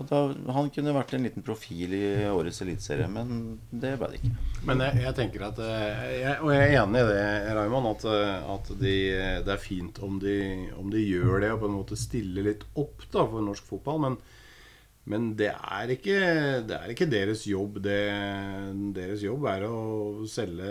Og 0.00 0.06
da, 0.08 0.20
han 0.56 0.70
kunne 0.72 0.94
vært 0.96 1.12
en 1.12 1.26
liten 1.26 1.44
profil 1.44 1.92
i 1.92 2.04
årets 2.24 2.62
eliteserie, 2.64 3.04
men 3.12 3.58
det 3.68 3.90
ble 4.00 4.08
det 4.08 4.20
ikke. 4.22 4.30
Men 4.64 4.80
jeg, 4.86 5.02
jeg 5.04 5.16
tenker 5.18 5.44
at 5.50 5.58
eh, 5.60 6.04
jeg, 6.16 6.36
Og 6.40 6.52
jeg 6.54 6.62
er 6.62 6.76
enig 6.80 7.02
i 7.02 7.08
det, 7.10 7.26
Raymond, 7.58 7.90
at, 7.90 8.06
eh, 8.08 8.46
at 8.54 8.70
de, 8.80 8.94
det 9.44 9.52
er 9.52 9.60
fint 9.60 10.00
om 10.04 10.16
de, 10.22 10.36
om 10.80 10.88
de 10.92 11.02
gjør 11.04 11.44
det 11.44 11.50
og 11.52 11.60
på 11.60 11.68
en 11.68 11.76
måte 11.76 12.00
stiller 12.00 12.48
litt 12.48 12.64
opp 12.80 13.04
da 13.12 13.26
for 13.26 13.44
norsk 13.44 13.68
fotball. 13.68 14.00
Men 14.06 14.16
Men 15.10 15.32
det 15.34 15.48
er, 15.50 15.90
ikke, 15.90 16.18
det 16.62 16.76
er 16.76 16.92
ikke 16.92 17.08
deres 17.10 17.42
jobb. 17.50 17.80
Det, 17.82 17.98
deres 18.94 19.24
jobb 19.24 19.48
er 19.50 19.64
å 19.66 19.78
selge, 20.30 20.68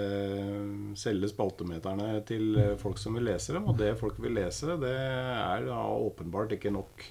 selge 0.99 1.31
spaltemeterne 1.33 2.13
til 2.27 2.55
folk 2.79 3.01
som 3.01 3.17
vil 3.19 3.27
lese 3.27 3.57
dem. 3.57 3.67
Og 3.67 3.75
det 3.81 3.91
folk 3.99 4.21
vil 4.23 4.37
lese, 4.39 4.77
det 4.79 4.95
er 4.95 5.67
da 5.67 5.81
åpenbart 5.99 6.55
ikke 6.55 6.71
nok 6.71 7.05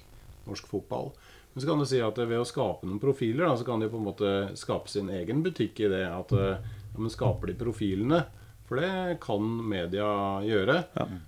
norsk 0.49 0.73
fotball. 0.73 1.11
Men 1.53 1.61
så 1.61 1.67
kan 1.69 1.81
du 1.81 1.85
si 1.85 2.01
at 2.01 2.17
ved 2.17 2.39
å 2.39 2.47
skape 2.47 2.87
noen 2.87 3.01
profiler, 3.01 3.45
da, 3.45 3.55
så 3.59 3.67
kan 3.67 3.81
de 3.83 3.91
på 3.91 3.99
en 3.99 4.07
måte 4.07 4.35
skape 4.57 4.89
sin 4.89 5.11
egen 5.13 5.43
butikk 5.45 5.83
i 5.83 5.91
det. 5.91 6.05
At 6.09 6.31
ja, 6.33 6.53
men 6.97 7.11
skaper 7.13 7.51
de 7.51 7.59
profilene, 7.59 8.23
for 8.65 8.79
det 8.79 9.19
kan 9.21 9.45
media 9.67 10.07
gjøre, 10.47 10.77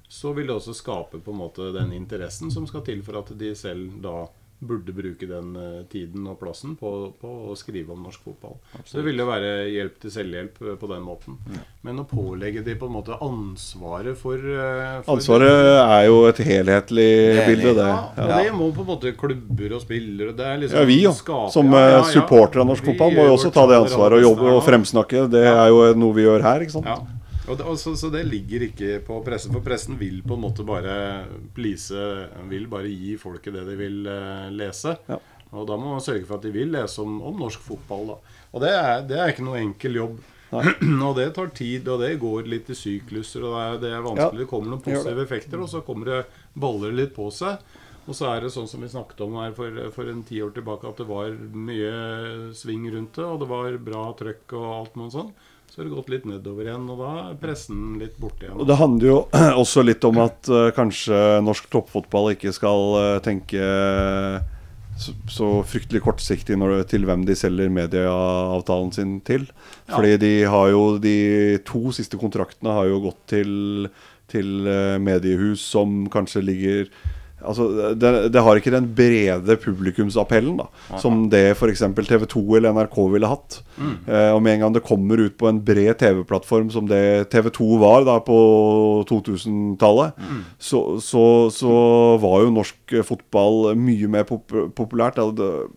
så 0.07 0.31
vil 0.33 0.47
det 0.47 0.55
også 0.55 0.73
skape 0.79 1.19
på 1.21 1.33
en 1.33 1.41
måte 1.43 1.73
den 1.75 1.91
interessen 1.93 2.49
som 2.55 2.65
skal 2.69 2.85
til 2.87 3.03
for 3.03 3.19
at 3.19 3.33
de 3.37 3.51
selv 3.59 3.99
da 4.01 4.23
burde 4.67 4.93
bruke 4.95 5.27
den 5.29 5.55
eh, 5.59 5.83
tiden 5.91 6.25
og 6.31 6.37
plassen 6.41 6.75
på, 6.79 6.91
på 7.21 7.31
å 7.51 7.55
skrive 7.59 7.93
om 7.95 8.03
norsk 8.05 8.23
fotball. 8.25 8.55
Så 8.85 8.97
det 8.99 9.05
ville 9.07 9.23
jo 9.23 9.29
være 9.29 9.51
hjelp 9.73 9.97
til 10.03 10.13
selvhjelp 10.15 10.61
eh, 10.63 10.75
på 10.81 10.89
den 10.91 11.03
måten. 11.05 11.37
Men 11.83 11.99
å 12.01 12.05
pålegge 12.09 12.63
de 12.65 12.75
på 12.79 12.87
en 12.89 12.95
måte 12.95 13.17
ansvaret 13.23 14.17
for, 14.19 14.37
eh, 14.39 15.01
for 15.05 15.15
Ansvaret 15.17 15.53
er 15.83 16.05
jo 16.09 16.21
et 16.29 16.41
helhetlig 16.47 17.09
bilde, 17.47 17.73
det. 17.79 17.87
Ja, 17.89 17.99
Ja. 18.17 18.41
det 18.43 18.53
må 18.55 18.71
på 18.75 18.85
en 18.85 18.91
måte 18.93 19.13
klubber 19.19 19.75
og 19.77 19.81
spillere 19.83 20.35
det 20.37 20.45
er 20.47 20.61
liksom 20.63 20.79
Ja, 20.79 20.85
vi 20.89 21.01
jo, 21.03 21.11
som 21.51 21.71
ja, 21.73 21.83
ja, 21.97 22.03
supportere 22.07 22.63
av 22.63 22.71
norsk 22.71 22.83
Vi 22.85 22.93
fotball, 22.93 23.13
må 23.17 23.27
jo 23.27 23.35
også 23.37 23.51
ta 23.53 23.67
det 23.69 23.81
ansvaret 23.83 24.19
og 24.21 24.25
jobbe 24.29 24.55
og 24.57 24.63
fremsnakke. 24.65 25.27
Det 25.33 25.43
er 25.49 25.67
jo 25.69 25.83
noe 25.99 26.13
vi 26.15 26.25
gjør 26.27 26.41
her, 26.45 26.63
ikke 26.65 26.77
sant. 26.79 26.89
Og 27.43 27.57
det, 27.59 27.65
også, 27.67 27.95
så 27.99 28.07
det 28.13 28.23
ligger 28.29 28.69
ikke 28.69 29.01
på 29.03 29.17
pressen, 29.25 29.51
for 29.51 29.63
pressen 29.65 29.97
vil 29.99 30.21
på 30.23 30.37
en 30.37 30.43
måte 30.45 30.63
bare 30.63 30.93
please 31.55 31.91
Vil 32.47 32.69
bare 32.71 32.87
gi 32.87 33.17
folket 33.19 33.57
det 33.57 33.65
de 33.67 33.75
vil 33.79 34.05
eh, 34.07 34.51
lese. 34.55 34.95
Ja. 35.09 35.19
Og 35.53 35.67
da 35.69 35.75
må 35.77 35.91
man 35.91 36.03
sørge 36.03 36.25
for 36.25 36.39
at 36.39 36.45
de 36.47 36.53
vil 36.55 36.71
lese 36.73 37.03
om, 37.03 37.19
om 37.21 37.43
norsk 37.43 37.61
fotball. 37.61 38.13
Da. 38.13 38.37
Og 38.53 38.63
det 38.63 38.71
er, 38.73 39.03
det 39.09 39.19
er 39.19 39.33
ikke 39.33 39.45
noe 39.45 39.59
enkel 39.61 39.99
jobb. 39.99 40.21
og 41.07 41.15
det 41.17 41.31
tar 41.35 41.49
tid, 41.57 41.87
og 41.89 42.01
det 42.03 42.15
går 42.21 42.49
litt 42.49 42.67
i 42.69 42.77
sykluser, 42.77 43.45
og 43.45 43.55
det 43.55 43.61
er, 43.63 43.79
det 43.83 43.91
er 43.91 44.03
vanskelig. 44.05 44.39
Ja, 44.39 44.43
Det 44.43 44.49
kommer 44.49 44.73
noen 44.73 44.83
positive 44.85 45.25
effekter, 45.25 45.61
og 45.61 45.71
så 45.71 45.81
kommer 45.85 46.11
det 46.11 46.19
baller 46.53 46.93
litt 46.95 47.13
på 47.15 47.27
seg. 47.33 47.61
Og 48.03 48.17
så 48.17 48.27
er 48.33 48.43
det 48.43 48.51
sånn 48.51 48.67
som 48.67 48.83
vi 48.83 48.91
snakket 48.91 49.21
om 49.23 49.37
her 49.39 49.53
for, 49.55 49.77
for 49.95 50.09
en 50.11 50.23
ti 50.27 50.41
år 50.43 50.51
tilbake, 50.55 50.89
at 50.89 50.99
det 50.99 51.07
var 51.07 51.31
mye 51.55 51.93
sving 52.57 52.89
rundt 52.91 53.15
det, 53.15 53.25
og 53.25 53.39
det 53.43 53.49
var 53.51 53.77
bra 53.83 54.07
trøkk 54.19 54.55
og 54.59 54.65
alt 54.75 54.97
noe 54.99 55.13
sånn. 55.13 55.31
Så 55.73 55.81
har 55.81 55.87
det 55.87 55.95
gått 55.95 56.09
litt 56.13 56.25
nedover 56.29 56.67
igjen, 56.67 56.83
og 56.93 56.99
da 57.01 57.11
er 57.17 57.37
pressen 57.41 57.95
litt 57.97 58.13
borte 58.21 58.45
igjen. 58.45 58.59
Og 58.61 58.67
det 58.69 58.75
handler 58.77 59.07
jo 59.09 59.15
også 59.63 59.81
litt 59.81 60.05
om 60.05 60.19
at 60.21 60.49
uh, 60.53 60.67
kanskje 60.77 61.21
norsk 61.41 61.71
toppfotball 61.73 62.35
ikke 62.35 62.51
skal 62.53 62.93
uh, 62.93 63.21
tenke 63.25 63.57
så, 65.01 65.15
så 65.33 65.47
fryktelig 65.65 66.03
kortsiktig 66.05 66.59
når 66.61 66.83
til 66.91 67.07
hvem 67.09 67.23
de 67.25 67.33
selger 67.33 67.73
medieavtalen 67.73 68.93
sin 68.93 69.17
til. 69.25 69.47
Fordi 69.89 70.13
de 70.21 70.31
har 70.53 70.69
jo 70.75 70.83
de 71.01 71.17
to 71.65 71.89
siste 71.97 72.21
kontraktene 72.21 72.77
har 72.77 72.91
jo 72.91 73.01
gått 73.07 73.25
til, 73.33 73.89
til 74.29 74.69
uh, 74.69 75.01
mediehus 75.01 75.65
som 75.73 76.03
kanskje 76.13 76.45
ligger 76.51 76.93
Altså, 77.43 77.93
det, 77.99 78.11
det 78.31 78.41
har 78.45 78.55
ikke 78.59 78.71
den 78.71 78.87
brede 78.95 79.57
publikumsappellen 79.59 80.57
da 80.61 80.65
som 81.01 81.25
det 81.29 81.41
f.eks. 81.57 81.81
TV 82.07 82.25
2 82.31 82.43
eller 82.57 82.73
NRK 82.77 82.97
ville 83.13 83.27
hatt. 83.27 83.59
Eh, 84.07 84.31
og 84.31 84.41
med 84.45 84.53
en 84.55 84.59
gang 84.65 84.73
det 84.77 84.83
kommer 84.87 85.19
ut 85.25 85.35
på 85.37 85.49
en 85.49 85.59
bred 85.65 85.97
TV-plattform 85.99 86.69
som 86.71 86.87
det 86.87 87.29
TV 87.33 87.49
2 87.51 87.67
var 87.81 88.05
da 88.07 88.19
på 88.23 88.37
2000-tallet, 89.09 90.13
så, 90.59 90.81
så, 91.03 91.23
så 91.53 91.73
var 92.23 92.43
jo 92.45 92.53
norsk 92.55 92.97
fotball 93.07 93.73
mye 93.79 94.07
mer 94.11 94.23
pop 94.29 94.47
populært. 94.77 95.19
Hadde- 95.19 95.69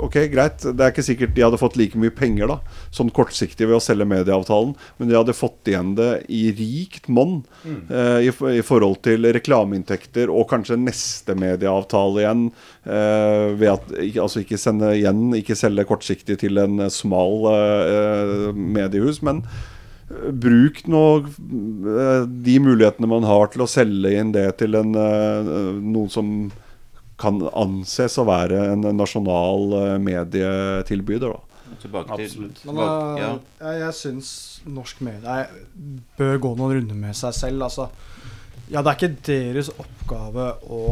Ok, 0.00 0.16
greit. 0.32 0.62
Det 0.64 0.84
er 0.84 0.92
ikke 0.92 1.04
sikkert 1.04 1.34
de 1.36 1.44
hadde 1.44 1.60
fått 1.60 1.76
like 1.78 1.98
mye 2.00 2.12
penger 2.14 2.50
da 2.50 2.58
sånn 2.94 3.10
kortsiktig 3.14 3.68
ved 3.68 3.78
å 3.78 3.82
selge 3.82 4.06
medieavtalen, 4.08 4.74
men 4.98 5.10
de 5.10 5.16
hadde 5.18 5.36
fått 5.36 5.70
igjen 5.70 5.94
det 5.98 6.10
i 6.32 6.42
rikt 6.56 7.08
monn 7.12 7.40
eh, 7.66 8.28
i, 8.28 8.30
i 8.30 8.62
forhold 8.66 9.00
til 9.06 9.28
reklameinntekter 9.36 10.32
og 10.32 10.48
kanskje 10.52 10.78
neste 10.80 11.36
medieavtale 11.38 12.24
igjen. 12.24 12.46
Eh, 12.84 13.50
ved 13.60 13.74
at 13.74 13.92
Altså 14.20 14.42
ikke 14.42 14.58
sende 14.60 14.94
igjen, 14.96 15.28
ikke 15.36 15.56
selge 15.58 15.86
kortsiktig 15.88 16.38
til 16.42 16.60
en 16.60 16.86
smal 16.92 17.46
eh, 17.50 18.48
mediehus, 18.54 19.20
men 19.26 19.44
eh, 19.44 19.68
Bruk 20.10 20.82
nå 20.90 21.04
eh, 21.20 22.24
de 22.26 22.56
mulighetene 22.62 23.10
man 23.10 23.26
har 23.28 23.52
til 23.52 23.62
å 23.62 23.70
selge 23.70 24.10
inn 24.18 24.32
det 24.34 24.48
til 24.62 24.74
en, 24.80 24.90
eh, 24.98 25.52
noen 25.78 26.10
som 26.10 26.32
kan 27.20 27.40
anses 27.52 28.16
å 28.20 28.26
være 28.28 28.64
en 28.72 28.88
nasjonal 28.96 29.76
eh, 29.78 29.96
medietilbyder. 30.02 31.34
Da. 31.36 31.50
Tilbake 31.80 32.16
til 32.16 32.26
Absolutt. 32.26 32.62
Men 32.64 32.78
tilbake, 32.78 33.10
eh, 33.10 33.20
ja. 33.22 33.30
jeg, 33.60 33.82
jeg 33.84 33.98
syns 34.00 34.32
norsk 34.68 35.02
medie 35.06 35.36
bør 36.18 36.40
gå 36.46 36.54
noen 36.58 36.78
runder 36.78 36.98
med 37.04 37.18
seg 37.18 37.36
selv. 37.36 37.66
Altså, 37.68 37.90
ja, 38.70 38.82
det 38.82 38.90
er 38.90 38.98
ikke 38.98 39.28
deres 39.30 39.70
oppgave 39.74 40.48
å 40.70 40.82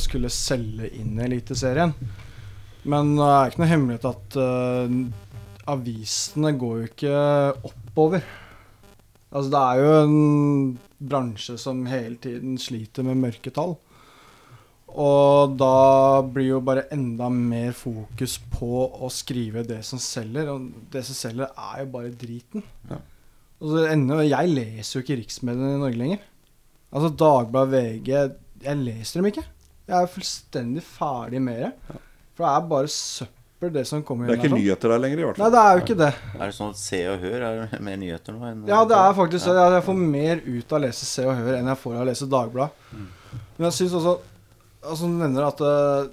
skulle 0.00 0.32
selge 0.32 0.90
inn 0.96 1.18
Eliteserien. 1.20 1.94
Men 2.88 3.16
det 3.18 3.26
er 3.28 3.50
ikke 3.50 3.60
noe 3.60 3.68
hemmelighet 3.68 4.06
at 4.08 4.36
uh, 4.40 4.94
avisene 5.68 6.54
går 6.56 6.78
jo 6.78 6.86
ikke 6.88 7.18
oppover. 7.68 8.24
Altså, 9.30 9.50
det 9.52 9.60
er 9.60 9.82
jo 9.82 9.90
en 9.98 10.14
bransje 11.12 11.58
som 11.60 11.84
hele 11.90 12.16
tiden 12.24 12.56
sliter 12.60 13.04
med 13.06 13.20
mørketall. 13.20 13.76
Og 14.98 15.54
da 15.60 16.22
blir 16.26 16.48
jo 16.54 16.60
bare 16.64 16.86
enda 16.94 17.28
mer 17.30 17.72
fokus 17.76 18.38
på 18.56 18.86
å 19.04 19.10
skrive 19.12 19.62
det 19.68 19.80
som 19.86 20.00
selger. 20.02 20.50
Og 20.54 20.68
det 20.92 21.04
som 21.06 21.14
selger, 21.18 21.50
er 21.54 21.84
jo 21.84 21.90
bare 21.94 22.10
driten. 22.18 22.64
Og 23.60 23.74
så 23.74 23.86
ender, 23.92 24.22
jeg 24.24 24.50
leser 24.54 24.98
jo 24.98 25.04
ikke 25.04 25.18
riksmediene 25.20 25.74
i 25.76 25.80
Norge 25.82 26.00
lenger. 26.00 26.22
Altså 26.90 27.10
Dagbladet, 27.14 27.70
VG 28.02 28.08
Jeg 28.64 28.76
leser 28.84 29.20
dem 29.20 29.28
ikke. 29.30 29.44
Jeg 29.90 29.96
er 30.04 30.08
fullstendig 30.14 30.82
ferdig 30.86 31.40
med 31.42 31.60
det. 31.66 31.70
For 32.34 32.44
det 32.46 32.50
er 32.54 32.66
bare 32.70 32.90
søppel, 32.90 33.70
det 33.74 33.84
som 33.88 34.02
kommer 34.06 34.26
Det 34.26 34.34
er 34.34 34.38
inn 34.38 34.44
ikke 34.46 34.50
her. 34.56 34.62
nyheter 34.64 34.92
der 34.94 35.00
lenger, 35.04 35.18
i 35.20 35.26
hvert 35.28 35.38
fall. 35.38 35.44
Nei, 35.46 35.52
det 35.54 35.62
er 35.62 35.76
jo 35.78 35.84
ikke 35.84 35.98
det. 36.00 36.10
Er 36.34 36.42
det 36.46 36.56
sånn 36.56 36.72
at 36.74 36.80
Se 36.80 37.00
og 37.12 37.24
Hør 37.26 37.44
er 37.50 37.74
mer 37.88 38.00
nyheter 38.00 38.36
nå 38.36 38.48
enn 38.48 38.66
Ja, 38.70 38.80
det 38.88 38.96
er 38.98 39.14
faktisk 39.20 39.46
det. 39.50 39.64
Jeg 39.76 39.86
får 39.86 40.00
mer 40.02 40.42
ut 40.46 40.72
av 40.74 40.78
å 40.80 40.82
lese 40.86 41.08
Se 41.12 41.26
og 41.28 41.34
Hør 41.38 41.56
enn 41.60 41.70
jeg 41.72 41.80
får 41.84 41.96
av 41.98 42.02
å 42.04 42.08
lese 42.10 42.28
Dagbladet. 42.32 43.06
Men 43.60 43.68
jeg 43.68 43.76
syns 43.76 43.96
også 44.00 44.14
Altså, 44.80 45.06
du 45.06 45.16
nevner 45.20 45.44
at 45.44 45.60
uh, 45.60 46.08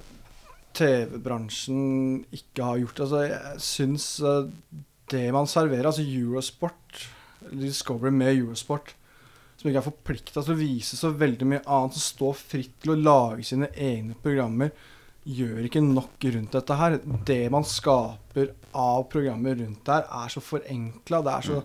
TV-bransjen 0.76 2.26
ikke 2.36 2.65
har 2.65 2.82
gjort 2.82 2.99
det. 2.99 3.05
Altså, 3.07 3.22
jeg 3.24 3.63
syns 3.63 4.07
uh, 4.26 4.49
det 5.11 5.26
man 5.36 5.47
serverer, 5.47 5.88
altså 5.88 6.03
Eurosport, 6.03 7.07
Discovery 7.53 8.11
med 8.11 8.34
Eurosport, 8.36 8.93
som 9.57 9.70
ikke 9.70 9.80
er 9.82 9.88
forplikta 9.88 10.43
til 10.43 10.53
å 10.53 10.59
vise 10.59 10.99
så 10.99 11.13
veldig 11.15 11.47
mye 11.47 11.63
annet, 11.63 11.95
som 11.95 12.03
står 12.03 12.38
fritt 12.38 12.76
til 12.84 12.93
å 12.93 12.99
lage 12.99 13.47
sine 13.47 13.72
egne 13.74 14.18
programmer, 14.22 14.74
gjør 15.28 15.65
ikke 15.68 15.84
nok 15.84 16.28
rundt 16.36 16.55
dette 16.55 16.78
her. 16.80 16.99
Det 17.28 17.43
man 17.51 17.65
skaper 17.68 18.51
av 18.78 19.07
programmer 19.11 19.57
rundt 19.59 19.84
der, 19.88 20.05
er 20.07 20.32
så 20.32 20.43
forenkla. 20.43 21.24
Det 21.24 21.34
er 21.34 21.47
så 21.47 21.63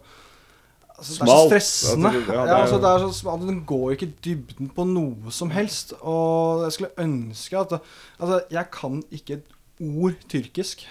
altså, 0.99 1.19
Det 1.19 1.23
er 1.23 1.37
så 1.37 1.49
stressende. 1.49 2.13
Ja, 2.13 2.33
ja, 2.35 2.43
er- 2.45 2.63
altså, 2.63 2.81
er 2.81 3.13
så. 3.13 3.37
Den 3.41 3.65
går 3.67 3.91
ikke 3.97 4.07
i 4.07 4.15
dybden 4.25 4.69
på 4.75 4.85
noe 4.87 5.31
som 5.31 5.51
helst. 5.51 5.93
Og 6.01 6.65
jeg 6.65 6.73
skulle 6.73 6.91
ønske 6.99 7.59
at 7.59 7.79
Altså, 8.21 8.41
jeg 8.51 8.71
kan 8.73 9.03
ikke 9.11 9.35
et 9.41 9.47
ord 9.81 10.15
tyrkisk. 10.29 10.87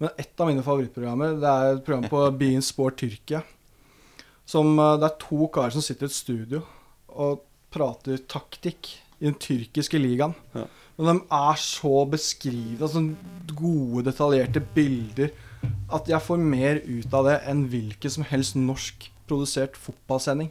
Men 0.00 0.10
ett 0.18 0.40
av 0.40 0.48
mine 0.48 0.62
favorittprogrammer 0.66 1.36
Det 1.38 1.48
er 1.48 1.76
et 1.76 1.84
program 1.84 2.08
på 2.10 2.22
Bean 2.40 2.62
Sport 2.62 2.96
Tyrkia. 2.96 3.42
Som, 4.46 4.78
eh, 4.78 4.96
det 4.98 5.08
er 5.10 5.18
to 5.22 5.46
karer 5.54 5.70
som 5.70 5.82
sitter 5.84 6.06
i 6.08 6.10
et 6.10 6.16
studio 6.16 6.62
og 7.12 7.42
prater 7.72 8.18
taktikk 8.28 8.88
i 9.20 9.26
den 9.28 9.34
tyrkiske 9.38 9.98
ligaen. 10.00 10.34
Ja. 10.54 10.64
Men 10.98 11.18
de 11.20 11.24
er 11.32 11.54
så 11.60 12.04
beskrivende. 12.10 12.82
altså 12.82 13.02
gode, 13.56 14.04
detaljerte 14.10 14.60
bilder, 14.74 15.30
at 15.92 16.08
jeg 16.08 16.24
får 16.24 16.40
mer 16.40 16.80
ut 16.84 17.14
av 17.14 17.28
det 17.28 17.38
enn 17.50 17.66
hvilken 17.72 18.14
som 18.14 18.26
helst 18.28 18.56
norskprodusert 18.58 19.76
fotballsending. 19.78 20.50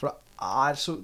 For 0.00 0.10
det 0.10 0.16
er 0.42 0.80
så 0.80 0.98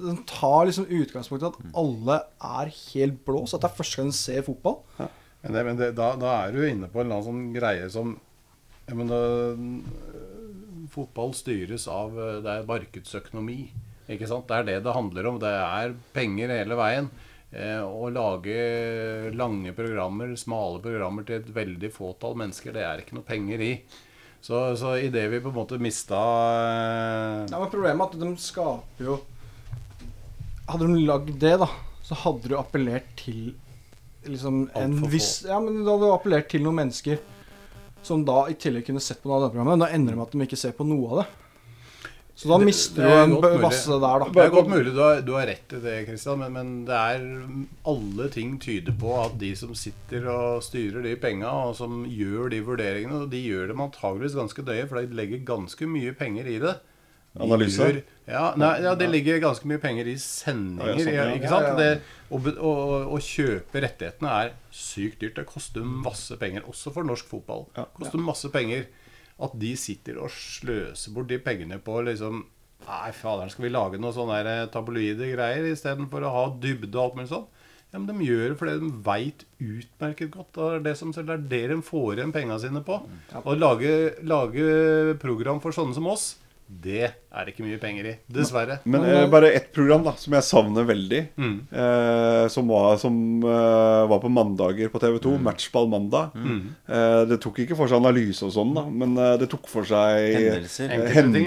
Den 0.00 0.22
tar 0.24 0.64
liksom 0.64 0.86
utgangspunkt 0.88 1.42
i 1.44 1.48
at 1.50 1.76
alle 1.76 2.14
er 2.40 2.70
helt 2.72 3.18
blå, 3.26 3.42
så 3.44 3.58
at 3.58 3.66
det 3.66 3.68
er 3.68 3.76
første 3.76 3.98
gang 4.00 4.06
de 4.08 4.16
ser 4.16 4.46
fotball. 4.46 4.78
Men, 4.96 5.52
det, 5.52 5.64
men 5.66 5.76
det, 5.76 5.88
da, 5.98 6.14
da 6.16 6.30
er 6.38 6.54
du 6.54 6.62
inne 6.64 6.88
på 6.88 7.02
en 7.02 7.04
eller 7.04 7.18
annen 7.18 7.26
sånn 7.26 7.50
greie 7.52 7.90
som 7.92 8.14
jeg 8.88 8.96
mener, 8.98 9.60
Fotball 10.90 11.34
styres 11.38 11.86
av 11.90 12.16
eh, 12.18 12.38
Det 12.42 12.54
er 12.54 12.68
markedsøkonomi. 12.68 13.60
Ikke 14.10 14.26
sant? 14.26 14.48
Det 14.48 14.56
er 14.56 14.66
det 14.66 14.78
det 14.86 14.94
handler 14.96 15.28
om. 15.30 15.36
Det 15.42 15.50
er 15.50 15.94
penger 16.16 16.50
hele 16.56 16.78
veien. 16.78 17.10
Eh, 17.50 17.82
å 17.82 18.06
lage 18.14 19.32
lange 19.34 19.72
programmer, 19.74 20.36
smale 20.38 20.78
programmer 20.84 21.26
til 21.26 21.40
et 21.40 21.48
veldig 21.50 21.90
fåtall 21.90 22.36
mennesker, 22.38 22.76
det 22.76 22.84
er 22.86 23.02
ikke 23.02 23.16
noe 23.18 23.26
penger 23.26 23.64
i. 23.66 23.72
Så, 24.40 24.60
så 24.78 24.94
idet 25.02 25.26
vi 25.32 25.40
på 25.42 25.50
en 25.50 25.56
måte 25.58 25.76
mista 25.82 26.16
eh, 26.16 27.50
Ja, 27.50 27.58
men 27.58 27.68
Problemet 27.68 28.00
er 28.00 28.06
at 28.06 28.22
de 28.22 28.30
skaper 28.40 29.04
jo 29.04 29.18
Hadde 30.70 30.86
de 30.88 31.02
lagd 31.04 31.34
det, 31.42 31.58
da, 31.60 31.66
så 32.06 32.16
hadde 32.22 32.48
du 32.48 32.54
appellert 32.56 33.10
til 33.20 33.50
liksom 34.24 34.62
en 34.80 34.96
viss 35.12 35.42
Ja, 35.44 35.58
men 35.60 35.82
da 35.82 35.92
hadde 35.92 36.08
du 36.08 36.14
appellert 36.14 36.48
til 36.54 36.64
noen 36.64 36.78
mennesker 36.80 37.20
som 38.06 38.24
da 38.24 38.46
i 38.48 38.56
tillegg 38.56 38.86
kunne 38.86 39.02
sett 39.04 39.20
på 39.20 39.28
noe 39.28 39.36
av 39.36 39.42
det 39.44 39.50
programmet. 39.52 39.82
Da 39.82 39.90
ender 39.92 40.14
det 40.14 40.16
med 40.16 40.24
at 40.24 40.32
de 40.32 40.46
ikke 40.46 40.56
ser 40.56 40.72
på 40.72 40.86
noe 40.88 41.10
av 41.10 41.18
det. 41.20 41.26
Så 42.40 42.48
da 42.48 42.56
mister 42.62 43.04
det 43.04 43.08
du 43.28 43.34
er 43.44 43.52
en 43.52 43.60
masse 43.60 43.92
der, 44.00 44.22
da. 44.22 44.28
Det 44.32 44.44
er 44.46 44.52
godt 44.54 44.70
mulig 44.72 44.94
du 44.96 45.00
har, 45.02 45.18
du 45.20 45.34
har 45.36 45.44
rett 45.50 45.74
i 45.76 45.80
det, 45.84 45.96
Kristian, 46.08 46.40
men, 46.40 46.54
men 46.56 46.70
det 46.88 46.96
er 46.96 47.24
alle 47.92 48.28
ting 48.32 48.54
tyder 48.62 48.94
på 48.96 49.10
at 49.20 49.34
de 49.42 49.50
som 49.60 49.74
sitter 49.76 50.24
og 50.32 50.62
styrer 50.64 51.04
de 51.04 51.12
penga, 51.20 51.50
og 51.68 51.74
som 51.76 52.06
gjør 52.08 52.48
de 52.54 52.62
vurderingene, 52.64 53.26
og 53.26 53.34
de 53.34 53.42
gjør 53.44 53.74
dem 53.74 53.82
antageligvis 53.84 54.38
ganske 54.40 54.64
døye, 54.64 54.86
for 54.88 55.02
de 55.04 55.18
legger 55.20 55.44
ganske 55.52 55.90
mye 55.90 56.14
penger 56.16 56.48
i 56.48 56.56
det. 56.64 56.78
De 57.30 57.44
Analyse? 57.46 57.90
Ja, 58.26 58.46
nei, 58.58 58.72
ja, 58.82 58.96
det 58.98 59.06
ligger 59.12 59.36
ganske 59.44 59.68
mye 59.70 59.78
penger 59.82 60.08
i 60.10 60.16
sendinger. 60.18 60.96
Ja, 60.96 60.96
ja, 60.96 61.04
sånn, 61.04 61.14
ja. 61.14 61.26
Ikke 61.36 61.46
Ja, 61.46 61.52
sant? 61.52 61.68
ja. 61.68 61.76
Det, 61.78 62.16
å, 62.30 62.40
å, 62.40 62.72
å 63.14 63.20
kjøpe 63.22 63.84
rettighetene 63.84 64.32
er 64.46 64.50
sykt 64.74 65.20
dyrt. 65.22 65.36
Det 65.38 65.44
koster 65.46 65.84
masse 65.86 66.34
penger, 66.40 66.64
også 66.72 66.90
for 66.96 67.06
norsk 67.06 67.28
fotball. 67.30 67.68
Ja. 67.76 67.84
Det 67.84 68.00
koster 68.00 68.24
masse 68.24 68.50
penger 68.50 68.88
At 69.40 69.54
de 69.60 69.74
sitter 69.80 70.20
og 70.20 70.32
sløser 70.34 71.14
bort 71.16 71.30
de 71.30 71.40
pengene 71.42 71.80
på 71.82 72.00
liksom 72.06 72.44
Nei, 72.80 73.10
faderen, 73.12 73.50
skal 73.52 73.66
vi 73.66 73.70
lage 73.74 73.98
noe 74.00 74.14
sånne 74.16 74.54
tabloide 74.72 75.26
greier 75.28 75.66
istedenfor 75.68 76.24
å 76.24 76.30
ha 76.32 76.44
dybde 76.62 76.96
og 76.96 77.02
alt 77.02 77.18
mulig 77.18 77.28
sånn? 77.28 77.44
Ja, 77.90 77.98
men 77.98 78.06
de 78.08 78.24
gjør 78.24 78.52
det 78.52 78.56
fordi 78.56 78.74
de 78.80 78.90
veit 79.04 79.44
utmerket 79.60 80.30
godt 80.32 80.54
det 80.56 80.66
er 80.76 80.84
det 80.84 80.94
som 80.98 81.12
selv 81.14 81.34
er 81.34 81.42
det 81.50 81.60
de 81.72 81.76
får 81.84 82.20
igjen 82.20 82.32
penga 82.34 82.56
sine 82.62 82.80
på. 82.86 82.96
Å 83.36 83.56
lage, 83.58 83.92
lage 84.24 85.16
program 85.22 85.60
for 85.62 85.76
sånne 85.76 85.96
som 85.96 86.08
oss, 86.08 86.28
det 86.70 87.10
er 87.30 87.46
det 87.46 87.52
ikke 87.54 87.64
mye 87.66 87.78
penger 87.82 88.06
i. 88.10 88.12
Dessverre. 88.30 88.78
Men 88.90 89.04
eh, 89.06 89.24
bare 89.30 89.50
ett 89.54 89.70
program 89.74 90.02
da 90.06 90.12
som 90.18 90.34
jeg 90.34 90.46
savner 90.46 90.86
veldig. 90.86 91.20
Mm. 91.38 91.56
Eh, 91.70 92.44
som 92.50 92.70
var, 92.70 92.96
som 93.02 93.16
eh, 93.42 94.02
var 94.10 94.22
på 94.22 94.30
mandager 94.32 94.90
på 94.90 95.00
TV 95.02 95.18
2. 95.22 95.36
Matchball 95.42 95.88
mandag. 95.90 96.34
Mm. 96.34 96.60
Eh, 96.90 97.20
det 97.30 97.40
tok 97.42 97.62
ikke 97.64 97.78
for 97.78 97.90
seg 97.90 98.00
analyse 98.02 98.46
og 98.46 98.54
sånn, 98.54 98.74
da 98.76 98.84
men 98.90 99.14
eh, 99.18 99.36
det 99.40 99.48
tok 99.52 99.68
for 99.70 99.86
seg 99.86 100.36
Hendelser. 100.36 100.90
eh, 100.90 101.32
ting, 101.32 101.46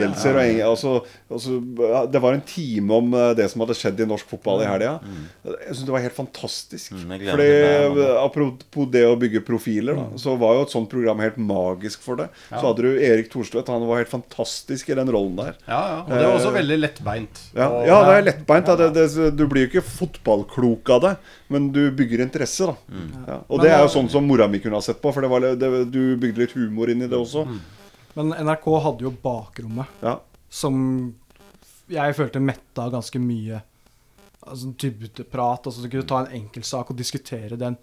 ja. 0.59 0.69
og, 0.69 0.73
altså, 0.73 0.93
altså, 1.31 1.59
ja, 1.83 2.03
Det 2.11 2.21
var 2.23 2.37
en 2.37 2.45
time 2.47 2.99
om 2.99 3.13
eh, 3.19 3.29
det 3.37 3.49
som 3.51 3.63
hadde 3.65 3.77
skjedd 3.77 4.03
i 4.03 4.09
norsk 4.09 4.29
fotball 4.31 4.63
i 4.63 4.69
helga. 4.69 4.95
Jeg 5.45 5.75
syns 5.75 5.85
det 5.87 5.95
var 5.95 6.05
helt 6.05 6.17
fantastisk. 6.17 6.95
Mm, 6.95 7.03
Fordi 7.03 7.49
meg 7.49 7.97
det, 7.99 8.07
eh, 8.07 8.15
Apropos 8.23 8.89
det 8.93 9.03
å 9.07 9.17
bygge 9.19 9.43
profiler, 9.45 9.99
da, 9.99 10.07
så 10.19 10.37
var 10.39 10.57
jo 10.57 10.65
et 10.67 10.75
sånt 10.75 10.91
program 10.91 11.21
helt 11.23 11.39
magisk 11.41 12.03
for 12.05 12.19
det. 12.19 12.29
Så 12.49 12.63
hadde 12.63 12.87
du 12.87 13.03
Erik 13.03 13.31
Thorstvedt. 13.33 13.71
Han 13.73 13.87
var 13.89 14.01
helt 14.03 14.13
fantastisk 14.13 14.91
i 14.93 14.97
den 14.97 15.11
rollen 15.13 15.35
der. 15.39 15.55
Ja, 15.67 15.79
ja. 15.93 15.97
Og 16.03 16.09
det 16.13 16.19
er 16.25 16.33
også 16.35 16.51
veldig 16.55 16.77
lettbeint. 16.81 17.41
Ja, 17.55 17.67
Og- 17.69 17.87
ja, 17.87 17.97
det 18.09 18.15
er 18.19 18.25
lettbeint. 18.31 18.71
Det, 18.81 18.89
det, 18.97 19.05
du 19.37 19.45
blir 19.47 19.65
jo 19.67 19.71
ikke 19.71 19.85
fotballklok 19.87 20.89
av 20.97 21.01
det, 21.07 21.13
men 21.53 21.71
du 21.75 21.81
bygger 21.91 22.25
interesse. 22.25 22.67
da 22.67 22.75
ja. 23.27 23.39
Og 23.49 23.61
det 23.63 23.71
er 23.71 23.81
jo 23.85 23.91
sånn 23.95 24.09
som 24.11 24.25
mora 24.27 24.47
mi 24.51 24.59
kunne 24.59 24.75
ha 24.79 24.81
sett 24.85 25.01
på, 25.01 25.13
for 25.13 25.21
det 25.21 25.29
var, 25.31 25.39
det, 25.55 25.71
du 25.93 26.17
bygde 26.17 26.43
litt 26.45 26.55
humor 26.57 26.89
inn 26.91 27.01
i 27.05 27.07
det 27.11 27.17
også. 27.17 27.45
Men 28.15 28.33
NRK 28.45 28.67
hadde 28.83 29.07
jo 29.07 29.13
Bakrommet, 29.23 29.87
Ja. 30.03 30.19
som 30.49 31.13
jeg 31.89 32.15
følte 32.15 32.39
metta 32.41 32.89
ganske 32.93 33.19
mye. 33.19 33.61
Altså 34.45 34.73
dybdeprat. 34.77 35.65
Altså 35.69 35.81
du 35.83 35.89
kunne 35.89 36.07
ta 36.07 36.19
en 36.25 36.33
enkeltsak 36.43 36.89
og 36.91 36.97
diskutere 36.99 37.57
den 37.59 37.77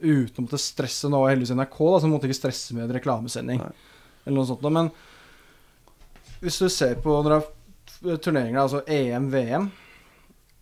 uten 0.00 0.42
å 0.42 0.46
måtte 0.46 0.58
stresse. 0.58 1.08
Nå 1.10 1.20
var 1.20 1.30
heldigvis 1.34 1.52
NRK, 1.54 1.78
da, 1.92 2.00
så 2.00 2.08
måtte 2.10 2.28
ikke 2.28 2.38
stresse 2.40 2.74
med 2.74 2.86
en 2.88 2.94
reklamesending. 2.96 3.60
Eller 4.26 4.36
noe 4.36 4.46
sånt. 4.48 4.62
da. 4.64 4.70
Men 4.72 4.90
hvis 6.40 6.58
du 6.60 6.68
ser 6.72 6.96
på 7.02 7.14
når 7.24 7.40
det 8.00 8.14
er 8.14 8.20
turneringer, 8.24 8.60
altså 8.62 8.82
EM, 8.88 9.28
VM, 9.32 9.70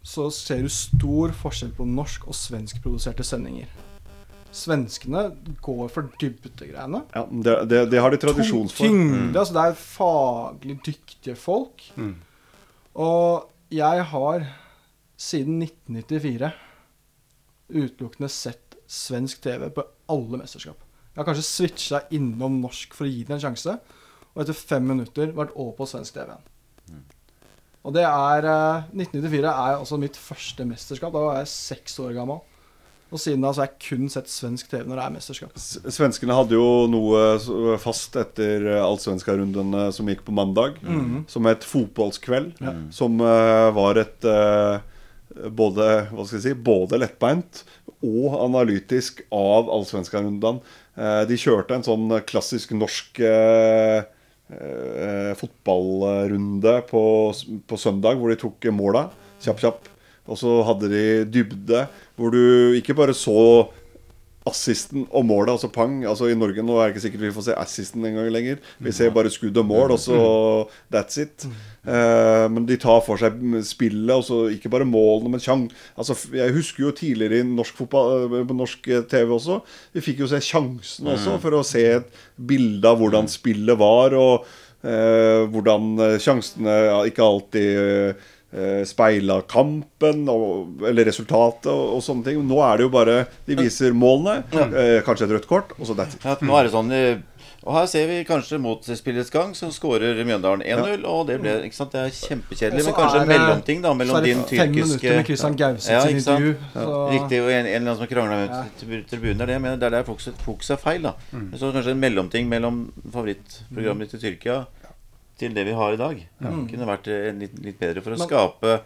så 0.03 0.29
ser 0.33 0.65
du 0.65 0.73
stor 0.73 1.35
forskjell 1.37 1.75
på 1.77 1.87
norsk- 1.87 2.27
og 2.31 2.37
svenskproduserte 2.37 3.27
sendinger. 3.27 3.69
Svenskene 4.55 5.27
går 5.63 5.91
for 5.93 6.09
dybdegreiene. 6.21 7.03
Ja, 7.15 7.25
det, 7.29 7.57
det, 7.69 7.83
det 7.93 8.01
har 8.01 8.15
de 8.15 8.21
tradisjon 8.23 8.71
for. 8.73 8.87
Tyngde. 8.87 9.37
Altså 9.37 9.55
det 9.55 9.65
er 9.67 9.83
faglig 9.83 10.79
dyktige 10.87 11.37
folk. 11.37 11.85
Mm. 11.99 12.15
Og 12.99 13.51
jeg 13.71 14.09
har 14.15 14.49
siden 15.19 15.61
1994 15.63 16.51
utelukkende 17.69 18.31
sett 18.33 18.79
svensk 18.89 19.43
TV 19.45 19.69
på 19.75 19.85
alle 20.09 20.41
mesterskap. 20.41 20.81
Jeg 21.13 21.21
har 21.21 21.29
kanskje 21.29 21.45
switcha 21.45 22.01
innom 22.15 22.61
norsk 22.63 22.95
for 22.97 23.05
å 23.05 23.13
gi 23.13 23.27
det 23.29 23.37
en 23.37 23.45
sjanse. 23.51 23.77
Og 24.39 24.45
etter 24.45 24.55
fem 24.55 24.85
minutter 24.87 25.33
vært 25.35 25.51
over 25.59 25.73
på 25.81 25.87
svensk 25.91 26.15
TV 26.15 26.29
igjen. 26.31 26.45
Og 27.89 27.95
det 27.97 28.05
er 28.05 28.47
eh, 28.47 28.87
1994 28.95 29.49
er 29.49 29.79
altså 29.81 29.99
mitt 29.99 30.17
første 30.21 30.65
mesterskap. 30.69 31.11
Da 31.15 31.23
var 31.25 31.39
jeg 31.41 31.51
seks 31.51 31.97
år 32.05 32.15
gammel. 32.17 32.39
Og 33.09 33.17
siden 33.23 33.41
da 33.41 33.51
så 33.57 33.63
har 33.63 33.71
jeg 33.71 33.81
kun 33.87 34.11
sett 34.13 34.29
svensk 34.29 34.69
TV 34.69 34.83
når 34.85 34.99
det 35.01 35.05
er 35.07 35.15
mesterskap. 35.15 35.55
S- 35.57 35.79
Svenskene 35.97 36.35
hadde 36.37 36.59
jo 36.59 36.67
noe 36.93 37.79
fast 37.81 38.19
etter 38.21 38.67
eh, 38.75 38.83
allsvenskarundene 38.85 39.87
som 39.97 40.11
gikk 40.13 40.27
på 40.27 40.35
mandag, 40.37 40.77
som 41.33 41.49
het 41.49 41.65
Fotballskveld. 41.65 42.61
Som 42.95 43.19
uh, 43.25 43.71
var 43.79 44.03
et 44.03 44.29
uh, 44.29 44.79
både, 45.49 45.89
hva 46.13 46.27
skal 46.29 46.37
jeg 46.39 46.45
si, 46.51 46.55
både 46.69 47.01
lettbeint 47.01 47.63
og 48.05 48.37
analytisk 48.45 49.25
av 49.35 49.71
allsvenskarundene. 49.75 50.61
Eh, 50.99 51.23
de 51.31 51.37
kjørte 51.41 51.75
en 51.79 51.87
sånn 51.87 52.13
klassisk 52.29 52.77
norsk 52.77 53.19
eh, 53.25 53.99
eh, 54.03 54.05
fotballrunde 55.39 56.75
på, 56.89 57.03
på 57.69 57.79
søndag, 57.81 58.17
hvor 58.17 58.33
de 58.33 58.39
tok 58.41 58.69
måla 58.73 59.09
kjapp, 59.45 59.61
kjapp. 59.61 59.91
Og 60.29 60.37
så 60.41 60.55
hadde 60.69 60.91
de 60.93 61.05
dybde, 61.33 61.85
hvor 62.17 62.33
du 62.35 62.77
ikke 62.77 62.97
bare 62.97 63.17
så 63.17 63.69
assisten 64.49 65.07
og 65.09 65.27
målet, 65.29 65.53
altså 65.55 65.71
pang. 65.73 66.01
Altså 66.09 66.29
I 66.29 66.37
Norge 66.39 66.65
nå 66.65 66.77
er 66.79 66.89
det 66.89 66.97
ikke 66.97 67.05
sikkert 67.07 67.25
vi 67.27 67.33
får 67.37 67.47
se 67.49 67.57
assisten 67.61 68.05
en 68.09 68.19
gang 68.19 68.31
lenger. 68.33 68.63
Vi 68.83 68.95
ser 68.95 69.15
bare 69.15 69.33
skudd 69.33 69.59
og 69.61 69.69
mål, 69.69 69.95
og 69.97 70.01
så 70.03 70.21
that's 70.93 71.21
it. 71.23 71.47
Eh, 71.89 72.47
men 72.53 72.67
de 72.69 72.77
tar 72.81 73.01
for 73.07 73.21
seg 73.21 73.39
spillet, 73.67 74.15
og 74.15 74.25
så 74.27 74.41
ikke 74.53 74.73
bare 74.73 74.89
målene, 74.89 75.33
men 75.35 75.43
sjang. 75.43 75.67
Altså, 75.97 76.17
jeg 76.37 76.55
husker 76.57 76.89
jo 76.89 76.95
tidligere 76.97 77.43
i 77.43 77.49
norsk 77.49 77.79
fotball, 77.81 78.29
eh, 78.29 78.47
på 78.49 78.57
norsk 78.57 78.89
eh, 78.93 79.05
TV 79.09 79.35
også, 79.39 79.61
vi 79.97 80.05
fikk 80.05 80.25
jo 80.25 80.31
se 80.31 80.41
sjansen 80.45 81.13
også, 81.15 81.39
for 81.43 81.59
å 81.59 81.67
se 81.67 81.85
et 81.99 82.25
bilde 82.37 82.89
av 82.89 83.01
hvordan 83.01 83.31
spillet 83.31 83.79
var, 83.81 84.17
og 84.19 84.49
eh, 84.83 85.45
hvordan 85.53 85.95
eh, 86.05 86.19
sjansene 86.23 86.81
ja, 86.91 86.99
ikke 87.09 87.25
alltid 87.25 88.27
speila 88.89 89.43
kampen 89.45 90.23
og, 90.33 90.81
eller 90.89 91.05
resultatet 91.05 91.67
og, 91.69 91.97
og 91.99 92.03
sånne 92.03 92.25
ting. 92.25 92.39
Nå 92.49 92.63
er 92.65 92.79
det 92.81 92.87
jo 92.87 92.93
bare 92.95 93.17
De 93.45 93.57
viser 93.59 93.93
målene, 93.93 94.39
eh, 94.73 95.03
kanskje 95.05 95.27
et 95.29 95.35
rødt 95.37 95.49
kort, 95.51 95.75
og 95.79 95.85
så 95.91 95.95
that's 95.99 96.17
it. 96.17 96.25
Ja, 96.25 96.37
nå 96.41 96.57
er 96.57 96.65
det 96.65 96.73
sånn 96.73 96.89
eh, 96.97 97.19
Og 97.67 97.75
her 97.75 97.87
ser 97.91 98.07
vi 98.09 98.23
kanskje 98.25 98.57
mot 98.63 98.87
spillets 98.87 99.29
gang, 99.35 99.51
så 99.53 99.69
skårer 99.75 100.17
Mjøndalen 100.25 100.63
1-0. 100.65 101.03
Og 101.11 101.27
det 101.29 101.37
ble 101.43 101.57
ikke 101.67 101.77
sant, 101.77 101.93
det 101.93 102.01
er 102.07 102.15
kjempekjedelig, 102.15 102.85
men 102.87 102.95
kanskje 102.97 103.19
er 103.19 103.27
en 103.27 103.33
mellomting 103.35 103.83
da 103.85 103.93
mellom 103.99 104.15
så 104.17 104.21
er 104.23 104.25
det 104.25 104.31
din 104.33 104.45
fem 104.49 104.73
minutter 104.79 105.17
med 105.19 105.27
Christian 105.29 105.57
Gauseth 105.59 105.93
Ja, 105.93 106.01
sin 106.07 106.17
intervju. 106.23 106.55
Så, 106.73 106.87
Riktig, 107.13 107.41
og 107.43 107.51
en, 107.53 107.59
en 107.59 107.67
eller 107.67 107.83
annen 107.83 107.99
som 108.01 108.09
krangla 108.15 108.39
med 108.41 108.55
Ja. 108.55 109.03
tribunen. 109.11 109.37
Det 109.43 109.45
er 109.49 109.53
det 109.53 109.61
men. 109.67 109.77
Det 109.83 109.91
er 109.91 109.97
der 109.99 110.07
fokuset 110.09 110.41
fokus 110.47 110.71
er 110.71 110.81
feil. 110.81 111.03
da 111.03 111.13
Så 111.59 111.73
kanskje 111.75 111.93
en 111.93 112.01
mellomting 112.07 112.49
mellom 112.49 112.87
favorittprogrammet 113.13 114.09
ditt 114.09 114.23
i 114.23 114.25
Tyrkia 114.31 114.63
til 115.39 115.55
det 115.57 115.65
vi 115.69 115.75
har 115.79 115.95
i 115.95 116.01
dag. 116.01 116.23
Kunne 116.43 116.89
vært 116.89 117.09
eh, 117.13 117.31
litt, 117.39 117.59
litt 117.65 117.79
bedre 117.81 118.03
for 118.05 118.15
å 118.15 118.19
Men- 118.19 118.29
skape 118.29 118.81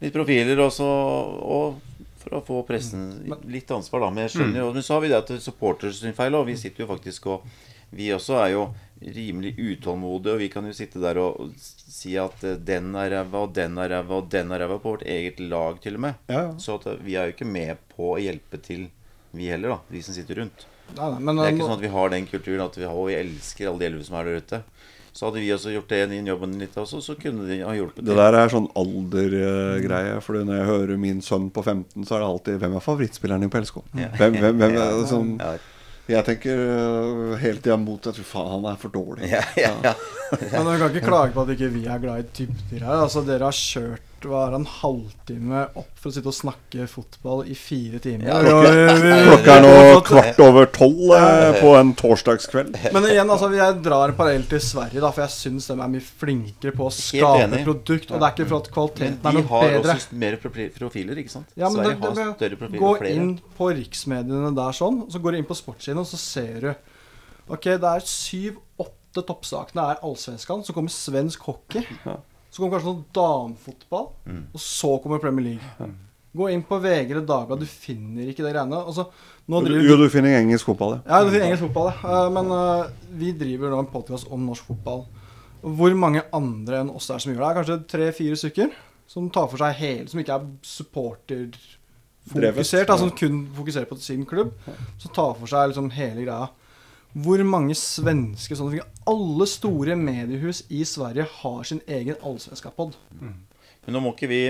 litt 0.00 0.14
profiler 0.14 0.56
også, 0.64 0.86
og 1.44 1.80
for 2.20 2.36
å 2.38 2.44
få 2.44 2.60
pressen 2.68 3.02
litt 3.48 3.68
ansvar, 3.72 4.00
da. 4.06 4.10
Men 4.12 4.26
jeg 4.28 4.34
skjønner 4.38 4.62
jo 4.62 4.72
Men 4.76 4.82
så 4.84 4.94
har 4.96 5.00
vi 5.04 5.08
det 5.08 5.18
at 5.18 5.30
er 5.34 5.40
supporters 5.44 6.00
sin 6.00 6.12
feil, 6.16 6.34
og 6.36 6.46
vi 6.48 6.56
sitter 6.56 6.84
jo 6.84 6.90
faktisk 6.94 7.26
og 7.32 7.42
Vi 7.92 8.06
også 8.14 8.36
er 8.38 8.50
jo 8.52 8.68
rimelig 9.02 9.56
utålmodige, 9.58 10.34
og 10.36 10.38
vi 10.38 10.48
kan 10.52 10.62
jo 10.68 10.72
sitte 10.76 11.00
der 11.02 11.18
og 11.18 11.48
si 11.58 12.12
at 12.20 12.44
eh, 12.46 12.54
den 12.54 12.92
er 12.94 13.10
ræva, 13.10 13.40
og 13.48 13.54
den 13.56 13.78
er 13.82 13.88
ræva, 13.90 14.20
og 14.20 14.28
den 14.30 14.52
er 14.54 14.60
ræva 14.62 14.76
på 14.78 14.92
vårt 14.92 15.02
eget 15.10 15.40
lag, 15.40 15.80
til 15.82 15.96
og 15.98 16.04
med. 16.04 16.14
Ja, 16.30 16.42
ja. 16.44 16.52
Så 16.62 16.76
at 16.78 16.86
eh, 16.86 17.00
vi 17.02 17.16
er 17.18 17.26
jo 17.26 17.34
ikke 17.34 17.48
med 17.50 17.80
på 17.96 18.12
å 18.14 18.20
hjelpe 18.22 18.60
til, 18.62 18.84
vi 19.34 19.48
heller, 19.50 19.74
da. 19.74 19.78
Vi 19.90 20.02
som 20.06 20.14
sitter 20.14 20.38
rundt. 20.44 20.66
nei, 20.94 21.08
nei, 21.16 21.18
men, 21.18 21.36
Det 21.36 21.48
er 21.48 21.52
ikke 21.56 21.66
sånn 21.66 21.78
at 21.80 21.84
vi 21.88 21.92
har 21.96 22.10
den 22.14 22.26
kulturen 22.30 22.62
at 22.68 22.78
vi, 22.78 22.84
har, 22.86 22.94
og 22.94 23.08
vi 23.10 23.18
elsker 23.18 23.68
alle 23.72 23.78
de 23.82 23.86
elleve 23.90 24.06
som 24.06 24.16
er 24.20 24.24
der 24.30 24.38
ute. 24.44 24.62
Så 25.12 25.26
hadde 25.26 25.42
vi 25.42 25.50
også 25.54 25.72
gjort 25.74 25.90
det 25.90 26.00
i 26.14 26.20
jobben 26.22 26.54
litt 26.60 26.76
også, 26.78 27.00
så 27.02 27.16
kunne 27.18 27.48
de 27.48 27.60
ha 27.64 27.72
hjulpet 27.74 28.06
Det 28.06 28.16
der 28.16 28.36
er 28.38 28.52
sånn 28.52 28.68
aldergreie. 28.78 30.20
For 30.24 30.38
når 30.38 30.60
jeg 30.60 30.68
hører 30.70 31.00
min 31.02 31.20
sønn 31.24 31.50
på 31.50 31.64
15, 31.64 32.06
så 32.06 32.16
er 32.16 32.22
det 32.22 32.28
alltid 32.30 32.60
'Hvem 32.60 32.76
er 32.76 32.86
favorittspilleren 32.86 33.40
din 33.40 33.50
på 33.50 33.60
LSK?' 33.60 33.82
Hvem, 33.92 34.38
hvem, 34.38 34.56
hvem 34.62 34.76
er, 34.76 35.04
sånn, 35.10 35.32
Ja. 35.40 35.56
jeg 36.08 36.24
tenker 36.24 36.56
Helt 37.36 37.40
hele 37.40 37.58
tida 37.58 37.76
mot 37.76 38.06
at 38.06 38.14
fy 38.16 38.22
faen, 38.22 38.50
han 38.50 38.72
er 38.72 38.76
for 38.76 38.90
dårlig. 38.90 39.30
Ja, 39.30 39.42
ja, 39.56 39.74
ja. 39.82 39.94
Men 40.52 40.64
dere 40.64 40.78
kan 40.78 40.94
ikke 40.94 41.06
klage 41.06 41.32
på 41.34 41.42
at 41.42 41.48
ikke 41.56 41.72
vi 41.74 41.86
er 41.86 41.98
glad 41.98 42.18
i 42.18 42.28
dybder 42.44 42.86
her. 42.86 43.02
Altså, 43.04 43.26
dere 43.26 43.44
har 43.44 43.52
kjørt 43.52 44.09
var 44.28 44.54
en 44.56 44.66
halvtime 44.68 45.66
opp 45.78 45.92
for 46.00 46.10
å 46.10 46.14
sitte 46.14 46.30
og 46.30 46.36
snakke 46.36 46.86
fotball 46.90 47.42
i 47.50 47.56
fire 47.58 48.00
timer. 48.02 48.30
Ja, 48.30 48.38
Klokka 49.26 49.56
er 49.56 49.64
nå 49.64 50.00
kvart 50.06 50.40
over 50.44 50.70
tolv 50.74 51.12
eh, 51.16 51.58
på 51.60 51.74
en 51.78 51.92
torsdagskveld. 51.98 52.78
Men 52.94 53.08
igjen, 53.10 53.30
altså, 53.30 53.50
jeg 53.56 53.78
drar 53.84 54.14
parallell 54.18 54.46
til 54.50 54.62
Sverige, 54.64 55.02
da, 55.02 55.12
for 55.12 55.26
jeg 55.26 55.34
syns 55.36 55.70
de 55.70 55.76
er 55.76 55.92
mye 55.96 56.06
flinkere 56.22 56.74
på 56.76 56.88
å 56.88 56.94
skape 56.94 57.62
produkt. 57.66 58.10
Og 58.12 58.16
det 58.16 58.28
er 58.30 58.36
ikke 58.36 58.48
for 58.52 58.60
at 58.60 58.72
kvaliteten 58.76 59.30
er 59.30 59.38
noe 59.38 59.40
de 59.40 59.40
noe 59.40 59.50
har 59.50 59.76
også 59.80 60.20
mer 60.20 60.38
profiler, 60.40 61.20
ikke 61.22 61.34
sant? 61.34 61.52
Ja, 61.56 61.68
men 61.68 61.80
Sverige 61.80 61.98
det, 61.98 62.14
det, 62.14 62.24
har 62.24 62.38
større 62.38 62.60
profiler. 62.60 62.86
Gå 62.86 63.10
inn 63.10 63.34
på 63.58 63.70
riksmediene 63.80 64.54
der 64.56 64.80
sånn, 64.80 65.04
så 65.10 65.20
går 65.22 65.36
du 65.36 65.40
inn 65.42 65.48
på 65.48 65.58
sportssiden, 65.58 66.02
og 66.02 66.08
så 66.10 66.20
ser 66.20 66.56
du 66.64 66.72
Ok, 67.50 67.66
det 67.66 67.88
er 67.88 68.04
syv-åtte 68.06 69.24
toppsakene 69.26 69.86
er 69.90 70.04
allsvenskan, 70.06 70.60
så 70.62 70.74
kommer 70.76 70.92
svensk 70.94 71.48
hockey. 71.48 71.82
Så 72.50 72.62
kommer 72.62 72.72
kanskje 72.78 72.92
noe 72.92 73.04
damefotball, 73.14 74.06
Mm. 74.26 74.44
og 74.54 74.60
så 74.60 74.96
kommer 75.02 75.18
Premier 75.22 75.44
League. 75.52 75.90
Gå 76.36 76.48
inn 76.52 76.62
på 76.62 76.78
VG 76.82 77.10
eller 77.10 77.26
Dagbladet, 77.26 77.60
du 77.60 77.66
finner 77.66 78.22
ikke 78.30 78.44
de 78.44 78.52
greiene. 78.52 78.76
Altså, 78.86 79.04
nå 79.50 79.60
driver 79.64 79.82
Jo, 79.88 79.96
du 79.96 80.08
finner 80.10 80.36
engelsk 80.38 80.64
fotball, 80.66 80.92
ja. 80.96 81.00
ja, 81.06 81.24
du 81.24 81.30
finner 81.30 81.46
engelsk 81.48 81.64
fotball, 81.68 81.88
ja. 81.90 81.94
Eh, 82.26 82.30
Men 82.30 82.46
uh, 82.54 82.86
vi 83.18 83.32
driver 83.32 83.70
nå 83.70 83.78
en 83.82 83.86
podkast 83.90 84.26
om 84.30 84.46
norsk 84.46 84.64
fotball. 84.70 85.04
Hvor 85.62 85.94
mange 85.94 86.22
andre 86.32 86.80
enn 86.84 86.90
oss 86.94 87.10
er 87.10 87.18
som 87.18 87.32
gjør 87.34 87.42
det? 87.42 87.54
Kanskje 87.58 87.86
tre-fire 87.90 88.36
stykker 88.38 88.70
som 89.10 89.26
tar 89.30 89.48
for 89.50 89.56
seg 89.58 89.74
hele 89.74 90.06
Som 90.08 90.20
ikke 90.22 90.34
er 90.38 90.46
supporterfokusert, 90.62 92.86
ja. 92.86 92.94
altså, 92.94 93.08
som 93.08 93.16
kun 93.18 93.40
fokuserer 93.56 93.88
på 93.90 93.96
sin 94.00 94.24
klubb. 94.26 94.52
Som 94.98 95.12
tar 95.14 95.34
for 95.38 95.50
seg 95.50 95.70
liksom 95.72 95.90
hele 95.96 96.24
greia. 96.26 96.48
Hvor 97.12 97.42
mange 97.42 97.74
svenske 97.74 98.54
sånne 98.54 98.76
ting 98.76 99.06
Alle 99.10 99.46
store 99.50 99.96
mediehus 99.98 100.62
i 100.70 100.84
Sverige 100.86 101.26
har 101.40 101.64
sin 101.66 101.80
egen 101.90 102.14
allsvenska-pod. 102.22 102.94
Men 103.20 103.96
nå 103.96 104.02
må 104.04 104.12
ikke 104.14 104.28
vi 104.30 104.42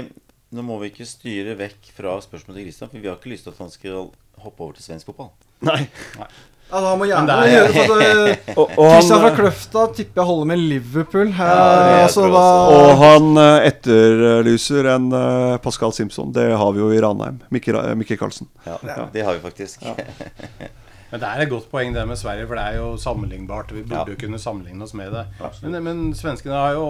Nå 0.50 0.64
må 0.66 0.76
vi 0.82 0.90
ikke 0.90 1.06
styre 1.06 1.54
vekk 1.56 1.92
fra 1.94 2.16
spørsmålet 2.24 2.58
til 2.58 2.64
Christian, 2.68 2.90
for 2.90 2.98
vi 2.98 3.06
har 3.06 3.18
ikke 3.20 3.30
lyst 3.30 3.46
til 3.46 3.52
at 3.54 3.60
han 3.62 3.70
skal 3.70 4.08
hoppe 4.42 4.64
over 4.64 4.72
til 4.74 4.82
svensk 4.82 5.06
fotball. 5.12 5.28
Nei. 5.62 5.84
Ja, 6.18 6.80
da 6.82 6.90
må 6.98 7.06
gjerne 7.06 7.36
gjøre 7.36 7.46
det 7.46 7.52
er- 7.52 7.54
gjøre 7.54 7.86
for 7.86 8.02
at 8.02 8.32
eh, 8.32 8.50
Og, 8.58 8.74
og, 8.74 8.90
Kristian 8.96 9.22
fra 9.22 9.30
Kløfta 9.36 9.84
tipper 9.94 10.22
jeg 10.22 10.28
holder 10.32 10.50
med 10.50 10.58
Liverpool. 10.72 11.30
Eh, 11.30 11.38
det 11.38 12.02
altså, 12.08 12.26
da, 12.34 12.44
og 12.74 12.90
han 13.04 13.30
eh, 13.44 13.70
etterlyser 13.70 14.90
en 14.96 15.08
eh, 15.22 15.56
Pascal 15.62 15.94
Simpson. 15.94 16.34
Det 16.34 16.48
har 16.50 16.74
vi 16.74 16.82
jo 16.82 16.90
i 16.94 17.00
Ranheim. 17.06 17.40
Mikke, 17.54 18.18
Karlsen. 18.18 18.50
Ja, 18.66 18.78
Det 19.14 19.22
har 19.22 19.38
vi 19.38 19.46
faktisk. 19.46 19.86
Men 21.10 21.22
det 21.22 21.28
er 21.28 21.42
et 21.44 21.50
godt 21.50 21.68
poeng 21.72 21.94
det 21.94 22.06
med 22.06 22.18
Sverige, 22.20 22.46
for 22.46 22.58
det 22.58 22.64
er 22.64 22.78
jo 22.78 22.90
sammenlignbart. 23.02 23.72
Vi 23.74 23.82
burde 23.82 24.04
Ja. 24.04 24.14
jo 24.14 24.20
kunne 24.20 24.38
sammenligne 24.38 24.86
oss 24.86 24.94
med 24.94 25.12
det. 25.12 25.26
Men, 25.62 25.82
men 25.84 26.02
svenskene 26.14 26.54
har 26.54 26.74
jo 26.78 26.88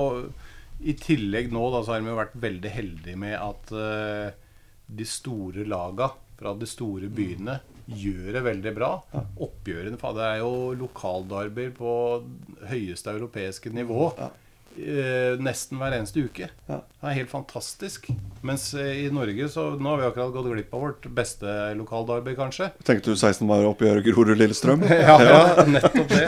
I 0.80 0.94
tillegg 0.96 1.50
nå 1.52 1.66
da, 1.72 1.82
så 1.84 1.92
har 1.92 2.00
de 2.00 2.08
jo 2.08 2.16
vært 2.16 2.36
veldig 2.40 2.70
heldige 2.72 3.16
med 3.20 3.34
at 3.36 3.72
uh, 3.72 4.30
de 4.88 5.04
store 5.04 5.66
laga 5.68 6.10
fra 6.40 6.54
de 6.56 6.68
store 6.68 7.10
byene 7.12 7.58
gjør 7.90 8.32
det 8.38 8.42
veldig 8.46 8.72
bra. 8.76 8.90
Oppgjørene 9.44 9.98
Det 10.00 10.24
er 10.24 10.38
jo 10.40 10.72
lokaldarber 10.78 11.72
på 11.76 11.92
høyeste 12.70 13.12
europeiske 13.12 13.72
nivå. 13.74 14.12
Eh, 14.78 15.36
nesten 15.42 15.80
hver 15.80 15.96
eneste 15.98 16.22
uke. 16.26 16.50
Ja. 16.70 16.80
Det 17.00 17.08
er 17.08 17.16
helt 17.22 17.32
fantastisk. 17.32 18.10
Mens 18.46 18.70
eh, 18.74 19.06
i 19.06 19.10
Norge 19.12 19.48
så 19.52 19.70
Nå 19.80 19.94
har 19.94 20.00
vi 20.02 20.08
akkurat 20.10 20.32
gått 20.34 20.50
glipp 20.52 20.74
av 20.76 20.84
vårt 20.86 21.06
beste 21.16 21.54
lokaldarby, 21.78 22.34
kanskje. 22.38 22.70
Tenkte 22.86 23.14
du 23.14 23.16
16 23.16 23.46
var 23.48 23.64
oppgjøret 23.70 24.06
Grorud-Lillestrøm? 24.10 24.84
Ja, 25.00 25.16
ja, 25.24 25.64
nettopp 25.64 26.10
det. 26.12 26.26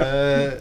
Eh, 0.00 0.52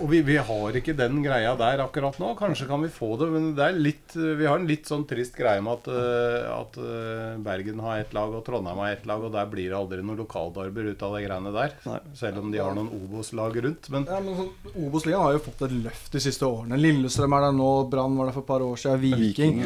og 0.00 0.08
vi, 0.10 0.22
vi 0.24 0.36
har 0.40 0.76
ikke 0.78 0.94
den 0.96 1.20
greia 1.22 1.52
der 1.60 1.82
akkurat 1.84 2.16
nå. 2.20 2.32
Kanskje 2.38 2.66
kan 2.70 2.82
vi 2.82 2.90
få 2.92 3.12
det, 3.20 3.28
men 3.32 3.50
det 3.56 3.66
er 3.66 3.76
litt, 3.78 4.14
vi 4.16 4.46
har 4.48 4.58
en 4.58 4.68
litt 4.68 4.88
sånn 4.88 5.04
trist 5.08 5.36
greie 5.38 5.60
med 5.62 5.80
at, 5.80 5.90
eh, 5.92 6.48
at 6.54 6.78
eh, 6.80 7.38
Bergen 7.44 7.82
har 7.84 8.00
ett 8.02 8.14
lag 8.16 8.32
og 8.34 8.42
Trondheim 8.46 8.80
har 8.80 8.94
ett 8.96 9.06
lag, 9.08 9.22
og 9.26 9.34
der 9.34 9.48
blir 9.52 9.68
det 9.70 9.78
aldri 9.78 10.00
noen 10.02 10.22
lokaldarber 10.22 10.90
ut 10.90 11.04
av 11.06 11.16
de 11.16 11.22
greiene 11.26 11.54
der. 11.54 11.76
Nei. 11.86 11.98
Selv 12.18 12.42
om 12.42 12.50
de 12.52 12.62
har 12.62 12.74
noen 12.76 12.90
Obos-lag 13.00 13.60
rundt. 13.66 13.90
Men 13.92 14.08
Ja, 14.10 14.18
men 14.24 14.38
sånn, 14.40 14.74
Obos-ligaen 14.86 15.26
har 15.28 15.36
jo 15.36 15.44
fått 15.46 15.66
et 15.68 15.76
løft 15.84 16.10
de 16.16 16.22
siste 16.24 16.42
årene. 16.48 16.49
Lillestrøm 16.80 17.34
er 17.36 17.44
der 17.46 17.56
nå, 17.56 17.68
Brann 17.92 18.16
var 18.18 18.28
der 18.30 18.36
for 18.36 18.44
et 18.44 18.48
par 18.50 18.64
år 18.66 18.76
siden, 18.80 19.00
Viking. 19.02 19.60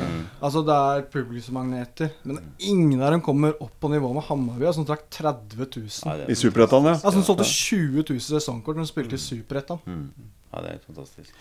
Altså 0.45 0.63
Det 0.67 0.77
er 0.77 1.05
publikumsmagneter. 1.13 2.11
Men 2.25 2.41
ingen 2.59 3.03
av 3.03 3.13
dem 3.15 3.23
kommer 3.25 3.55
opp 3.61 3.75
på 3.81 3.91
nivå 3.93 4.13
med 4.17 4.27
Hammarby, 4.29 4.71
som 4.77 4.87
trakk 4.89 5.07
30 5.11 5.69
000. 5.69 5.93
Nei, 6.09 6.17
I 6.25 6.33
er, 6.37 6.41
Superettan, 6.41 6.91
ja. 6.91 6.97
Altså 7.01 7.19
Hun 7.19 7.29
solgte 7.29 7.49
20 7.51 8.05
000 8.11 8.25
sesongkort 8.31 8.77
når 8.81 8.89
de 8.89 8.93
spilte 8.95 9.21
i 9.21 9.25
Superettan. 9.25 9.81
ja, 9.87 10.61
det 10.61 10.67
er 10.67 10.77
helt 10.77 10.91
fantastisk. 10.91 11.33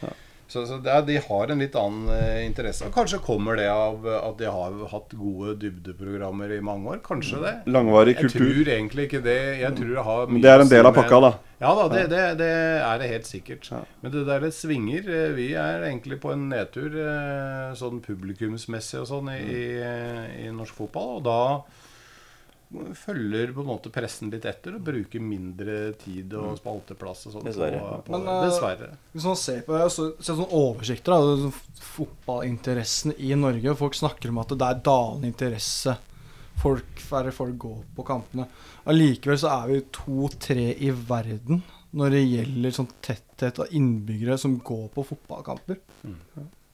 Så, 0.47 0.65
så 0.69 0.75
er, 0.83 1.01
de 1.07 1.15
har 1.23 1.51
en 1.53 1.61
litt 1.63 1.75
annen 1.79 2.09
eh, 2.13 2.41
interesse. 2.45 2.85
Og 2.85 2.93
Kanskje 2.93 3.17
kommer 3.23 3.57
det 3.57 3.69
av 3.71 4.03
eh, 4.05 4.19
at 4.27 4.37
de 4.41 4.49
har 4.51 4.75
hatt 4.91 5.15
gode 5.17 5.55
dybdeprogrammer 5.61 6.51
i 6.53 6.59
mange 6.61 6.91
år. 6.93 6.99
Kanskje 7.05 7.39
det. 7.41 7.53
Langvarig 7.73 8.17
kultur. 8.19 8.43
Jeg 8.43 8.65
tror 8.65 8.71
egentlig 8.75 9.07
ikke 9.07 9.23
det. 9.25 9.37
Jeg 9.61 9.77
tror 9.79 9.93
det 9.95 10.05
har 10.09 10.33
mye 10.33 10.43
Det 10.43 10.51
er 10.51 10.65
en 10.65 10.73
del 10.75 10.89
av 10.91 10.97
pakka, 10.99 11.21
da. 11.25 11.31
Ja 11.63 11.71
da, 11.79 11.83
det, 11.93 12.03
det, 12.11 12.23
det 12.41 12.51
er 12.83 12.97
det 12.99 13.07
helt 13.13 13.29
sikkert. 13.29 13.69
Ja. 13.71 13.79
Men 14.03 14.11
det 14.11 14.25
der 14.27 14.43
det 14.43 14.51
svinger. 14.57 15.07
eh, 15.07 15.31
Vi 15.39 15.47
er 15.55 15.87
egentlig 15.87 16.19
på 16.21 16.33
en 16.35 16.49
nedtur 16.51 16.99
eh, 17.01 17.71
sånn 17.79 18.03
publikumsmessig 18.03 18.99
og 19.01 19.07
sånn 19.09 19.31
i, 19.37 19.39
i, 19.47 19.63
i 20.43 20.51
norsk 20.53 20.75
fotball. 20.83 21.17
Og 21.21 21.25
da 21.25 21.39
følger 22.97 23.51
på 23.53 23.61
en 23.63 23.67
måte 23.69 23.91
pressen 23.93 24.31
litt 24.33 24.45
etter 24.49 24.75
og 24.77 24.83
bruker 24.87 25.21
mindre 25.21 25.93
tid 26.01 26.33
og 26.39 26.57
spalteplass 26.59 27.27
og 27.27 27.35
sånt. 27.37 27.45
Dessverre. 27.47 27.79
På, 27.79 27.99
på, 28.07 28.15
Men, 28.17 28.27
eh, 28.27 28.47
dessverre. 28.49 28.89
Hvis 29.13 29.27
man 29.29 29.37
ser 29.39 29.61
på 29.67 29.81
så, 29.93 30.07
ser 30.23 30.41
oversikter 30.47 31.15
av 31.15 31.27
sånn 31.43 31.53
fotballinteressen 31.93 33.13
i 33.19 33.33
Norge 33.37 33.71
og 33.73 33.77
Folk 33.83 33.97
snakker 33.99 34.33
om 34.33 34.41
at 34.43 34.53
det 34.55 34.67
er 34.69 34.81
dalende 34.85 35.29
interesse. 35.29 35.95
Folk, 36.61 36.99
færre 37.01 37.31
folk 37.33 37.55
går 37.57 37.79
på 37.97 38.05
kampene. 38.07 38.45
Allikevel 38.89 39.39
så 39.41 39.49
er 39.55 39.71
vi 39.71 39.79
to-tre 39.95 40.67
i 40.77 40.91
verden 40.93 41.63
når 41.93 42.13
det 42.15 42.23
gjelder 42.25 42.73
sånn 42.73 42.91
tetthet 43.05 43.59
av 43.61 43.73
innbyggere 43.75 44.37
som 44.41 44.55
går 44.65 44.87
på 44.93 45.05
fotballkamper. 45.11 45.77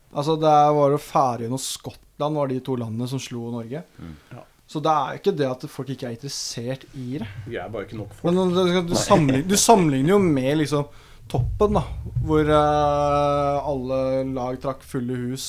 Altså 0.10 0.36
det 0.42 0.50
er- 0.50 0.74
var 0.74 0.92
jo 0.92 0.98
Færøyene 0.98 1.54
og 1.54 1.60
Skottland 1.64 2.36
var 2.36 2.48
de 2.48 2.60
to 2.60 2.76
landene 2.76 3.08
som 3.08 3.20
slo 3.20 3.52
Norge. 3.52 3.84
Ja. 4.32 4.44
Så 4.70 4.78
det 4.86 4.92
er 4.94 5.18
ikke 5.18 5.32
det 5.34 5.48
at 5.50 5.64
folk 5.72 5.90
ikke 5.90 6.06
er 6.12 6.14
interessert 6.14 6.84
i 6.94 7.18
det. 7.18 7.28
Vi 7.50 7.58
er 7.58 7.72
bare 7.74 7.88
ikke 7.88 7.98
nok 7.98 8.12
folk. 8.14 8.28
Men 8.30 8.52
du, 8.54 8.60
du, 8.92 8.94
sammenligner, 8.98 9.48
du 9.50 9.58
sammenligner 9.58 10.14
jo 10.14 10.20
med 10.22 10.60
liksom 10.60 10.86
toppen, 11.30 11.80
da. 11.80 11.82
Hvor 12.26 12.52
uh, 12.54 13.66
alle 13.72 13.98
lag 14.36 14.60
trakk 14.62 14.86
fulle 14.86 15.18
hus. 15.24 15.48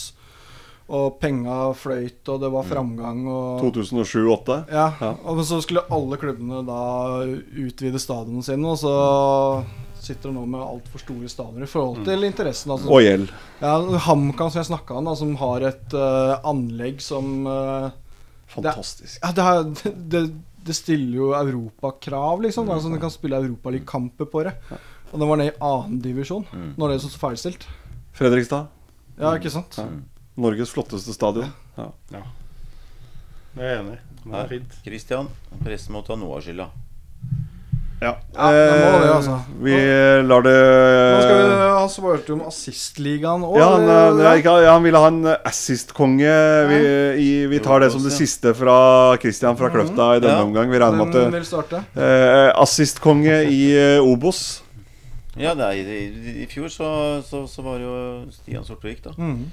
Og 0.91 1.21
penga 1.23 1.69
fløyt, 1.79 2.25
og 2.33 2.41
det 2.43 2.49
var 2.51 2.65
framgang. 2.67 3.21
Og, 3.31 3.61
2007-2008. 3.63 4.57
ja, 4.73 4.89
Ja. 4.99 5.13
og 5.23 5.45
så 5.47 5.61
skulle 5.63 5.85
alle 5.93 6.17
klubbene 6.19 6.65
da 6.67 6.81
utvide 7.63 8.01
stadionene 8.03 8.43
sine. 8.43 8.73
Og 8.73 8.81
så 8.81 8.97
sitter 10.01 10.31
de 10.31 10.35
nå 10.41 10.47
med 10.49 10.65
altfor 10.65 11.05
store 11.05 11.29
stadioner 11.31 11.69
i 11.69 11.71
forhold 11.71 12.07
til 12.09 12.25
interessen. 12.27 12.73
Altså, 12.73 12.89
Og 12.89 13.05
gjeld. 13.05 13.29
ja, 13.61 13.77
HamKam, 14.09 14.51
som 14.51 14.65
jeg 14.65 14.71
snakka 14.73 14.97
om, 14.97 15.13
da, 15.13 15.15
som 15.15 15.37
har 15.45 15.69
et 15.69 15.95
uh, 15.95 16.41
anlegg 16.49 17.05
som 17.05 17.45
eh, 17.47 17.91
Fantastisk. 18.51 19.19
ja, 19.23 19.31
det, 19.37 19.45
er, 19.47 19.93
det, 20.15 20.23
det 20.67 20.77
stiller 20.77 21.17
jo 21.17 21.31
europakrav, 21.39 22.43
liksom. 22.43 22.67
Da, 22.71 22.81
så 22.83 22.91
du 22.93 22.99
kan 23.03 23.13
spille 23.15 23.39
europaligakamper 23.41 24.29
på 24.31 24.45
det. 24.49 24.57
Og 25.11 25.19
den 25.19 25.29
var 25.31 25.41
ned 25.41 25.53
i 25.53 25.57
annendivisjon 25.59 26.45
divisjon 26.47 26.77
når 26.79 26.93
det 26.93 26.99
er 26.99 27.05
så 27.07 27.23
ferdigstilt. 27.23 27.67
Fredrikstad. 28.15 28.69
Ja, 29.21 29.33
ikke 29.37 29.53
sant? 29.53 29.79
Ja. 29.79 29.87
Norges 30.41 30.71
flotteste 30.73 31.15
stadion. 31.15 31.51
Ja. 31.77 31.89
Ja. 32.15 32.23
Jeg 33.57 33.67
er 33.67 33.81
enig. 33.81 33.99
Det 34.23 34.37
er 34.39 34.53
fint. 34.53 34.77
Kristian, 34.85 35.29
pressen 35.65 35.95
må 35.97 36.05
ta 36.07 36.17
noe 36.19 36.39
av 36.39 36.45
skylda. 36.45 36.69
Ja, 38.01 38.15
Ja, 38.35 38.47
det 38.53 38.77
må 38.81 38.91
det, 39.01 39.09
Eh, 39.11 39.17
altså. 39.17 39.35
Vi 39.61 39.73
lar 40.25 40.41
det 40.47 40.55
Nå 40.57 41.19
skal 41.21 41.37
vi, 41.37 41.57
Han 41.81 41.89
svarte 41.93 42.29
jo 42.33 42.35
om 42.39 42.43
assistligaen 42.49 43.43
òg. 43.45 43.59
ja, 43.61 43.67
han, 43.75 43.83
eh, 44.21 44.41
ja, 44.45 44.55
ja, 44.65 44.73
han 44.73 44.83
ville 44.87 44.99
ha 45.03 45.09
en 45.09 45.27
assist-konge. 45.45 46.33
Vi, 46.71 46.79
i- 47.25 47.47
vi 47.47 47.59
tar 47.61 47.81
det 47.81 47.91
som 47.93 48.03
det 48.03 48.13
siste 48.13 48.55
fra 48.57 49.17
Christian 49.21 49.57
fra 49.57 49.69
Kløfta 49.69 50.17
i 50.17 50.21
denne 50.21 50.39
Ja. 50.39 50.45
omgang. 50.45 50.71
Vi 50.71 50.79
regner 50.79 51.05
med 51.05 51.15
at 51.15 51.73
eh, 51.97 52.53
Assist-konge 52.57 53.45
i 53.51 53.63
eh, 53.77 54.01
Obos. 54.01 54.63
Ja, 55.37 55.55
det 55.55 55.63
er, 55.65 55.73
i, 55.73 56.43
i 56.43 56.47
fjor 56.51 56.69
så, 56.69 57.23
så, 57.23 57.45
så 57.49 57.63
var 57.63 57.79
det 57.79 57.85
jo 57.87 58.31
Stian 58.35 58.65
Sortevik, 58.65 59.03
da. 59.05 59.11
Mm. 59.17 59.45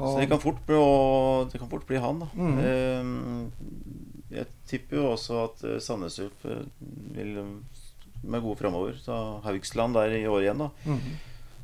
Så 0.00 0.18
det 0.18 0.28
kan 0.30 0.40
fort 0.40 0.58
bli, 0.66 0.74
og 0.80 1.50
det 1.52 1.60
kan 1.60 1.68
fort 1.68 1.86
bli 1.86 1.98
han, 2.00 2.18
da. 2.20 2.26
Mm. 2.34 2.58
Eh, 2.64 4.36
jeg 4.38 4.46
tipper 4.70 4.96
jo 4.96 5.10
også 5.14 5.44
at 5.44 5.64
eh, 5.68 5.78
Sandnes 5.82 6.18
Ulf 6.22 6.44
eh, 6.48 6.64
vil 7.16 7.36
eh, 7.38 7.46
med 8.22 8.42
gode 8.42 8.60
framover. 8.60 8.94
Så 9.00 9.40
Haugsland 9.44 9.94
der 9.94 10.14
i 10.18 10.26
år 10.28 10.44
igjen, 10.44 10.58
da. 10.66 10.70
Mhm. 10.84 11.18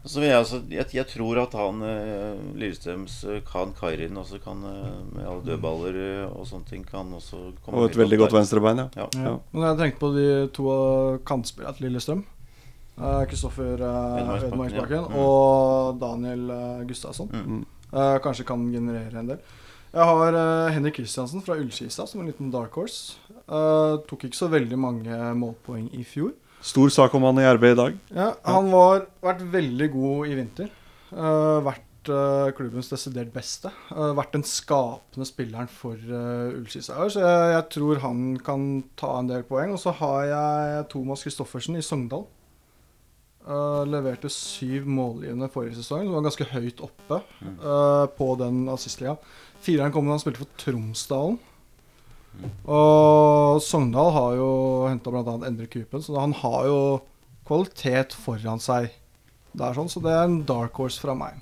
Så 0.07 0.21
vil 0.21 0.29
jeg, 0.29 0.39
altså, 0.39 0.61
jeg, 0.71 0.87
jeg 0.95 1.07
tror 1.11 1.39
at 1.43 1.55
han 1.59 1.81
eh, 1.83 2.37
Lillestrøms 2.55 3.25
eh, 3.27 3.41
Khan 3.43 3.73
Kairin 3.75 4.15
også 4.21 4.39
kan 4.39 4.61
eh, 4.63 5.01
med 5.17 5.27
alle 5.27 5.43
dødballer 5.43 5.99
eh, 5.99 6.29
og 6.31 6.47
sånne 6.47 6.69
ting 6.69 6.85
kan 6.87 7.11
også 7.11 7.41
komme 7.65 7.81
Og 7.81 7.89
et 7.91 7.99
veldig 7.99 8.21
godt 8.21 8.31
der. 8.31 8.39
venstrebein, 8.39 8.85
ja. 8.85 8.87
Ja. 9.03 9.09
ja. 9.25 9.33
Men 9.51 9.67
jeg 9.67 9.81
tenkte 9.81 10.03
på 10.05 10.13
de 10.15 10.29
to 10.55 10.69
kantspillerne 11.27 11.75
til 11.75 11.89
Lillestrøm. 11.89 12.23
Eh, 12.97 13.25
Kristoffer 13.33 13.83
uh, 13.83 13.91
Ødemarksbakken, 13.91 14.47
Ødemarksbakken 14.47 14.97
ja. 14.97 15.09
Mm. 15.11 15.19
og 15.27 15.99
Daniel 16.01 16.51
eh, 16.55 16.87
Gustavsson. 16.87 17.35
Mm. 17.35 17.65
Eh, 17.93 18.17
kanskje 18.23 18.47
kan 18.47 18.63
generere 18.73 19.21
en 19.21 19.35
del. 19.35 19.43
Jeg 19.91 20.07
har 20.07 20.39
eh, 20.39 20.73
Henrik 20.75 21.01
Kristiansen 21.01 21.43
fra 21.43 21.59
Ullskisa 21.59 22.07
som 22.07 22.23
en 22.23 22.31
liten 22.31 22.55
dark 22.55 22.79
horse. 22.79 23.19
Eh, 23.47 23.99
tok 24.07 24.27
ikke 24.31 24.39
så 24.39 24.49
veldig 24.55 24.79
mange 24.79 25.19
målpoeng 25.39 25.91
i 25.99 26.07
fjor. 26.07 26.35
Stor 26.65 26.93
sak 26.93 27.15
om 27.15 27.27
han 27.29 27.41
i 27.41 27.47
RB 27.57 27.65
i 27.69 27.77
dag. 27.79 27.99
Ja, 28.15 28.31
han 28.47 28.71
har 28.75 29.07
vært 29.25 29.43
veldig 29.53 29.91
god 29.93 30.31
i 30.31 30.39
vinter. 30.39 30.71
Uh, 31.13 31.63
vært 31.67 32.11
uh, 32.11 32.53
klubbens 32.57 32.91
desidert 32.91 33.33
beste. 33.35 33.71
Uh, 33.91 34.15
vært 34.17 34.35
den 34.35 34.47
skapende 34.47 35.29
spilleren 35.29 35.71
for 35.71 35.99
uh, 36.11 36.55
Ullskisauer. 36.57 37.13
Så 37.13 37.23
jeg, 37.23 37.53
jeg 37.55 37.67
tror 37.77 38.03
han 38.03 38.25
kan 38.47 38.67
ta 38.99 39.19
en 39.21 39.31
del 39.31 39.47
poeng. 39.47 39.77
Og 39.77 39.83
så 39.83 39.95
har 40.01 40.25
jeg 40.31 40.89
Thomas 40.95 41.27
Christoffersen 41.27 41.79
i 41.79 41.85
Sogndal. 41.85 42.27
Leverte 43.87 44.27
syv 44.33 44.89
målgivende 44.91 45.47
forrige 45.53 45.77
sesong. 45.79 46.09
som 46.09 46.17
var 46.17 46.25
ganske 46.27 46.49
høyt 46.51 46.81
oppe 46.83 47.21
eh, 47.39 48.07
på 48.19 48.27
den 48.41 48.65
assistliga. 48.73 49.15
Fireren 49.63 49.93
kom 49.95 50.09
da 50.09 50.17
han 50.17 50.23
spilte 50.23 50.43
for 50.43 50.51
Tromsdalen. 50.59 51.39
Og 52.67 53.63
Sogndal 53.65 54.13
har 54.15 54.37
jo 54.39 54.51
henta 54.91 55.13
bl.a. 55.13 55.37
Endre 55.49 55.69
Kupen, 55.71 56.03
så 56.03 56.19
han 56.19 56.35
har 56.43 56.67
jo 56.69 56.81
kvalitet 57.47 58.17
foran 58.19 58.63
seg 58.63 58.91
der, 59.57 59.77
sånn. 59.77 59.91
Så 59.91 60.03
det 60.05 60.13
er 60.13 60.27
en 60.27 60.43
dark 60.49 60.77
horse 60.81 61.01
fra 61.01 61.17
meg. 61.17 61.41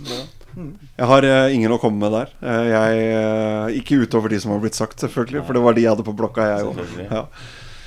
Jeg 0.00 1.06
har 1.12 1.26
uh, 1.26 1.54
ingen 1.54 1.74
å 1.74 1.80
komme 1.82 2.02
med 2.02 2.14
der. 2.16 2.34
Uh, 2.42 2.66
jeg, 2.70 3.08
uh, 3.14 3.78
ikke 3.80 4.00
utover 4.02 4.32
de 4.32 4.40
som 4.42 4.54
har 4.54 4.62
blitt 4.62 4.78
sagt, 4.78 5.00
selvfølgelig. 5.02 5.44
For 5.46 5.56
det 5.56 5.64
var 5.64 5.76
de 5.76 5.86
jeg 5.86 5.94
hadde 5.94 6.06
på 6.06 6.16
blokka, 6.16 6.48
jeg 6.54 6.70
òg. 6.70 6.84
Ja. 7.06 7.24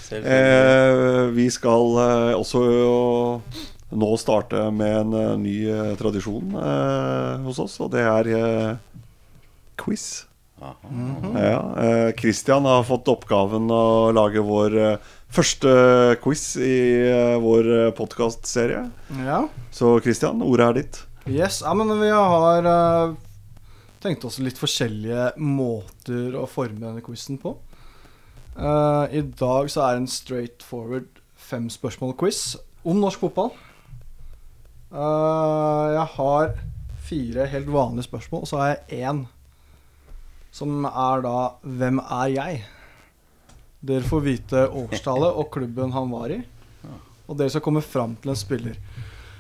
Selvfølgelig. 0.04 0.34
Eh, 0.36 1.30
vi 1.34 1.46
skal 1.50 1.96
også 2.38 2.60
nå 3.98 4.10
starte 4.22 4.66
med 4.76 5.14
en 5.16 5.42
ny 5.42 5.56
tradisjon 5.98 6.54
hos 7.46 7.62
oss, 7.64 7.80
og 7.82 7.90
det 7.96 8.04
er 8.04 8.30
eh, 8.36 8.76
quiz. 10.60 10.76
-hmm. 11.22 11.44
Ja, 11.44 11.84
eh, 11.84 12.14
Christian 12.14 12.66
har 12.66 12.84
fått 12.84 13.08
oppgaven 13.08 13.72
å 13.72 14.12
lage 14.12 14.40
vår 14.40 14.78
eh, 14.78 14.98
første 15.30 16.18
quiz 16.22 16.56
i 16.58 17.10
eh, 17.10 17.38
vår 17.42 17.92
podkastserie. 17.92 18.90
Ja. 19.26 19.48
Så 19.72 20.00
Christian, 20.00 20.42
ordet 20.42 20.68
er 20.68 20.74
ditt. 20.74 21.04
Yes, 21.26 21.62
ja, 21.62 21.74
men 21.74 21.88
vi 22.00 22.10
har 22.10 23.16
tenkt 24.04 24.26
oss 24.26 24.40
litt 24.40 24.58
forskjellige 24.60 25.32
måter 25.40 26.36
å 26.36 26.46
forme 26.46 26.84
denne 26.84 27.02
quizen 27.02 27.38
på. 27.38 27.56
I 28.54 29.22
dag 29.22 29.70
så 29.72 29.82
er 29.82 29.96
det 29.96 30.02
en 30.02 30.08
straight 30.12 30.64
forward 30.64 31.08
fem 31.36 31.70
spørsmål-quiz 31.70 32.58
om 32.84 33.00
norsk 33.00 33.24
fotball. 33.24 33.54
Jeg 34.92 36.06
har 36.18 36.52
fire 37.08 37.48
helt 37.50 37.72
vanlige 37.72 38.04
spørsmål, 38.04 38.44
og 38.44 38.48
så 38.52 38.60
har 38.60 38.68
jeg 38.76 39.08
én 39.08 39.24
som 40.54 40.86
er 40.86 41.24
da 41.26 41.38
Hvem 41.64 42.02
er 42.04 42.34
jeg? 42.34 42.60
Dere 43.84 44.06
får 44.08 44.22
vite 44.24 44.68
årstallet 44.70 45.40
og 45.40 45.50
klubben 45.52 45.92
han 45.96 46.12
var 46.14 46.32
i. 46.32 46.40
Og 47.28 47.40
dere 47.40 47.52
skal 47.52 47.64
komme 47.66 47.82
fram 47.84 48.14
til 48.22 48.32
en 48.32 48.40
spiller. 48.40 48.78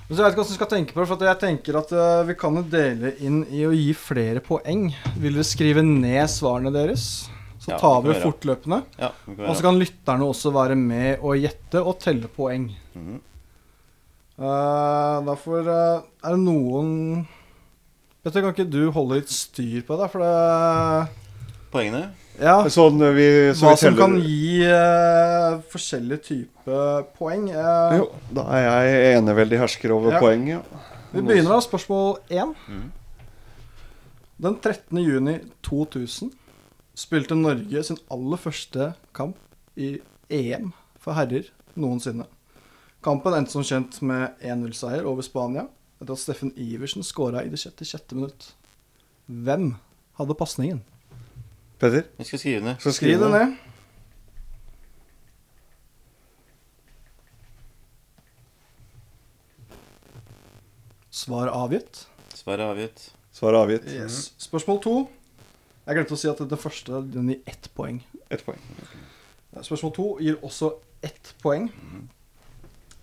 Så 0.09 0.17
jeg 0.19 0.25
vet 0.25 0.33
ikke 0.33 0.41
hva 0.41 0.49
du 0.49 0.57
skal 0.57 0.69
tenke 0.69 0.93
på, 0.93 0.99
det, 0.99 1.09
for 1.09 1.25
jeg 1.25 1.39
tenker 1.41 1.77
at 1.79 1.91
eh, 1.95 2.25
vi 2.27 2.35
kan 2.37 2.57
jo 2.59 2.63
dele 2.69 3.13
inn 3.23 3.39
i 3.55 3.63
å 3.65 3.71
gi 3.73 3.93
flere 3.97 4.43
poeng. 4.43 4.89
Vil 5.15 5.37
dere 5.39 5.47
skrive 5.47 5.83
ned 5.85 6.27
svarene 6.29 6.73
deres? 6.75 7.05
Så 7.63 7.71
Ja, 7.71 7.77
tar 7.79 8.01
vi 8.03 8.11
det 8.11 8.19
fortløpende. 8.19 8.81
Ja, 8.99 9.13
Og 9.47 9.53
så 9.55 9.63
kan 9.63 9.79
lytterne 9.79 10.27
også 10.27 10.51
være 10.51 10.75
med 10.75 11.23
og 11.23 11.39
gjette 11.39 11.79
og 11.79 11.95
telle 12.03 12.27
poeng. 12.27 12.67
Mm 12.93 13.05
-hmm. 13.07 13.21
uh, 14.43 15.25
derfor 15.25 15.61
uh, 15.61 16.03
er 16.23 16.29
det 16.35 16.39
noen 16.43 17.25
Petter, 18.23 18.39
kan 18.39 18.53
ikke 18.53 18.69
du 18.71 18.85
holde 18.95 19.17
litt 19.19 19.31
styr 19.33 19.81
på 19.83 19.97
det? 19.99 20.05
For 20.13 20.23
det 20.23 21.23
Poengene? 21.73 22.05
Ja, 22.39 22.61
Sånn 22.71 23.01
eh, 23.03 23.11
vi, 23.13 23.25
så 23.53 23.67
hva 23.67 23.73
vi 23.75 23.81
som 23.81 23.97
kan 23.97 24.13
gi 24.21 24.61
uh, 24.65 25.57
forskjellige 25.69 26.23
typer 26.29 27.03
poeng. 27.17 27.49
Uh, 27.51 27.97
Jo, 27.99 28.05
da 28.33 28.45
er 28.57 28.63
jeg 28.63 29.17
eneveldig 29.19 29.59
hersker 29.61 29.93
over 29.93 30.15
Ja. 30.15 30.21
poeng. 30.23 30.47
Ja. 30.49 30.61
Vi 31.11 31.21
begynner 31.21 31.57
da, 31.57 31.59
spørsmål 31.65 32.15
1. 32.31 32.55
Mhm. 32.69 32.87
Den 34.43 34.55
13. 34.63 35.03
juni 35.03 35.35
2000 35.63 36.31
spilte 36.95 37.35
Norge 37.37 37.83
sin 37.83 37.99
aller 38.11 38.37
første 38.41 38.93
kamp 39.13 39.37
i 39.77 39.97
EM 40.29 40.71
for 40.99 41.13
herrer 41.13 41.51
noensinne. 41.75 42.25
Kampen 43.03 43.35
endte 43.37 43.51
som 43.51 43.63
kjent 43.67 43.99
med 44.01 44.39
1-0-seier 44.41 45.05
over 45.05 45.21
Spania 45.25 45.67
etter 46.03 46.15
at 46.15 46.21
Steffen 46.21 46.53
Iversen 46.59 47.05
skåra 47.05 47.43
i 47.43 47.51
det 47.51 47.59
66. 47.61 48.11
minutt. 48.17 48.53
Hvem 49.25 49.75
hadde 50.19 50.35
pasningen? 50.35 50.83
Petter? 51.79 52.05
Jeg 52.19 52.29
skal 52.29 52.39
skrive 52.39 52.65
ned. 52.67 52.75
Skal 52.79 52.93
skrive 52.93 53.23
det 53.23 53.31
ned. 53.31 53.55
Svar 61.13 61.51
avgitt. 61.53 62.07
Svar 62.35 62.59
avgitt. 62.59 63.11
Svar 63.31 63.53
avgitt. 63.53 63.85
Yes. 63.87 64.33
Spørsmål 64.41 64.81
to. 64.83 64.95
Jeg 65.85 65.97
glemte 65.97 66.15
å 66.15 66.19
si 66.19 66.29
at 66.31 66.41
den 66.41 66.59
første 66.59 67.03
den 67.13 67.29
gir 67.31 67.41
ett 67.49 67.69
poeng. 67.77 68.01
Ett 68.31 68.43
poeng. 68.45 68.59
Spørsmål 69.61 69.93
to 69.95 70.07
gir 70.23 70.39
også 70.43 70.71
ett 71.05 71.35
poeng. 71.43 71.69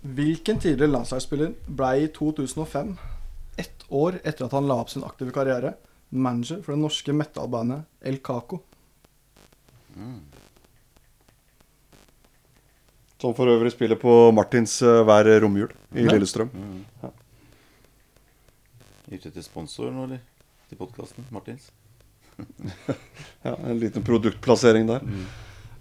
Hvilken 0.01 0.57
tidligere 0.59 0.89
landslagsspiller 0.95 1.51
ble 1.67 1.91
i 2.01 2.07
2005, 2.15 2.95
ett 3.61 3.83
år 3.93 4.17
etter 4.23 4.47
at 4.47 4.55
han 4.57 4.65
la 4.69 4.79
opp 4.81 4.89
sin 4.89 5.03
aktive 5.05 5.33
karriere, 5.35 5.75
manager 6.09 6.63
for 6.65 6.73
det 6.73 6.81
norske 6.81 7.13
metal-bandet 7.13 7.85
El 8.09 8.17
Caco? 8.25 8.63
Som 13.21 13.35
for 13.37 13.51
øvrig 13.53 13.71
spiller 13.75 13.99
på 14.01 14.31
Martins 14.33 14.79
eh, 14.81 15.03
hver 15.05 15.29
romjul 15.43 15.69
i 15.93 16.01
Ja. 16.07 16.11
Lillestrøm. 16.15 16.49
Mm. 16.49 17.11
Ute 19.11 19.29
til 19.29 19.43
sponsor 19.43 19.91
nå, 19.93 20.07
eller? 20.07 20.21
Til 20.69 20.79
podkasten? 20.79 21.27
Martins? 21.31 21.69
Ja, 23.45 23.55
en 23.67 23.79
liten 23.81 24.03
produktplassering 24.05 24.87
der. 24.87 25.01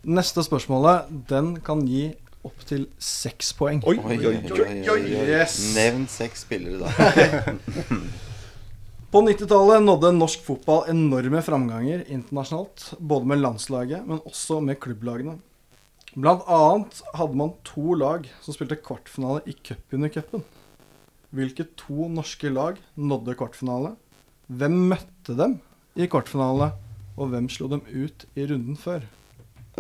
Neste 0.05 0.43
spørsmålet, 0.45 1.09
den 1.29 1.55
kan 1.65 1.83
gi 1.89 2.11
opptil 2.47 2.87
seks 3.03 3.53
poeng. 3.59 3.83
Oi, 3.85 3.99
Oi, 3.99 4.17
oi, 4.17 4.27
oi, 4.27 4.41
oi, 4.55 4.65
oi, 4.65 4.97
oi. 4.97 5.29
Yes. 5.29 5.59
Nevn 5.77 6.07
seks 6.11 6.47
spillere, 6.47 6.81
da. 6.81 7.55
På 9.11 9.25
90-tallet 9.27 9.83
nådde 9.83 10.13
norsk 10.15 10.45
fotball 10.47 10.85
enorme 10.93 11.41
framganger 11.43 12.05
internasjonalt. 12.07 12.93
Både 12.99 13.27
med 13.27 13.41
landslaget, 13.43 14.05
men 14.07 14.23
også 14.23 14.61
med 14.63 14.79
klubblagene. 14.81 15.41
Blant 16.15 16.47
annet 16.51 17.01
hadde 17.19 17.39
man 17.39 17.53
to 17.67 17.97
lag 17.99 18.29
som 18.43 18.55
spilte 18.55 18.79
kvartfinale 18.79 19.43
i 19.51 19.55
cupvinnercupen. 19.67 20.45
Hvilke 21.35 21.67
to 21.79 22.07
norske 22.11 22.51
lag 22.51 22.79
nådde 22.99 23.37
kvartfinale? 23.39 23.93
Hvem 24.47 24.79
møtte 24.91 25.37
dem 25.39 25.59
i 25.99 26.09
kvartfinale? 26.11 26.73
Og 27.19 27.31
hvem 27.31 27.51
slo 27.53 27.69
dem 27.71 27.83
ut 27.91 28.25
i 28.39 28.47
runden 28.47 28.79
før? 28.79 29.05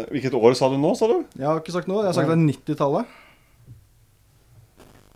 Hvilket 0.09 0.35
år 0.39 0.55
sa 0.59 0.69
du 0.73 0.79
nå, 0.81 0.95
sa 0.99 1.09
du? 1.11 1.19
Jeg 1.37 1.47
har 1.49 1.61
ikke 1.61 1.75
sagt 1.75 1.91
noe. 1.91 2.05
Jeg 2.05 2.13
har 2.13 2.17
sagt 2.19 2.31
det 2.31 2.37
er 2.39 2.47
90-tallet. 2.47 3.19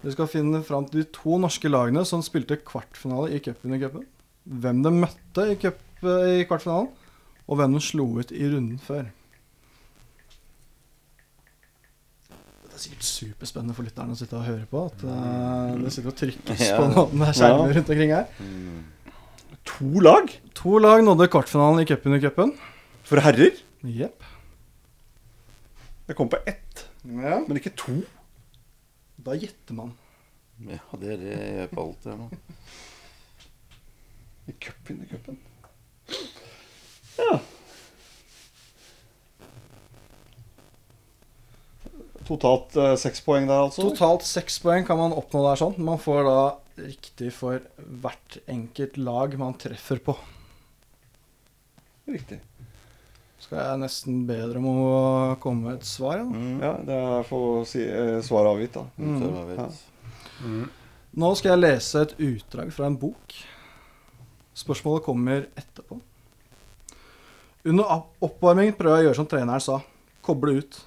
Dere 0.05 0.13
skal 0.13 0.29
finne 0.29 0.61
fram 0.67 0.85
til 0.91 1.01
de 1.01 1.07
to 1.17 1.39
norske 1.41 1.71
lagene 1.71 2.03
som 2.05 2.21
spilte 2.25 2.59
kvartfinale 2.61 3.31
i 3.33 3.41
cupen 3.41 3.73
i 3.73 3.81
cupen. 3.81 4.05
Hvem 4.45 4.83
de 4.85 4.91
møtte 4.93 5.47
i, 5.49 5.57
cup, 5.63 5.79
i 6.05 6.45
kvartfinalen, 6.45 6.91
og 7.49 7.57
hvem 7.61 7.77
de 7.79 7.81
slo 7.81 8.05
ut 8.21 8.33
i 8.37 8.45
runden 8.53 8.77
før. 8.85 9.07
Det 12.65 12.75
er 12.75 12.83
sikkert 12.83 13.07
superspennende 13.07 13.77
for 13.77 13.87
lytterne 13.87 14.13
å 14.17 14.19
sitte 14.19 14.37
og 14.37 14.45
høre 14.49 14.67
på. 14.69 14.83
At 14.91 15.05
uh, 15.07 15.73
det 15.81 15.93
sitter 15.95 16.11
og 16.13 16.19
trykkes 16.19 16.65
Ja. 16.67 16.77
på 16.81 16.89
noen 16.91 17.25
skjermer 17.33 17.73
rundt 17.79 17.93
omkring 17.95 18.13
her. 18.13 18.29
To 19.75 20.05
lag? 20.05 20.29
To 20.61 20.77
lag 20.83 21.05
nådde 21.07 21.31
kvartfinalen 21.33 21.81
i 21.85 21.89
cupen 21.89 22.17
i 22.19 22.21
cupen. 22.25 22.53
For 23.09 23.23
herrer? 23.25 23.57
Jepp. 23.85 24.27
Jeg 26.09 26.17
kom 26.19 26.29
på 26.29 26.39
ett, 26.47 26.85
Ja. 27.05 27.39
men 27.47 27.57
ikke 27.57 27.73
to. 27.77 27.95
Da 29.25 29.33
gjetter 29.39 29.75
man. 29.79 29.95
Ja, 30.61 30.79
det 31.01 31.13
er 31.15 31.17
det 31.23 31.31
jeg 31.33 31.55
gjør 31.59 31.71
på 31.75 31.85
alt 31.85 32.05
her 32.11 32.17
nå. 32.21 32.29
I 34.49 34.53
cupvinnercupen. 34.61 35.39
Ja. 37.19 37.39
Totalt 42.25 42.77
eh, 42.81 42.95
seks 43.01 43.21
poeng 43.25 43.49
der, 43.49 43.65
altså. 43.67 43.85
Totalt 43.85 44.25
seks 44.25 44.57
poeng 44.65 44.87
kan 44.89 44.97
man 45.01 45.13
oppnå 45.17 45.43
der 45.45 45.61
sånn. 45.61 45.75
Man 45.85 46.01
får 46.01 46.23
da 46.29 46.37
riktig 46.81 47.31
for 47.37 47.61
hvert 48.03 48.39
enkelt 48.51 48.97
lag 48.99 49.37
man 49.41 49.57
treffer 49.61 50.01
på. 50.05 50.17
Riktig. 52.09 52.41
Skal 53.55 53.73
er 53.75 53.81
nesten 53.85 54.23
bedre 54.27 54.59
om 54.59 54.67
å 54.71 55.37
komme 55.43 55.69
med 55.69 55.77
et 55.81 55.87
svar? 55.89 56.19
Ja? 56.19 56.25
Mm. 56.27 56.55
Ja, 56.63 56.73
det 56.89 56.95
er 56.99 57.27
å 57.29 57.41
å 57.61 57.65
si 57.69 57.83
eh, 57.87 58.17
svar 58.27 58.49
avgitt, 58.51 58.75
da. 58.75 58.83
Mm. 58.99 59.21
Avgitt. 59.45 59.61
Ja. 59.61 60.41
Mm. 60.45 60.65
Nå 61.23 61.31
skal 61.39 61.53
jeg 61.55 61.63
lese 61.63 62.03
et 62.03 62.17
utdrag 62.19 62.73
fra 62.75 62.89
en 62.91 62.97
bok. 62.99 63.37
Spørsmålet 64.59 65.05
kommer 65.07 65.47
etterpå. 65.59 66.01
Under 67.65 67.87
opp- 67.95 68.27
oppvarmingen 68.27 68.75
prøver 68.77 68.99
jeg 69.01 69.07
å 69.07 69.09
gjøre 69.09 69.21
som 69.23 69.31
treneren 69.31 69.63
sa. 69.63 69.79
Koble 70.27 70.59
ut. 70.59 70.81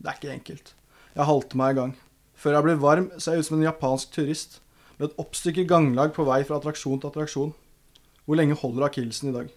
Det 0.00 0.10
er 0.10 0.18
ikke 0.18 0.32
enkelt. 0.34 0.72
Jeg 1.14 1.28
halter 1.28 1.60
meg 1.60 1.74
i 1.74 1.78
gang. 1.82 1.92
Før 2.40 2.56
jeg 2.56 2.66
blir 2.66 2.80
varm, 2.82 3.10
ser 3.22 3.36
jeg 3.36 3.44
ut 3.44 3.50
som 3.52 3.58
en 3.60 3.68
japansk 3.68 4.16
turist 4.16 4.58
med 4.98 5.10
et 5.10 5.20
oppstykket 5.22 5.68
ganglag 5.70 6.12
på 6.16 6.24
vei 6.26 6.40
fra 6.48 6.56
attraksjon 6.58 6.98
til 7.02 7.12
attraksjon. 7.12 7.54
Hvor 8.24 8.40
lenge 8.40 8.56
holder 8.58 8.88
akillesen 8.88 9.30
i 9.30 9.36
dag? 9.36 9.52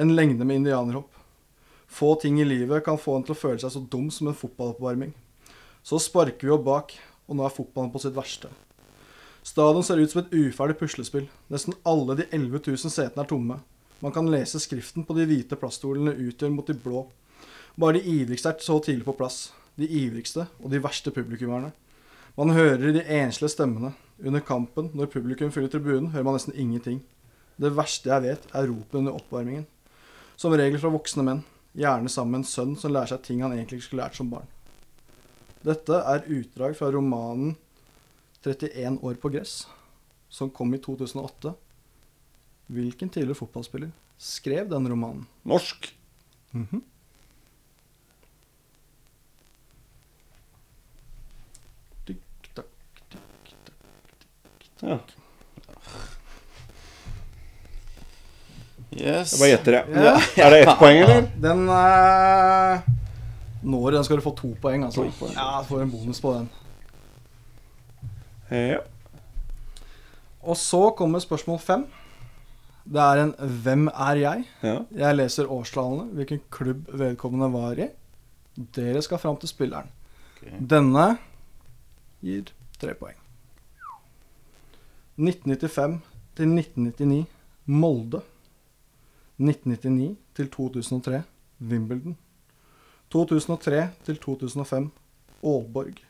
En 0.00 0.14
lengde 0.16 0.46
med 0.46 0.62
indianerhopp. 0.62 1.19
Få 1.90 2.14
ting 2.14 2.38
i 2.40 2.46
livet 2.46 2.84
kan 2.86 2.98
få 2.98 3.16
en 3.18 3.26
til 3.26 3.34
å 3.34 3.40
føle 3.40 3.58
seg 3.60 3.72
så 3.74 3.82
dum 3.92 4.08
som 4.14 4.30
en 4.30 4.36
fotballoppvarming. 4.38 5.10
Så 5.82 5.98
sparker 5.98 6.46
vi 6.46 6.54
opp 6.54 6.66
bak, 6.66 6.94
og 7.26 7.36
nå 7.36 7.46
er 7.46 7.54
fotballen 7.54 7.90
på 7.90 8.02
sitt 8.02 8.14
verste. 8.14 8.50
Stadion 9.42 9.84
ser 9.84 9.98
ut 9.98 10.12
som 10.12 10.20
et 10.22 10.34
uferdig 10.36 10.76
puslespill. 10.78 11.26
Nesten 11.50 11.74
alle 11.88 12.18
de 12.20 12.28
11 12.30 12.60
000 12.66 12.92
setene 12.92 13.24
er 13.24 13.30
tomme. 13.30 13.58
Man 14.00 14.14
kan 14.14 14.28
lese 14.30 14.60
skriften 14.60 15.04
på 15.04 15.16
de 15.16 15.26
hvite 15.28 15.58
plaststolene 15.60 16.14
utgjør 16.28 16.52
mot 16.54 16.68
de 16.68 16.76
blå. 16.76 17.06
Bare 17.80 17.98
de 17.98 18.16
ivrigste 18.20 18.52
er 18.52 18.64
så 18.64 18.78
tidlig 18.84 19.06
på 19.08 19.16
plass. 19.16 19.50
De 19.80 19.88
ivrigste 19.88 20.46
og 20.60 20.70
de 20.72 20.82
verste 20.82 21.12
publikummerne. 21.14 21.72
Man 22.36 22.54
hører 22.54 22.92
de 22.94 23.02
enslige 23.02 23.52
stemmene. 23.56 23.94
Under 24.20 24.40
kampen, 24.44 24.90
når 24.94 25.08
publikum 25.12 25.50
fyller 25.52 25.72
tribunen, 25.72 26.10
hører 26.12 26.26
man 26.26 26.36
nesten 26.36 26.56
ingenting. 26.56 27.00
Det 27.60 27.72
verste 27.76 28.12
jeg 28.12 28.24
vet, 28.24 28.44
er 28.52 28.68
ropene 28.68 29.00
under 29.00 29.16
oppvarmingen. 29.16 29.66
Som 30.36 30.52
regel 30.56 30.80
fra 30.80 30.92
voksne 30.92 31.24
menn. 31.24 31.42
Gjerne 31.78 32.10
sammen 32.10 32.34
med 32.34 32.42
en 32.42 32.50
sønn 32.50 32.72
som 32.78 32.92
lærer 32.92 33.12
seg 33.12 33.22
ting 33.26 33.42
han 33.44 33.54
egentlig 33.54 33.78
ikke 33.78 33.88
skulle 33.90 34.06
lært 34.06 34.18
som 34.18 34.30
barn. 34.32 34.48
Dette 35.62 35.98
er 36.08 36.26
utdrag 36.26 36.74
fra 36.78 36.88
romanen 36.90 37.54
31 38.42 38.98
år 39.04 39.18
på 39.20 39.30
gress, 39.34 39.66
som 40.32 40.50
kom 40.50 40.72
i 40.74 40.80
2008. 40.80 41.52
Hvilken 42.70 43.10
tidligere 43.12 43.38
fotballspiller 43.38 43.90
skrev 44.20 44.70
den 44.70 44.88
romanen? 44.88 45.26
Norsk. 45.44 45.92
Mhm. 46.56 46.82
Tikk, 52.06 52.50
takk, 52.54 52.70
tikk, 53.12 53.58
takk. 53.68 54.70
Ja. 54.82 54.98
Yes. 58.90 59.32
Jeg 59.32 59.38
bare 59.38 59.50
gjetter, 59.52 59.76
jeg. 59.78 60.02
Ja. 60.02 60.14
Er 60.44 60.50
det 60.50 60.62
ett 60.64 60.78
poeng, 60.80 60.98
eller? 61.04 61.28
Den 61.38 61.68
uh, 61.70 62.88
når 63.62 63.90
den 63.90 64.04
skal 64.04 64.18
du 64.18 64.24
få 64.24 64.32
to 64.36 64.54
poeng, 64.60 64.84
altså. 64.84 65.04
To 65.04 65.18
poeng. 65.18 65.36
Ja, 65.36 65.60
du 65.60 65.68
får 65.68 65.84
en 65.84 65.92
bonus 65.92 66.20
på 66.20 66.32
den. 66.34 66.50
Ja. 68.50 68.80
Og 70.42 70.56
så 70.56 70.90
kommer 70.96 71.22
spørsmål 71.22 71.58
fem. 71.62 71.86
Det 72.84 73.00
er 73.00 73.22
en 73.22 73.34
'Hvem 73.38 73.88
er 73.88 74.16
jeg?' 74.16 74.44
ja. 74.62 74.78
Jeg 74.96 75.16
leser 75.16 75.46
årstallene, 75.46 76.04
hvilken 76.14 76.40
klubb 76.50 76.88
vedkommende 76.92 77.52
var 77.52 77.72
i. 77.78 77.88
Dere 78.74 79.02
skal 79.02 79.18
fram 79.18 79.36
til 79.36 79.48
spilleren. 79.48 79.86
Okay. 80.42 80.56
Denne 80.70 81.18
gir 82.22 82.42
tre 82.80 82.94
poeng. 82.94 83.14
1995 85.18 86.00
til 86.36 86.48
1999 86.48 87.26
Molde. 87.66 88.20
1999 89.40 90.16
til 90.36 90.50
2003 90.50 91.22
Wimbledon. 91.60 92.16
2003 93.10 93.88
til 94.04 94.18
2005 94.18 94.90
Aalborg. 95.42 96.02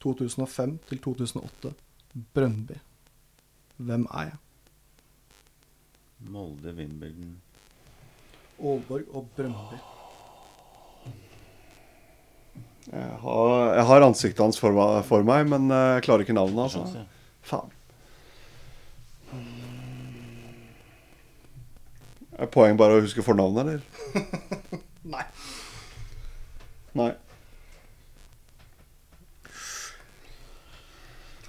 2005 0.00 0.78
til 0.88 0.98
2008 0.98 1.74
Brøndby. 2.34 2.78
Hvem 3.76 4.06
er 4.14 4.22
jeg? 4.30 4.38
Molde, 6.30 6.74
Wimbledon 6.76 7.40
Aalborg 8.60 9.14
og 9.14 9.28
Brøndby. 9.36 9.80
Jeg 12.92 13.18
har, 13.22 13.74
jeg 13.74 13.84
har 13.86 14.02
ansiktet 14.02 14.42
hans 14.42 14.58
for 14.58 14.74
meg, 14.74 15.04
for 15.06 15.26
meg 15.26 15.46
men 15.48 15.70
eh, 15.70 15.96
jeg 15.96 16.06
klarer 16.08 16.24
ikke 16.24 16.34
navnet. 16.36 16.64
Altså. 16.64 17.04
Faen. 17.46 17.70
Er 22.40 22.48
poeng 22.48 22.78
bare 22.80 22.96
å 22.96 23.02
huske 23.04 23.24
fornavnet, 23.24 23.66
eller? 23.66 23.80
Nei. 25.14 25.24
Nei. 26.96 27.10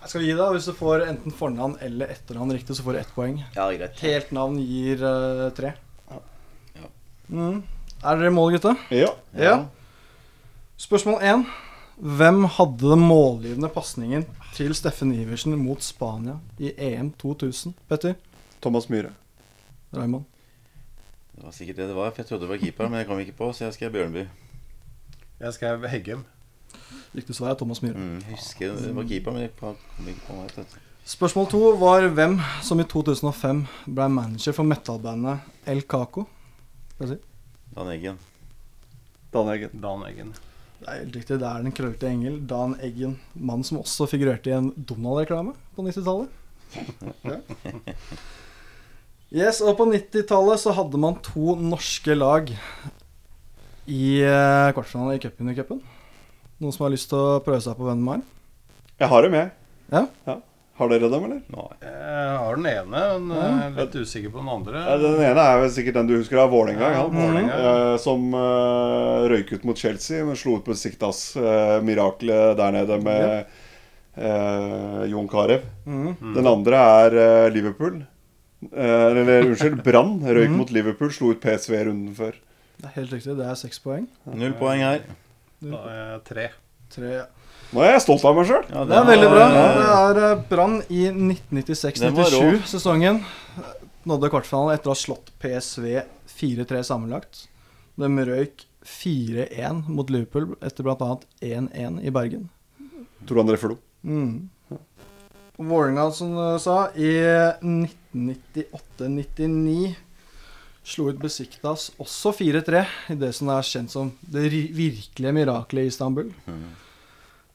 Jeg 0.02 0.10
skal 0.10 0.26
gi 0.26 0.34
deg, 0.34 0.56
Hvis 0.56 0.68
du 0.68 0.74
får 0.76 1.06
enten 1.06 1.36
fornavn 1.36 1.78
eller 1.86 2.12
etternavn 2.12 2.52
riktig, 2.58 2.76
så 2.76 2.84
får 2.84 2.98
du 2.98 3.00
ett 3.00 3.14
poeng. 3.16 3.38
Ja, 3.56 3.70
greit. 3.72 4.02
Helt 4.04 4.34
navn 4.36 4.58
gir 4.60 5.04
uh, 5.06 5.48
tre. 5.56 5.72
Ja. 6.10 6.90
Mm. 7.30 7.62
Er 8.02 8.18
dere 8.18 8.32
i 8.32 8.36
mål, 8.36 8.58
gutta? 8.58 8.74
Ja. 8.92 9.14
Ja. 9.38 9.56
Spørsmål 10.82 11.24
én. 11.24 11.46
Hvem 12.02 12.44
hadde 12.58 12.92
den 12.96 13.06
målgivende 13.06 13.70
pasningen 13.72 14.26
til 14.58 14.74
Steffen 14.76 15.14
Iversen 15.14 15.54
mot 15.62 15.86
Spania 15.86 16.40
i 16.60 16.74
EM 16.74 17.14
2000? 17.22 17.78
Petter? 17.88 18.18
Thomas 18.60 18.90
Myhre. 18.92 19.14
Raymond? 19.94 20.31
Det 21.42 21.48
var 21.48 21.54
sikkert 21.58 21.78
det 21.80 21.86
det 21.90 21.96
var, 21.98 22.12
for 22.12 22.22
jeg 22.22 22.28
trodde 22.30 22.44
det 22.46 22.50
var 22.52 22.60
keeper, 22.62 22.90
men 22.90 23.00
jeg 23.00 23.08
kom 23.10 23.20
ikke 23.20 23.34
på, 23.34 23.48
så 23.50 23.64
jeg 23.64 23.74
skrev 23.74 23.92
Bjørnby. 23.96 24.22
Jeg 25.42 25.54
skrev 25.56 25.86
Heggem. 25.90 26.20
Riktig 27.18 27.34
svar 27.34 27.50
er 27.50 27.56
Thomas 27.58 27.80
Myhre. 27.82 27.98
Mm, 27.98 28.20
jeg 28.28 28.36
husker 28.36 28.76
det 28.78 28.92
var 28.94 29.08
keeper, 29.10 29.34
men 29.34 29.42
jeg 29.48 29.54
kom 29.58 29.80
ikke 30.12 30.22
på 30.28 30.36
meg. 30.38 30.52
vet. 30.60 30.76
Spørsmål 31.16 31.48
to 31.50 31.62
var 31.82 32.06
hvem 32.14 32.36
som 32.62 32.84
i 32.84 32.86
2005 32.86 33.64
ble 33.88 34.08
manager 34.14 34.54
for 34.54 34.70
metallbandet 34.70 35.66
El 35.74 35.82
Caco? 35.82 36.28
Skal 36.92 37.08
jeg 37.08 37.16
si? 37.16 37.50
Dan 37.74 37.90
Eggen. 37.96 38.22
Dan 39.34 39.50
Eggen. 39.56 39.74
Dan 39.88 40.06
Eggen. 40.12 40.36
Det 40.78 40.92
er 40.92 41.02
helt 41.02 41.20
riktig, 41.24 41.40
det 41.42 41.50
er 41.50 41.66
den 41.66 41.74
krøllete 41.74 42.14
engel, 42.14 42.38
Dan 42.54 42.78
Eggen. 42.86 43.18
Mann 43.34 43.66
som 43.66 43.82
også 43.82 44.06
figurerte 44.14 44.54
i 44.54 44.60
en 44.60 44.70
Donald-reklame 44.78 45.58
på 45.74 45.90
90-tallet. 45.90 46.30
Yes, 49.32 49.62
og 49.64 49.78
på 49.80 49.86
90-tallet 49.88 50.60
så 50.60 50.74
hadde 50.76 51.00
man 51.00 51.16
to 51.24 51.56
norske 51.56 52.16
lag 52.18 52.50
i 53.88 54.06
uh, 54.28 54.72
kvartfinalen 54.76 55.16
i 55.16 55.22
cupen 55.24 55.52
i 55.52 55.56
cupen. 55.56 55.80
Noen 56.60 56.76
som 56.76 56.84
har 56.86 56.92
lyst 56.94 57.08
til 57.12 57.20
å 57.20 57.40
prøve 57.46 57.62
seg 57.64 57.78
på 57.80 57.88
hvem 57.88 58.04
de 58.04 58.18
er? 58.18 58.26
Jeg 59.02 59.12
har 59.14 59.26
dem, 59.26 59.38
jeg. 59.40 59.54
Ja. 59.96 60.36
Har 60.82 60.92
dere 60.92 61.10
dem, 61.14 61.26
eller? 61.30 61.40
Nei. 61.54 61.66
Jeg 61.86 62.36
har 62.42 62.60
den 62.60 62.68
ene, 62.74 63.02
men 63.24 63.34
jeg 63.38 63.56
er 63.72 63.74
litt 63.80 63.98
usikker 64.02 64.34
på 64.34 64.42
den 64.42 64.52
andre. 64.52 64.84
Ja, 64.84 65.00
den 65.02 65.24
ene 65.30 65.48
er 65.48 65.64
vel 65.64 65.74
sikkert 65.78 65.98
den 66.00 66.12
du 66.12 66.16
husker 66.18 66.44
av 66.44 66.52
Vålerenga. 66.54 66.92
Ja, 66.92 67.02
Ja, 67.02 67.08
Vålerenga. 67.16 67.58
Eh, 67.72 67.96
som 68.04 68.30
uh, 68.36 69.28
røyk 69.32 69.56
ut 69.56 69.68
mot 69.68 69.80
Chelsea, 69.80 70.24
men 70.28 70.40
slo 70.40 70.60
ut 70.60 70.68
på 70.68 70.76
Siktas. 70.78 71.24
Uh, 71.40 71.80
miraklet 71.86 72.58
der 72.60 72.76
nede 72.78 73.00
med 73.04 73.26
eh, 74.16 75.04
Jon 75.12 75.28
Carew. 75.32 75.62
Mhm. 75.86 76.34
Den 76.36 76.48
andre 76.48 76.82
er 77.06 77.22
eh, 77.26 77.52
Liverpool. 77.54 78.02
Eh, 78.70 79.06
eller 79.10 79.48
unnskyld, 79.50 79.80
Brann. 79.84 80.20
Røyk 80.22 80.52
mot 80.54 80.70
Liverpool, 80.72 81.10
slo 81.12 81.32
ut 81.34 81.42
PSV 81.42 81.80
runden 81.88 82.14
før. 82.16 82.36
Det 82.82 82.86
er 82.90 82.96
helt 83.00 83.12
riktig, 83.14 83.36
det 83.38 83.46
er 83.50 83.56
seks 83.58 83.80
poeng. 83.82 84.08
Null 84.26 84.54
poeng 84.60 84.82
her. 84.86 85.02
Da 85.62 85.82
er 85.90 85.98
jeg 86.02 86.24
tre. 86.30 86.46
Tre. 86.94 87.12
Nå 87.72 87.82
er 87.86 87.94
jeg 87.94 88.02
stolt 88.04 88.26
av 88.28 88.36
meg 88.36 88.46
sjøl. 88.50 88.66
Ja, 88.70 88.84
Det 88.86 88.98
er 88.98 89.06
veldig 89.10 89.30
bra. 89.32 89.46
var- 89.50 90.14
Det 90.14 90.22
er 90.22 90.32
eh, 90.32 90.42
Brann 90.50 90.82
i 90.90 91.04
Den 91.08 91.36
var 92.16 92.30
rå. 92.34 92.42
1996-97-sesongen. 92.42 93.24
Nådde 94.06 94.30
kvartfinalen 94.34 94.74
etter 94.76 94.90
å 94.90 94.96
ha 94.96 95.00
slått 95.00 95.30
PSV 95.40 96.02
4-3 96.28 96.82
sammenlagt. 96.84 97.48
De 97.98 98.08
røyk 98.08 98.66
4-1 98.84 99.88
mot 99.88 100.10
Liverpool 100.10 100.56
etter 100.62 100.84
bl.a. 100.84 101.18
1-1 101.42 102.02
i 102.04 102.10
Bergen. 102.10 102.50
Tor 103.28 103.38
André 103.44 103.58
Flo. 103.62 103.78
Mm. 104.04 104.50
Vålerenga, 105.68 106.12
som 106.16 106.36
du 106.36 106.60
sa, 106.60 106.90
i 106.96 107.12
1998-99 107.62 109.96
slo 110.84 111.10
ut 111.12 111.20
Besiktas 111.22 111.92
også 112.02 112.32
4-3 112.40 112.86
i 113.14 113.16
det 113.22 113.34
som 113.38 113.50
er 113.54 113.68
kjent 113.68 113.92
som 113.94 114.12
det 114.22 114.50
virkelige 114.50 115.34
miraklet 115.36 115.84
i 115.86 115.88
Istanbul. 115.92 116.28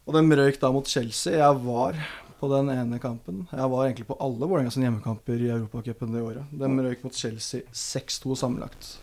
Og 0.06 0.10
de 0.14 0.36
røyk 0.38 0.60
da 0.62 0.68
mot 0.70 0.86
Chelsea. 0.86 1.34
Jeg 1.40 1.54
var 1.64 1.92
på 2.38 2.46
den 2.52 2.70
ene 2.70 2.98
kampen. 3.02 3.48
Jeg 3.50 3.70
var 3.72 3.86
egentlig 3.86 4.06
på 4.06 4.20
alle 4.22 4.46
Vålerenga 4.46 4.70
sine 4.70 4.86
hjemmekamper 4.86 5.38
i 5.42 5.50
Europacupen 5.50 6.12
det 6.14 6.22
året. 6.22 6.44
De 6.52 6.66
røyk 6.86 7.02
mot 7.02 7.14
Chelsea 7.16 7.60
6-2 7.72 8.36
sammenlagt. 8.38 9.00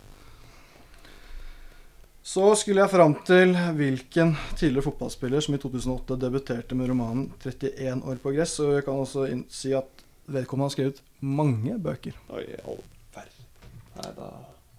Så 2.23 2.53
skulle 2.55 2.79
jeg 2.85 2.91
fram 2.93 3.17
til 3.27 3.51
hvilken 3.75 4.29
tidligere 4.55 4.85
fotballspiller 4.85 5.43
som 5.43 5.57
i 5.57 5.59
2008 5.59 6.15
debuterte 6.21 6.75
med 6.79 6.87
romanen 6.87 7.25
31 7.43 7.99
år 8.07 8.21
på 8.23 8.31
gress. 8.31 8.53
Og 8.63 8.77
jeg 8.77 8.85
kan 8.85 9.01
også 9.01 9.25
si 9.51 9.73
at 9.75 10.03
vedkommende 10.31 10.69
har 10.69 10.75
skrevet 10.77 11.01
mange 11.19 11.75
bøker. 11.83 12.15
Oi, 12.31 12.45
all 12.63 12.79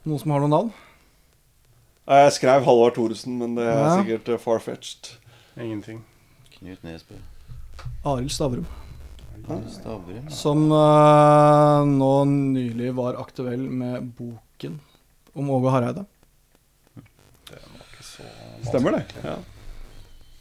Noen 0.05 0.21
som 0.21 0.33
har 0.35 0.41
noen 0.43 0.53
navn? 0.53 0.73
Jeg 2.05 2.33
skrev 2.37 2.65
Halvard 2.66 2.97
Thoresen, 2.97 3.37
men 3.41 3.55
det 3.57 3.65
er 3.65 3.79
Ja. 3.79 3.93
sikkert 4.01 4.29
uh, 4.29 4.39
far-fetched. 4.41 5.15
Ingenting. 5.57 6.03
Knut 6.59 6.83
Nesbø. 6.85 7.15
Arild 8.05 8.33
Stavrum. 8.33 8.66
Stavrum. 9.69 10.29
Som 10.29 10.66
uh, 10.73 11.85
nå 11.89 12.11
nylig 12.29 12.91
var 12.97 13.16
aktuell 13.21 13.65
med 13.69 14.11
boken 14.19 14.81
om 15.35 15.51
Åge 15.51 15.73
Hareide. 15.73 16.05
Stemmer 18.69 18.99
det. 18.99 19.05
Ja. 19.24 19.39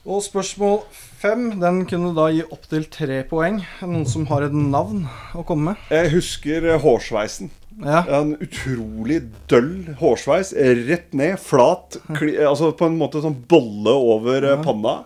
Og 0.03 0.19
spørsmål 0.25 0.81
fem, 0.91 1.45
den 1.61 1.85
kunne 1.87 2.11
da 2.15 2.27
gi 2.33 2.43
opptil 2.51 2.89
tre 2.91 3.21
poeng. 3.27 3.61
Noen 3.87 4.07
som 4.09 4.25
har 4.27 4.43
et 4.43 4.55
navn 4.55 5.05
å 5.31 5.45
komme 5.47 5.71
med? 5.71 5.85
Jeg 5.95 6.11
husker 6.17 6.67
eh, 6.73 6.81
hårsveisen. 6.83 7.51
Ja. 7.81 8.03
En 8.19 8.35
utrolig 8.43 9.21
døll 9.49 9.95
hårsveis. 10.01 10.51
Rett 10.89 11.15
ned, 11.15 11.37
flat. 11.41 11.97
Kli, 12.19 12.35
altså 12.43 12.73
på 12.77 12.89
en 12.89 12.99
måte 12.99 13.23
sånn 13.23 13.39
bolle 13.49 13.95
over 13.95 14.49
ja. 14.51 14.59
panna. 14.61 14.99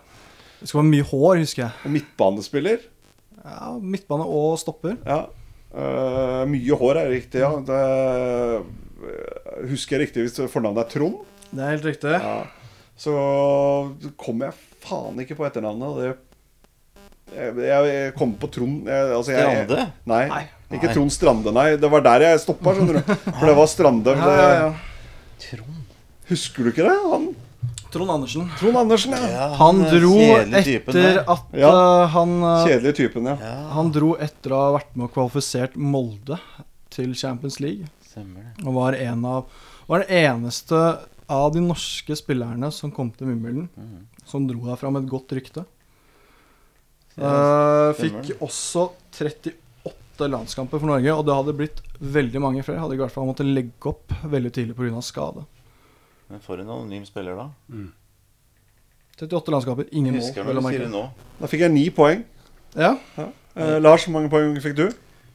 Det 0.58 0.66
skal 0.66 0.82
være 0.82 0.90
mye 0.90 1.06
hår, 1.06 1.40
husker 1.44 1.64
jeg. 1.68 1.76
Og 1.86 1.94
midtbanespiller. 1.94 2.82
Ja, 3.44 3.72
Midtbane 3.80 4.26
og 4.26 4.58
stopper. 4.60 4.98
Ja. 5.06 5.22
Uh, 5.68 6.42
mye 6.50 6.76
hår 6.80 7.02
er 7.04 7.10
riktig, 7.12 7.42
ja. 7.44 7.52
Det, 7.62 7.78
eh, 7.78 9.66
husker 9.70 9.96
jeg 9.96 10.08
riktig 10.08 10.26
hvis 10.26 10.50
fornavnet 10.50 10.86
er 10.86 10.90
Trond? 10.90 11.20
Det 11.52 11.62
er 11.62 11.76
helt 11.76 11.86
riktig. 11.86 12.16
Ja. 12.18 12.40
Så 12.98 13.12
kom 14.18 14.42
jeg 14.42 14.56
faen 14.84 15.20
ikke 15.22 15.36
på 15.38 15.46
etternavnet. 15.46 16.00
Det 16.02 16.16
jeg, 17.28 17.56
jeg, 17.68 18.12
kom 18.16 18.30
på 18.40 18.48
Trond 18.50 18.86
jeg, 18.88 19.08
altså 19.12 19.34
jeg, 19.34 19.42
Strande? 19.44 19.82
Nei, 20.08 20.22
Nei. 20.32 20.44
ikke 20.78 20.94
Trond 20.94 21.12
Strande, 21.12 21.52
nei. 21.52 21.66
Det 21.80 21.90
var 21.92 22.04
der 22.06 22.24
jeg 22.24 22.40
stoppa, 22.40 22.72
skjønner 22.74 22.98
du. 23.02 23.10
For 23.26 23.44
det 23.50 23.56
var 23.58 23.68
Strande. 23.68 24.14
Ja, 24.16 24.30
ja, 24.38 24.48
ja. 24.62 24.70
Husker 26.28 26.64
du 26.66 26.70
ikke 26.72 26.86
det? 26.88 26.94
Han, 27.12 27.28
Trond 27.92 28.12
Andersen. 28.12 28.48
Trond 28.60 28.76
Andersen, 28.80 29.14
ja. 29.16 29.28
Ja, 29.32 29.44
Han 29.60 29.82
han 29.84 29.92
dro 29.92 30.16
etter 30.60 31.20
at 31.24 31.54
Ja. 31.56 31.68
eh, 31.72 32.08
han 32.12 32.34
eh, 32.42 32.64
Kjedelige 32.66 32.96
typen, 32.98 33.28
ja. 33.30 33.36
Ja, 33.40 33.54
Han 33.76 33.92
dro 33.94 34.10
etter 34.20 34.52
å 34.52 34.58
ha 34.66 34.72
vært 34.76 34.90
med 34.96 35.08
og 35.08 35.14
kvalifisert 35.14 35.76
Molde 35.76 36.36
til 36.92 37.14
Champions 37.16 37.60
League. 37.60 37.88
stemmer 38.10 38.44
det. 38.44 38.66
Og 38.66 38.74
var, 38.76 38.92
en 38.94 39.24
av, 39.24 39.46
var 39.88 40.04
den 40.04 40.16
eneste 40.24 40.82
av 41.28 41.52
de 41.52 41.60
norske 41.60 42.16
spillerne 42.16 42.70
som 42.72 42.90
kom 42.90 43.10
til 43.12 43.26
Wimbledon, 43.28 43.68
Mm. 43.76 44.06
som 44.24 44.46
dro 44.46 44.60
derfra 44.64 44.90
med 44.92 45.04
et 45.04 45.10
godt 45.10 45.28
rykte. 45.36 45.64
Ja, 47.18 47.90
Eh, 47.90 47.94
fikk 47.98 48.38
også 48.40 48.92
38 49.12 50.28
landskamper 50.30 50.78
for 50.78 50.86
Norge, 50.86 51.12
og 51.14 51.24
det 51.26 51.34
hadde 51.34 51.56
blitt 51.56 51.80
veldig 52.00 52.40
mange 52.40 52.62
flere. 52.62 52.78
Hadde 52.78 52.94
i 52.94 53.00
hvert 53.02 53.10
fall 53.10 53.26
måttet 53.26 53.46
legge 53.52 53.86
opp 53.86 54.08
veldig 54.24 54.52
tidlig 54.52 54.76
pga. 54.76 55.00
skade. 55.02 55.44
Men 56.30 56.40
for 56.40 56.58
en 56.60 56.66
anonym 56.68 57.04
spiller, 57.06 57.34
da. 57.36 57.48
38 59.18 59.50
landskamper, 59.50 59.88
ingen 59.92 60.14
mål. 60.14 60.22
Husker 60.22 60.44
når 60.44 60.54
du 60.54 60.68
sier 60.68 60.78
det 60.84 60.90
nå. 60.92 61.10
Da 61.40 61.46
fikk 61.46 61.60
jeg 61.60 61.72
ni 61.72 61.90
poeng. 61.90 62.24
Ja, 62.76 62.96
Eh, 63.58 63.80
Lars, 63.80 64.04
hvor 64.04 64.12
mange 64.12 64.30
poeng 64.30 64.54
fikk 64.62 64.76
du? 64.76 64.92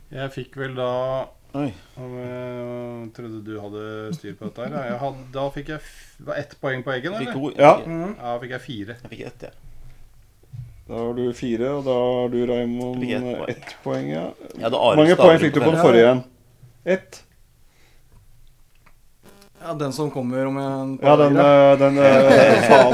Jeg 0.09 0.31
fikk 0.31 0.55
vel 0.55 0.75
da 0.75 1.25
Oi. 1.53 1.67
Jeg 1.69 2.21
eh, 2.25 3.01
Trodde 3.13 3.39
du 3.45 3.51
hadde 3.61 3.81
styr 4.17 4.33
på 4.39 4.47
dette 4.49 4.65
her. 4.65 4.87
Jeg 4.89 4.97
hadde, 5.03 5.25
da 5.35 5.43
fikk 5.53 5.67
jeg 5.75 5.81
f- 5.83 6.15
det 6.17 6.25
var 6.31 6.39
ett 6.41 6.55
poeng 6.61 6.81
på 6.85 6.93
eggen, 6.95 7.13
eller? 7.13 7.27
fikk 7.27 7.35
eller? 7.35 7.51
to. 7.51 7.61
Ja. 7.61 7.73
Jeg 7.77 7.83
fikk, 7.85 8.23
Ja, 8.23 8.31
fikk 8.41 8.53
jeg 8.55 8.63
fire. 8.63 8.95
jeg 9.03 9.11
fikk 9.11 9.21
ett, 9.27 9.45
ja. 9.49 9.51
Da 10.87 10.93
har 10.99 11.13
du 11.15 11.21
fire, 11.37 11.67
og 11.77 11.85
da 11.85 11.93
har 11.99 12.31
du, 12.33 12.39
Raymond, 12.49 13.03
ett 13.03 13.21
poeng. 13.21 13.49
ett 13.53 13.75
poeng. 13.83 14.07
Ja. 14.11 14.23
ja 14.63 14.69
Hvor 14.73 14.97
mange 14.99 15.15
poeng 15.19 15.39
fikk 15.39 15.53
du 15.53 15.61
på 15.61 15.69
den 15.71 15.79
forrige 15.83 16.07
igjen? 16.07 16.23
Ett? 16.97 17.21
ja, 19.63 19.73
den 19.79 19.93
som 19.95 20.09
kommer 20.11 20.45
om 20.49 20.57
en 20.59 20.97
Ja, 21.01 21.13
den, 21.21 21.37
eh, 21.39 21.77
den 21.79 21.97
eh, 22.03 22.65
Faen. 22.67 22.93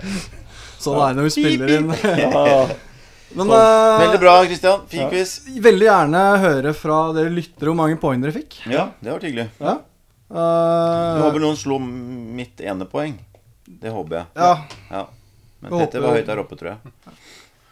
Sånn 0.86 0.98
er 1.02 1.12
det 1.12 1.16
når 1.20 1.28
vi 1.28 1.30
spiller 1.36 1.70
inn. 1.76 1.92
Ja. 2.18 2.66
Men 3.34 3.50
eh, 3.50 3.98
Veldig 4.04 4.20
bra, 4.22 4.34
Christian. 4.46 4.80
Fin 4.88 5.00
Ja. 5.00 5.08
quiz. 5.10 5.40
veldig 5.60 5.86
gjerne 5.88 6.22
høre 6.40 6.72
fra 6.74 6.98
dere 7.16 7.30
lyttere 7.34 7.68
hvor 7.72 7.76
mange 7.76 7.96
poeng 8.00 8.22
dere 8.22 8.32
fikk. 8.32 8.60
Ja, 8.70 8.90
det 9.02 9.10
var 9.12 9.20
hyggelig. 9.20 9.48
Ja. 9.60 9.76
Jeg 10.26 10.36
Eh, 10.36 11.22
håper 11.22 11.38
noen 11.42 11.56
slo 11.56 11.78
mitt 11.78 12.60
ene 12.60 12.84
poeng. 12.90 13.18
Det 13.66 13.90
håper 13.92 14.16
jeg. 14.16 14.26
ja. 14.36 14.52
Ja. 14.90 15.04
Men 15.62 15.70
Jeg 15.72 15.80
Petter 15.86 16.00
håper- 16.00 16.06
var 16.08 16.16
høyt 16.16 16.26
der 16.26 16.38
oppe, 16.42 16.56
tror 16.58 16.68
jeg. 16.70 16.78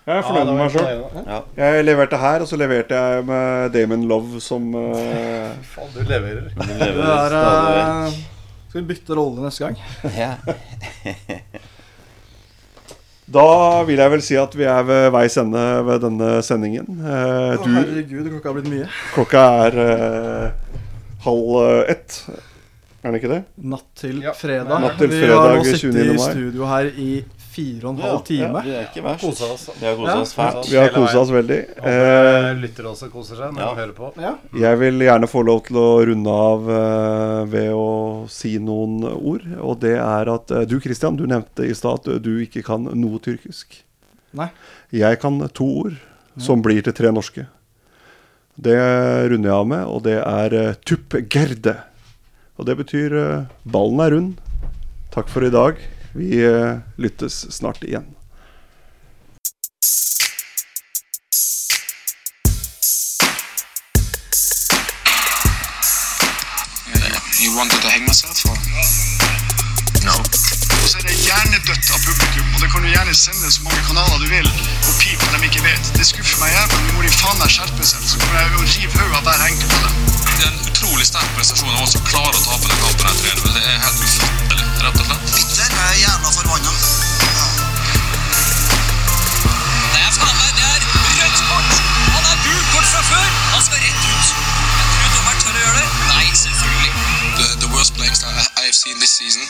Jeg 0.06 0.18
er 0.18 0.22
fornøyd 0.22 0.46
med 0.46 0.56
meg 0.58 0.70
sjøl. 0.70 1.42
Jeg 1.56 1.84
leverte 1.84 2.18
her, 2.20 2.40
og 2.44 2.46
så 2.48 2.56
leverte 2.60 2.90
jeg 2.94 3.24
med 3.24 3.72
Damon 3.72 4.02
Love 4.08 4.40
som 4.40 4.74
uh... 4.74 5.52
Faen, 5.74 5.90
du 5.94 6.02
leverer. 6.04 6.50
Du 6.54 6.60
Det 6.60 6.90
er, 6.90 7.36
vekk. 7.38 8.18
skal 8.68 8.82
vi 8.82 8.86
bytte 8.94 9.16
rolle 9.16 9.46
neste 9.46 9.64
gang? 9.64 9.76
Ja. 10.14 10.34
Da 13.34 13.82
vil 13.88 13.98
jeg 13.98 14.12
vel 14.12 14.22
si 14.22 14.36
at 14.38 14.52
vi 14.54 14.66
er 14.70 14.82
ved 14.86 15.08
veis 15.14 15.34
ende 15.40 15.62
ved 15.88 16.02
denne 16.06 16.30
sendingen. 16.46 16.86
Eh, 17.02 17.54
Å, 17.56 17.62
du, 17.64 17.70
herregud, 17.74 18.28
klokka 18.30 18.50
har 18.52 18.58
blitt 18.60 18.70
mye. 18.70 18.88
klokka 19.16 19.44
er 19.66 19.78
eh, 19.84 20.76
halv 21.24 21.48
eh, 21.64 21.80
ett. 21.96 22.18
Er 23.04 23.10
den 23.10 23.18
ikke 23.18 23.32
det? 23.34 23.40
Natt 23.74 23.88
til 24.00 24.22
Ja. 24.22 24.32
fredag. 24.38 24.78
Natt 24.80 24.98
til 25.02 25.10
vi 25.12 25.24
har 25.28 25.56
nå 25.58 25.64
sittet 25.66 26.14
i 26.14 26.18
studio 26.22 26.68
her 26.70 26.86
i 26.94 27.08
fire 27.54 27.86
og 27.86 27.94
en 27.94 28.02
halv 28.04 28.20
time. 28.26 28.62
Det 28.66 28.74
er 28.74 28.84
ikke 28.88 29.02
verst. 29.06 29.22
Kosa 29.24 29.48
oss. 29.54 29.64
Vi 29.78 29.86
har 29.86 29.94
kosa 29.96 30.10
Ja. 30.14 30.20
oss 30.24 30.34
fælt. 30.34 30.68
Vi 30.70 30.76
har 30.80 30.88
kosa 30.94 31.18
oss 31.22 31.30
veldig. 31.34 31.58
Håper 31.78 32.60
lytter 32.60 32.88
også 32.90 33.08
koser 33.12 33.36
seg 33.40 33.54
når 33.54 33.60
Ja. 33.62 33.68
de 33.74 33.80
hører 33.80 33.94
på. 33.98 34.12
Ja. 34.20 34.34
jeg 34.66 34.78
vil 34.82 34.98
gjerne 35.06 35.28
få 35.30 35.44
lov 35.46 35.62
til 35.66 35.76
å 35.76 35.88
runde 36.10 36.34
av 36.34 36.68
eh, 36.70 37.44
ved 37.54 37.70
å 37.72 38.28
si 38.28 38.58
noen 38.58 39.04
ord. 39.04 39.46
Og 39.60 39.78
det 39.80 39.96
er 39.98 40.32
at 40.34 40.50
eh, 40.50 40.64
du 40.66 40.80
Christian, 40.80 41.16
du 41.16 41.26
nevnte 41.26 41.64
i 41.68 41.72
stad 41.74 42.06
at 42.08 42.22
du 42.22 42.32
ikke 42.44 42.64
kan 42.64 42.84
noe 42.84 43.18
tyrkisk. 43.20 43.82
Nei. 44.34 44.50
Jeg 44.92 45.20
kan 45.22 45.38
to 45.54 45.64
ord 45.86 45.96
som 46.36 46.60
blir 46.62 46.82
til 46.82 46.92
tre 46.92 47.12
norske. 47.14 47.46
Det 48.60 48.74
runder 49.30 49.48
jeg 49.50 49.54
av 49.54 49.66
med, 49.66 49.84
og 49.86 50.02
det 50.06 50.18
er 50.22 50.74
tuppgerde. 50.86 51.76
Og 52.58 52.66
det 52.68 52.76
betyr 52.78 53.14
eh, 53.18 53.46
ballen 53.66 54.00
er 54.04 54.10
rund. 54.14 54.34
Takk 55.14 55.28
for 55.30 55.42
i 55.46 55.50
dag. 55.50 55.78
Vi 56.16 56.44
eh, 56.44 56.78
lyttes 56.96 57.52
snart 57.54 57.82
igjen. 57.84 58.04
You 67.42 67.56
wanted 67.58 67.82
to 67.82 67.88
hang 67.88 68.06
myself 68.06 68.46
or? 68.46 68.54
No. 70.06 70.14
Så 70.86 70.98
er 70.98 71.02
det 71.02 71.16
hjernedødt 71.18 71.90
av 71.90 71.98
publikum, 72.06 72.46
og 72.54 72.60
det 72.62 72.70
kan 72.70 72.82
du 72.86 72.88
gjerne 72.88 73.14
sende 73.14 73.50
så 73.50 73.66
mange 73.66 73.82
kanaler 73.88 74.18
du 74.22 74.28
vil 74.30 74.46
og 74.46 74.94
pip 75.00 75.18
når 75.32 75.42
de 75.42 75.50
ikke 75.50 75.64
vet. 75.66 75.90
Det 75.98 76.06
skuffer 76.06 76.38
meg 76.44 76.54
jævlig, 76.54 76.78
men 76.86 76.94
må 76.94 77.02
de 77.02 77.10
faen 77.18 77.42
meg 77.42 77.50
skjerpe 77.56 77.88
seg, 77.90 78.06
så 78.06 78.22
kommer 78.22 78.38
jeg 78.38 78.54
å 78.54 78.62
rive 78.62 78.92
hodet 79.00 79.18
av 79.18 79.26
hver 79.26 79.46
enkelt 79.50 79.76
av 79.80 79.82
dem. 79.88 79.98
Det 80.30 80.46
er 80.46 80.52
en 80.52 80.70
utrolig 80.70 81.10
sterk 81.10 81.34
prestasjon 81.34 81.74
av 81.74 81.82
oss 81.82 81.98
som 81.98 82.06
klarer 82.06 82.38
å 82.38 82.44
tape 82.46 82.70
den 82.70 82.80
kampen 82.84 83.10
her 83.10 83.42
Det 83.50 83.66
er 83.66 83.82
helt 83.88 84.06
ufattelig, 84.06 84.70
rett 84.86 85.02
og 85.02 85.10
slett. 85.10 85.53
Jeg 85.74 85.86
er 85.92 85.96
jævla 86.04 86.28
forbanna. 86.38 86.72
Det 89.92 90.00
er 90.06 90.12
faen 90.20 90.36
meg 90.40 90.50
det 90.58 90.66
er 90.72 90.80
rødt 91.18 91.40
kort! 91.50 91.72
Han 92.14 92.24
er 92.32 92.36
gult 92.46 92.66
kort 92.74 92.86
fra 92.92 93.02
før! 93.10 93.26
Han 93.54 93.62
skal 93.66 93.78
rett 93.84 94.02
ut. 94.12 94.26
Jeg 94.78 94.86
tror 94.92 95.08
dommeren 95.16 95.38
tør 95.42 95.54
å 95.58 95.62
gjøre 95.64 95.78
det. 95.80 95.88
Nei, 96.12 96.26
selvfølgelig. 96.44 96.92
The, 97.38 97.46
the 97.62 97.70
worst 97.74 97.92
I 97.98 98.08
I 98.62 98.64
have 98.68 98.78
seen 98.82 98.96
this 99.02 99.12
season 99.20 99.42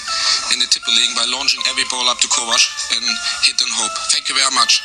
in 0.53 0.59
the 0.61 0.69
Tipper 0.73 0.95
League 0.99 1.15
by 1.21 1.27
launching 1.37 1.63
every 1.71 1.87
ball 1.93 2.09
up 2.09 2.19
to 2.25 2.29
Kovac 2.29 2.65
and 2.97 3.05
hit 3.45 3.61
and 3.61 3.73
hope. 3.81 3.97
Thank 4.13 4.29
you 4.29 4.35
very 4.35 4.55
much. 4.61 4.83